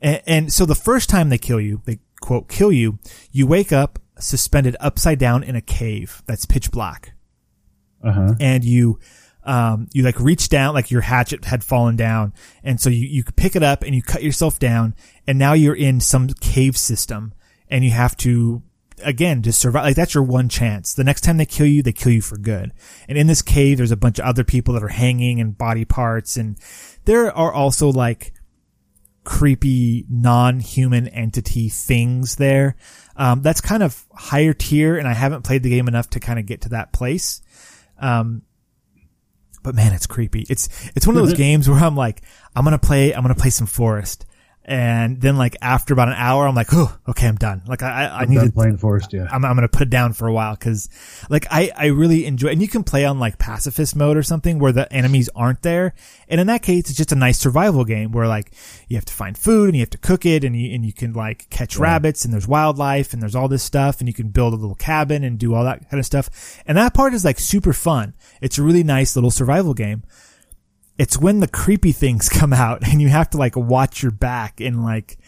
and, 0.00 0.20
and 0.26 0.52
so 0.52 0.66
the 0.66 0.74
first 0.74 1.08
time 1.08 1.28
they 1.30 1.38
kill 1.38 1.60
you 1.60 1.80
they 1.84 1.98
quote 2.20 2.48
kill 2.48 2.72
you 2.72 2.98
you 3.32 3.46
wake 3.46 3.72
up 3.72 3.98
suspended 4.18 4.76
upside 4.80 5.18
down 5.18 5.42
in 5.42 5.56
a 5.56 5.60
cave 5.60 6.22
that's 6.26 6.44
pitch 6.46 6.70
black. 6.70 7.12
Uh 8.02 8.12
huh. 8.12 8.34
and 8.38 8.64
you 8.64 8.98
um, 9.44 9.88
you 9.92 10.02
like 10.02 10.18
reach 10.18 10.48
down, 10.48 10.74
like 10.74 10.90
your 10.90 11.02
hatchet 11.02 11.44
had 11.44 11.62
fallen 11.62 11.96
down. 11.96 12.32
And 12.62 12.80
so 12.80 12.88
you, 12.88 13.06
you 13.06 13.24
pick 13.24 13.54
it 13.54 13.62
up 13.62 13.82
and 13.82 13.94
you 13.94 14.02
cut 14.02 14.22
yourself 14.22 14.58
down 14.58 14.94
and 15.26 15.38
now 15.38 15.52
you're 15.52 15.74
in 15.74 16.00
some 16.00 16.28
cave 16.28 16.76
system 16.76 17.34
and 17.68 17.84
you 17.84 17.90
have 17.90 18.16
to, 18.18 18.62
again, 19.02 19.42
just 19.42 19.60
survive. 19.60 19.84
Like 19.84 19.96
that's 19.96 20.14
your 20.14 20.22
one 20.22 20.48
chance. 20.48 20.94
The 20.94 21.04
next 21.04 21.20
time 21.22 21.36
they 21.36 21.46
kill 21.46 21.66
you, 21.66 21.82
they 21.82 21.92
kill 21.92 22.12
you 22.12 22.22
for 22.22 22.38
good. 22.38 22.72
And 23.06 23.18
in 23.18 23.26
this 23.26 23.42
cave, 23.42 23.76
there's 23.76 23.90
a 23.90 23.96
bunch 23.96 24.18
of 24.18 24.24
other 24.24 24.44
people 24.44 24.74
that 24.74 24.82
are 24.82 24.88
hanging 24.88 25.40
and 25.40 25.56
body 25.56 25.84
parts. 25.84 26.38
And 26.38 26.56
there 27.04 27.30
are 27.36 27.52
also 27.52 27.90
like 27.90 28.32
creepy 29.24 30.06
non-human 30.08 31.08
entity 31.08 31.68
things 31.68 32.36
there. 32.36 32.76
Um, 33.16 33.42
that's 33.42 33.60
kind 33.60 33.82
of 33.82 34.06
higher 34.14 34.54
tier 34.54 34.96
and 34.96 35.06
I 35.06 35.12
haven't 35.12 35.44
played 35.44 35.62
the 35.62 35.70
game 35.70 35.86
enough 35.86 36.10
to 36.10 36.20
kind 36.20 36.38
of 36.38 36.46
get 36.46 36.62
to 36.62 36.70
that 36.70 36.92
place. 36.92 37.42
Um, 37.98 38.42
but 39.64 39.74
man, 39.74 39.92
it's 39.92 40.06
creepy. 40.06 40.46
It's, 40.48 40.68
it's 40.94 41.06
one 41.06 41.16
of 41.16 41.26
those 41.26 41.34
games 41.36 41.68
where 41.68 41.78
I'm 41.80 41.96
like, 41.96 42.22
I'm 42.54 42.64
to 42.64 42.78
play, 42.78 43.12
I'm 43.12 43.22
going 43.24 43.34
to 43.34 43.40
play 43.40 43.50
some 43.50 43.66
forest. 43.66 44.24
And 44.66 45.20
then 45.20 45.36
like 45.36 45.56
after 45.60 45.92
about 45.92 46.08
an 46.08 46.14
hour, 46.16 46.48
I'm 46.48 46.54
like, 46.54 46.72
oh, 46.72 46.96
okay, 47.08 47.28
I'm 47.28 47.36
done. 47.36 47.62
Like 47.66 47.82
I, 47.82 48.06
I, 48.06 48.20
I 48.20 48.24
need 48.24 48.40
to, 48.40 48.50
playing 48.50 48.78
Forest, 48.78 49.12
yeah. 49.12 49.28
I'm, 49.30 49.44
I'm 49.44 49.56
going 49.56 49.68
to 49.68 49.68
put 49.68 49.82
it 49.82 49.90
down 49.90 50.14
for 50.14 50.26
a 50.26 50.32
while 50.32 50.54
because 50.54 50.88
like 51.28 51.46
I, 51.50 51.70
I 51.76 51.86
really 51.86 52.24
enjoy, 52.24 52.48
and 52.48 52.62
you 52.62 52.68
can 52.68 52.82
play 52.82 53.04
on 53.04 53.18
like 53.18 53.38
pacifist 53.38 53.94
mode 53.94 54.16
or 54.16 54.22
something 54.22 54.58
where 54.58 54.72
the 54.72 54.90
enemies 54.90 55.28
aren't 55.36 55.60
there. 55.60 55.92
And 56.28 56.40
in 56.40 56.46
that 56.46 56.62
case, 56.62 56.88
it's 56.88 56.96
just 56.96 57.12
a 57.12 57.16
nice 57.16 57.38
survival 57.38 57.84
game 57.84 58.12
where 58.12 58.26
like 58.26 58.52
you 58.88 58.96
have 58.96 59.04
to 59.04 59.12
find 59.12 59.36
food 59.36 59.68
and 59.68 59.76
you 59.76 59.82
have 59.82 59.90
to 59.90 59.98
cook 59.98 60.24
it 60.24 60.44
and 60.44 60.56
you, 60.56 60.74
and 60.74 60.86
you 60.86 60.94
can 60.94 61.12
like 61.12 61.50
catch 61.50 61.76
rabbits 61.76 62.24
and 62.24 62.32
there's 62.32 62.48
wildlife 62.48 63.12
and 63.12 63.20
there's 63.20 63.34
all 63.34 63.48
this 63.48 63.62
stuff 63.62 63.98
and 63.98 64.08
you 64.08 64.14
can 64.14 64.28
build 64.28 64.54
a 64.54 64.56
little 64.56 64.76
cabin 64.76 65.24
and 65.24 65.38
do 65.38 65.54
all 65.54 65.64
that 65.64 65.90
kind 65.90 66.00
of 66.00 66.06
stuff. 66.06 66.62
And 66.66 66.78
that 66.78 66.94
part 66.94 67.12
is 67.12 67.22
like 67.22 67.38
super 67.38 67.74
fun. 67.74 68.14
It's 68.40 68.56
a 68.56 68.62
really 68.62 68.82
nice 68.82 69.14
little 69.14 69.30
survival 69.30 69.74
game 69.74 70.04
it's 70.98 71.18
when 71.18 71.40
the 71.40 71.48
creepy 71.48 71.92
things 71.92 72.28
come 72.30 72.52
out 72.52 72.86
and 72.86 73.00
you 73.00 73.08
have 73.08 73.30
to 73.30 73.38
like 73.38 73.56
watch 73.56 74.02
your 74.02 74.12
back 74.12 74.60
and 74.60 74.84
like 74.84 75.18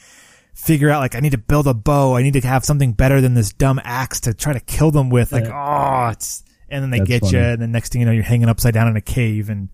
figure 0.54 0.90
out 0.90 1.00
like 1.00 1.14
I 1.14 1.20
need 1.20 1.32
to 1.32 1.38
build 1.38 1.66
a 1.66 1.74
bow. 1.74 2.16
I 2.16 2.22
need 2.22 2.34
to 2.34 2.40
have 2.40 2.64
something 2.64 2.92
better 2.92 3.20
than 3.20 3.34
this 3.34 3.52
dumb 3.52 3.80
axe 3.84 4.20
to 4.20 4.34
try 4.34 4.52
to 4.52 4.60
kill 4.60 4.90
them 4.90 5.10
with. 5.10 5.32
Like, 5.32 5.46
oh, 5.46 6.08
it's, 6.12 6.44
and 6.68 6.82
then 6.82 6.90
they 6.90 6.98
That's 6.98 7.08
get 7.08 7.32
you. 7.32 7.38
And 7.38 7.62
then 7.62 7.72
next 7.72 7.92
thing 7.92 8.00
you 8.00 8.06
know, 8.06 8.12
you're 8.12 8.24
hanging 8.24 8.48
upside 8.48 8.74
down 8.74 8.88
in 8.88 8.96
a 8.96 9.00
cave 9.00 9.50
and 9.50 9.68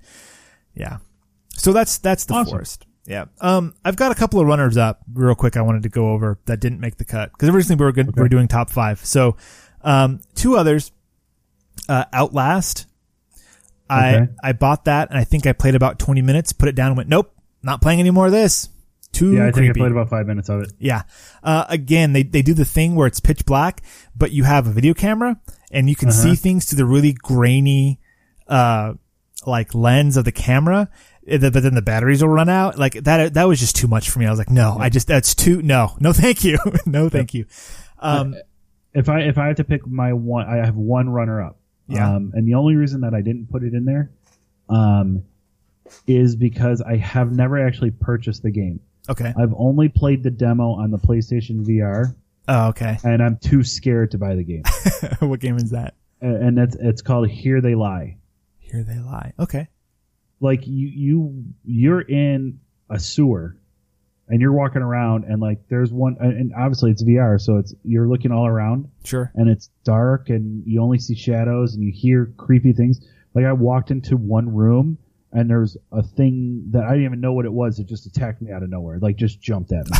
yeah. 0.74 0.98
So 1.50 1.72
that's, 1.72 1.98
that's 1.98 2.24
the 2.24 2.34
Awesome. 2.34 2.50
forest. 2.50 2.86
Yeah. 3.06 3.26
Um, 3.40 3.74
I've 3.84 3.96
got 3.96 4.12
a 4.12 4.14
couple 4.14 4.40
of 4.40 4.46
runners 4.46 4.76
up 4.76 5.00
real 5.12 5.34
quick. 5.34 5.56
I 5.56 5.62
wanted 5.62 5.82
to 5.82 5.88
go 5.88 6.10
over 6.10 6.38
that 6.46 6.60
didn't 6.60 6.80
make 6.80 6.96
the 6.96 7.04
cut 7.04 7.32
because 7.32 7.48
originally 7.48 7.76
we 7.76 7.84
were 7.84 7.92
good. 7.92 8.14
We 8.16 8.22
are 8.22 8.28
doing 8.28 8.48
top 8.48 8.70
five. 8.70 9.04
So, 9.04 9.36
um, 9.82 10.20
two 10.34 10.56
others, 10.56 10.92
uh, 11.88 12.04
Outlast. 12.12 12.86
I, 13.92 14.14
Okay. 14.16 14.32
I 14.42 14.52
bought 14.52 14.84
that 14.86 15.10
and 15.10 15.18
I 15.18 15.24
think 15.24 15.46
I 15.46 15.52
played 15.52 15.74
about 15.74 15.98
20 15.98 16.22
minutes, 16.22 16.52
put 16.52 16.68
it 16.68 16.74
down 16.74 16.88
and 16.88 16.96
went, 16.96 17.08
nope, 17.08 17.34
not 17.62 17.80
playing 17.82 18.00
any 18.00 18.10
more 18.10 18.26
of 18.26 18.32
this. 18.32 18.68
Too 19.12 19.34
Yeah, 19.34 19.46
I 19.48 19.50
think. 19.52 19.70
I 19.70 19.78
played 19.78 19.92
about 19.92 20.08
five 20.08 20.26
minutes 20.26 20.48
of 20.48 20.62
it. 20.62 20.72
Yeah. 20.78 21.02
Uh, 21.42 21.64
again, 21.68 22.12
they, 22.14 22.22
they 22.22 22.40
do 22.42 22.54
the 22.54 22.64
thing 22.64 22.94
where 22.94 23.06
it's 23.06 23.20
pitch 23.20 23.44
black, 23.44 23.82
but 24.16 24.30
you 24.32 24.44
have 24.44 24.66
a 24.66 24.70
video 24.70 24.94
camera 24.94 25.38
and 25.70 25.88
you 25.90 25.96
can 25.96 26.08
Uh-huh. 26.08 26.22
see 26.22 26.34
things 26.34 26.64
through 26.64 26.78
the 26.78 26.86
really 26.86 27.12
grainy, 27.12 28.00
uh, 28.48 28.94
like 29.46 29.74
lens 29.74 30.16
of 30.16 30.24
the 30.24 30.32
camera. 30.32 30.88
Uh, 31.30 31.38
But 31.38 31.62
then 31.62 31.74
the 31.74 31.82
batteries 31.82 32.22
will 32.22 32.30
run 32.30 32.48
out. 32.48 32.78
Like 32.78 32.94
that, 33.04 33.34
that 33.34 33.44
was 33.44 33.60
just 33.60 33.76
too 33.76 33.86
much 33.86 34.08
for 34.10 34.18
me. 34.18 34.26
I 34.26 34.30
was 34.30 34.38
like, 34.38 34.50
no, 34.50 34.76
I 34.80 34.88
just, 34.88 35.06
that's 35.06 35.34
too, 35.34 35.60
no, 35.62 35.94
no, 36.00 36.12
thank 36.12 36.42
you. 36.42 36.58
no, 36.86 37.08
thank 37.08 37.34
you. 37.34 37.44
Um, 37.98 38.34
If 38.94 39.08
I 39.08 39.20
if 39.20 39.38
I 39.38 39.46
had 39.46 39.56
to 39.58 39.64
pick 39.64 39.86
my 39.86 40.12
one, 40.12 40.46
I 40.46 40.56
have 40.64 40.74
one 40.76 41.08
runner 41.08 41.40
up. 41.42 41.58
Yeah. 41.88 42.14
Um, 42.16 42.32
and 42.34 42.46
the 42.46 42.54
only 42.54 42.76
reason 42.76 43.00
that 43.02 43.14
I 43.14 43.20
didn't 43.22 43.50
put 43.50 43.62
it 43.64 43.74
in 43.74 43.84
there, 43.84 44.10
um, 44.68 45.24
is 46.06 46.36
because 46.36 46.80
I 46.80 46.96
have 46.96 47.32
never 47.32 47.64
actually 47.64 47.90
purchased 47.90 48.42
the 48.42 48.50
game. 48.50 48.80
okay. 49.10 49.32
I've 49.36 49.52
only 49.56 49.88
played 49.88 50.22
the 50.22 50.30
demo 50.30 50.70
on 50.72 50.90
the 50.90 50.98
PlayStation 50.98 51.66
VR, 51.66 52.14
Oh, 52.48 52.68
okay. 52.68 52.96
and 53.04 53.22
I'm 53.22 53.36
too 53.36 53.62
scared 53.64 54.12
to 54.12 54.18
buy 54.18 54.34
the 54.36 54.44
game. 54.44 54.62
what 55.28 55.40
game 55.40 55.56
is 55.56 55.70
that? 55.70 55.94
and 56.20 56.56
it's 56.58 56.76
it's 56.76 57.02
called 57.02 57.28
Here 57.28 57.60
They 57.60 57.74
Lie. 57.74 58.16
Here 58.60 58.84
they 58.84 58.98
lie. 59.00 59.32
Okay. 59.40 59.68
Like 60.40 60.66
you 60.66 60.86
you 60.88 61.44
you're 61.64 62.00
in 62.00 62.60
a 62.88 62.98
sewer, 63.00 63.56
and 64.32 64.40
you're 64.40 64.52
walking 64.52 64.82
around, 64.82 65.24
and 65.24 65.40
like 65.40 65.60
there's 65.68 65.92
one, 65.92 66.16
and 66.18 66.52
obviously 66.58 66.90
it's 66.90 67.04
VR, 67.04 67.40
so 67.40 67.58
it's 67.58 67.72
you're 67.84 68.08
looking 68.08 68.32
all 68.32 68.46
around, 68.48 68.88
Sure. 69.04 69.30
and 69.36 69.48
it's 69.48 69.70
dark, 69.84 70.28
and 70.30 70.64
you 70.66 70.82
only 70.82 70.98
see 70.98 71.14
shadows, 71.14 71.74
and 71.74 71.84
you 71.84 71.92
hear 71.94 72.32
creepy 72.36 72.72
things. 72.72 73.00
Like 73.34 73.44
I 73.44 73.52
walked 73.52 73.92
into 73.92 74.16
one 74.16 74.52
room. 74.52 74.98
And 75.34 75.48
there's 75.48 75.78
a 75.90 76.02
thing 76.02 76.66
that 76.72 76.84
I 76.84 76.90
didn't 76.90 77.04
even 77.06 77.20
know 77.22 77.32
what 77.32 77.46
it 77.46 77.52
was. 77.54 77.78
It 77.78 77.86
just 77.86 78.04
attacked 78.04 78.42
me 78.42 78.52
out 78.52 78.62
of 78.62 78.68
nowhere. 78.68 78.98
Like 78.98 79.16
just 79.16 79.40
jumped 79.40 79.72
at 79.72 79.86
me. 79.88 79.96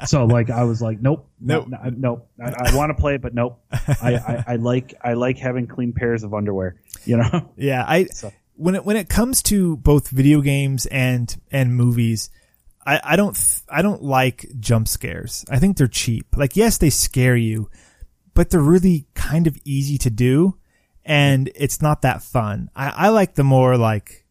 so 0.06 0.24
like 0.24 0.48
I 0.48 0.64
was 0.64 0.80
like, 0.80 0.98
nope, 0.98 1.28
Nope. 1.38 1.68
no, 1.68 1.76
no, 1.84 1.90
nope. 1.90 2.30
I, 2.42 2.70
I 2.70 2.74
want 2.74 2.88
to 2.88 2.94
play 2.98 3.16
it, 3.16 3.20
but 3.20 3.34
nope. 3.34 3.60
I, 3.70 4.14
I, 4.14 4.44
I 4.46 4.56
like 4.56 4.94
I 5.04 5.12
like 5.12 5.36
having 5.36 5.66
clean 5.66 5.92
pairs 5.92 6.22
of 6.22 6.32
underwear. 6.32 6.76
You 7.04 7.18
know. 7.18 7.50
Yeah, 7.58 7.84
I 7.86 8.06
So- 8.06 8.32
when 8.54 8.74
it 8.76 8.86
when 8.86 8.96
it 8.96 9.10
comes 9.10 9.42
to 9.42 9.76
both 9.76 10.08
video 10.08 10.40
games 10.40 10.86
and 10.86 11.36
and 11.50 11.76
movies, 11.76 12.30
I 12.86 13.00
I 13.02 13.16
don't 13.16 13.36
I 13.68 13.82
don't 13.82 14.02
like 14.02 14.46
jump 14.60 14.88
scares. 14.88 15.44
I 15.50 15.58
think 15.58 15.76
they're 15.76 15.88
cheap. 15.88 16.36
Like 16.36 16.56
yes, 16.56 16.78
they 16.78 16.90
scare 16.90 17.36
you, 17.36 17.68
but 18.34 18.50
they're 18.50 18.60
really 18.60 19.06
kind 19.14 19.46
of 19.46 19.58
easy 19.64 19.98
to 19.98 20.10
do, 20.10 20.56
and 21.04 21.50
it's 21.54 21.82
not 21.82 22.02
that 22.02 22.22
fun. 22.22 22.70
I 22.76 22.88
I 22.88 23.08
like 23.08 23.34
the 23.34 23.44
more 23.44 23.76
like 23.76 24.25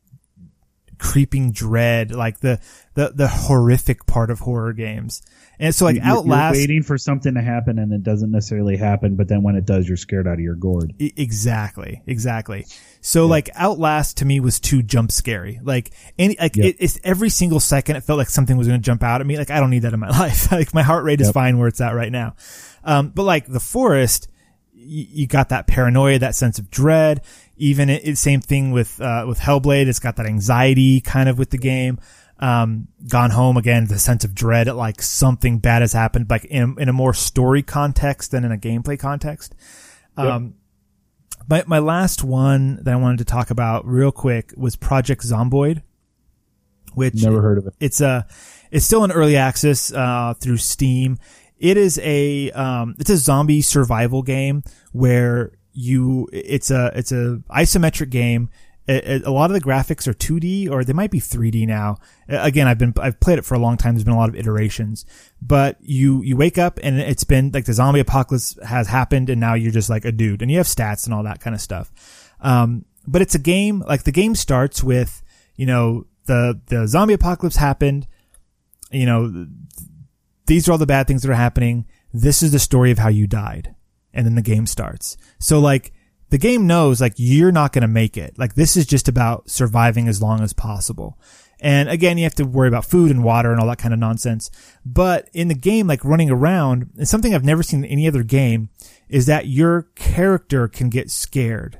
creeping 0.97 1.51
dread, 1.51 2.11
like 2.11 2.39
the 2.39 2.59
the 2.93 3.11
the 3.15 3.27
horrific 3.27 4.05
part 4.05 4.29
of 4.31 4.39
horror 4.39 4.73
games. 4.73 5.21
And 5.57 5.73
so 5.73 5.85
like 5.85 5.95
you're 5.95 6.03
Outlast 6.05 6.57
waiting 6.57 6.83
for 6.83 6.97
something 6.97 7.35
to 7.35 7.41
happen 7.41 7.79
and 7.79 7.93
it 7.93 8.03
doesn't 8.03 8.29
necessarily 8.29 8.75
happen, 8.75 9.15
but 9.15 9.29
then 9.29 9.41
when 9.41 9.55
it 9.55 9.65
does, 9.65 9.87
you're 9.87 9.95
scared 9.95 10.27
out 10.27 10.33
of 10.33 10.39
your 10.41 10.55
gourd. 10.55 10.93
Exactly, 10.99 12.01
exactly. 12.05 12.65
So 12.99 13.25
like 13.25 13.49
Outlast 13.55 14.17
to 14.17 14.25
me 14.25 14.41
was 14.41 14.59
too 14.59 14.83
jump 14.83 15.13
scary. 15.13 15.59
Like 15.63 15.91
any, 16.19 16.35
like 16.39 16.57
Yep. 16.57 16.65
it, 16.65 16.75
it's 16.79 16.99
every 17.05 17.29
single 17.29 17.61
second 17.61 17.95
it 17.95 18.01
felt 18.03 18.17
like 18.17 18.29
something 18.29 18.57
was 18.57 18.67
going 18.67 18.81
to 18.81 18.85
jump 18.85 19.01
out 19.01 19.21
at 19.21 19.27
me. 19.27 19.37
Like 19.37 19.49
I 19.49 19.61
don't 19.61 19.69
need 19.69 19.83
that 19.83 19.93
in 19.93 19.99
my 20.01 20.09
life. 20.19 20.51
like 20.51 20.73
my 20.73 20.83
heart 20.83 21.05
rate 21.05 21.21
is 21.21 21.27
Yep. 21.27 21.33
fine 21.33 21.57
where 21.57 21.69
it's 21.69 21.79
at 21.79 21.95
right 21.95 22.11
now. 22.11 22.35
Um, 22.83 23.09
but 23.15 23.23
like 23.23 23.47
the 23.47 23.61
forest, 23.61 24.27
y- 24.73 24.81
you 25.09 25.25
got 25.27 25.49
that 25.49 25.67
paranoia, 25.67 26.19
that 26.19 26.35
sense 26.35 26.59
of 26.59 26.69
dread. 26.69 27.21
Even 27.57 27.89
it, 27.89 28.07
it 28.07 28.17
same 28.17 28.41
thing 28.41 28.71
with 28.71 28.99
uh, 29.01 29.25
with 29.27 29.39
Hellblade. 29.39 29.87
It's 29.87 29.99
got 29.99 30.15
that 30.17 30.25
anxiety 30.25 31.01
kind 31.01 31.29
of 31.29 31.37
with 31.37 31.51
the 31.51 31.57
game. 31.57 31.99
Um, 32.37 32.89
Gone 33.07 33.31
Home 33.31 33.55
again, 33.55 33.87
the 33.87 33.97
sense 33.97 34.25
of 34.25 34.35
dread 34.35 34.67
at 34.67 34.75
like 34.75 35.01
something 35.01 35.59
bad 35.59 35.81
has 35.81 35.93
happened, 35.93 36.29
like 36.29 36.45
in 36.45 36.75
in 36.79 36.89
a 36.89 36.93
more 36.93 37.13
story 37.13 37.63
context 37.63 38.31
than 38.31 38.43
in 38.43 38.51
a 38.51 38.57
gameplay 38.57 38.99
context. 38.99 39.55
Um, 40.17 40.55
my 41.49 41.63
my 41.67 41.79
last 41.79 42.23
one 42.23 42.83
that 42.83 42.93
I 42.93 42.97
wanted 42.97 43.19
to 43.19 43.25
talk 43.25 43.51
about 43.51 43.85
real 43.85 44.11
quick 44.11 44.53
was 44.57 44.75
Project 44.75 45.23
Zomboid, 45.23 45.81
which 46.93 47.23
Never 47.23 47.41
heard 47.41 47.57
of 47.57 47.67
it. 47.67 47.73
it's 47.79 48.01
a 48.01 48.27
it's 48.71 48.85
still 48.85 49.03
in 49.03 49.11
early 49.11 49.37
access 49.37 49.93
uh, 49.93 50.33
through 50.33 50.57
Steam. 50.57 51.17
It 51.57 51.77
is 51.77 51.99
a 52.03 52.51
um, 52.51 52.95
it's 52.99 53.09
a 53.09 53.17
zombie 53.17 53.61
survival 53.61 54.23
game 54.23 54.63
where 54.91 55.53
you 55.75 56.27
it's 56.33 56.71
a 56.71 56.91
it's 56.95 57.11
a 57.11 57.41
isometric 57.49 58.09
game. 58.09 58.49
A 58.87 59.31
lot 59.31 59.49
of 59.49 59.55
the 59.55 59.61
graphics 59.61 60.07
are 60.07 60.13
2D 60.13 60.69
or 60.69 60.83
they 60.83 60.93
might 60.93 61.09
be 61.09 61.19
3D 61.19 61.65
now. 61.65 61.97
Again, 62.27 62.67
I've 62.67 62.77
been 62.77 62.93
I've 63.01 63.19
played 63.19 63.39
it 63.39 63.45
for 63.45 63.55
a 63.55 63.59
long 63.59 63.77
time. 63.77 63.95
There's 63.95 64.03
been 64.03 64.13
a 64.13 64.17
lot 64.17 64.29
of 64.29 64.35
iterations, 64.35 65.05
but 65.41 65.77
you 65.81 66.21
you 66.21 66.37
wake 66.37 66.59
up 66.59 66.79
and 66.83 66.99
it's 66.99 67.23
been 67.23 67.49
like 67.51 67.65
the 67.65 67.73
zombie 67.73 67.99
apocalypse 67.99 68.57
has 68.63 68.87
happened 68.87 69.29
and 69.29 69.41
now 69.41 69.55
you're 69.55 69.71
just 69.71 69.89
like 69.89 70.05
a 70.05 70.11
dude 70.11 70.43
and 70.43 70.51
you 70.51 70.57
have 70.57 70.67
stats 70.67 71.05
and 71.05 71.13
all 71.13 71.23
that 71.23 71.39
kind 71.39 71.55
of 71.55 71.61
stuff. 71.61 71.91
Um, 72.41 72.85
but 73.07 73.23
it's 73.23 73.33
a 73.33 73.39
game 73.39 73.79
like 73.87 74.03
the 74.03 74.11
game 74.11 74.35
starts 74.35 74.83
with 74.83 75.23
you 75.55 75.65
know 75.65 76.05
the 76.25 76.61
the 76.67 76.87
zombie 76.87 77.13
apocalypse 77.15 77.55
happened 77.55 78.07
you 78.91 79.05
know, 79.05 79.47
these 80.45 80.67
are 80.67 80.71
all 80.71 80.77
the 80.77 80.85
bad 80.85 81.07
things 81.07 81.21
that 81.23 81.31
are 81.31 81.35
happening. 81.35 81.85
This 82.13 82.41
is 82.41 82.51
the 82.51 82.59
story 82.59 82.91
of 82.91 82.97
how 82.97 83.09
you 83.09 83.27
died. 83.27 83.74
And 84.15 84.25
then 84.25 84.33
the 84.33 84.41
game 84.41 84.65
starts. 84.65 85.17
So 85.37 85.59
like, 85.59 85.93
the 86.29 86.37
game 86.39 86.65
knows 86.65 86.99
like 86.99 87.13
you're 87.17 87.51
not 87.51 87.71
going 87.71 87.83
to 87.83 87.87
make 87.87 88.17
it. 88.17 88.39
Like 88.39 88.55
this 88.55 88.75
is 88.75 88.87
just 88.87 89.07
about 89.07 89.49
surviving 89.49 90.07
as 90.07 90.21
long 90.21 90.41
as 90.41 90.53
possible. 90.53 91.19
And 91.59 91.87
again, 91.87 92.17
you 92.17 92.23
have 92.23 92.35
to 92.35 92.45
worry 92.45 92.67
about 92.67 92.85
food 92.85 93.11
and 93.11 93.23
water 93.23 93.51
and 93.51 93.59
all 93.59 93.67
that 93.67 93.77
kind 93.77 93.93
of 93.93 93.99
nonsense. 93.99 94.51
But 94.85 95.29
in 95.33 95.47
the 95.47 95.55
game, 95.55 95.87
like 95.87 96.03
running 96.03 96.29
around, 96.29 96.91
and 96.97 97.07
something 97.07 97.33
I've 97.33 97.45
never 97.45 97.63
seen 97.63 97.83
in 97.83 97.91
any 97.91 98.07
other 98.07 98.23
game 98.23 98.69
is 99.07 99.25
that 99.27 99.47
your 99.47 99.83
character 99.95 100.67
can 100.67 100.89
get 100.89 101.11
scared. 101.11 101.79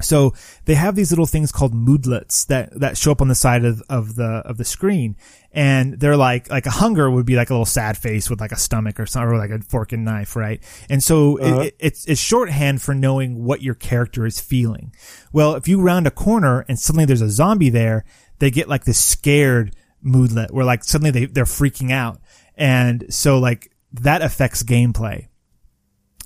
So 0.00 0.32
they 0.64 0.74
have 0.74 0.94
these 0.94 1.10
little 1.10 1.26
things 1.26 1.50
called 1.50 1.74
moodlets 1.74 2.44
that, 2.46 2.78
that 2.78 2.96
show 2.96 3.12
up 3.12 3.20
on 3.20 3.28
the 3.28 3.34
side 3.34 3.64
of, 3.64 3.82
of 3.88 4.14
the, 4.14 4.42
of 4.44 4.56
the 4.56 4.64
screen. 4.64 5.16
And 5.50 5.98
they're 5.98 6.16
like, 6.16 6.50
like 6.50 6.66
a 6.66 6.70
hunger 6.70 7.10
would 7.10 7.24
be 7.24 7.34
like 7.34 7.48
a 7.48 7.54
little 7.54 7.64
sad 7.64 7.96
face 7.96 8.28
with 8.28 8.38
like 8.40 8.52
a 8.52 8.56
stomach 8.58 9.00
or 9.00 9.06
something, 9.06 9.32
or 9.34 9.38
like 9.38 9.50
a 9.50 9.60
fork 9.60 9.92
and 9.92 10.04
knife, 10.04 10.36
right? 10.36 10.62
And 10.90 11.02
so 11.02 11.38
Uh-huh. 11.38 11.60
it, 11.60 11.66
it, 11.68 11.76
it's, 11.78 12.04
it's 12.06 12.20
shorthand 12.20 12.82
for 12.82 12.94
knowing 12.94 13.42
what 13.44 13.62
your 13.62 13.74
character 13.74 14.26
is 14.26 14.40
feeling. 14.40 14.92
Well, 15.32 15.54
if 15.54 15.66
you 15.66 15.80
round 15.80 16.06
a 16.06 16.10
corner 16.10 16.66
and 16.68 16.78
suddenly 16.78 17.06
there's 17.06 17.22
a 17.22 17.30
zombie 17.30 17.70
there, 17.70 18.04
they 18.40 18.50
get 18.50 18.68
like 18.68 18.84
this 18.84 19.02
scared 19.02 19.74
moodlet 20.02 20.52
where 20.52 20.66
like 20.66 20.84
suddenly 20.84 21.10
they, 21.10 21.24
they're 21.24 21.44
freaking 21.44 21.90
out. 21.90 22.20
And 22.56 23.06
so 23.12 23.38
like 23.38 23.72
that 23.92 24.20
affects 24.20 24.62
gameplay. 24.62 25.28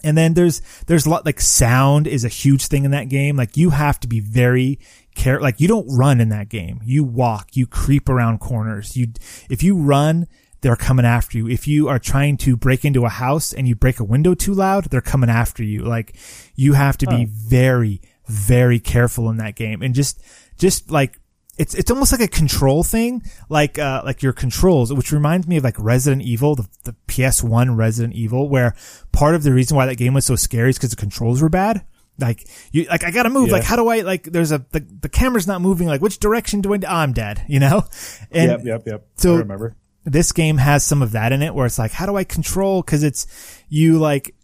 And 0.04 0.18
then 0.18 0.34
there's, 0.34 0.62
there's 0.88 1.06
a 1.06 1.10
lot, 1.10 1.24
like 1.24 1.40
sound 1.40 2.08
is 2.08 2.24
a 2.24 2.28
huge 2.28 2.66
thing 2.66 2.84
in 2.84 2.90
that 2.90 3.08
game. 3.08 3.36
Like 3.36 3.56
you 3.56 3.70
have 3.70 4.00
to 4.00 4.08
be 4.08 4.18
very 4.18 4.80
care, 5.14 5.40
like 5.40 5.60
you 5.60 5.68
don't 5.68 5.86
run 5.88 6.20
in 6.20 6.28
that 6.30 6.48
game. 6.48 6.80
You 6.84 7.04
walk, 7.04 7.56
you 7.56 7.66
creep 7.66 8.08
around 8.08 8.38
corners. 8.38 8.96
You, 8.96 9.08
if 9.50 9.62
you 9.62 9.76
run, 9.76 10.26
they're 10.60 10.76
coming 10.76 11.04
after 11.04 11.38
you. 11.38 11.48
If 11.48 11.66
you 11.66 11.88
are 11.88 11.98
trying 11.98 12.36
to 12.38 12.56
break 12.56 12.84
into 12.84 13.04
a 13.04 13.08
house 13.08 13.52
and 13.52 13.68
you 13.68 13.74
break 13.74 14.00
a 14.00 14.04
window 14.04 14.34
too 14.34 14.54
loud, 14.54 14.84
they're 14.86 15.00
coming 15.00 15.30
after 15.30 15.62
you. 15.62 15.82
Like 15.82 16.16
you 16.54 16.72
have 16.74 16.96
to 16.98 17.06
be 17.06 17.24
very, 17.26 18.00
very 18.26 18.80
careful 18.80 19.28
in 19.28 19.36
that 19.38 19.56
game 19.56 19.82
and 19.82 19.94
just, 19.94 20.22
just 20.58 20.90
like, 20.90 21.18
it's, 21.58 21.74
it's 21.74 21.90
almost 21.90 22.12
like 22.12 22.22
a 22.22 22.28
control 22.28 22.82
thing, 22.82 23.22
like, 23.50 23.78
uh, 23.78 24.00
like 24.04 24.22
your 24.22 24.32
controls, 24.32 24.92
which 24.92 25.12
reminds 25.12 25.46
me 25.46 25.58
of 25.58 25.64
like 25.64 25.78
Resident 25.78 26.22
Evil, 26.22 26.54
the, 26.54 26.66
the 26.84 26.96
PS1 27.08 27.76
Resident 27.76 28.14
Evil, 28.14 28.48
where 28.48 28.74
part 29.12 29.34
of 29.34 29.42
the 29.42 29.52
reason 29.52 29.76
why 29.76 29.84
that 29.84 29.96
game 29.96 30.14
was 30.14 30.24
so 30.24 30.34
scary 30.34 30.70
is 30.70 30.78
because 30.78 30.90
the 30.90 30.96
controls 30.96 31.42
were 31.42 31.50
bad. 31.50 31.84
Like 32.18 32.46
you, 32.70 32.84
like 32.84 33.04
I 33.04 33.10
gotta 33.10 33.30
move. 33.30 33.48
Yeah. 33.48 33.54
Like 33.54 33.64
how 33.64 33.76
do 33.76 33.88
I, 33.88 34.00
like 34.02 34.24
there's 34.24 34.52
a, 34.52 34.64
the, 34.70 34.80
the 34.80 35.08
camera's 35.08 35.46
not 35.46 35.60
moving. 35.60 35.88
Like 35.88 36.00
which 36.00 36.18
direction 36.18 36.60
do 36.60 36.74
I, 36.74 36.78
I'm 36.86 37.12
dead, 37.12 37.44
you 37.48 37.58
know? 37.58 37.84
And 38.30 38.50
yep, 38.50 38.60
yep, 38.64 38.82
yep. 38.86 39.06
so- 39.16 39.34
I 39.34 39.38
remember. 39.38 39.76
this 40.04 40.32
game 40.32 40.58
has 40.58 40.84
some 40.84 41.00
of 41.02 41.12
that 41.12 41.32
in 41.32 41.42
it 41.42 41.54
where 41.54 41.66
it's 41.66 41.78
like, 41.78 41.92
how 41.92 42.06
do 42.06 42.16
I 42.16 42.24
control? 42.24 42.82
Cause 42.82 43.02
it's, 43.02 43.26
you 43.68 43.98
like, 43.98 44.34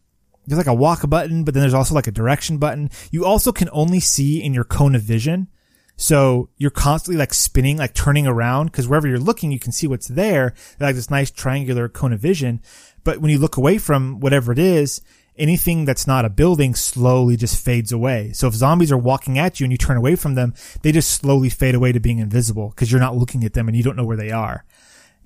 there's 0.47 0.59
like 0.59 0.67
a 0.67 0.75
walk 0.75 1.09
button, 1.09 1.45
but 1.45 1.53
then 1.53 1.61
there's 1.61 1.75
also 1.75 1.95
like 1.95 2.07
a 2.07 2.13
direction 2.13 2.59
button. 2.59 2.91
You 3.11 3.27
also 3.27 3.53
can 3.53 3.69
only 3.73 4.01
see 4.01 4.43
in 4.43 4.55
your 4.55 4.65
cone 4.65 4.95
of 4.95 5.03
vision. 5.03 5.49
So 5.97 6.49
you're 6.57 6.71
constantly 6.71 7.19
like 7.19 7.35
spinning, 7.35 7.77
like 7.77 7.93
turning 7.93 8.27
around, 8.27 8.73
cause 8.73 8.89
wherever 8.89 9.07
you're 9.07 9.19
looking, 9.19 9.51
you 9.53 9.59
can 9.59 9.73
see 9.73 9.87
what's 9.87 10.07
there, 10.09 10.55
like 10.81 10.95
this 10.95 11.11
nice 11.11 11.31
triangular 11.31 11.89
cone 11.89 12.13
of 12.13 12.21
vision. 12.21 12.63
But 13.05 13.19
when 13.19 13.31
you 13.31 13.39
look 13.39 13.57
away 13.57 13.79
from 13.79 14.21
whatever 14.21 14.53
it 14.53 14.59
is, 14.59 15.01
anything 15.39 15.85
that's 15.85 16.07
not 16.07 16.25
a 16.25 16.31
building 16.31 16.75
slowly 16.75 17.37
just 17.37 17.63
fades 17.65 17.93
away. 17.93 18.33
So 18.33 18.49
if 18.49 18.55
zombies 18.55 18.93
are 18.93 18.99
walking 18.99 19.39
at 19.39 19.61
you 19.61 19.65
and 19.65 19.73
you 19.73 19.79
turn 19.79 19.97
away 19.97 20.17
from 20.17 20.35
them, 20.35 20.55
they 20.83 20.93
just 20.93 21.11
slowly 21.11 21.49
fade 21.49 21.75
away 21.75 21.93
to 21.93 22.01
being 22.01 22.19
invisible 22.19 22.71
because 22.71 22.91
you're 22.91 23.01
not 23.01 23.17
looking 23.17 23.45
at 23.45 23.53
them 23.55 23.69
and 23.69 23.77
you 23.77 23.83
don't 23.83 23.97
know 23.97 24.05
where 24.05 24.17
they 24.17 24.31
are 24.31 24.65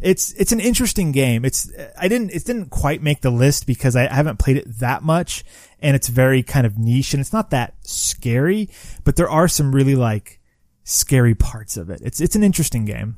it's 0.02 0.32
it's 0.32 0.52
an 0.52 0.60
interesting 0.60 1.12
game. 1.12 1.44
It's 1.44 1.70
I 1.98 2.08
didn't 2.08 2.30
it 2.30 2.44
didn't 2.44 2.70
quite 2.70 3.02
make 3.02 3.20
the 3.20 3.30
list 3.30 3.66
because 3.66 3.96
I 3.96 4.12
haven't 4.12 4.38
played 4.38 4.56
it 4.56 4.78
that 4.80 5.02
much 5.02 5.44
and 5.80 5.94
it's 5.96 6.08
very 6.08 6.42
kind 6.42 6.66
of 6.66 6.76
niche 6.76 7.14
and 7.14 7.20
it's 7.20 7.32
not 7.32 7.50
that 7.50 7.74
scary, 7.82 8.68
but 9.04 9.16
there 9.16 9.30
are 9.30 9.48
some 9.48 9.74
really 9.74 9.94
like 9.94 10.40
scary 10.84 11.34
parts 11.34 11.76
of 11.76 11.88
it. 11.88 12.00
It's 12.02 12.20
it's 12.20 12.34
an 12.34 12.42
interesting 12.42 12.84
game. 12.84 13.16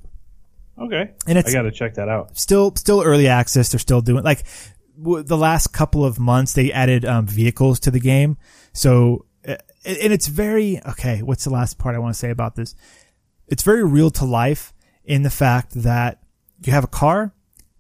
Okay. 0.79 1.13
And 1.27 1.39
it's- 1.39 1.55
I 1.55 1.57
got 1.57 1.63
to 1.63 1.71
check 1.71 1.95
that 1.95 2.09
out. 2.09 2.37
Still 2.37 2.75
still 2.77 3.03
early 3.03 3.29
access. 3.29 3.71
They're 3.71 3.79
still 3.79 4.01
doing 4.03 4.23
like 4.23 4.45
the 4.97 5.37
last 5.37 5.69
couple 5.69 6.05
of 6.05 6.19
months 6.19 6.53
they 6.53 6.73
added 6.73 7.05
um, 7.05 7.27
vehicles 7.27 7.81
to 7.81 7.91
the 7.91 8.01
game. 8.01 8.37
So 8.73 9.27
and 9.85 10.13
it's 10.13 10.29
very 10.29 10.81
okay. 10.87 11.23
What's 11.23 11.45
the 11.45 11.51
last 11.51 11.79
part 11.79 11.95
I 11.95 11.99
want 11.99 12.15
to 12.15 12.19
say 12.19 12.31
about 12.31 12.57
this? 12.57 12.75
It's 13.49 13.63
very 13.63 13.85
real 13.85 14.11
to 14.13 14.25
life 14.25 14.73
in 15.05 15.23
the 15.23 15.31
fact 15.31 15.73
that 15.83 16.23
you 16.65 16.73
have 16.73 16.85
a 16.85 16.89
car, 16.89 17.35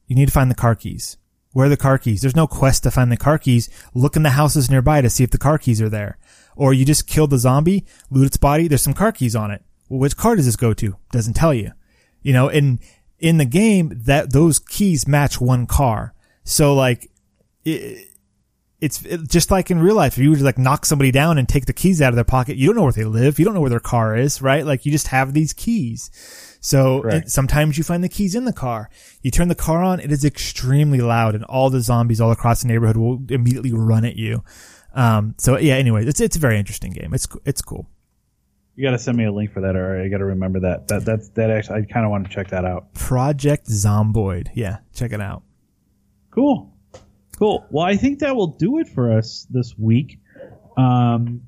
you 0.07 0.15
need 0.15 0.27
to 0.27 0.32
find 0.32 0.51
the 0.51 0.55
car 0.55 0.74
keys. 0.74 1.16
Where 1.53 1.66
are 1.66 1.70
the 1.70 1.77
car 1.77 1.99
keys? 1.99 2.20
There's 2.20 2.36
no 2.36 2.47
quest 2.47 2.82
to 2.82 2.91
find 2.91 3.11
the 3.11 3.16
car 3.16 3.39
keys. 3.39 3.70
Look 3.95 4.16
in 4.16 4.23
the 4.23 4.31
houses 4.31 4.70
nearby 4.70 5.01
to 5.01 5.09
see 5.09 5.24
if 5.24 5.31
the 5.31 5.39
car 5.39 5.57
keys 5.57 5.81
are 5.81 5.89
there. 5.89 6.19
Or 6.57 6.74
you 6.74 6.85
just 6.85 7.07
kill 7.07 7.27
the 7.27 7.39
zombie, 7.39 7.86
loot 8.11 8.27
its 8.27 8.36
body, 8.36 8.69
there's 8.69 8.82
some 8.82 8.93
car 8.93 9.12
keys 9.12 9.35
on 9.35 9.51
it. 9.51 9.65
Well, 9.89 10.01
which 10.01 10.16
car 10.16 10.36
does 10.36 10.47
this 10.47 10.57
go 10.57 10.74
to? 10.74 10.97
Doesn't 11.12 11.35
tell 11.35 11.55
you. 11.55 11.73
You 12.23 12.32
know, 12.32 12.49
in, 12.49 12.81
in 13.19 13.39
the 13.39 13.45
game, 13.45 13.93
that, 14.05 14.32
those 14.32 14.59
keys 14.59 15.09
match 15.09 15.41
one 15.41 15.66
car. 15.66 16.14
So 16.45 16.75
like, 16.75 17.11
it, 17.65 18.09
it's 18.81 19.03
it, 19.07 19.29
just 19.29 19.51
like 19.51 19.71
in 19.71 19.81
real 19.81 19.95
life. 19.95 20.19
If 20.19 20.23
you 20.23 20.31
would 20.31 20.43
like 20.43 20.59
knock 20.59 20.85
somebody 20.85 21.11
down 21.11 21.39
and 21.39 21.49
take 21.49 21.66
the 21.66 21.73
keys 21.73 22.03
out 22.03 22.11
of 22.11 22.16
their 22.16 22.25
pocket, 22.25 22.57
you 22.57 22.66
don't 22.66 22.77
know 22.77 22.83
where 22.83 22.93
they 22.93 23.05
live. 23.05 23.39
You 23.39 23.45
don't 23.45 23.55
know 23.55 23.61
where 23.61 23.71
their 23.71 23.81
car 23.81 24.16
is, 24.16 24.43
right? 24.43 24.65
Like 24.65 24.85
you 24.85 24.93
just 24.93 25.09
have 25.09 25.33
these 25.33 25.53
keys. 25.53 26.11
So 26.61 27.03
Right. 27.03 27.29
sometimes 27.29 27.77
you 27.79 27.85
find 27.85 28.05
the 28.05 28.09
keys 28.09 28.35
in 28.35 28.45
the 28.45 28.53
car. 28.53 28.91
You 29.23 29.31
turn 29.31 29.49
the 29.49 29.55
car 29.55 29.83
on, 29.83 30.01
it 30.01 30.12
is 30.12 30.25
extremely 30.25 31.01
loud 31.01 31.35
and 31.35 31.45
all 31.45 31.71
the 31.71 31.81
zombies 31.81 32.21
all 32.21 32.31
across 32.31 32.62
the 32.62 32.69
neighborhood 32.69 32.97
will 32.97 33.23
immediately 33.31 33.73
run 33.73 34.05
at 34.05 34.16
you. 34.16 34.45
Um, 34.95 35.35
so 35.39 35.59
yeah, 35.59 35.75
anyway, 35.75 36.05
it's, 36.07 36.21
it's 36.21 36.37
a 36.37 36.41
very 36.41 36.59
interesting 36.59 36.93
game. 36.93 37.12
It's, 37.15 37.27
it's 37.45 37.62
cool. 37.62 37.89
You 38.77 38.85
got 38.85 38.91
to 38.91 38.99
send 38.99 39.16
me 39.16 39.25
a 39.25 39.33
link 39.33 39.53
for 39.53 39.61
that, 39.61 39.77
or 39.77 40.03
I 40.03 40.09
got 40.09 40.19
to 40.19 40.25
remember 40.25 40.61
that. 40.61 40.89
That 40.89 41.05
that's 41.05 41.29
that 41.31 41.49
actually. 41.49 41.83
I 41.83 41.85
kind 41.85 42.05
of 42.05 42.11
want 42.11 42.27
to 42.27 42.35
check 42.35 42.49
that 42.49 42.65
out. 42.65 42.93
Project 42.95 43.69
Zomboid. 43.69 44.49
Yeah, 44.55 44.79
check 44.93 45.12
it 45.12 45.21
out. 45.21 45.45
Cool. 46.35 46.73
Cool. 47.39 47.65
Well, 47.70 47.85
I 47.85 47.97
think 47.97 48.20
that 48.20 48.35
will 48.35 48.48
do 48.48 48.78
it 48.78 48.89
for 48.89 49.16
us 49.16 49.47
this 49.48 49.77
week. 49.78 50.19
Um, 50.77 51.43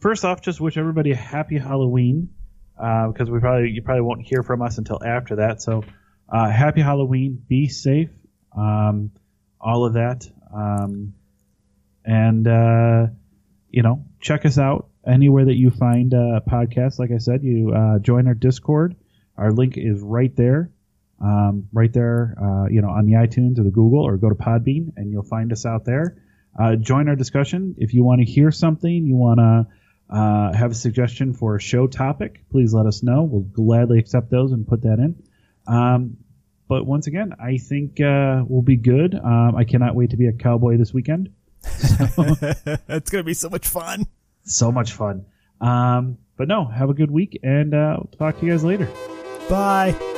first 0.00 0.24
off, 0.24 0.40
just 0.40 0.60
wish 0.60 0.78
everybody 0.78 1.12
a 1.12 1.16
happy 1.16 1.58
Halloween 1.58 2.30
uh, 2.80 3.08
because 3.08 3.30
we 3.30 3.38
probably 3.38 3.70
you 3.70 3.82
probably 3.82 4.00
won't 4.00 4.22
hear 4.22 4.42
from 4.42 4.62
us 4.62 4.78
until 4.78 4.98
after 5.04 5.36
that. 5.36 5.60
So, 5.60 5.84
uh, 6.32 6.48
happy 6.50 6.80
Halloween. 6.80 7.42
Be 7.48 7.68
safe. 7.68 8.08
Um, 8.56 9.10
all 9.60 9.84
of 9.84 9.94
that. 9.94 10.26
Um, 10.54 11.12
and 12.04 12.48
uh, 12.48 13.06
you 13.68 13.82
know, 13.82 14.06
check 14.20 14.46
us 14.46 14.56
out 14.56 14.88
anywhere 15.06 15.44
that 15.44 15.56
you 15.56 15.70
find 15.70 16.14
uh, 16.14 16.40
podcasts. 16.48 16.98
Like 16.98 17.10
I 17.10 17.18
said, 17.18 17.42
you 17.42 17.74
uh, 17.74 17.98
join 17.98 18.26
our 18.26 18.34
Discord. 18.34 18.96
Our 19.36 19.52
link 19.52 19.74
is 19.76 20.00
right 20.00 20.34
there 20.34 20.70
um, 21.20 21.68
right 21.72 21.92
there, 21.92 22.34
uh, 22.40 22.68
you 22.68 22.82
know, 22.82 22.88
on 22.88 23.06
the 23.06 23.12
iTunes 23.12 23.58
or 23.58 23.64
the 23.64 23.70
Google, 23.70 24.06
or 24.06 24.16
go 24.16 24.28
to 24.28 24.34
Podbean 24.34 24.92
and 24.96 25.10
you'll 25.10 25.22
find 25.22 25.52
us 25.52 25.66
out 25.66 25.84
there. 25.84 26.22
Uh, 26.58 26.76
join 26.76 27.08
our 27.08 27.16
discussion 27.16 27.76
if 27.78 27.94
you 27.94 28.02
want 28.02 28.20
to 28.20 28.24
hear 28.24 28.50
something, 28.50 29.06
you 29.06 29.14
want 29.14 29.38
to 29.38 29.66
uh, 30.14 30.52
have 30.52 30.72
a 30.72 30.74
suggestion 30.74 31.32
for 31.32 31.56
a 31.56 31.60
show 31.60 31.86
topic. 31.86 32.44
Please 32.50 32.74
let 32.74 32.86
us 32.86 33.02
know. 33.02 33.22
We'll 33.22 33.42
gladly 33.42 33.98
accept 33.98 34.30
those 34.30 34.52
and 34.52 34.66
put 34.66 34.82
that 34.82 34.98
in. 34.98 35.22
Um, 35.66 36.16
but 36.68 36.86
once 36.86 37.06
again, 37.06 37.34
I 37.40 37.58
think 37.58 38.00
uh, 38.00 38.44
we'll 38.46 38.62
be 38.62 38.76
good. 38.76 39.14
Um, 39.14 39.56
I 39.56 39.64
cannot 39.64 39.94
wait 39.94 40.10
to 40.10 40.16
be 40.16 40.26
a 40.26 40.32
cowboy 40.32 40.78
this 40.78 40.92
weekend. 40.92 41.30
it's 41.64 43.10
going 43.10 43.22
to 43.22 43.24
be 43.24 43.34
so 43.34 43.50
much 43.50 43.68
fun. 43.68 44.06
So 44.44 44.72
much 44.72 44.92
fun. 44.92 45.26
Um, 45.60 46.18
but 46.36 46.48
no, 46.48 46.64
have 46.64 46.88
a 46.88 46.94
good 46.94 47.10
week, 47.10 47.38
and 47.42 47.74
uh, 47.74 47.96
we'll 47.98 48.18
talk 48.18 48.40
to 48.40 48.46
you 48.46 48.52
guys 48.52 48.64
later. 48.64 48.88
Bye. 49.48 50.09